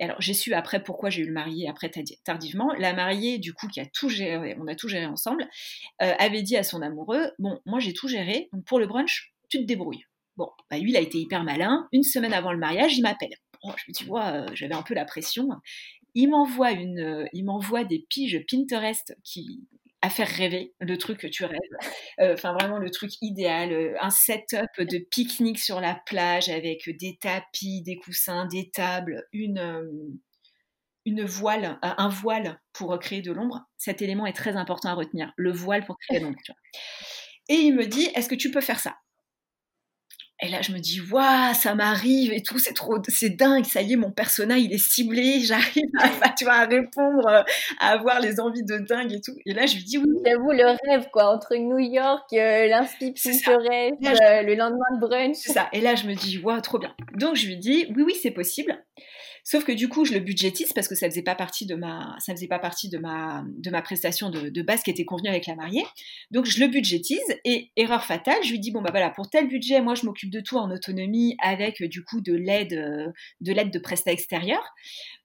Alors, 0.00 0.20
j'ai 0.20 0.34
su 0.34 0.52
après 0.54 0.82
pourquoi 0.82 1.08
j'ai 1.08 1.22
eu 1.22 1.26
le 1.26 1.32
marié 1.32 1.68
après 1.68 1.90
tardivement. 2.24 2.72
La 2.78 2.94
mariée, 2.94 3.38
du 3.38 3.52
coup, 3.52 3.68
qui 3.68 3.80
a 3.80 3.86
tout 3.86 4.08
géré, 4.08 4.56
on 4.58 4.66
a 4.66 4.74
tout 4.74 4.88
géré 4.88 5.04
ensemble, 5.04 5.46
avait 5.98 6.40
dit 6.40 6.56
à 6.56 6.62
son 6.62 6.80
amoureux 6.80 7.30
Bon, 7.38 7.60
moi 7.66 7.80
j'ai 7.80 7.92
tout 7.92 8.08
géré, 8.08 8.48
pour 8.64 8.78
le 8.78 8.86
brunch, 8.86 9.34
tu 9.50 9.58
te 9.58 9.64
débrouilles. 9.64 10.04
Bon, 10.38 10.48
bah 10.70 10.78
lui, 10.78 10.92
il 10.92 10.96
a 10.96 11.00
été 11.00 11.18
hyper 11.18 11.44
malin. 11.44 11.86
Une 11.92 12.02
semaine 12.02 12.32
avant 12.32 12.52
le 12.52 12.58
mariage, 12.58 12.96
il 12.96 13.02
m'appelle. 13.02 13.34
Oh, 13.62 13.72
je 13.76 13.84
me 13.88 13.92
dis, 13.92 14.56
j'avais 14.56 14.74
un 14.74 14.82
peu 14.82 14.94
la 14.94 15.04
pression 15.04 15.50
il 16.14 16.28
m'envoie 16.30 16.72
une, 16.72 17.00
euh, 17.00 17.24
il 17.32 17.44
m'envoie 17.44 17.84
des 17.84 18.04
piges 18.08 18.44
Pinterest 18.50 19.16
qui 19.24 19.66
à 20.02 20.08
faire 20.08 20.28
rêver, 20.28 20.72
le 20.80 20.96
truc 20.96 21.18
que 21.18 21.26
tu 21.26 21.44
rêves. 21.44 21.58
Euh, 22.20 22.32
enfin, 22.32 22.54
vraiment 22.54 22.78
le 22.78 22.90
truc 22.90 23.10
idéal. 23.20 23.72
Euh, 23.72 23.94
un 24.00 24.10
setup 24.10 24.80
de 24.80 24.98
pique-nique 24.98 25.58
sur 25.58 25.80
la 25.80 25.94
plage 26.06 26.48
avec 26.48 26.88
des 26.98 27.18
tapis, 27.20 27.82
des 27.82 27.96
coussins, 27.96 28.46
des 28.46 28.70
tables, 28.70 29.26
une, 29.34 30.20
une 31.04 31.24
voile, 31.24 31.78
un 31.82 32.08
voile 32.08 32.60
pour 32.72 32.98
créer 32.98 33.20
de 33.20 33.32
l'ombre. 33.32 33.66
Cet 33.76 34.00
élément 34.00 34.24
est 34.24 34.32
très 34.32 34.56
important 34.56 34.88
à 34.88 34.94
retenir. 34.94 35.32
Le 35.36 35.52
voile 35.52 35.84
pour 35.84 35.98
créer 35.98 36.20
de 36.20 36.24
l'ombre. 36.24 36.38
Et 37.50 37.56
il 37.56 37.74
me 37.74 37.86
dit, 37.86 38.08
est-ce 38.14 38.28
que 38.28 38.34
tu 38.34 38.50
peux 38.50 38.62
faire 38.62 38.80
ça? 38.80 38.96
Et 40.42 40.48
là, 40.48 40.62
je 40.62 40.72
me 40.72 40.78
dis, 40.78 41.00
waouh, 41.00 41.54
ça 41.54 41.74
m'arrive 41.74 42.32
et 42.32 42.42
tout, 42.42 42.58
c'est 42.58 42.72
trop, 42.72 42.96
c'est 43.08 43.30
dingue, 43.30 43.64
ça 43.64 43.82
y 43.82 43.92
est, 43.92 43.96
mon 43.96 44.10
personnage, 44.10 44.62
il 44.62 44.72
est 44.72 44.78
ciblé, 44.78 45.40
j'arrive 45.44 45.90
à, 45.98 46.30
tu 46.30 46.44
vois, 46.44 46.54
à 46.54 46.66
répondre, 46.66 47.26
euh, 47.28 47.42
à 47.78 47.90
avoir 47.90 48.20
les 48.20 48.40
envies 48.40 48.64
de 48.64 48.78
dingue 48.78 49.12
et 49.12 49.20
tout. 49.20 49.34
Et 49.44 49.52
là, 49.52 49.66
je 49.66 49.76
lui 49.76 49.84
dis 49.84 49.98
oui. 49.98 50.06
J'avoue, 50.24 50.52
le 50.52 50.76
rêve, 50.88 51.08
quoi, 51.12 51.26
entre 51.34 51.56
New 51.56 51.78
York, 51.78 52.32
euh, 52.32 52.66
l'inscription 52.68 53.58
rêve, 53.58 53.94
euh, 54.02 54.42
le 54.42 54.54
lendemain 54.54 54.78
de 54.94 55.00
brunch. 55.00 55.36
C'est 55.36 55.52
ça. 55.52 55.68
Et 55.72 55.80
là, 55.80 55.94
je 55.94 56.06
me 56.06 56.14
dis, 56.14 56.38
waouh, 56.38 56.60
trop 56.60 56.78
bien. 56.78 56.94
Donc, 57.14 57.36
je 57.36 57.46
lui 57.46 57.58
dis, 57.58 57.86
oui, 57.94 58.02
oui, 58.04 58.14
c'est 58.20 58.30
possible. 58.30 58.82
Sauf 59.50 59.64
que 59.64 59.72
du 59.72 59.88
coup, 59.88 60.04
je 60.04 60.12
le 60.12 60.20
budgétise 60.20 60.72
parce 60.72 60.86
que 60.86 60.94
ça 60.94 61.10
faisait 61.10 61.24
pas 61.24 61.34
partie 61.34 61.66
de 61.66 61.74
ma, 61.74 62.14
ça 62.20 62.32
faisait 62.32 62.46
pas 62.46 62.60
partie 62.60 62.88
de 62.88 62.98
ma, 62.98 63.44
de 63.48 63.68
ma 63.68 63.82
prestation 63.82 64.30
de, 64.30 64.62
base 64.62 64.84
qui 64.84 64.90
était 64.90 65.04
convenue 65.04 65.28
avec 65.28 65.48
la 65.48 65.56
mariée. 65.56 65.84
Donc 66.30 66.44
je 66.44 66.60
le 66.60 66.68
budgétise 66.68 67.18
et 67.44 67.72
erreur 67.74 68.04
fatale, 68.04 68.40
je 68.44 68.52
lui 68.52 68.60
dis 68.60 68.70
bon 68.70 68.80
bah 68.80 68.90
voilà 68.92 69.10
pour 69.10 69.28
tel 69.28 69.48
budget, 69.48 69.80
moi 69.80 69.96
je 69.96 70.06
m'occupe 70.06 70.30
de 70.30 70.38
tout 70.38 70.56
en 70.56 70.70
autonomie 70.70 71.36
avec 71.42 71.82
du 71.82 72.04
coup 72.04 72.20
de 72.20 72.32
l'aide, 72.32 72.74
euh, 72.74 73.10
de 73.40 73.52
l'aide 73.52 73.72
de 73.72 73.80
prestat 73.80 74.12
extérieur. 74.12 74.62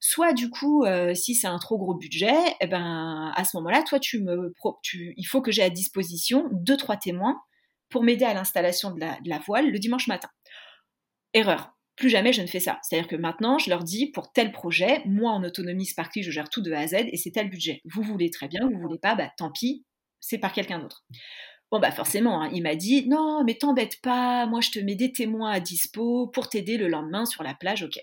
Soit 0.00 0.32
du 0.32 0.50
coup, 0.50 0.82
euh, 0.82 1.14
si 1.14 1.36
c'est 1.36 1.46
un 1.46 1.58
trop 1.58 1.78
gros 1.78 1.94
budget, 1.94 2.34
eh 2.60 2.66
ben 2.66 3.32
à 3.32 3.44
ce 3.44 3.56
moment-là, 3.58 3.84
toi 3.84 4.00
tu 4.00 4.20
me, 4.24 4.52
tu, 4.82 5.14
il 5.16 5.24
faut 5.24 5.40
que 5.40 5.52
j'ai 5.52 5.62
à 5.62 5.70
disposition 5.70 6.48
deux 6.50 6.76
trois 6.76 6.96
témoins 6.96 7.40
pour 7.90 8.02
m'aider 8.02 8.24
à 8.24 8.34
l'installation 8.34 8.90
de 8.90 8.98
la 9.00 9.38
voile 9.46 9.70
le 9.70 9.78
dimanche 9.78 10.08
matin. 10.08 10.30
Erreur 11.32 11.75
plus 11.96 12.10
jamais 12.10 12.32
je 12.32 12.42
ne 12.42 12.46
fais 12.46 12.60
ça. 12.60 12.78
C'est-à-dire 12.82 13.08
que 13.08 13.16
maintenant, 13.16 13.58
je 13.58 13.70
leur 13.70 13.82
dis, 13.82 14.06
pour 14.10 14.32
tel 14.32 14.52
projet, 14.52 15.02
moi 15.06 15.32
en 15.32 15.42
autonomie 15.42 15.86
Sparkly, 15.86 16.22
je 16.22 16.30
gère 16.30 16.48
tout 16.50 16.62
de 16.62 16.72
A 16.72 16.80
à 16.80 16.86
Z 16.86 16.94
et 17.10 17.16
c'est 17.16 17.30
tel 17.30 17.48
budget. 17.50 17.80
Vous 17.84 18.02
voulez 18.02 18.30
très 18.30 18.48
bien, 18.48 18.68
vous 18.68 18.78
voulez 18.80 18.98
pas, 18.98 19.14
bah 19.14 19.30
tant 19.36 19.50
pis, 19.50 19.84
c'est 20.20 20.38
par 20.38 20.52
quelqu'un 20.52 20.78
d'autre. 20.78 21.04
Bon 21.72 21.80
bah 21.80 21.90
forcément, 21.90 22.42
hein, 22.42 22.50
il 22.52 22.62
m'a 22.62 22.76
dit, 22.76 23.08
non 23.08 23.42
mais 23.44 23.54
t'embête 23.54 24.00
pas, 24.02 24.46
moi 24.46 24.60
je 24.60 24.70
te 24.70 24.78
mets 24.78 24.94
des 24.94 25.10
témoins 25.12 25.50
à 25.50 25.60
dispo 25.60 26.28
pour 26.28 26.48
t'aider 26.48 26.76
le 26.76 26.88
lendemain 26.88 27.26
sur 27.26 27.42
la 27.42 27.54
plage, 27.54 27.82
ok. 27.82 27.98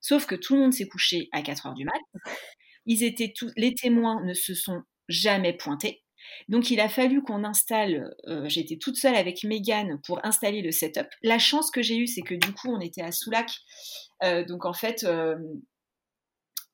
Sauf 0.00 0.26
que 0.26 0.34
tout 0.34 0.54
le 0.54 0.62
monde 0.62 0.72
s'est 0.72 0.88
couché 0.88 1.28
à 1.32 1.42
4 1.42 1.66
heures 1.66 1.74
du 1.74 1.84
mat. 1.84 1.92
Ils 2.86 3.04
étaient 3.04 3.32
tous, 3.36 3.52
les 3.56 3.74
témoins 3.74 4.24
ne 4.24 4.34
se 4.34 4.54
sont 4.54 4.82
jamais 5.08 5.52
pointés. 5.52 6.02
Donc 6.48 6.70
il 6.70 6.80
a 6.80 6.88
fallu 6.88 7.22
qu'on 7.22 7.44
installe, 7.44 8.14
euh, 8.28 8.48
j'étais 8.48 8.76
toute 8.76 8.96
seule 8.96 9.14
avec 9.14 9.44
Megan 9.44 10.00
pour 10.04 10.24
installer 10.24 10.62
le 10.62 10.70
setup. 10.70 11.08
La 11.22 11.38
chance 11.38 11.70
que 11.70 11.82
j'ai 11.82 11.96
eue, 11.96 12.06
c'est 12.06 12.22
que 12.22 12.34
du 12.34 12.52
coup 12.52 12.68
on 12.68 12.80
était 12.80 13.02
à 13.02 13.12
Soulac, 13.12 13.50
euh, 14.22 14.44
donc 14.44 14.64
en 14.64 14.72
fait, 14.72 15.04
euh, 15.04 15.36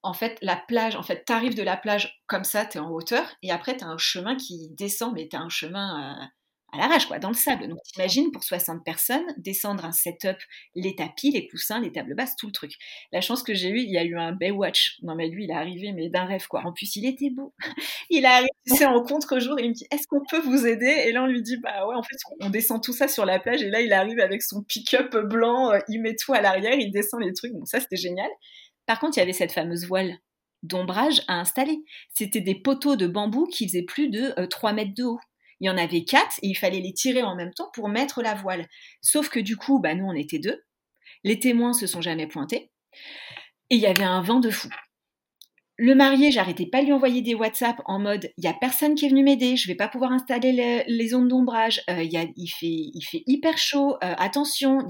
en 0.03 0.13
fait 0.13 0.39
la 0.43 0.57
plage, 0.57 0.97
en 0.97 1.03
fait 1.03 1.25
t'arrives 1.25 1.55
de 1.55 1.63
la 1.63 1.77
plage 1.77 2.23
comme 2.27 2.45
ça, 2.45 2.65
t'es 2.65 2.79
en 2.79 2.91
hauteur, 2.91 3.27
et 3.43 3.51
après 3.51 3.77
t'as 3.77 3.87
un 3.87 3.99
chemin 3.99 4.37
qui 4.37 4.71
descend, 4.71 5.15
mais 5.15 5.29
t'as 5.31 5.41
un 5.41 5.49
chemin 5.49 6.29
à 6.73 6.79
l'arrache, 6.79 7.07
quoi, 7.07 7.19
dans 7.19 7.29
le 7.29 7.35
sable. 7.35 7.69
Donc 7.69 7.79
t'imagines 7.83 8.31
pour 8.31 8.45
60 8.45 8.85
personnes, 8.85 9.25
descendre 9.39 9.85
un 9.85 9.93
setup, 9.93 10.37
les 10.75 10.95
tapis, 10.95 11.31
les 11.31 11.47
coussins, 11.49 11.81
les 11.81 11.93
tables 11.93 12.15
basses, 12.15 12.37
tout 12.37 12.47
le 12.47 12.53
truc. 12.53 12.73
La 13.13 13.21
chance 13.21 13.43
que 13.43 13.55
j'ai 13.55 13.71
eue, 13.71 13.81
il 13.81 13.91
y 13.91 13.97
a 13.97 14.05
eu 14.05 14.19
un 14.19 14.33
Baywatch. 14.33 14.99
Non 15.03 15.15
mais 15.15 15.29
lui, 15.29 15.45
il 15.45 15.51
est 15.51 15.55
arrivé, 15.55 15.93
mais 15.93 16.11
d'un 16.11 16.25
rêve, 16.25 16.47
quoi. 16.47 16.63
En 16.67 16.73
plus, 16.73 16.97
il 16.97 17.07
était 17.07 17.31
beau. 17.31 17.55
il 18.11 18.25
est 18.25 18.29
arrivé, 18.29 18.51
c'est 18.67 18.87
en 18.87 19.03
contre-jour, 19.03 19.59
il 19.59 19.71
me 19.71 19.75
dit, 19.75 19.87
est-ce 19.91 20.07
qu'on 20.07 20.23
peut 20.29 20.41
vous 20.41 20.67
aider? 20.67 21.05
Et 21.07 21.13
là, 21.13 21.25
on 21.25 21.27
lui 21.27 21.43
dit, 21.43 21.57
bah 21.57 21.87
ouais, 21.87 21.95
en 21.95 22.03
fait, 22.03 22.17
on 22.41 22.51
descend 22.51 22.83
tout 22.83 22.93
ça 22.93 23.09
sur 23.09 23.25
la 23.25 23.39
plage, 23.39 23.63
et 23.63 23.71
là, 23.71 23.81
il 23.81 23.93
arrive 23.93 24.21
avec 24.21 24.43
son 24.43 24.63
pick-up 24.63 25.17
blanc, 25.17 25.73
euh, 25.73 25.79
il 25.89 26.01
met 26.03 26.17
tout 26.17 26.35
à 26.35 26.41
l'arrière, 26.41 26.75
il 26.75 26.91
descend 26.91 27.23
les 27.23 27.33
trucs. 27.33 27.53
Bon, 27.53 27.65
ça, 27.65 27.81
c'était 27.81 27.97
génial. 27.97 28.29
Par 28.87 28.99
contre, 29.01 29.17
il 29.17 29.21
y 29.21 29.23
avait 29.23 29.33
cette 29.33 29.53
fameuse 29.53 29.87
voile 29.87 30.19
d'ombrage 30.63 31.23
à 31.29 31.35
installer. 31.35 31.79
C'était 32.13 32.41
des 32.41 32.55
poteaux 32.55 32.97
de 32.97 33.07
bambou 33.07 33.47
qui 33.47 33.67
faisaient 33.67 33.83
plus 33.83 34.09
de 34.09 34.35
3 34.47 34.71
euh, 34.71 34.75
mètres 34.75 34.95
de 34.95 35.05
haut 35.05 35.21
il 35.61 35.67
y 35.67 35.71
en 35.71 35.79
avait 35.79 36.05
quatre 36.05 36.39
et 36.43 36.49
il 36.49 36.55
fallait 36.55 36.81
les 36.81 36.93
tirer 36.93 37.23
en 37.23 37.35
même 37.35 37.53
temps 37.53 37.71
pour 37.73 37.89
mettre 37.89 38.23
la 38.23 38.35
voile. 38.35 38.67
Sauf 39.01 39.29
que 39.29 39.41
du 39.41 39.57
coup, 39.57 39.81
bah, 39.81 39.95
nous, 39.95 40.07
on 40.07 40.15
était 40.15 40.39
deux. 40.39 40.63
Les 41.25 41.39
témoins 41.39 41.73
se 41.73 41.87
sont 41.87 42.01
jamais 42.01 42.27
pointés. 42.27 42.71
Et 43.71 43.77
il 43.77 43.81
y 43.81 43.87
avait 43.87 44.05
un 44.05 44.23
vent 44.23 44.41
de 44.41 44.51
fou. 44.51 44.69
Le 45.81 45.95
marié, 45.95 46.33
j'arrêtais 46.33 46.67
pas 46.67 46.81
de 46.81 46.87
lui 46.87 46.93
envoyer 46.93 47.23
des 47.23 47.37
WhatsApp 47.37 47.77
en 47.85 48.01
mode 48.01 48.33
il 48.37 48.43
y 48.43 48.49
a 48.49 48.53
personne 48.53 48.97
qui 48.97 49.07
est 49.07 49.09
venu 49.09 49.23
m'aider, 49.23 49.55
je 49.55 49.69
vais 49.69 49.77
pas 49.77 49.87
pouvoir 49.87 50.11
installer 50.11 50.85
les 50.89 51.15
ondes 51.15 51.29
d'ombrage, 51.29 51.81
euh, 51.89 52.03
il, 52.03 52.49
fait, 52.49 53.23
hyper 53.29 53.57
chaud, 53.57 53.95
euh, 54.03 54.15
attention, 54.19 54.81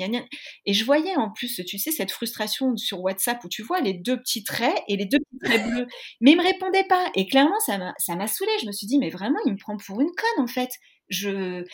Et 0.64 0.72
je 0.72 0.84
voyais 0.86 1.14
en 1.16 1.30
plus, 1.30 1.60
tu 1.66 1.78
sais, 1.78 1.90
cette 1.90 2.10
frustration 2.10 2.74
sur 2.78 3.02
WhatsApp 3.02 3.44
où 3.44 3.48
tu 3.50 3.62
vois 3.62 3.82
les 3.82 3.92
deux 3.92 4.16
petits 4.16 4.44
traits 4.44 4.82
et 4.88 4.96
les 4.96 5.04
deux 5.04 5.18
petits 5.18 5.38
traits 5.44 5.66
bleus. 5.66 5.86
Mais 6.22 6.30
il 6.30 6.38
me 6.38 6.42
répondait 6.42 6.86
pas. 6.88 7.10
Et 7.14 7.26
clairement, 7.26 7.60
ça 7.66 7.76
m'a, 7.76 7.92
ça 7.98 8.16
m'a 8.16 8.26
saoulé. 8.26 8.52
Je 8.62 8.66
me 8.66 8.72
suis 8.72 8.86
dit, 8.86 8.98
mais 8.98 9.10
vraiment, 9.10 9.38
il 9.44 9.52
me 9.52 9.58
prend 9.58 9.76
pour 9.76 10.00
une 10.00 10.08
conne 10.08 10.44
en 10.44 10.46
fait 10.46 10.70
je, 11.08 11.64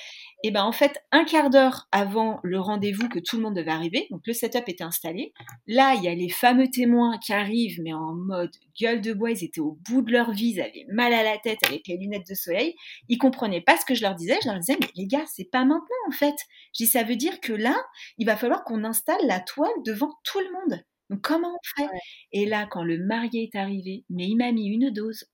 et 0.42 0.50
ben 0.50 0.62
en 0.62 0.72
fait, 0.72 1.02
un 1.12 1.24
quart 1.24 1.50
d'heure 1.50 1.88
avant 1.92 2.40
le 2.42 2.60
rendez-vous 2.60 3.08
que 3.08 3.18
tout 3.18 3.36
le 3.36 3.42
monde 3.42 3.56
devait 3.56 3.70
arriver, 3.70 4.06
donc 4.10 4.22
le 4.26 4.32
setup 4.32 4.68
était 4.68 4.84
installé. 4.84 5.32
Là, 5.66 5.94
il 5.94 6.04
y 6.04 6.08
a 6.08 6.14
les 6.14 6.28
fameux 6.28 6.68
témoins 6.68 7.18
qui 7.18 7.32
arrivent, 7.32 7.80
mais 7.82 7.92
en 7.92 8.14
mode 8.14 8.54
gueule 8.80 9.00
de 9.00 9.12
bois, 9.12 9.30
ils 9.30 9.44
étaient 9.44 9.60
au 9.60 9.78
bout 9.88 10.02
de 10.02 10.12
leur 10.12 10.32
vie, 10.32 10.52
ils 10.54 10.60
avaient 10.60 10.86
mal 10.92 11.12
à 11.12 11.22
la 11.22 11.38
tête 11.38 11.58
avec 11.66 11.86
les 11.88 11.96
lunettes 11.96 12.28
de 12.28 12.34
soleil. 12.34 12.74
Ils 13.08 13.18
comprenaient 13.18 13.60
pas 13.60 13.76
ce 13.76 13.84
que 13.84 13.94
je 13.94 14.02
leur 14.02 14.14
disais. 14.14 14.38
Je 14.42 14.48
leur 14.48 14.58
disais, 14.58 14.76
mais 14.80 14.88
les 14.94 15.06
gars, 15.06 15.24
c'est 15.26 15.50
pas 15.50 15.64
maintenant 15.64 15.84
en 16.08 16.12
fait. 16.12 16.36
Je 16.74 16.84
dis, 16.84 16.86
ça 16.86 17.02
veut 17.02 17.16
dire 17.16 17.40
que 17.40 17.52
là, 17.52 17.76
il 18.18 18.26
va 18.26 18.36
falloir 18.36 18.64
qu'on 18.64 18.84
installe 18.84 19.26
la 19.26 19.40
toile 19.40 19.70
devant 19.84 20.12
tout 20.24 20.40
le 20.40 20.52
monde. 20.52 20.84
Donc 21.10 21.20
comment 21.20 21.52
on 21.52 21.82
fait? 21.82 21.88
Et 22.32 22.46
là, 22.46 22.66
quand 22.70 22.82
le 22.82 22.98
marié 22.98 23.50
est 23.52 23.58
arrivé, 23.58 24.04
mais 24.08 24.26
il 24.26 24.36
m'a 24.36 24.52
mis 24.52 24.66
une 24.66 24.90
dose 24.90 25.24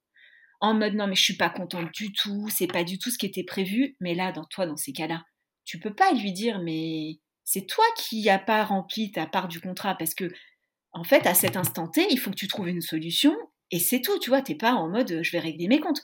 en 0.61 0.75
mode 0.75 0.95
non 0.95 1.07
mais 1.07 1.15
je 1.15 1.23
suis 1.23 1.37
pas 1.37 1.51
contente 1.51 1.91
du 1.93 2.13
tout, 2.13 2.49
c'est 2.51 2.67
pas 2.67 2.85
du 2.85 2.99
tout 2.99 3.11
ce 3.11 3.19
qui 3.19 3.27
était 3.27 3.45
prévu, 3.45 3.97
mais 4.01 4.15
là 4.15 4.33
dans 4.33 4.45
toi 4.45 4.67
dans 4.67 4.77
ces 4.77 4.93
cas-là, 4.93 5.25
tu 5.65 5.79
peux 5.79 5.95
pas 5.95 6.13
lui 6.13 6.33
dire 6.33 6.61
mais 6.63 7.19
c'est 7.45 7.67
toi 7.67 7.85
qui 7.97 8.23
n'as 8.23 8.39
pas 8.39 8.65
rempli 8.65 9.11
ta 9.11 9.27
part 9.27 9.49
du 9.49 9.61
contrat 9.61 9.97
parce 9.97 10.15
que 10.15 10.31
en 10.93 11.05
fait 11.05 11.27
à 11.27 11.35
cet 11.35 11.57
instant 11.57 11.89
T, 11.89 12.07
il 12.11 12.19
faut 12.19 12.31
que 12.31 12.37
tu 12.37 12.49
trouves 12.49 12.69
une 12.69 12.83
solution 12.83 13.35
et 13.71 13.79
c'est 13.79 14.01
tout, 14.01 14.19
tu 14.19 14.31
vois, 14.31 14.43
t'es 14.43 14.55
pas 14.55 14.75
en 14.75 14.89
mode 14.89 15.21
je 15.23 15.33
vais 15.33 15.39
régler 15.41 15.69
mes 15.69 15.81
comptes. 15.81 16.03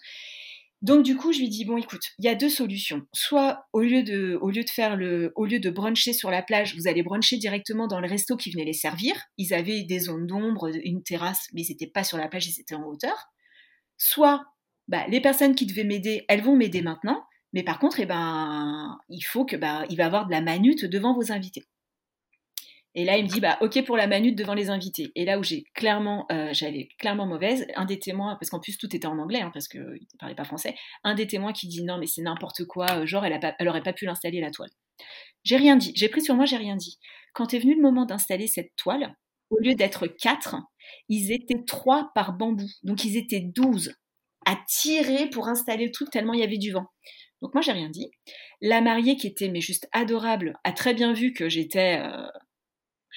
Donc 0.83 1.05
du 1.05 1.17
coup, 1.17 1.33
je 1.33 1.39
lui 1.41 1.49
dis 1.49 1.65
bon, 1.65 1.79
écoute, 1.79 2.13
il 2.19 2.27
y 2.27 2.29
a 2.29 2.35
deux 2.35 2.51
solutions. 2.51 3.03
Soit 3.15 3.67
au 3.73 3.81
lieu 3.81 4.03
de 4.03 4.39
au 4.41 4.51
lieu 4.51 4.63
de 4.63 4.71
faire 4.71 4.97
le 4.97 5.33
au 5.35 5.47
lieu 5.47 5.59
de 5.59 5.71
bruncher 5.71 6.13
sur 6.13 6.31
la 6.31 6.43
plage, 6.43 6.77
vous 6.77 6.87
allez 6.87 7.03
bruncher 7.03 7.39
directement 7.39 7.87
dans 7.89 8.01
le 8.01 8.09
resto 8.09 8.37
qui 8.37 8.51
venait 8.51 8.65
les 8.65 8.73
servir. 8.73 9.15
Ils 9.39 9.55
avaient 9.55 9.83
des 9.85 10.01
zones 10.01 10.27
d'ombre, 10.27 10.71
une 10.85 11.03
terrasse, 11.03 11.49
mais 11.53 11.63
ils 11.63 11.71
n'étaient 11.71 11.91
pas 11.91 12.05
sur 12.05 12.19
la 12.19 12.29
plage, 12.29 12.47
ils 12.47 12.61
étaient 12.61 12.75
en 12.75 12.85
hauteur 12.85 13.17
soit 13.99 14.45
bah, 14.89 15.07
les 15.09 15.21
personnes 15.21 15.55
qui 15.55 15.67
devaient 15.67 15.85
m'aider, 15.85 16.25
elles 16.29 16.43
vont 16.43 16.57
m'aider 16.57 16.83
maintenant, 16.83 17.25
mais 17.53 17.63
par 17.63 17.79
contre, 17.79 18.01
eh 18.01 18.07
ben, 18.07 18.99
il 19.09 19.23
faut 19.23 19.45
que 19.45 19.57
bah, 19.57 19.85
il 19.91 19.97
va 19.97 20.05
y 20.05 20.07
avoir 20.07 20.27
de 20.27 20.31
la 20.31 20.41
manute 20.41 20.85
devant 20.85 21.15
vos 21.15 21.33
invités. 21.33 21.65
Et 22.95 23.05
là, 23.05 23.19
il 23.19 23.25
me 23.25 23.29
dit, 23.29 23.41
bah, 23.41 23.59
ok 23.61 23.85
pour 23.85 23.99
la 23.99 24.07
manute 24.07 24.39
devant 24.39 24.55
les 24.55 24.71
invités. 24.71 25.13
Et 25.15 25.27
là 25.27 25.39
où 25.39 25.43
j'ai 25.43 25.65
clairement, 25.75 26.27
euh, 26.33 26.49
j'avais 26.53 26.89
clairement 26.99 27.27
mauvaise, 27.27 27.67
un 27.77 27.85
des 27.85 27.99
témoins, 27.99 28.37
parce 28.37 28.49
qu'en 28.49 28.59
plus 28.59 28.79
tout 28.79 28.95
était 28.97 29.07
en 29.07 29.19
anglais, 29.19 29.43
hein, 29.43 29.51
parce 29.53 29.69
qu'il 29.69 29.83
ne 29.83 30.19
parlait 30.19 30.35
pas 30.35 30.45
français, 30.45 30.75
un 31.05 31.15
des 31.15 31.27
témoins 31.27 31.53
qui 31.53 31.69
dit 31.69 31.85
non, 31.85 31.99
mais 31.99 32.07
c'est 32.07 32.23
n'importe 32.23 32.65
quoi, 32.65 32.87
euh, 32.93 33.07
genre 33.07 33.27
elle, 33.27 33.35
a 33.35 33.39
pas, 33.39 33.53
pas 33.53 33.93
pu 33.93 34.07
l'installer 34.07 34.41
la 34.41 34.51
toile. 34.51 34.71
J'ai 35.45 35.57
rien 35.57 35.77
dit, 35.77 35.93
j'ai 35.95 36.09
pris 36.09 36.23
sur 36.23 36.35
moi, 36.35 36.47
j'ai 36.47 36.57
rien 36.57 36.75
dit. 36.75 36.99
Quand 37.35 37.53
est 37.53 37.59
venu 37.59 37.75
le 37.75 37.83
moment 37.83 38.07
d'installer 38.07 38.47
cette 38.47 38.75
toile, 38.77 39.15
au 39.51 39.59
lieu 39.59 39.75
d'être 39.75 40.07
quatre, 40.07 40.57
ils 41.09 41.33
étaient 41.33 41.65
trois 41.67 42.11
par 42.15 42.33
bambou. 42.33 42.69
Donc 42.83 43.05
ils 43.05 43.17
étaient 43.17 43.41
douze 43.41 43.95
à 44.45 44.57
tirer 44.69 45.29
pour 45.31 45.49
installer 45.49 45.87
le 45.87 45.93
truc 45.93 46.11
tellement 46.11 46.33
il 46.33 46.41
y 46.41 46.45
avait 46.45 46.59
du 46.59 46.73
vent. 46.73 46.87
Donc 47.43 47.55
moi 47.55 47.61
j'ai 47.61 47.73
rien 47.73 47.91
dit. 47.91 48.11
La 48.61 48.81
mariée 48.81 49.17
qui 49.17 49.27
était 49.27 49.49
mais 49.49 49.61
juste 49.61 49.89
adorable 49.93 50.59
a 50.65 50.73
très 50.73 50.95
bien 50.95 51.13
vu 51.13 51.33
que 51.33 51.49
j'étais 51.49 52.01
euh, 52.01 52.27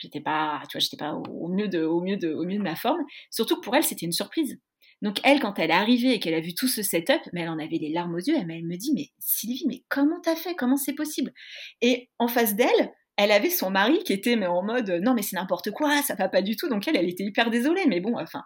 j'étais 0.01 0.21
pas 0.21 0.61
tu 0.69 0.77
vois 0.77 0.81
j'étais 0.81 0.97
pas 0.97 1.13
au 1.13 1.47
mieux 1.47 1.67
de 1.67 1.83
au 1.83 2.01
mieux 2.01 2.17
de 2.17 2.33
au 2.33 2.43
mieux 2.45 2.57
de 2.57 2.63
ma 2.63 2.75
forme. 2.75 3.01
Surtout 3.31 3.55
que 3.57 3.61
pour 3.61 3.75
elle 3.75 3.83
c'était 3.83 4.05
une 4.05 4.11
surprise. 4.11 4.59
Donc 5.01 5.19
elle 5.23 5.39
quand 5.39 5.57
elle 5.59 5.71
est 5.71 5.73
arrivée 5.73 6.13
et 6.13 6.19
qu'elle 6.19 6.33
a 6.33 6.41
vu 6.41 6.53
tout 6.53 6.67
ce 6.67 6.83
setup, 6.83 7.21
mais 7.31 7.41
elle 7.41 7.49
en 7.49 7.59
avait 7.59 7.77
les 7.77 7.89
larmes 7.89 8.15
aux 8.15 8.19
yeux. 8.19 8.35
Elle, 8.35 8.47
me 8.47 8.75
dit 8.75 8.91
mais 8.93 9.09
Sylvie 9.19 9.65
mais 9.67 9.83
comment 9.87 10.19
t'as 10.21 10.35
fait? 10.35 10.55
Comment 10.55 10.77
c'est 10.77 10.93
possible? 10.93 11.33
Et 11.81 12.09
en 12.19 12.27
face 12.27 12.55
d'elle 12.55 12.91
elle 13.19 13.31
avait 13.31 13.49
son 13.49 13.69
mari 13.69 13.99
qui 14.05 14.13
était 14.13 14.37
mais 14.37 14.47
en 14.47 14.63
mode 14.63 14.89
non 15.03 15.13
mais 15.13 15.21
c'est 15.21 15.35
n'importe 15.35 15.71
quoi, 15.71 16.01
ça 16.03 16.15
va 16.15 16.29
pas 16.29 16.41
du 16.41 16.55
tout. 16.55 16.69
Donc 16.69 16.87
elle, 16.87 16.95
elle 16.95 17.09
était 17.09 17.25
hyper 17.25 17.49
désolée, 17.49 17.85
mais 17.85 17.99
bon, 17.99 18.17
enfin. 18.17 18.43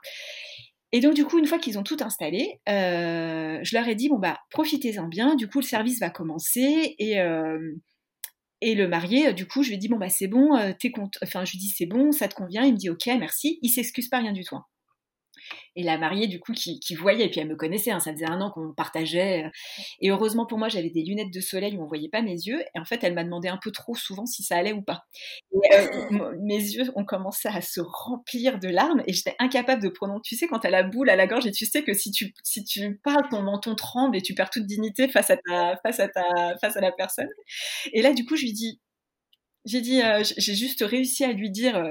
Et 0.91 0.99
donc 0.99 1.13
du 1.13 1.26
coup, 1.26 1.38
une 1.38 1.45
fois 1.45 1.59
qu'ils 1.59 1.78
ont 1.78 1.84
tout 1.84 1.97
installé, 2.01 2.59
euh, 2.67 3.59
je 3.61 3.76
leur 3.76 3.88
ai 3.88 3.93
dit 3.93 4.09
bon 4.09 4.17
bah 4.17 4.39
profitez-en 4.49 5.07
bien. 5.07 5.36
Du 5.36 5.47
coup, 5.47 5.59
le 5.59 5.65
service 5.65 5.99
va 5.99 6.09
commencer 6.09 6.95
et 6.97 7.21
euh, 7.21 7.76
et 8.61 8.74
le 8.74 8.88
marié, 8.88 9.34
du 9.34 9.45
coup, 9.47 9.61
je 9.61 9.69
lui 9.69 9.76
ai 9.76 9.78
dit 9.78 9.89
bon 9.89 9.97
bah 9.97 10.09
c'est 10.09 10.28
bon, 10.28 10.55
euh, 10.57 10.71
t'es 10.80 10.91
Enfin, 11.24 11.45
je 11.45 11.51
lui 11.51 11.59
dis 11.59 11.69
c'est 11.69 11.86
bon, 11.86 12.11
ça 12.11 12.28
te 12.28 12.34
convient. 12.34 12.63
Il 12.63 12.74
me 12.74 12.78
dit 12.78 12.89
ok, 12.89 13.05
merci. 13.19 13.59
Il 13.61 13.69
s'excuse 13.69 14.09
pas 14.09 14.17
rien 14.17 14.32
du 14.32 14.43
tout. 14.43 14.55
Hein 14.55 14.65
et 15.76 15.84
la 15.84 15.98
mariée 15.98 16.28
du 16.28 16.39
coup 16.39 16.54
qui, 16.54 16.80
voyait 16.96 17.26
et 17.26 17.30
puis 17.30 17.39
elle 17.39 17.48
me 17.48 17.56
connaissait 17.56 17.91
hein, 17.91 18.00
ça 18.00 18.12
faisait 18.12 18.30
un 18.30 18.39
an 18.41 18.52
qu'on 18.52 18.74
partageait 18.74 19.46
euh, 19.46 19.50
et 20.00 20.12
heureusement 20.12 20.46
pour 20.46 20.60
moi 20.60 20.70
j'avais 20.70 20.89
des 20.89 21.04
lunettes 21.04 21.34
de 21.34 21.39
soleil 21.39 21.76
où 21.76 21.84
on 21.84 21.88
voyait 21.88 22.10
pas 22.10 22.22
mes 22.22 22.34
yeux 22.34 22.62
et 22.62 22.80
en 22.80 22.86
fait 22.86 23.04
elle 23.04 23.14
m'a 23.14 23.24
demandé 23.24 23.48
un 23.48 23.58
peu 23.58 23.72
trop 23.72 23.96
souvent 23.96 24.26
si 24.26 24.44
ça 24.44 24.58
allait 24.58 24.74
ou 24.74 24.82
pas. 24.82 25.06
Euh, 25.74 26.36
mes 26.41 26.58
yeux 26.58 26.91
ont 26.96 27.06
commencé 27.06 27.48
à 27.48 27.62
se 27.62 27.82
remplir 27.82 28.60
de 28.60 28.68
larmes 28.68 29.04
et 29.08 29.14
j'étais 29.14 29.36
incapable 29.39 29.82
de 29.82 29.89
prononcer 29.89 30.22
tu 30.24 30.36
sais 30.36 30.48
quand 30.48 30.60
t'as 30.60 30.70
la 30.70 30.84
boule 30.84 31.10
à 31.10 31.16
la 31.16 31.28
gorge 31.28 31.48
et 31.48 31.52
tu 31.52 31.66
sais 31.66 31.84
que 31.84 31.94
si 31.94 32.12
tu 32.12 32.34
si 32.44 32.64
tu 32.64 33.00
parles 33.04 33.28
ton 33.30 33.41
menton 33.41 33.76
tremble 33.76 34.16
et 34.16 34.22
tu 34.22 34.36
perds 34.36 34.52
toute 34.52 34.66
dignité 34.66 35.08
face 35.08 35.32
à 35.32 35.38
ta 35.38 35.78
face 35.84 36.00
à 36.00 36.08
ta 36.08 36.58
face 36.62 36.78
à 36.78 36.82
la 36.82 36.91
personne. 36.91 37.30
Et 37.94 38.02
là 38.02 38.14
du 38.14 38.26
coup 38.26 38.36
je 38.36 38.44
lui 38.44 38.54
dis 38.54 38.80
j'ai 39.66 39.82
dit 39.82 40.02
euh, 40.02 40.24
j'ai 40.38 40.56
juste 40.56 40.84
réussi 40.84 41.24
à 41.24 41.32
lui 41.32 41.50
dire 41.50 41.82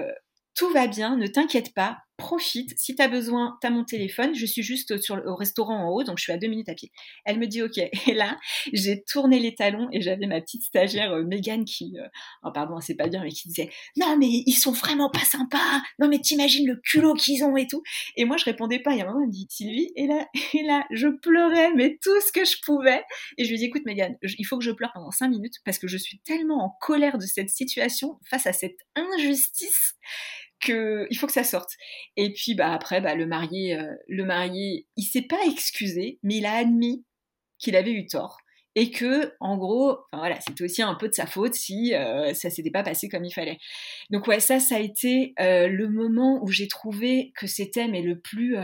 tout 0.55 0.71
va 0.71 0.87
bien, 0.87 1.17
ne 1.17 1.27
t'inquiète 1.27 1.73
pas, 1.75 1.99
profite. 2.23 2.73
Si 2.79 2.95
tu 2.95 3.03
as 3.03 3.09
besoin, 3.09 3.59
tu 3.61 3.67
as 3.67 3.71
mon 3.71 3.85
téléphone. 3.85 4.33
Je 4.33 4.47
suis 4.47 4.63
juste 4.63 5.01
sur, 5.03 5.21
au 5.27 5.35
restaurant 5.35 5.87
en 5.87 5.89
haut, 5.91 6.05
donc 6.05 6.19
je 6.19 6.23
suis 6.23 6.33
à 6.33 6.39
deux 6.39 6.47
minutes 6.47 6.69
à 6.69 6.75
pied. 6.75 6.93
Elle 7.25 7.41
me 7.41 7.49
dit 7.49 7.63
OK. 7.63 7.79
Et 8.07 8.15
là, 8.15 8.39
j'ai 8.73 9.03
tourné 9.03 9.41
les 9.41 9.55
talons 9.57 9.89
et 9.93 10.01
j'avais 10.01 10.27
ma 10.27 10.41
petite 10.41 10.63
stagiaire 10.63 11.13
euh, 11.13 11.25
Megan 11.25 11.65
qui, 11.65 11.99
euh, 11.99 12.07
oh 12.45 12.51
pardon, 12.55 12.79
c'est 12.81 12.95
pas 12.95 13.09
bien, 13.09 13.25
mais 13.25 13.31
qui 13.31 13.49
disait 13.49 13.71
Non, 13.97 14.17
mais 14.17 14.29
ils 14.29 14.55
sont 14.55 14.71
vraiment 14.71 15.11
pas 15.11 15.25
sympas. 15.25 15.83
Non, 15.99 16.09
mais 16.09 16.21
t'imagines 16.21 16.67
le 16.67 16.77
culot 16.77 17.15
qu'ils 17.15 17.43
ont 17.43 17.57
et 17.57 17.67
tout. 17.67 17.83
Et 18.17 18.25
moi, 18.25 18.37
je 18.37 18.45
répondais 18.45 18.79
pas. 18.79 18.93
Il 18.93 18.99
y 18.99 19.01
a 19.01 19.05
un 19.05 19.09
moment, 19.09 19.21
elle 19.23 19.27
me 19.27 19.33
dit 19.33 19.47
Sylvie. 19.51 19.91
Et 19.97 20.07
là, 20.07 20.27
et 20.55 20.63
là, 20.63 20.85
je 20.93 21.09
pleurais, 21.09 21.73
mais 21.75 21.99
tout 22.01 22.21
ce 22.21 22.31
que 22.31 22.45
je 22.45 22.57
pouvais. 22.65 23.03
Et 23.37 23.45
je 23.45 23.51
lui 23.51 23.59
dis 23.59 23.65
Écoute, 23.65 23.83
Megan, 23.85 24.17
il 24.23 24.45
faut 24.45 24.59
que 24.59 24.65
je 24.65 24.71
pleure 24.71 24.93
pendant 24.95 25.11
cinq 25.11 25.29
minutes 25.29 25.57
parce 25.65 25.79
que 25.79 25.89
je 25.89 25.97
suis 25.97 26.21
tellement 26.21 26.65
en 26.65 26.71
colère 26.81 27.19
de 27.19 27.27
cette 27.27 27.51
situation 27.51 28.21
face 28.31 28.47
à 28.47 28.53
cette 28.53 28.79
injustice 28.95 29.97
il 30.69 31.17
faut 31.19 31.27
que 31.27 31.33
ça 31.33 31.45
sorte. 31.45 31.73
Et 32.17 32.33
puis 32.33 32.55
bah 32.55 32.73
après 32.73 33.01
bah 33.01 33.15
le 33.15 33.27
marié 33.27 33.77
euh, 33.79 33.93
le 34.09 34.25
marié 34.25 34.87
il 34.97 35.05
s'est 35.05 35.23
pas 35.23 35.41
excusé 35.47 36.19
mais 36.23 36.37
il 36.37 36.47
a 36.47 36.55
admis 36.55 37.05
qu'il 37.59 37.77
avait 37.77 37.93
eu 37.93 38.07
tort 38.07 38.39
et 38.75 38.91
que 38.91 39.35
en 39.41 39.57
gros 39.59 39.99
voilà 40.13 40.41
c'était 40.41 40.65
aussi 40.65 40.83
un 40.83 40.95
peu 40.95 41.09
de 41.09 41.15
sa 41.15 41.27
faute 41.27 41.55
si 41.55 41.95
euh, 41.95 42.33
ça 42.35 42.51
s'était 42.51 42.71
pas 42.71 42.83
passé 42.83 43.09
comme 43.09 43.25
il 43.25 43.33
fallait. 43.33 43.59
Donc 44.11 44.27
ouais 44.27 44.41
ça 44.41 44.61
ça 44.61 44.77
a 44.77 44.81
été 44.81 45.35
euh, 45.41 45.69
le 45.69 45.89
moment 45.89 46.41
où 46.43 46.49
j'ai 46.49 46.69
trouvé 46.69 47.33
que 47.37 47.47
c'était 47.47 47.89
mais 47.89 48.03
le 48.03 48.19
plus 48.19 48.57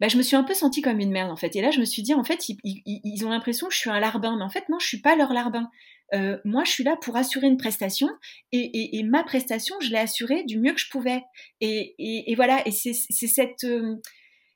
bah, 0.00 0.08
je 0.08 0.16
me 0.16 0.22
suis 0.22 0.36
un 0.36 0.44
peu 0.44 0.54
sentie 0.54 0.82
comme 0.82 1.00
une 1.00 1.10
merde 1.10 1.30
en 1.30 1.36
fait. 1.36 1.56
Et 1.56 1.62
là, 1.62 1.70
je 1.70 1.80
me 1.80 1.84
suis 1.84 2.02
dit, 2.02 2.14
en 2.14 2.22
fait, 2.22 2.48
ils, 2.48 2.58
ils 2.64 3.24
ont 3.24 3.30
l'impression 3.30 3.66
que 3.66 3.74
je 3.74 3.78
suis 3.78 3.90
un 3.90 3.98
larbin. 3.98 4.36
Mais 4.36 4.44
en 4.44 4.50
fait, 4.50 4.68
non, 4.68 4.78
je 4.78 4.86
suis 4.86 5.00
pas 5.00 5.16
leur 5.16 5.32
larbin. 5.32 5.70
Euh, 6.14 6.38
moi, 6.44 6.64
je 6.64 6.70
suis 6.70 6.84
là 6.84 6.96
pour 7.00 7.16
assurer 7.16 7.46
une 7.46 7.56
prestation 7.56 8.08
et, 8.52 9.02
ma 9.04 9.22
prestation, 9.22 9.76
je 9.80 9.90
l'ai 9.90 9.98
assurée 9.98 10.44
du 10.44 10.58
mieux 10.58 10.72
que 10.72 10.80
je 10.80 10.90
pouvais. 10.90 11.22
Et, 11.60 12.34
voilà, 12.36 12.66
et 12.66 12.72
c'est 12.72 12.92
cette, 12.92 13.64
euh, 13.64 13.96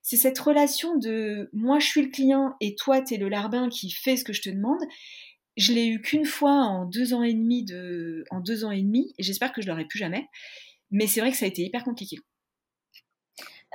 c'est 0.02 0.16
cette 0.16 0.38
relation 0.38 0.96
de 0.96 1.48
moi, 1.52 1.78
je 1.78 1.86
suis 1.86 2.02
le 2.02 2.10
client 2.10 2.54
et 2.60 2.74
toi, 2.74 3.00
tu 3.02 3.14
es 3.14 3.16
le 3.16 3.28
larbin 3.28 3.68
qui 3.68 3.90
fait 3.90 4.16
ce 4.16 4.24
que 4.24 4.32
je 4.32 4.42
te 4.42 4.50
demande. 4.50 4.82
Je 5.56 5.72
l'ai 5.72 5.86
eu 5.86 6.00
qu'une 6.00 6.24
fois 6.24 6.50
en 6.50 6.84
deux 6.84 7.14
ans 7.14 7.22
et 7.22 7.32
demi 7.32 7.64
de, 7.64 8.24
en 8.30 8.40
deux 8.40 8.64
ans 8.64 8.72
et 8.72 8.82
demi, 8.82 9.14
et 9.18 9.22
j'espère 9.22 9.52
que 9.52 9.62
je 9.62 9.68
l'aurai 9.68 9.86
plus 9.86 9.98
jamais. 9.98 10.26
Mais 10.90 11.06
c'est 11.06 11.20
vrai 11.20 11.30
que 11.30 11.36
ça 11.36 11.44
a 11.44 11.48
été 11.48 11.62
hyper 11.62 11.84
compliqué. 11.84 12.18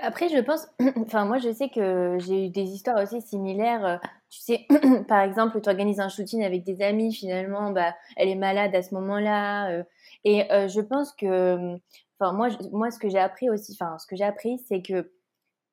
Après, 0.01 0.29
je 0.29 0.37
pense, 0.39 0.67
enfin, 1.01 1.25
moi, 1.25 1.39
je 1.39 1.51
sais 1.51 1.69
que 1.69 2.17
j'ai 2.19 2.47
eu 2.47 2.49
des 2.49 2.63
histoires 2.63 3.01
aussi 3.01 3.21
similaires. 3.21 3.85
Euh, 3.85 3.97
tu 4.29 4.41
sais, 4.41 4.67
par 5.07 5.21
exemple, 5.21 5.59
tu 5.61 5.69
organises 5.69 5.99
un 5.99 6.09
shooting 6.09 6.43
avec 6.43 6.63
des 6.63 6.81
amis, 6.81 7.13
finalement, 7.13 7.71
bah, 7.71 7.95
elle 8.15 8.29
est 8.29 8.35
malade 8.35 8.73
à 8.75 8.81
ce 8.81 8.93
moment-là. 8.95 9.71
Euh, 9.71 9.83
et 10.23 10.51
euh, 10.51 10.67
je 10.67 10.81
pense 10.81 11.13
que, 11.13 11.75
enfin, 12.19 12.33
moi, 12.33 12.49
moi, 12.71 12.91
ce 12.91 12.99
que 12.99 13.09
j'ai 13.09 13.19
appris 13.19 13.49
aussi, 13.49 13.77
enfin, 13.79 13.97
ce 13.97 14.07
que 14.07 14.15
j'ai 14.15 14.23
appris, 14.23 14.59
c'est 14.67 14.81
que 14.81 15.11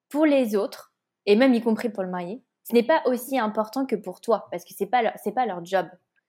pour 0.09 0.27
les 0.27 0.57
autres, 0.57 0.93
et 1.27 1.37
même 1.37 1.55
y 1.55 1.63
compris 1.63 1.89
pour 1.89 2.03
le 2.03 2.11
marié, 2.11 2.43
ce 2.65 2.75
n'est 2.75 2.83
pas 2.83 3.03
aussi 3.07 3.39
important 3.39 3.87
que 3.87 3.97
pour 3.97 4.21
toi, 4.21 4.49
parce 4.51 4.65
que 4.65 4.75
c'est 4.77 4.87
pas 4.87 5.13
c'est 5.23 5.33
pas 5.33 5.47
leur 5.47 5.65
job. 5.65 5.87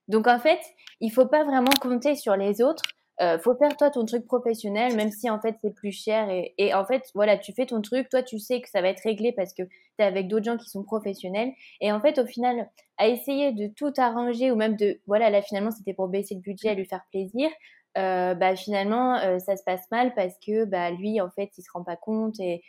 Donc, 0.08 0.26
en 0.26 0.38
fait, 0.38 0.60
il 1.00 1.10
faut 1.10 1.26
pas 1.26 1.44
vraiment 1.44 1.70
compter 1.80 2.14
sur 2.14 2.36
les 2.36 2.62
autres 2.62 2.82
euh, 3.20 3.38
faut 3.38 3.56
faire 3.56 3.76
toi 3.76 3.90
ton 3.90 4.04
truc 4.04 4.26
professionnel, 4.26 4.94
même 4.94 5.10
si 5.10 5.28
en 5.28 5.40
fait 5.40 5.56
c'est 5.62 5.74
plus 5.74 5.92
cher. 5.92 6.28
Et, 6.30 6.74
en 6.74 6.84
fait, 6.84 7.10
voilà, 7.14 7.36
tu 7.36 7.52
fais 7.52 7.66
ton 7.66 7.82
truc, 7.82 8.08
toi 8.08 8.22
tu 8.22 8.38
sais 8.38 8.60
que 8.60 8.68
ça 8.68 8.80
va 8.80 8.88
être 8.88 9.02
réglé 9.02 9.32
parce 9.32 9.52
que 9.52 9.62
tu 9.62 9.70
es 9.98 10.02
avec 10.04 10.28
d'autres 10.28 10.44
gens 10.44 10.56
qui 10.56 10.68
sont 10.68 10.84
professionnels. 10.84 11.52
Et 11.80 11.90
en 11.90 12.00
fait, 12.00 12.18
au 12.18 12.26
final, 12.26 12.68
à 12.96 13.08
essayer 13.08 13.52
de 13.52 13.66
tout 13.68 13.92
arranger 13.96 14.50
ou 14.50 14.56
même 14.56 14.76
de, 14.76 15.00
voilà, 15.06 15.30
là 15.30 15.42
finalement 15.42 15.70
c'était 15.70 15.94
pour 15.94 16.08
baisser 16.08 16.34
le 16.36 16.40
budget, 16.40 16.74
lui 16.74 16.86
faire 16.86 17.04
plaisir. 17.10 17.50
Euh, 17.96 18.34
bah 18.34 18.54
finalement 18.54 19.16
euh, 19.16 19.38
ça 19.38 19.56
se 19.56 19.64
passe 19.64 19.90
mal 19.90 20.14
parce 20.14 20.34
que 20.46 20.66
bah 20.66 20.90
lui 20.90 21.22
en 21.22 21.30
fait 21.30 21.50
il 21.56 21.62
se 21.62 21.70
rend 21.72 21.82
pas 21.82 21.96
compte 21.96 22.38
et 22.38 22.62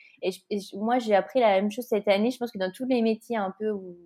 moi 0.76 0.98
j'ai 0.98 1.14
appris 1.14 1.42
la 1.42 1.60
même 1.60 1.70
chose 1.70 1.86
cette 1.86 2.08
année 2.08 2.32
je 2.32 2.38
pense 2.38 2.52
que 2.52 2.58
dans 2.58 2.72
tous 2.72 2.86
les 2.86 3.02
métiers 3.02 3.36
un 3.36 3.54
peu 3.60 3.70
où 3.70 3.98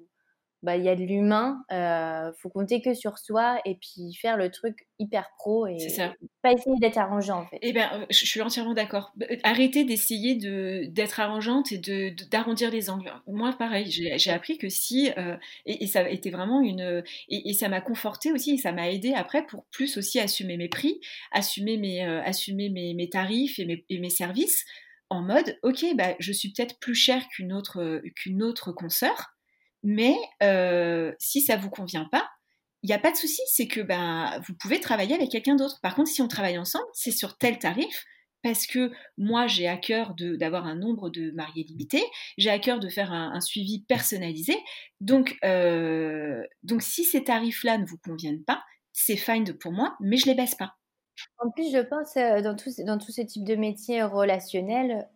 bah, 0.64 0.78
il 0.78 0.84
y 0.84 0.90
a 0.90 0.96
de 0.96 1.04
l'humain, 1.04 1.62
euh, 1.74 2.32
faut 2.42 2.50
compter 2.50 2.82
que 2.82 2.94
sur 2.94 3.20
soi 3.20 3.60
et 3.66 3.76
puis 3.76 4.14
faire 4.16 4.38
le 4.38 4.50
truc 4.50 4.88
hyper 4.98 5.30
pro 5.38 5.68
et 5.68 5.78
pas 6.42 6.54
essayer 6.54 6.78
d'être 6.80 6.98
arrangeant 6.98 7.42
en 7.42 7.46
fait. 7.46 7.60
Eh 7.62 7.74
ben, 7.74 7.90
euh, 7.94 8.06
je 8.10 8.26
suis 8.26 8.42
entièrement 8.42 8.74
d'accord. 8.74 9.14
Euh, 9.30 9.36
arrêtez 9.44 9.84
d'essayer 9.84 10.36
de, 10.36 10.86
d'être 10.88 11.20
arrangeante 11.20 11.74
et 11.74 11.78
de, 11.78 12.16
d'arrondir 12.32 12.72
les 12.72 12.90
angles. 12.90 13.12
Moi, 13.28 13.52
pareil, 13.60 13.92
j'ai, 13.92 14.32
appris 14.32 14.58
que 14.58 14.70
si, 14.70 15.12
euh, 15.18 15.36
et, 15.66 15.86
ça 15.86 16.00
a 16.00 16.10
été 16.10 16.32
vraiment 16.32 16.62
une, 16.62 17.04
et, 17.28 17.54
ça 17.54 17.68
m'a 17.68 17.82
conforté 17.82 18.32
aussi 18.32 18.54
et 18.54 18.58
ça 18.58 18.72
m'a 18.72 18.90
aidé 18.90 19.14
après 19.14 19.46
pour 19.46 19.66
plus 19.66 19.98
aussi 19.98 20.22
assumer 20.22 20.56
mes 20.56 20.70
prix, 20.70 21.02
assumer 21.34 21.76
mes, 21.76 22.02
assumer 22.02 22.70
mes, 22.70 22.94
mes 22.94 23.10
tarifs 23.10 23.60
et 23.60 23.66
mes, 23.66 23.86
et 23.90 24.00
mes 24.00 24.10
services 24.10 24.64
en 25.10 25.22
mode, 25.22 25.60
ok, 25.62 25.86
bah, 25.96 26.16
je 26.20 26.32
suis 26.32 26.54
peut-être 26.54 26.80
plus 26.80 26.96
cher 26.96 27.28
qu'une 27.28 27.54
autre, 27.54 28.02
qu'une 28.16 28.42
autre 28.42 28.72
consoeur 28.72 29.33
mais 29.84 30.16
euh, 30.42 31.12
si 31.20 31.42
ça 31.42 31.58
vous 31.58 31.70
convient 31.70 32.06
pas, 32.06 32.28
il 32.82 32.88
n'y 32.88 32.94
a 32.94 33.00
pas 33.00 33.12
de 33.12 33.18
souci, 33.18 33.42
c'est 33.48 33.68
que 33.68 33.82
ben, 33.82 34.42
vous 34.46 34.54
pouvez 34.56 34.80
travailler 34.80 35.16
avec 35.16 35.30
quelqu'un 35.30 35.56
d'autre. 35.56 35.80
Par 35.82 35.96
contre, 35.96 36.10
si 36.10 36.22
on 36.22 36.28
travaille 36.28 36.58
ensemble, 36.58 36.86
c'est 36.94 37.12
sur 37.12 37.38
tel 37.38 37.60
tarif, 37.60 38.06
parce 38.42 38.68
que 38.68 38.92
moi, 39.18 39.48
j'ai 39.48 39.70
à 39.70 39.78
cœur 39.78 40.16
d'avoir 40.18 40.66
un 40.66 40.76
nombre 40.76 41.10
de 41.10 41.32
mariés 41.32 41.64
limité, 41.64 42.04
j'ai 42.38 42.50
à 42.50 42.60
cœur 42.60 42.80
de 42.80 42.90
faire 42.90 43.14
un, 43.14 43.40
suivi 43.40 43.86
personnalisé. 43.86 44.58
Donc, 45.00 45.38
euh, 45.46 46.44
donc 46.64 46.82
si 46.82 47.06
ces 47.06 47.24
tarifs-là 47.24 47.78
ne 47.78 47.86
vous 47.86 47.98
conviennent 47.98 48.44
pas, 48.44 48.62
c'est 48.92 49.16
fine 49.16 49.54
pour 49.54 49.72
moi, 49.72 49.96
mais 50.02 50.18
je 50.18 50.26
les 50.26 50.36
baisse 50.36 50.56
pas. 50.56 50.74
En 51.38 51.52
plus, 51.52 51.72
je 51.72 51.80
pense, 51.80 52.18
euh, 52.18 52.42
dans 52.42 52.56
tout, 52.56 52.70
dans 52.86 52.98
tout 52.98 53.14
ce 53.14 53.22
type 53.22 53.46
de 53.46 53.56
métier 53.56 54.04
relationnel, 54.04 55.08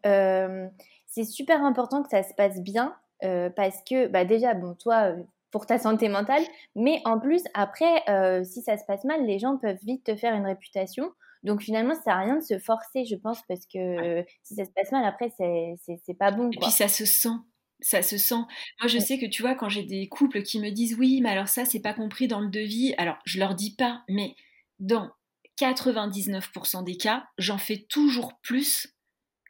c'est 1.06 1.26
super 1.26 1.64
important 1.64 2.02
que 2.04 2.10
ça 2.10 2.24
se 2.24 2.34
passe 2.34 2.62
bien 2.62 2.96
euh, 3.24 3.50
parce 3.50 3.84
que 3.84 4.08
bah 4.08 4.26
déjà, 4.26 4.54
bon, 4.54 4.76
toi, 4.76 5.12
euh, 5.12 5.24
pour 5.52 5.66
ta 5.66 5.78
santé 5.78 6.10
mentale, 6.10 6.44
mais 6.76 7.02
en 7.06 7.20
plus, 7.20 7.44
après, 7.54 8.04
euh, 8.10 8.44
si 8.44 8.62
ça 8.62 8.78
se 8.78 8.86
passe 8.86 9.04
mal, 9.04 9.26
les 9.26 9.40
gens 9.40 9.58
peuvent 9.58 9.80
vite 9.84 10.04
te 10.04 10.16
faire 10.16 10.34
une 10.36 10.46
réputation. 10.46 11.12
Donc 11.44 11.62
finalement, 11.62 11.94
ça 11.94 12.02
sert 12.02 12.16
à 12.16 12.22
rien 12.22 12.36
de 12.38 12.44
se 12.44 12.60
forcer, 12.60 13.06
je 13.06 13.16
pense, 13.16 13.40
parce 13.48 13.66
que 13.66 14.26
si 14.44 14.56
ça 14.56 14.66
se 14.66 14.72
passe 14.72 14.92
mal, 14.92 15.06
après, 15.06 15.32
c'est 15.38 16.18
pas 16.18 16.32
bon. 16.32 16.50
Et 16.52 16.58
puis 16.60 16.72
ça 16.72 16.88
se 16.88 17.06
sent. 17.06 17.38
Ça 17.80 18.02
se 18.02 18.18
sent. 18.18 18.42
Moi, 18.82 18.88
je 18.88 18.98
sais 18.98 19.20
que 19.20 19.28
tu 19.28 19.44
vois, 19.44 19.54
quand 19.54 19.70
j'ai 19.70 19.84
des 19.84 20.10
couples 20.10 20.42
qui 20.42 20.60
me 20.60 20.72
disent 20.72 20.98
oui, 20.98 21.22
mais 21.22 21.30
alors 21.30 21.48
ça, 21.48 21.64
c'est 21.64 21.80
pas 21.80 21.94
compris 21.94 22.28
dans 22.28 22.40
le 22.40 22.50
devis. 22.50 22.96
Alors, 22.98 23.18
je 23.24 23.40
leur 23.40 23.54
dis 23.54 23.76
pas, 23.76 24.02
mais 24.10 24.36
dans 24.80 25.12
99% 25.60 26.84
des 26.84 26.98
cas, 26.98 27.28
j'en 27.38 27.58
fais 27.58 27.86
toujours 27.90 28.40
plus 28.42 28.88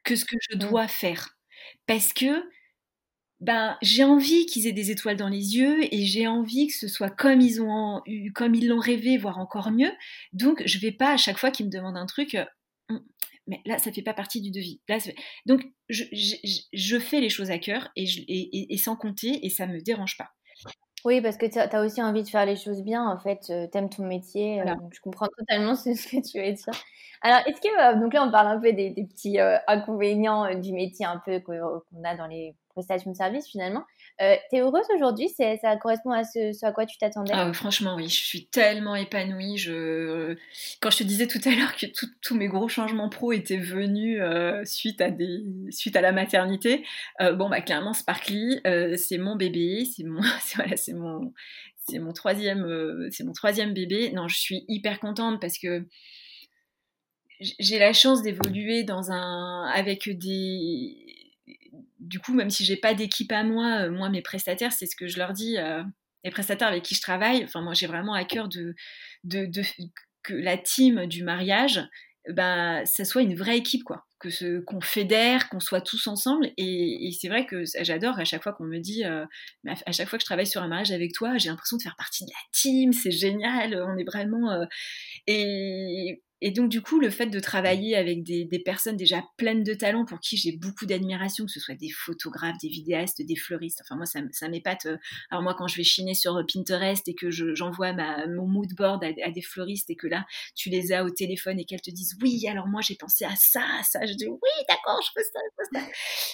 que 0.04 0.16
ce 0.16 0.26
que 0.26 0.38
je 0.50 0.58
dois 0.58 0.88
faire. 0.88 1.38
Parce 1.86 2.14
que 2.14 2.50
ben 3.40 3.78
j'ai 3.82 4.04
envie 4.04 4.46
qu'ils 4.48 4.68
aient 4.68 4.74
des 4.74 4.90
étoiles 4.90 5.18
dans 5.18 5.30
les 5.30 5.56
yeux 5.56 5.94
et 5.94 6.06
j'ai 6.06 6.28
envie 6.28 6.68
que 6.68 6.74
ce 6.74 6.88
soit 6.88 7.10
comme 7.10 7.40
ils 7.40 7.62
ont 7.62 8.02
comme 8.34 8.56
ils 8.56 8.68
l'ont 8.68 8.80
rêvé, 8.80 9.18
voire 9.18 9.38
encore 9.38 9.72
mieux. 9.72 9.92
Donc 10.34 10.64
je 10.66 10.80
vais 10.80 10.92
pas 10.92 11.14
à 11.14 11.18
chaque 11.18 11.38
fois 11.38 11.52
qu'ils 11.52 11.68
me 11.68 11.72
demandent 11.72 11.98
un 11.98 12.08
truc, 12.08 12.34
euh, 12.36 12.46
hum, 12.90 13.04
mais 13.48 13.62
là, 13.66 13.78
ça 13.78 13.92
fait 13.92 14.02
pas 14.02 14.14
partie 14.14 14.42
du 14.42 14.52
devis. 14.52 14.82
Là, 14.90 14.98
donc, 15.46 15.64
je, 15.88 16.04
je, 16.74 17.00
fais 17.00 17.22
les 17.22 17.30
choses 17.30 17.50
à 17.50 17.58
cœur 17.60 17.90
et, 17.96 18.04
et, 18.04 18.74
et, 18.74 18.78
sans 18.78 18.98
compter, 18.98 19.46
et 19.46 19.50
ça 19.50 19.66
me 19.68 19.80
dérange 19.80 20.18
pas. 20.18 20.28
Oui, 21.06 21.22
parce 21.22 21.38
que 21.38 21.46
tu 21.46 21.58
as 21.58 21.82
aussi 21.82 22.02
envie 22.02 22.24
de 22.24 22.28
faire 22.28 22.46
les 22.46 22.58
choses 22.58 22.84
bien, 22.84 23.08
en 23.08 23.18
fait, 23.18 23.50
euh, 23.50 23.68
tu 23.72 23.78
aimes 23.78 23.90
ton 23.90 24.06
métier, 24.06 24.62
euh, 24.62 24.76
je 24.92 25.00
comprends 25.00 25.28
totalement 25.38 25.76
ce 25.76 25.92
que 25.92 26.30
tu 26.30 26.40
veux 26.40 26.52
dire. 26.52 26.84
Alors, 27.22 27.40
est-ce 27.48 27.62
que, 27.62 28.00
donc 28.02 28.14
là, 28.14 28.26
on 28.26 28.32
parle 28.32 28.48
un 28.48 28.60
peu 28.60 28.74
des, 28.74 28.92
petits 28.92 29.38
inconvénients 29.68 30.54
du 30.60 30.74
métier 30.74 31.06
un 31.06 31.22
peu 31.26 31.40
qu'on 31.40 32.04
a 32.04 32.18
dans 32.18 32.28
les 32.28 32.54
prestations 32.78 33.12
de 33.12 33.16
services 33.16 33.48
finalement. 33.48 33.84
Euh, 34.22 34.36
T'es 34.52 34.60
heureuse 34.60 34.86
aujourd'hui? 34.96 35.30
Ça 35.30 35.76
correspond 35.78 36.12
à 36.12 36.24
ce, 36.24 36.66
à 36.66 36.72
quoi 36.72 36.86
tu 36.86 36.98
t'attendais? 36.98 37.32
Ah, 37.34 37.52
Franchement, 37.54 37.96
oui, 37.96 38.08
je 38.08 38.24
suis 38.24 38.48
tellement 38.48 38.96
épanouie. 38.96 39.58
Je... 39.58 40.36
Quand 40.80 40.92
je 40.92 41.00
te 41.00 41.04
disais 41.04 41.28
tout 41.28 41.42
à 41.46 41.56
l'heure 41.56 41.76
que 41.76 41.88
tous 42.22 42.36
mes 42.36 42.48
gros 42.48 42.68
changements 42.68 43.10
pro 43.10 43.32
étaient 43.32 43.58
venus 43.58 44.20
euh, 44.22 44.64
suite, 44.66 45.02
à 45.02 45.10
des... 45.10 45.44
suite 45.72 45.96
à 45.96 46.02
la 46.02 46.12
maternité, 46.12 46.86
euh, 47.22 47.34
bon, 47.34 47.50
bah 47.50 47.62
clairement, 47.62 47.94
Sparkly, 47.94 48.62
c'est 48.98 49.18
mon 49.18 49.36
bébé, 49.36 49.86
c'est 49.86 50.04
mon... 50.04 50.22
voilà, 50.56 50.76
mon... 50.94 51.34
Mon 51.94 52.12
troisième, 52.12 52.68
mon 53.24 53.32
troisième 53.32 53.74
bébé. 53.74 54.12
Non, 54.12 54.28
je 54.28 54.38
suis 54.38 54.66
hyper 54.68 55.00
contente 55.00 55.40
parce 55.40 55.58
que 55.58 55.88
j'ai 57.40 57.80
la 57.80 57.94
chance 57.94 58.22
d'évoluer 58.24 58.84
dans 58.84 59.12
un 59.12 59.66
avec 59.74 60.10
des 60.10 61.17
du 62.00 62.20
coup, 62.20 62.34
même 62.34 62.50
si 62.50 62.66
j'ai 62.66 62.78
pas 62.78 62.94
d'équipe 62.94 63.32
à 63.32 63.44
moi, 63.44 63.84
euh, 63.84 63.92
moi 63.92 64.10
mes 64.10 64.22
prestataires, 64.22 64.72
c'est 64.72 64.86
ce 64.86 64.96
que 64.96 65.08
je 65.08 65.18
leur 65.18 65.34
dis, 65.34 65.58
euh, 65.58 65.84
les 66.24 66.32
prestataires 66.32 66.68
avec 66.68 66.84
qui 66.84 66.96
je 66.96 67.02
travaille. 67.02 67.44
Enfin, 67.44 67.62
moi 67.62 67.74
j'ai 67.74 67.88
vraiment 67.88 68.14
à 68.14 68.26
cœur 68.26 68.48
de, 68.48 68.76
que 70.24 70.34
la 70.34 70.58
team 70.58 71.06
du 71.08 71.24
mariage, 71.24 71.82
ben, 72.30 72.86
ça 72.86 73.06
soit 73.06 73.22
une 73.22 73.36
vraie 73.36 73.58
équipe, 73.58 73.84
quoi. 73.84 74.04
Que 74.20 74.60
qu'on 74.62 74.82
fédère, 74.82 75.48
qu'on 75.48 75.60
soit 75.60 75.80
tous 75.80 76.08
ensemble. 76.08 76.50
Et, 76.58 77.12
c'est 77.20 77.30
vrai 77.30 77.46
que 77.46 77.64
j'adore 77.82 78.20
à 78.20 78.26
chaque 78.26 78.42
fois 78.44 78.52
qu'on 78.54 78.66
me 78.66 78.80
dit, 78.80 79.06
euh, 79.06 79.26
à 79.86 79.92
chaque 79.92 80.10
fois 80.10 80.18
que 80.18 80.24
je 80.24 80.26
travaille 80.26 80.48
sur 80.48 80.62
un 80.64 80.68
mariage 80.68 80.92
avec 80.92 81.14
toi, 81.14 81.38
j'ai 81.38 81.50
l'impression 81.50 81.78
de 81.78 81.84
faire 81.84 81.96
partie 81.96 82.26
de 82.26 82.32
la 82.32 82.40
team, 82.52 82.94
c'est 82.94 83.12
génial, 83.12 83.76
on 83.76 83.96
est 83.98 84.04
vraiment. 84.04 84.66
et, 85.28 86.22
et 86.42 86.52
donc, 86.52 86.70
du 86.70 86.82
coup, 86.82 87.00
le 87.00 87.10
fait 87.10 87.28
de 87.28 87.40
travailler 87.40 87.96
avec 87.96 88.24
des, 88.24 88.46
des 88.46 88.60
personnes 88.60 88.96
déjà 88.96 89.24
pleines 89.38 89.64
de 89.64 89.74
talent 89.74 90.06
pour 90.06 90.20
qui 90.20 90.38
j'ai 90.38 90.52
beaucoup 90.52 90.86
d'admiration, 90.86 91.46
que 91.46 91.52
ce 91.52 91.60
soit 91.60 91.76
des 91.76 91.90
photographes, 91.90 92.58
des 92.62 92.70
vidéastes, 92.70 93.22
des 93.22 93.36
fleuristes, 93.36 93.82
enfin, 93.82 93.96
moi, 93.96 94.06
ça, 94.06 94.20
ça 94.32 94.48
m'épate. 94.48 94.86
Euh. 94.86 94.98
Alors, 95.32 95.42
moi, 95.42 95.56
quand 95.58 95.68
je 95.68 95.78
vais 95.78 95.84
chiner 95.84 96.14
sur 96.14 96.40
Pinterest 96.52 97.08
et 97.08 97.16
que 97.16 97.32
j'envoie 97.32 97.94
mon 98.28 98.48
mood 98.48 98.72
board 98.76 99.04
à, 99.04 99.32
des 99.32 99.42
fleuristes 99.42 99.90
et 99.90 99.96
que 99.96 100.08
là, 100.08 100.26
tu 100.56 100.70
les 100.70 100.92
as 100.92 101.04
au 101.04 101.10
téléphone 101.10 101.60
et 101.60 101.66
qu'elles 101.66 101.82
te 101.82 101.92
disent 101.92 102.16
oui, 102.22 102.48
alors 102.48 102.68
moi, 102.68 102.82
j'ai 102.82 102.96
pensé 102.96 103.26
à 103.26 103.36
ça, 103.36 103.62
à 103.80 103.84
ça, 103.84 104.06
je 104.06 104.14
dis 104.14 104.28
oui, 104.28 104.66
d'accord, 104.70 105.02
je 105.02 105.10
fais 105.14 105.24
ça, 105.24 105.40
je 105.44 105.80
fais 105.80 105.86
ça. 105.86 105.92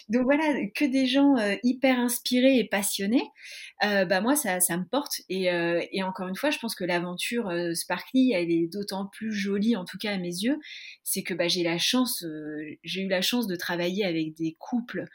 Donc, 0.09 0.23
voilà, 0.23 0.43
que 0.75 0.85
des 0.85 1.07
gens 1.07 1.37
euh, 1.37 1.55
hyper 1.63 1.99
inspirés 1.99 2.57
et 2.57 2.67
passionnés, 2.67 3.23
euh, 3.85 4.05
bah, 4.05 4.21
moi, 4.21 4.35
ça, 4.35 4.59
ça 4.59 4.77
me 4.77 4.85
porte. 4.85 5.21
Et, 5.29 5.51
euh, 5.51 5.81
et 5.91 6.03
encore 6.03 6.27
une 6.27 6.35
fois, 6.35 6.49
je 6.49 6.59
pense 6.59 6.75
que 6.75 6.83
l'aventure 6.83 7.51
Sparkly, 7.73 8.33
elle 8.33 8.51
est 8.51 8.67
d'autant 8.67 9.05
plus 9.05 9.31
jolie, 9.33 9.75
en 9.75 9.85
tout 9.85 9.92
cas 9.97 10.13
à 10.13 10.17
mes 10.17 10.27
yeux, 10.27 10.59
c'est 11.03 11.23
que 11.23 11.33
bah, 11.33 11.47
j'ai 11.47 11.63
la 11.63 11.77
chance, 11.77 12.23
euh, 12.23 12.77
j'ai 12.83 13.01
eu 13.01 13.07
la 13.07 13.21
chance 13.21 13.47
de 13.47 13.55
travailler 13.55 14.05
avec 14.05 14.33
des 14.35 14.55
couples 14.59 15.05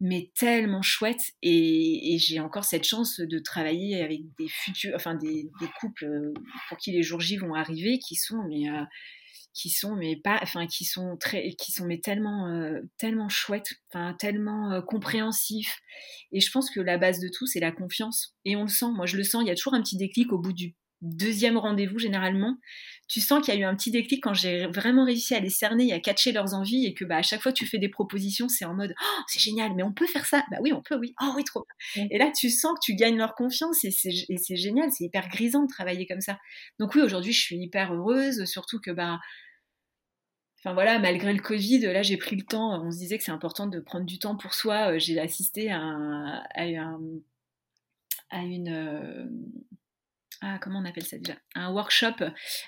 mais 0.00 0.30
tellement 0.34 0.82
chouettes 0.82 1.32
et, 1.40 2.18
j'ai 2.18 2.40
encore 2.40 2.64
cette 2.64 2.84
chance 2.84 3.20
de 3.20 3.38
travailler 3.38 4.02
avec 4.02 4.22
des 4.38 4.48
futurs, 4.48 4.92
enfin 4.96 5.14
des, 5.14 5.48
couples 5.80 6.04
euh, 6.04 6.34
pour 6.68 6.78
qui 6.78 6.92
les 6.92 7.02
jours 7.02 7.20
J 7.20 7.36
vont 7.36 7.54
arriver, 7.54 7.98
qui 7.98 8.16
sont 8.16 8.42
mais 8.48 8.68
euh, 8.68 8.84
qui 9.54 9.70
sont 9.70 9.94
mais 9.94 10.16
pas, 10.16 10.40
enfin 10.42 10.66
qui 10.66 10.84
sont 10.84 11.16
très, 11.16 11.52
qui 11.52 11.70
sont 11.70 11.86
mais 11.86 12.00
tellement 12.00 12.52
tellement 12.98 13.28
chouettes, 13.28 13.74
enfin 13.88 14.14
tellement 14.18 14.82
compréhensifs. 14.82 15.78
Et 16.32 16.40
je 16.40 16.50
pense 16.50 16.70
que 16.70 16.80
la 16.80 16.98
base 16.98 17.20
de 17.20 17.28
tout 17.28 17.46
c'est 17.46 17.60
la 17.60 17.72
confiance 17.72 18.34
et 18.44 18.56
on 18.56 18.62
le 18.62 18.68
sent. 18.68 18.90
Moi 18.94 19.06
je 19.06 19.16
le 19.16 19.22
sens. 19.22 19.42
Il 19.44 19.48
y 19.48 19.52
a 19.52 19.54
toujours 19.54 19.74
un 19.74 19.82
petit 19.82 19.96
déclic 19.96 20.32
au 20.32 20.38
bout 20.38 20.52
du 20.52 20.74
deuxième 21.04 21.56
rendez-vous 21.56 21.98
généralement, 21.98 22.58
tu 23.08 23.20
sens 23.20 23.44
qu'il 23.44 23.54
y 23.54 23.56
a 23.56 23.60
eu 23.60 23.64
un 23.64 23.74
petit 23.76 23.90
déclic 23.90 24.22
quand 24.22 24.34
j'ai 24.34 24.66
vraiment 24.66 25.04
réussi 25.04 25.34
à 25.34 25.40
les 25.40 25.50
cerner 25.50 25.88
et 25.88 25.92
à 25.92 26.00
catcher 26.00 26.32
leurs 26.32 26.54
envies 26.54 26.86
et 26.86 26.94
que 26.94 27.04
bah, 27.04 27.16
à 27.16 27.22
chaque 27.22 27.42
fois 27.42 27.52
que 27.52 27.58
tu 27.58 27.66
fais 27.66 27.78
des 27.78 27.88
propositions, 27.88 28.48
c'est 28.48 28.64
en 28.64 28.74
mode 28.74 28.94
oh, 28.98 29.20
c'est 29.28 29.40
génial, 29.40 29.74
mais 29.74 29.82
on 29.82 29.92
peut 29.92 30.06
faire 30.06 30.26
ça. 30.26 30.44
Bah 30.50 30.56
oui, 30.62 30.72
on 30.72 30.82
peut, 30.82 30.96
oui. 30.96 31.14
Oh 31.20 31.32
oui, 31.36 31.44
trop. 31.44 31.66
Et 31.96 32.18
là, 32.18 32.32
tu 32.34 32.50
sens 32.50 32.72
que 32.74 32.84
tu 32.84 32.94
gagnes 32.94 33.18
leur 33.18 33.34
confiance 33.34 33.84
et 33.84 33.90
c'est 33.90 34.56
génial, 34.56 34.90
c'est 34.90 35.04
hyper 35.04 35.28
grisant 35.28 35.62
de 35.62 35.68
travailler 35.68 36.06
comme 36.06 36.20
ça. 36.20 36.38
Donc 36.78 36.94
oui, 36.94 37.02
aujourd'hui, 37.02 37.32
je 37.32 37.40
suis 37.40 37.56
hyper 37.56 37.92
heureuse, 37.94 38.44
surtout 38.46 38.80
que 38.80 38.90
bah 38.90 39.20
Enfin 40.64 40.72
voilà, 40.72 40.98
malgré 40.98 41.30
le 41.34 41.42
Covid, 41.42 41.80
là 41.80 42.00
j'ai 42.00 42.16
pris 42.16 42.36
le 42.36 42.42
temps. 42.42 42.82
On 42.82 42.90
se 42.90 42.96
disait 42.96 43.18
que 43.18 43.24
c'est 43.24 43.30
important 43.30 43.66
de 43.66 43.80
prendre 43.80 44.06
du 44.06 44.18
temps 44.18 44.34
pour 44.34 44.54
soi. 44.54 44.96
J'ai 44.96 45.20
assisté 45.20 45.70
à, 45.70 45.78
à, 46.54 46.96
à 48.30 48.42
une, 48.42 48.68
euh, 48.68 49.26
ah, 50.46 50.58
comment 50.60 50.80
on 50.80 50.84
appelle 50.84 51.06
ça 51.06 51.16
déjà? 51.16 51.38
Un 51.54 51.72
workshop 51.72 52.22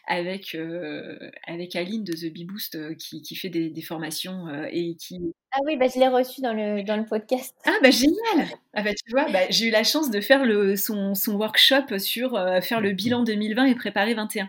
avec, 0.07 0.55
euh, 0.55 1.19
avec 1.47 1.77
Aline 1.77 2.05
de 2.05 2.15
The 2.15 2.32
Bee 2.32 2.47
Boost 2.47 2.74
euh, 2.74 2.94
qui, 2.94 3.20
qui, 3.20 3.36
fait 3.36 3.51
des, 3.51 3.69
des 3.69 3.82
formations 3.82 4.48
euh, 4.48 4.66
et 4.70 4.97
qui. 4.97 5.20
Ah 5.53 5.59
oui, 5.66 5.77
bah, 5.77 5.85
je 5.94 6.01
l'ai 6.01 6.09
reçu 6.09 6.40
dans 6.40 6.55
le, 6.55 6.82
dans 6.85 6.97
le 6.97 7.05
podcast. 7.05 7.55
Ah 7.66 7.77
bah 7.82 7.90
génial 7.90 8.48
ah 8.73 8.82
bah, 8.82 8.94
Tu 8.94 9.11
vois, 9.11 9.31
bah, 9.31 9.40
j'ai 9.51 9.66
eu 9.66 9.70
la 9.70 9.85
chance 9.85 10.11
de 10.11 10.23
faire 10.23 10.47
le, 10.47 10.74
son, 10.74 11.15
son 11.15 11.35
workshop 11.35 11.98
sur 11.98 12.31
faire 12.62 12.81
le 12.81 12.93
bilan 12.93 13.24
2020 13.24 13.66
et 13.66 13.74
préparer 13.74 14.15
21. 14.15 14.48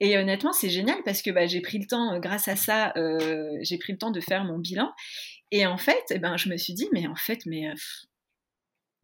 Et 0.00 0.18
honnêtement, 0.18 0.52
c'est 0.52 0.70
génial 0.70 0.98
parce 1.06 1.22
que 1.22 1.30
bah, 1.30 1.46
j'ai 1.46 1.62
pris 1.62 1.78
le 1.78 1.86
temps, 1.86 2.18
grâce 2.20 2.46
à 2.48 2.56
ça, 2.56 2.92
j'ai 3.62 3.78
pris 3.78 3.92
le 3.92 3.98
temps 3.98 4.10
de 4.10 4.20
faire 4.20 4.44
mon 4.44 4.58
bilan. 4.58 4.92
Et 5.50 5.64
en 5.64 5.78
fait, 5.78 6.04
eh 6.10 6.18
ben, 6.18 6.36
je 6.36 6.50
me 6.50 6.58
suis 6.58 6.74
dit, 6.74 6.88
mais 6.92 7.06
en 7.06 7.16
fait, 7.16 7.46
mais 7.46 7.72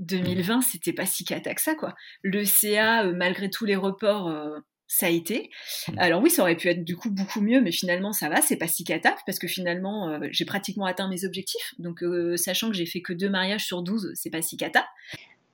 2020, 0.00 0.60
c'était 0.60 0.92
pas 0.92 1.06
si 1.06 1.24
cata 1.24 1.54
que 1.54 1.60
ça, 1.60 1.74
quoi. 1.74 1.94
Le 2.22 2.44
CA, 2.44 3.04
euh, 3.04 3.14
malgré 3.14 3.48
tous 3.50 3.64
les 3.64 3.76
reports, 3.76 4.28
euh, 4.28 4.58
ça 4.86 5.06
a 5.06 5.08
été. 5.08 5.50
Mmh. 5.88 5.98
Alors 5.98 6.22
oui, 6.22 6.30
ça 6.30 6.42
aurait 6.42 6.56
pu 6.56 6.68
être 6.68 6.84
du 6.84 6.96
coup 6.96 7.10
beaucoup 7.10 7.40
mieux, 7.40 7.60
mais 7.60 7.72
finalement 7.72 8.12
ça 8.12 8.28
va, 8.28 8.40
c'est 8.40 8.56
pas 8.56 8.68
si 8.68 8.84
cata, 8.84 9.16
parce 9.26 9.38
que 9.38 9.48
finalement 9.48 10.08
euh, 10.08 10.20
j'ai 10.30 10.44
pratiquement 10.44 10.86
atteint 10.86 11.08
mes 11.08 11.24
objectifs. 11.24 11.74
Donc 11.78 12.04
sachant 12.36 12.68
que 12.68 12.76
j'ai 12.76 12.86
fait 12.86 13.00
que 13.00 13.12
deux 13.12 13.30
mariages 13.30 13.64
sur 13.64 13.82
12, 13.82 14.12
c'est 14.14 14.30
pas 14.30 14.42
si 14.42 14.56
cata. 14.56 14.86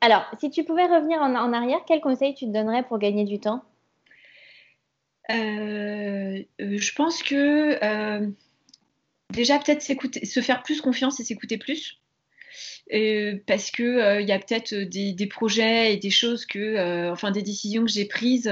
Alors, 0.01 0.24
si 0.40 0.51
tu 0.51 0.64
pouvais 0.64 0.86
revenir 0.86 1.20
en, 1.20 1.52
arrière, 1.52 1.78
quel 1.86 2.01
conseil 2.01 2.35
tu 2.35 2.47
te 2.47 2.51
donnerais 2.51 2.82
pour 2.82 2.98
gagner 2.98 3.24
du 3.24 3.39
temps? 3.39 3.62
Je 5.28 6.94
pense 6.94 7.23
que 7.23 7.78
déjà 9.31 9.60
peut-être 9.60 9.82
se 9.82 10.40
faire 10.40 10.64
plus 10.64 10.81
confiance 10.81 11.20
et 11.20 11.24
s'écouter 11.24 11.56
plus. 11.56 12.02
Euh, 12.93 13.39
parce 13.47 13.71
que 13.71 13.83
euh, 13.83 14.21
il 14.21 14.29
y 14.29 14.33
a 14.33 14.39
peut-être 14.39 14.75
des, 14.75 15.13
des, 15.13 15.27
projets 15.27 15.95
et 15.95 15.97
des 15.97 16.11
choses 16.11 16.45
que, 16.45 16.59
euh, 16.59 17.13
enfin 17.13 17.31
des 17.31 17.43
décisions 17.43 17.85
que 17.85 17.91
j'ai 17.91 18.05
prises 18.05 18.49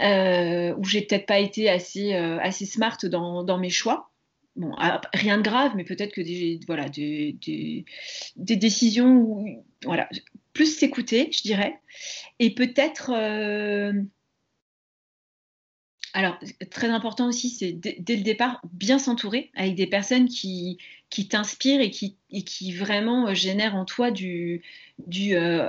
où 0.00 0.84
j'ai 0.84 1.02
peut-être 1.02 1.26
pas 1.26 1.40
été 1.40 1.68
assez, 1.68 2.14
assez 2.14 2.66
smart 2.66 2.98
dans, 3.04 3.42
dans, 3.42 3.58
mes 3.58 3.70
choix. 3.70 4.10
Bon, 4.54 4.74
ah, 4.78 5.00
rien 5.14 5.38
de 5.38 5.42
grave, 5.42 5.72
mais 5.76 5.84
peut-être 5.84 6.12
que 6.12 6.20
des, 6.20 6.60
voilà, 6.66 6.88
des, 6.88 7.36
des 8.36 8.56
décisions 8.56 9.16
où, 9.16 9.64
voilà, 9.84 10.08
plus 10.52 10.78
s'écouter, 10.78 11.30
je 11.32 11.42
dirais, 11.42 11.80
et 12.38 12.54
peut-être 12.54 13.12
alors, 16.14 16.38
très 16.70 16.88
important 16.88 17.28
aussi, 17.28 17.50
c'est 17.50 17.72
dès 17.72 18.16
le 18.16 18.22
départ, 18.22 18.60
bien 18.72 18.98
s'entourer 18.98 19.50
avec 19.54 19.74
des 19.74 19.86
personnes 19.86 20.28
qui, 20.28 20.78
qui 21.10 21.28
t'inspirent 21.28 21.80
et 21.80 21.90
qui, 21.90 22.16
et 22.30 22.42
qui 22.42 22.72
vraiment 22.72 23.34
génèrent 23.34 23.76
en 23.76 23.84
toi 23.84 24.10
du, 24.10 24.62
du 25.06 25.36
euh, 25.36 25.68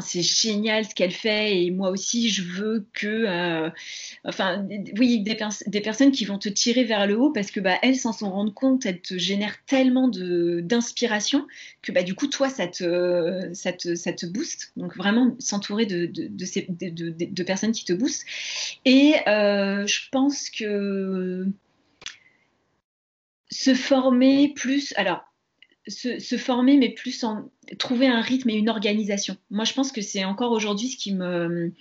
c'est 0.00 0.22
génial 0.22 0.84
ce 0.84 0.94
qu'elle 0.94 1.12
fait 1.12 1.62
et 1.62 1.70
moi 1.70 1.90
aussi 1.90 2.28
je 2.28 2.42
veux 2.42 2.86
que 2.92 3.06
euh, 3.06 3.70
enfin 4.24 4.66
oui 4.98 5.20
des, 5.20 5.80
personnes 5.80 6.12
qui 6.12 6.24
vont 6.24 6.38
te 6.38 6.48
tirer 6.48 6.84
vers 6.84 7.06
le 7.06 7.18
haut 7.18 7.30
parce 7.30 7.50
que 7.50 7.60
bah 7.60 7.78
elles 7.82 7.96
s'en 7.96 8.12
sont 8.12 8.30
rendues 8.30 8.52
compte 8.52 8.84
elles 8.86 9.00
te 9.00 9.16
génèrent 9.16 9.56
tellement 9.66 10.08
d'inspiration 10.08 11.46
que 11.82 11.92
bah 11.92 12.02
du 12.02 12.14
coup 12.14 12.26
toi 12.26 12.48
ça 12.48 12.66
te 12.66 13.50
ça 13.54 13.72
te, 13.72 13.94
ça 13.94 14.12
te 14.12 14.26
booste. 14.26 14.72
Donc 14.76 14.96
vraiment 14.96 15.34
s'entourer 15.38 15.86
de 15.86 16.06
de, 16.06 16.28
de, 16.28 17.42
personnes 17.42 17.72
qui 17.72 17.84
te 17.84 17.92
boostent. 17.92 18.24
Et 18.84 19.14
euh, 19.26 19.86
je 19.86 20.00
pense 20.10 20.50
que 20.50 21.46
se 23.50 23.74
former 23.74 24.52
plus 24.54 24.92
alors 24.96 25.28
se, 25.88 26.36
former, 26.36 26.76
mais 26.76 26.90
plus 26.90 27.24
en 27.24 27.50
trouver 27.78 28.06
un 28.06 28.20
rythme 28.20 28.50
et 28.50 28.54
une 28.54 28.68
organisation. 28.68 29.36
Moi, 29.50 29.64
je 29.64 29.72
pense 29.72 29.92
que 29.92 30.02
c'est 30.02 30.24
encore 30.24 30.52
aujourd'hui 30.52 30.88
ce 30.88 30.96
qui 30.96 31.14
me 31.14 31.72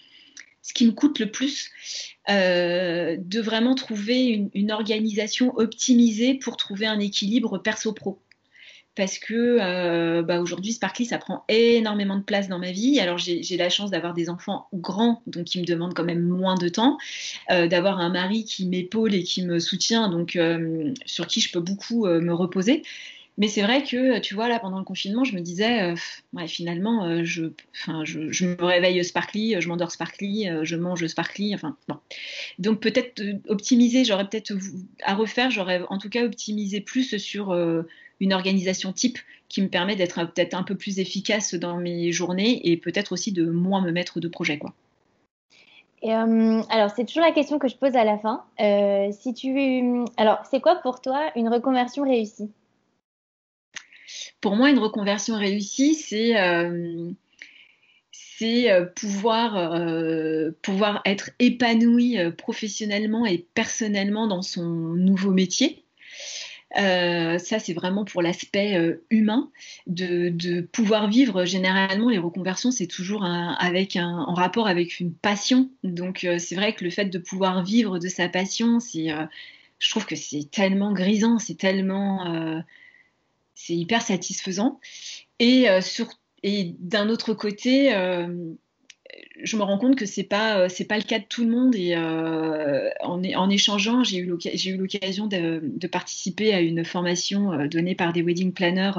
ce 0.62 0.74
qui 0.74 0.86
me 0.86 0.92
coûte 0.92 1.20
le 1.20 1.32
plus, 1.32 1.72
euh, 2.30 3.16
de 3.18 3.40
vraiment 3.40 3.74
trouver 3.74 4.50
une, 4.54 4.72
organisation 4.74 5.56
optimisée 5.56 6.34
pour 6.34 6.58
trouver 6.58 6.86
un 6.86 7.00
équilibre 7.00 7.58
perso-pro. 7.58 8.20
Parce 8.98 9.20
que 9.20 9.60
euh, 9.62 10.24
bah, 10.24 10.42
aujourd'hui 10.42 10.74
Sparkly 10.74 11.06
ça 11.06 11.20
prend 11.20 11.46
énormément 11.48 12.18
de 12.18 12.24
place 12.24 12.50
dans 12.50 12.58
ma 12.58 12.72
vie. 12.72 13.00
Alors 13.00 13.20
j'ai 13.20 13.58
la 13.58 13.70
chance 13.70 13.92
d'avoir 13.92 14.16
des 14.16 14.30
enfants 14.30 14.68
grands 14.74 15.22
donc 15.28 15.46
qui 15.46 15.62
me 15.62 15.66
demandent 15.66 15.94
quand 15.94 16.04
même 16.04 16.24
moins 16.24 16.56
de 16.56 16.68
temps, 16.68 16.98
euh, 17.52 17.68
d'avoir 17.68 18.00
un 18.00 18.10
mari 18.10 18.44
qui 18.44 18.66
m'épaule 18.66 19.14
et 19.14 19.24
qui 19.24 19.46
me 19.46 19.60
soutient 19.60 20.10
donc 20.10 20.36
euh, 20.36 20.94
sur 21.06 21.28
qui 21.28 21.40
je 21.40 21.52
peux 21.52 21.60
beaucoup 21.60 22.08
me 22.08 22.34
reposer. 22.34 22.82
Mais 23.40 23.50
c'est 23.50 23.62
vrai 23.62 23.84
que, 23.84 24.18
tu 24.18 24.34
vois, 24.34 24.50
là, 24.50 24.58
pendant 24.58 24.80
le 24.80 24.84
confinement, 24.84 25.24
je 25.24 25.36
me 25.36 25.42
disais, 25.42 25.94
finalement, 26.48 27.24
je, 27.24 27.44
me 27.86 28.64
réveille 28.64 29.06
sparkly, 29.06 29.62
je 29.62 29.68
m'endors 29.68 29.92
sparkly, 29.92 30.50
je 30.64 30.76
mange 30.76 31.06
sparkly. 31.06 31.56
Donc, 32.58 32.80
peut-être 32.80 33.22
optimiser, 33.48 34.06
j'aurais 34.06 34.28
peut-être 34.28 34.54
à 35.04 35.14
refaire, 35.14 35.52
j'aurais 35.52 35.84
en 35.90 36.00
tout 36.00 36.10
cas 36.10 36.26
optimisé 36.26 36.82
plus 36.82 37.16
sur 37.20 37.56
une 38.20 38.34
organisation 38.34 38.94
type 38.94 39.20
qui 39.50 39.62
me 39.62 39.70
permet 39.70 39.96
d'être 39.96 40.24
peut-être 40.26 40.54
un 40.54 40.64
peu 40.64 40.76
plus 40.76 41.00
efficace 41.00 41.54
dans 41.54 41.78
mes 41.78 42.12
journées 42.12 42.70
et 42.70 42.78
peut-être 42.78 43.14
aussi 43.14 43.32
de 43.32 43.46
moins 43.46 43.82
me 43.82 43.92
mettre 43.92 44.20
de 44.20 44.28
projet. 44.28 44.58
Quoi. 44.58 44.74
Et, 46.02 46.14
euh, 46.14 46.62
alors, 46.70 46.92
c'est 46.96 47.06
toujours 47.06 47.24
la 47.24 47.32
question 47.32 47.60
que 47.60 47.68
je 47.68 47.76
pose 47.76 47.96
à 47.96 48.04
la 48.04 48.18
fin. 48.18 48.44
Euh, 48.60 49.10
si 49.12 49.34
tu... 49.34 50.06
Alors, 50.18 50.40
c'est 50.50 50.62
quoi 50.62 50.76
pour 50.76 51.02
toi 51.02 51.32
une 51.36 51.50
reconversion 51.50 52.04
réussie? 52.04 52.52
Pour 54.42 54.56
moi, 54.56 54.70
une 54.70 54.80
reconversion 54.80 55.36
réussie, 55.36 55.96
c'est 55.96 56.40
euh, 56.40 57.10
c'est 58.12 58.70
pouvoir, 58.96 59.82
pouvoir 60.62 61.02
être 61.06 61.32
épanoui 61.40 62.18
professionnellement 62.38 63.26
et 63.26 63.40
personnellement 63.56 64.28
dans 64.28 64.44
son 64.44 64.64
nouveau 64.64 65.32
métier. 65.32 65.84
Euh, 66.76 67.38
ça, 67.38 67.60
c'est 67.60 67.74
vraiment 67.74 68.04
pour 68.04 68.22
l'aspect 68.22 68.76
euh, 68.76 69.06
humain 69.10 69.50
de, 69.88 70.62
pouvoir 70.62 71.10
vivre. 71.10 71.46
Généralement, 71.46 72.10
les 72.10 72.18
reconversions, 72.18 72.72
c'est 72.72 72.88
toujours 72.88 73.24
avec 73.24 73.96
un, 73.96 74.20
en 74.20 74.34
rapport 74.34 74.68
avec 74.68 75.00
une 75.00 75.14
passion. 75.14 75.70
Donc, 75.84 76.24
euh, 76.24 76.40
c'est 76.40 76.56
vrai 76.56 76.74
que 76.74 76.84
le 76.84 76.90
fait 76.90 77.06
de 77.06 77.20
pouvoir 77.20 77.64
vivre 77.64 78.00
de 78.00 78.08
sa 78.08 78.28
passion, 78.28 78.80
c'est, 78.80 79.08
je 79.80 79.90
trouve 79.90 80.06
que 80.06 80.16
c'est 80.16 80.50
tellement 80.52 80.92
grisant, 80.92 81.40
c'est 81.40 81.58
tellement, 81.58 82.64
c'est 83.56 83.76
hyper 83.76 84.02
satisfaisant. 84.02 84.80
Et, 85.40 85.68
d'un 86.80 87.10
autre 87.10 87.34
côté, 87.34 87.94
je 89.44 89.58
me 89.58 89.64
rends 89.64 89.78
compte 89.78 89.96
que 89.96 90.06
c'est 90.06 90.24
pas 90.24 90.60
euh, 90.60 90.70
c'est 90.70 90.86
pas 90.86 90.98
le 90.98 91.04
cas 91.04 91.20
de 91.20 91.26
tout 91.26 91.44
le 91.44 91.52
monde 91.52 91.76
et 91.76 91.96
euh, 91.96 92.90
en, 93.02 93.50
échangeant 93.50 94.04
j'ai 94.04 94.18
eu 94.18 94.26
l'occasion 94.26 95.28
de, 95.28 95.62
de, 95.64 95.88
participer 95.88 96.54
à 96.54 96.62
une 96.62 96.84
formation 96.84 97.54
euh, 97.54 97.68
donnée 97.68 97.96
par 97.96 98.14
des 98.14 98.22
wedding 98.22 98.54
planners 98.54 98.94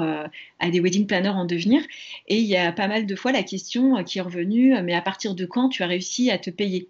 à 0.59 0.69
des 0.69 0.79
wedding 0.79 1.07
planners 1.07 1.29
en 1.29 1.45
devenir. 1.45 1.81
Et 2.27 2.37
il 2.37 2.45
y 2.45 2.57
a 2.57 2.71
pas 2.71 2.87
mal 2.87 3.05
de 3.05 3.15
fois 3.15 3.31
la 3.31 3.43
question 3.43 4.03
qui 4.03 4.19
est 4.19 4.21
revenue 4.21 4.75
mais 4.83 4.93
à 4.93 5.01
partir 5.01 5.35
de 5.35 5.45
quand 5.45 5.69
tu 5.69 5.83
as 5.83 5.87
réussi 5.87 6.31
à 6.31 6.37
te 6.37 6.49
payer? 6.49 6.89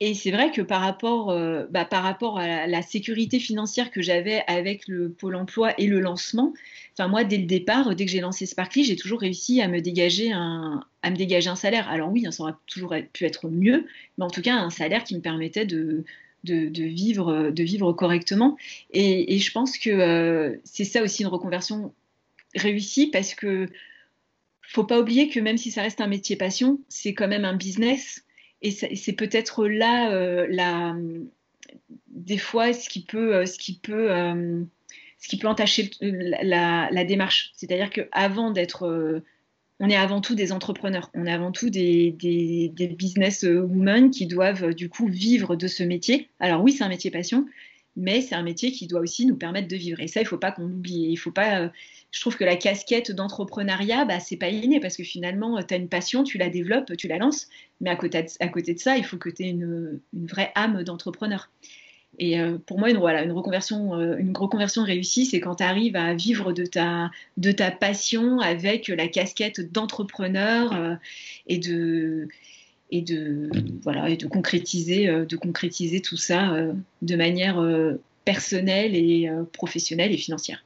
Et 0.00 0.14
c'est 0.14 0.30
vrai 0.30 0.50
que 0.50 0.60
par 0.60 0.80
rapport, 0.80 1.36
bah, 1.70 1.84
par 1.84 2.02
rapport 2.02 2.38
à 2.38 2.66
la 2.66 2.82
sécurité 2.82 3.38
financière 3.38 3.90
que 3.90 4.02
j'avais 4.02 4.42
avec 4.46 4.88
le 4.88 5.10
Pôle 5.10 5.36
emploi 5.36 5.72
et 5.78 5.86
le 5.86 6.00
lancement, 6.00 6.52
Enfin, 6.96 7.08
moi, 7.08 7.24
dès 7.24 7.38
le 7.38 7.46
départ, 7.46 7.94
dès 7.96 8.04
que 8.04 8.10
j'ai 8.10 8.20
lancé 8.20 8.46
Sparkly, 8.46 8.84
j'ai 8.84 8.94
toujours 8.94 9.20
réussi 9.20 9.60
à 9.60 9.66
me 9.66 9.80
dégager 9.80 10.30
un, 10.32 10.84
à 11.02 11.10
me 11.10 11.16
dégager 11.16 11.50
un 11.50 11.56
salaire. 11.56 11.88
Alors 11.88 12.12
oui, 12.12 12.24
ça 12.30 12.42
aurait 12.42 12.54
toujours 12.66 12.94
pu 13.12 13.24
être 13.24 13.48
mieux, 13.48 13.86
mais 14.16 14.24
en 14.24 14.30
tout 14.30 14.42
cas, 14.42 14.54
un 14.54 14.70
salaire 14.70 15.02
qui 15.02 15.16
me 15.16 15.20
permettait 15.20 15.66
de, 15.66 16.04
de, 16.44 16.84
vivre, 16.84 17.50
de 17.50 17.62
vivre 17.64 17.92
correctement. 17.92 18.56
Et, 18.92 19.38
je 19.38 19.52
pense 19.52 19.76
que 19.76 19.90
euh, 19.90 20.56
c'est 20.62 20.84
ça 20.84 21.02
aussi 21.02 21.22
une 21.22 21.28
reconversion 21.28 21.92
réussie 22.54 23.08
parce 23.08 23.34
que 23.34 23.68
faut 24.62 24.84
pas 24.84 25.00
oublier 25.00 25.28
que 25.28 25.40
même 25.40 25.58
si 25.58 25.72
ça 25.72 25.82
reste 25.82 26.00
un 26.00 26.06
métier 26.06 26.36
passion, 26.36 26.78
c'est 26.88 27.12
quand 27.12 27.28
même 27.28 27.44
un 27.44 27.56
business. 27.56 28.23
Et 28.64 28.70
c'est 28.70 29.12
peut-être 29.12 29.66
là, 29.66 30.10
euh, 30.10 31.20
des 32.08 32.38
fois, 32.38 32.72
ce 32.72 32.88
qui 32.88 33.04
peut, 33.04 33.36
euh, 33.36 33.46
ce 33.46 33.58
qui 33.58 33.78
peut 33.78 34.08
ce 35.18 35.28
qui 35.28 35.36
peut 35.36 35.48
entacher 35.48 35.90
la, 36.00 37.04
démarche. 37.04 37.52
C'est-à-dire 37.54 37.90
qu'avant 37.90 38.50
d'être... 38.50 38.84
Euh, 38.84 39.20
on 39.80 39.90
est 39.90 39.96
avant 39.96 40.20
tout 40.20 40.34
des 40.34 40.52
entrepreneurs, 40.52 41.10
on 41.14 41.26
est 41.26 41.32
avant 41.32 41.50
tout 41.50 41.68
des, 41.68 42.12
des, 42.12 42.88
business 42.96 43.42
women 43.42 44.10
qui 44.10 44.26
doivent 44.26 44.72
du 44.72 44.88
coup 44.88 45.08
vivre 45.08 45.56
de 45.56 45.66
ce 45.66 45.82
métier. 45.82 46.30
Alors 46.38 46.62
oui, 46.62 46.72
c'est 46.72 46.84
un 46.84 46.88
métier 46.88 47.10
passion, 47.10 47.44
mais 47.96 48.20
c'est 48.20 48.34
un 48.34 48.42
métier 48.42 48.72
qui 48.72 48.86
doit 48.86 49.00
aussi 49.00 49.26
nous 49.26 49.36
permettre 49.36 49.68
de 49.68 49.76
vivre. 49.76 50.00
Et 50.00 50.08
ça, 50.08 50.20
il 50.20 50.24
ne 50.24 50.28
faut 50.28 50.38
pas 50.38 50.52
qu'on 50.52 50.66
l'oublie. 50.66 51.06
Il 51.10 51.16
faut 51.16 51.30
pas. 51.30 51.60
Euh, 51.60 51.68
je 52.10 52.20
trouve 52.20 52.36
que 52.36 52.44
la 52.44 52.56
casquette 52.56 53.10
d'entrepreneuriat, 53.10 54.04
bah, 54.04 54.20
c'est 54.20 54.36
pas 54.36 54.48
inné 54.48 54.78
parce 54.80 54.96
que 54.96 55.02
finalement, 55.02 55.60
tu 55.62 55.74
as 55.74 55.76
une 55.76 55.88
passion, 55.88 56.22
tu 56.22 56.38
la 56.38 56.48
développes, 56.48 56.96
tu 56.96 57.08
la 57.08 57.18
lances, 57.18 57.48
mais 57.80 57.90
à 57.90 57.96
côté 57.96 58.22
de, 58.22 58.28
à 58.40 58.48
côté 58.48 58.74
de 58.74 58.78
ça, 58.78 58.96
il 58.96 59.04
faut 59.04 59.16
que 59.16 59.28
tu 59.28 59.44
aies 59.44 59.50
une, 59.50 60.00
vraie 60.12 60.52
âme 60.54 60.84
d'entrepreneur. 60.84 61.50
Et 62.20 62.40
euh, 62.40 62.58
pour 62.58 62.78
moi, 62.78 62.90
une, 62.90 62.98
voilà, 62.98 63.24
une, 63.24 63.32
reconversion, 63.32 63.94
euh, 63.94 64.16
une 64.16 64.36
reconversion 64.36 64.84
réussie, 64.84 65.26
c'est 65.26 65.40
quand 65.40 65.56
tu 65.56 65.64
arrives 65.64 65.96
à 65.96 66.14
vivre 66.14 66.52
de 66.52 66.64
ta, 66.64 67.10
de 67.36 67.50
ta 67.50 67.72
passion 67.72 68.38
avec 68.38 68.86
la 68.86 69.08
casquette 69.08 69.72
d'entrepreneur 69.72 70.72
euh, 70.72 70.94
et 71.48 71.58
de, 71.58 72.28
et 72.94 73.02
de, 73.02 73.50
voilà, 73.82 74.08
et 74.08 74.16
de, 74.16 74.26
concrétiser, 74.26 75.06
de 75.06 75.36
concrétiser 75.36 76.00
tout 76.00 76.16
ça 76.16 76.56
de 77.02 77.16
manière 77.16 77.60
personnelle 78.24 78.94
et 78.94 79.28
professionnelle 79.52 80.12
et 80.12 80.16
financière. 80.16 80.64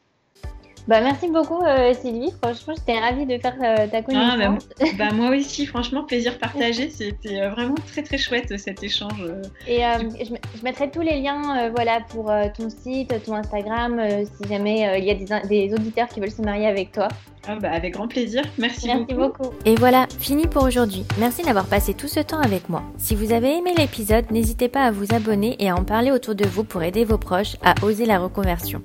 Bah, 0.88 1.02
merci 1.02 1.28
beaucoup 1.28 1.62
euh, 1.62 1.92
Sylvie, 1.92 2.32
franchement 2.42 2.72
j'étais 2.74 2.98
ravie 2.98 3.26
de 3.26 3.36
faire 3.36 3.56
euh, 3.62 3.86
ta 3.88 4.00
connaissance. 4.00 4.66
Ah, 4.80 4.84
bah, 4.98 5.10
moi 5.12 5.36
aussi, 5.36 5.66
franchement 5.66 6.02
plaisir 6.02 6.38
partagé, 6.38 6.88
c'était 6.90 7.42
euh, 7.42 7.50
vraiment 7.50 7.74
très 7.92 8.02
très 8.02 8.16
chouette 8.16 8.58
cet 8.58 8.82
échange. 8.82 9.22
Et 9.66 9.80
je, 9.80 10.62
mettrai 10.64 10.90
tous 10.90 11.02
les 11.02 11.20
liens 11.20 11.68
voilà, 11.74 12.00
pour 12.08 12.32
ton 12.56 12.70
site, 12.70 13.14
ton 13.26 13.34
Instagram, 13.34 14.00
si 14.24 14.48
jamais 14.48 14.98
il 14.98 15.04
y 15.04 15.10
a 15.10 15.40
des, 15.40 15.74
auditeurs 15.74 16.08
qui 16.08 16.20
veulent 16.20 16.30
se 16.30 16.40
marier 16.40 16.66
avec 16.66 16.92
toi. 16.92 17.08
Ah, 17.46 17.56
bah, 17.56 17.70
avec 17.70 17.92
grand 17.92 18.08
plaisir, 18.08 18.42
merci, 18.56 18.86
merci 18.86 19.12
beaucoup. 19.12 19.42
beaucoup. 19.42 19.54
Et 19.66 19.74
voilà, 19.74 20.06
fini 20.18 20.46
pour 20.46 20.64
aujourd'hui. 20.64 21.04
Merci 21.18 21.42
d'avoir 21.42 21.66
passé 21.66 21.92
tout 21.92 22.08
ce 22.08 22.20
temps 22.20 22.40
avec 22.40 22.70
moi. 22.70 22.82
Si 22.96 23.14
vous 23.14 23.32
avez 23.32 23.58
aimé 23.58 23.74
l'épisode, 23.76 24.30
n'hésitez 24.30 24.68
pas 24.68 24.84
à 24.84 24.90
vous 24.90 25.14
abonner 25.14 25.56
et 25.58 25.68
à 25.68 25.76
en 25.76 25.84
parler 25.84 26.12
autour 26.12 26.34
de 26.34 26.46
vous 26.46 26.64
pour 26.64 26.82
aider 26.82 27.04
vos 27.04 27.18
proches 27.18 27.56
à 27.62 27.74
oser 27.84 28.06
la 28.06 28.18
reconversion. 28.18 28.82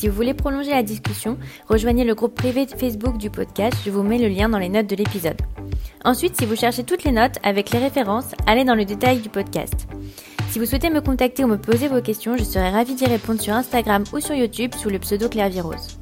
Si 0.00 0.08
vous 0.08 0.16
voulez 0.16 0.32
prolonger 0.32 0.70
la 0.70 0.82
discussion, 0.82 1.36
rejoignez 1.68 2.04
le 2.04 2.14
groupe 2.14 2.34
privé 2.34 2.66
Facebook 2.66 3.18
du 3.18 3.28
podcast, 3.28 3.76
je 3.84 3.90
vous 3.90 4.02
mets 4.02 4.16
le 4.16 4.28
lien 4.28 4.48
dans 4.48 4.56
les 4.56 4.70
notes 4.70 4.86
de 4.86 4.96
l'épisode. 4.96 5.36
Ensuite, 6.06 6.38
si 6.38 6.46
vous 6.46 6.56
cherchez 6.56 6.84
toutes 6.84 7.04
les 7.04 7.12
notes 7.12 7.36
avec 7.42 7.68
les 7.68 7.80
références, 7.80 8.34
allez 8.46 8.64
dans 8.64 8.74
le 8.74 8.86
détail 8.86 9.18
du 9.18 9.28
podcast. 9.28 9.86
Si 10.48 10.58
vous 10.58 10.64
souhaitez 10.64 10.88
me 10.88 11.02
contacter 11.02 11.44
ou 11.44 11.48
me 11.48 11.58
poser 11.58 11.88
vos 11.88 12.00
questions, 12.00 12.38
je 12.38 12.44
serai 12.44 12.70
ravie 12.70 12.94
d'y 12.94 13.04
répondre 13.04 13.42
sur 13.42 13.52
Instagram 13.52 14.04
ou 14.14 14.20
sur 14.20 14.34
YouTube 14.34 14.72
sous 14.74 14.88
le 14.88 15.00
pseudo 15.00 15.28
Claire 15.28 15.50
Virose. 15.50 15.98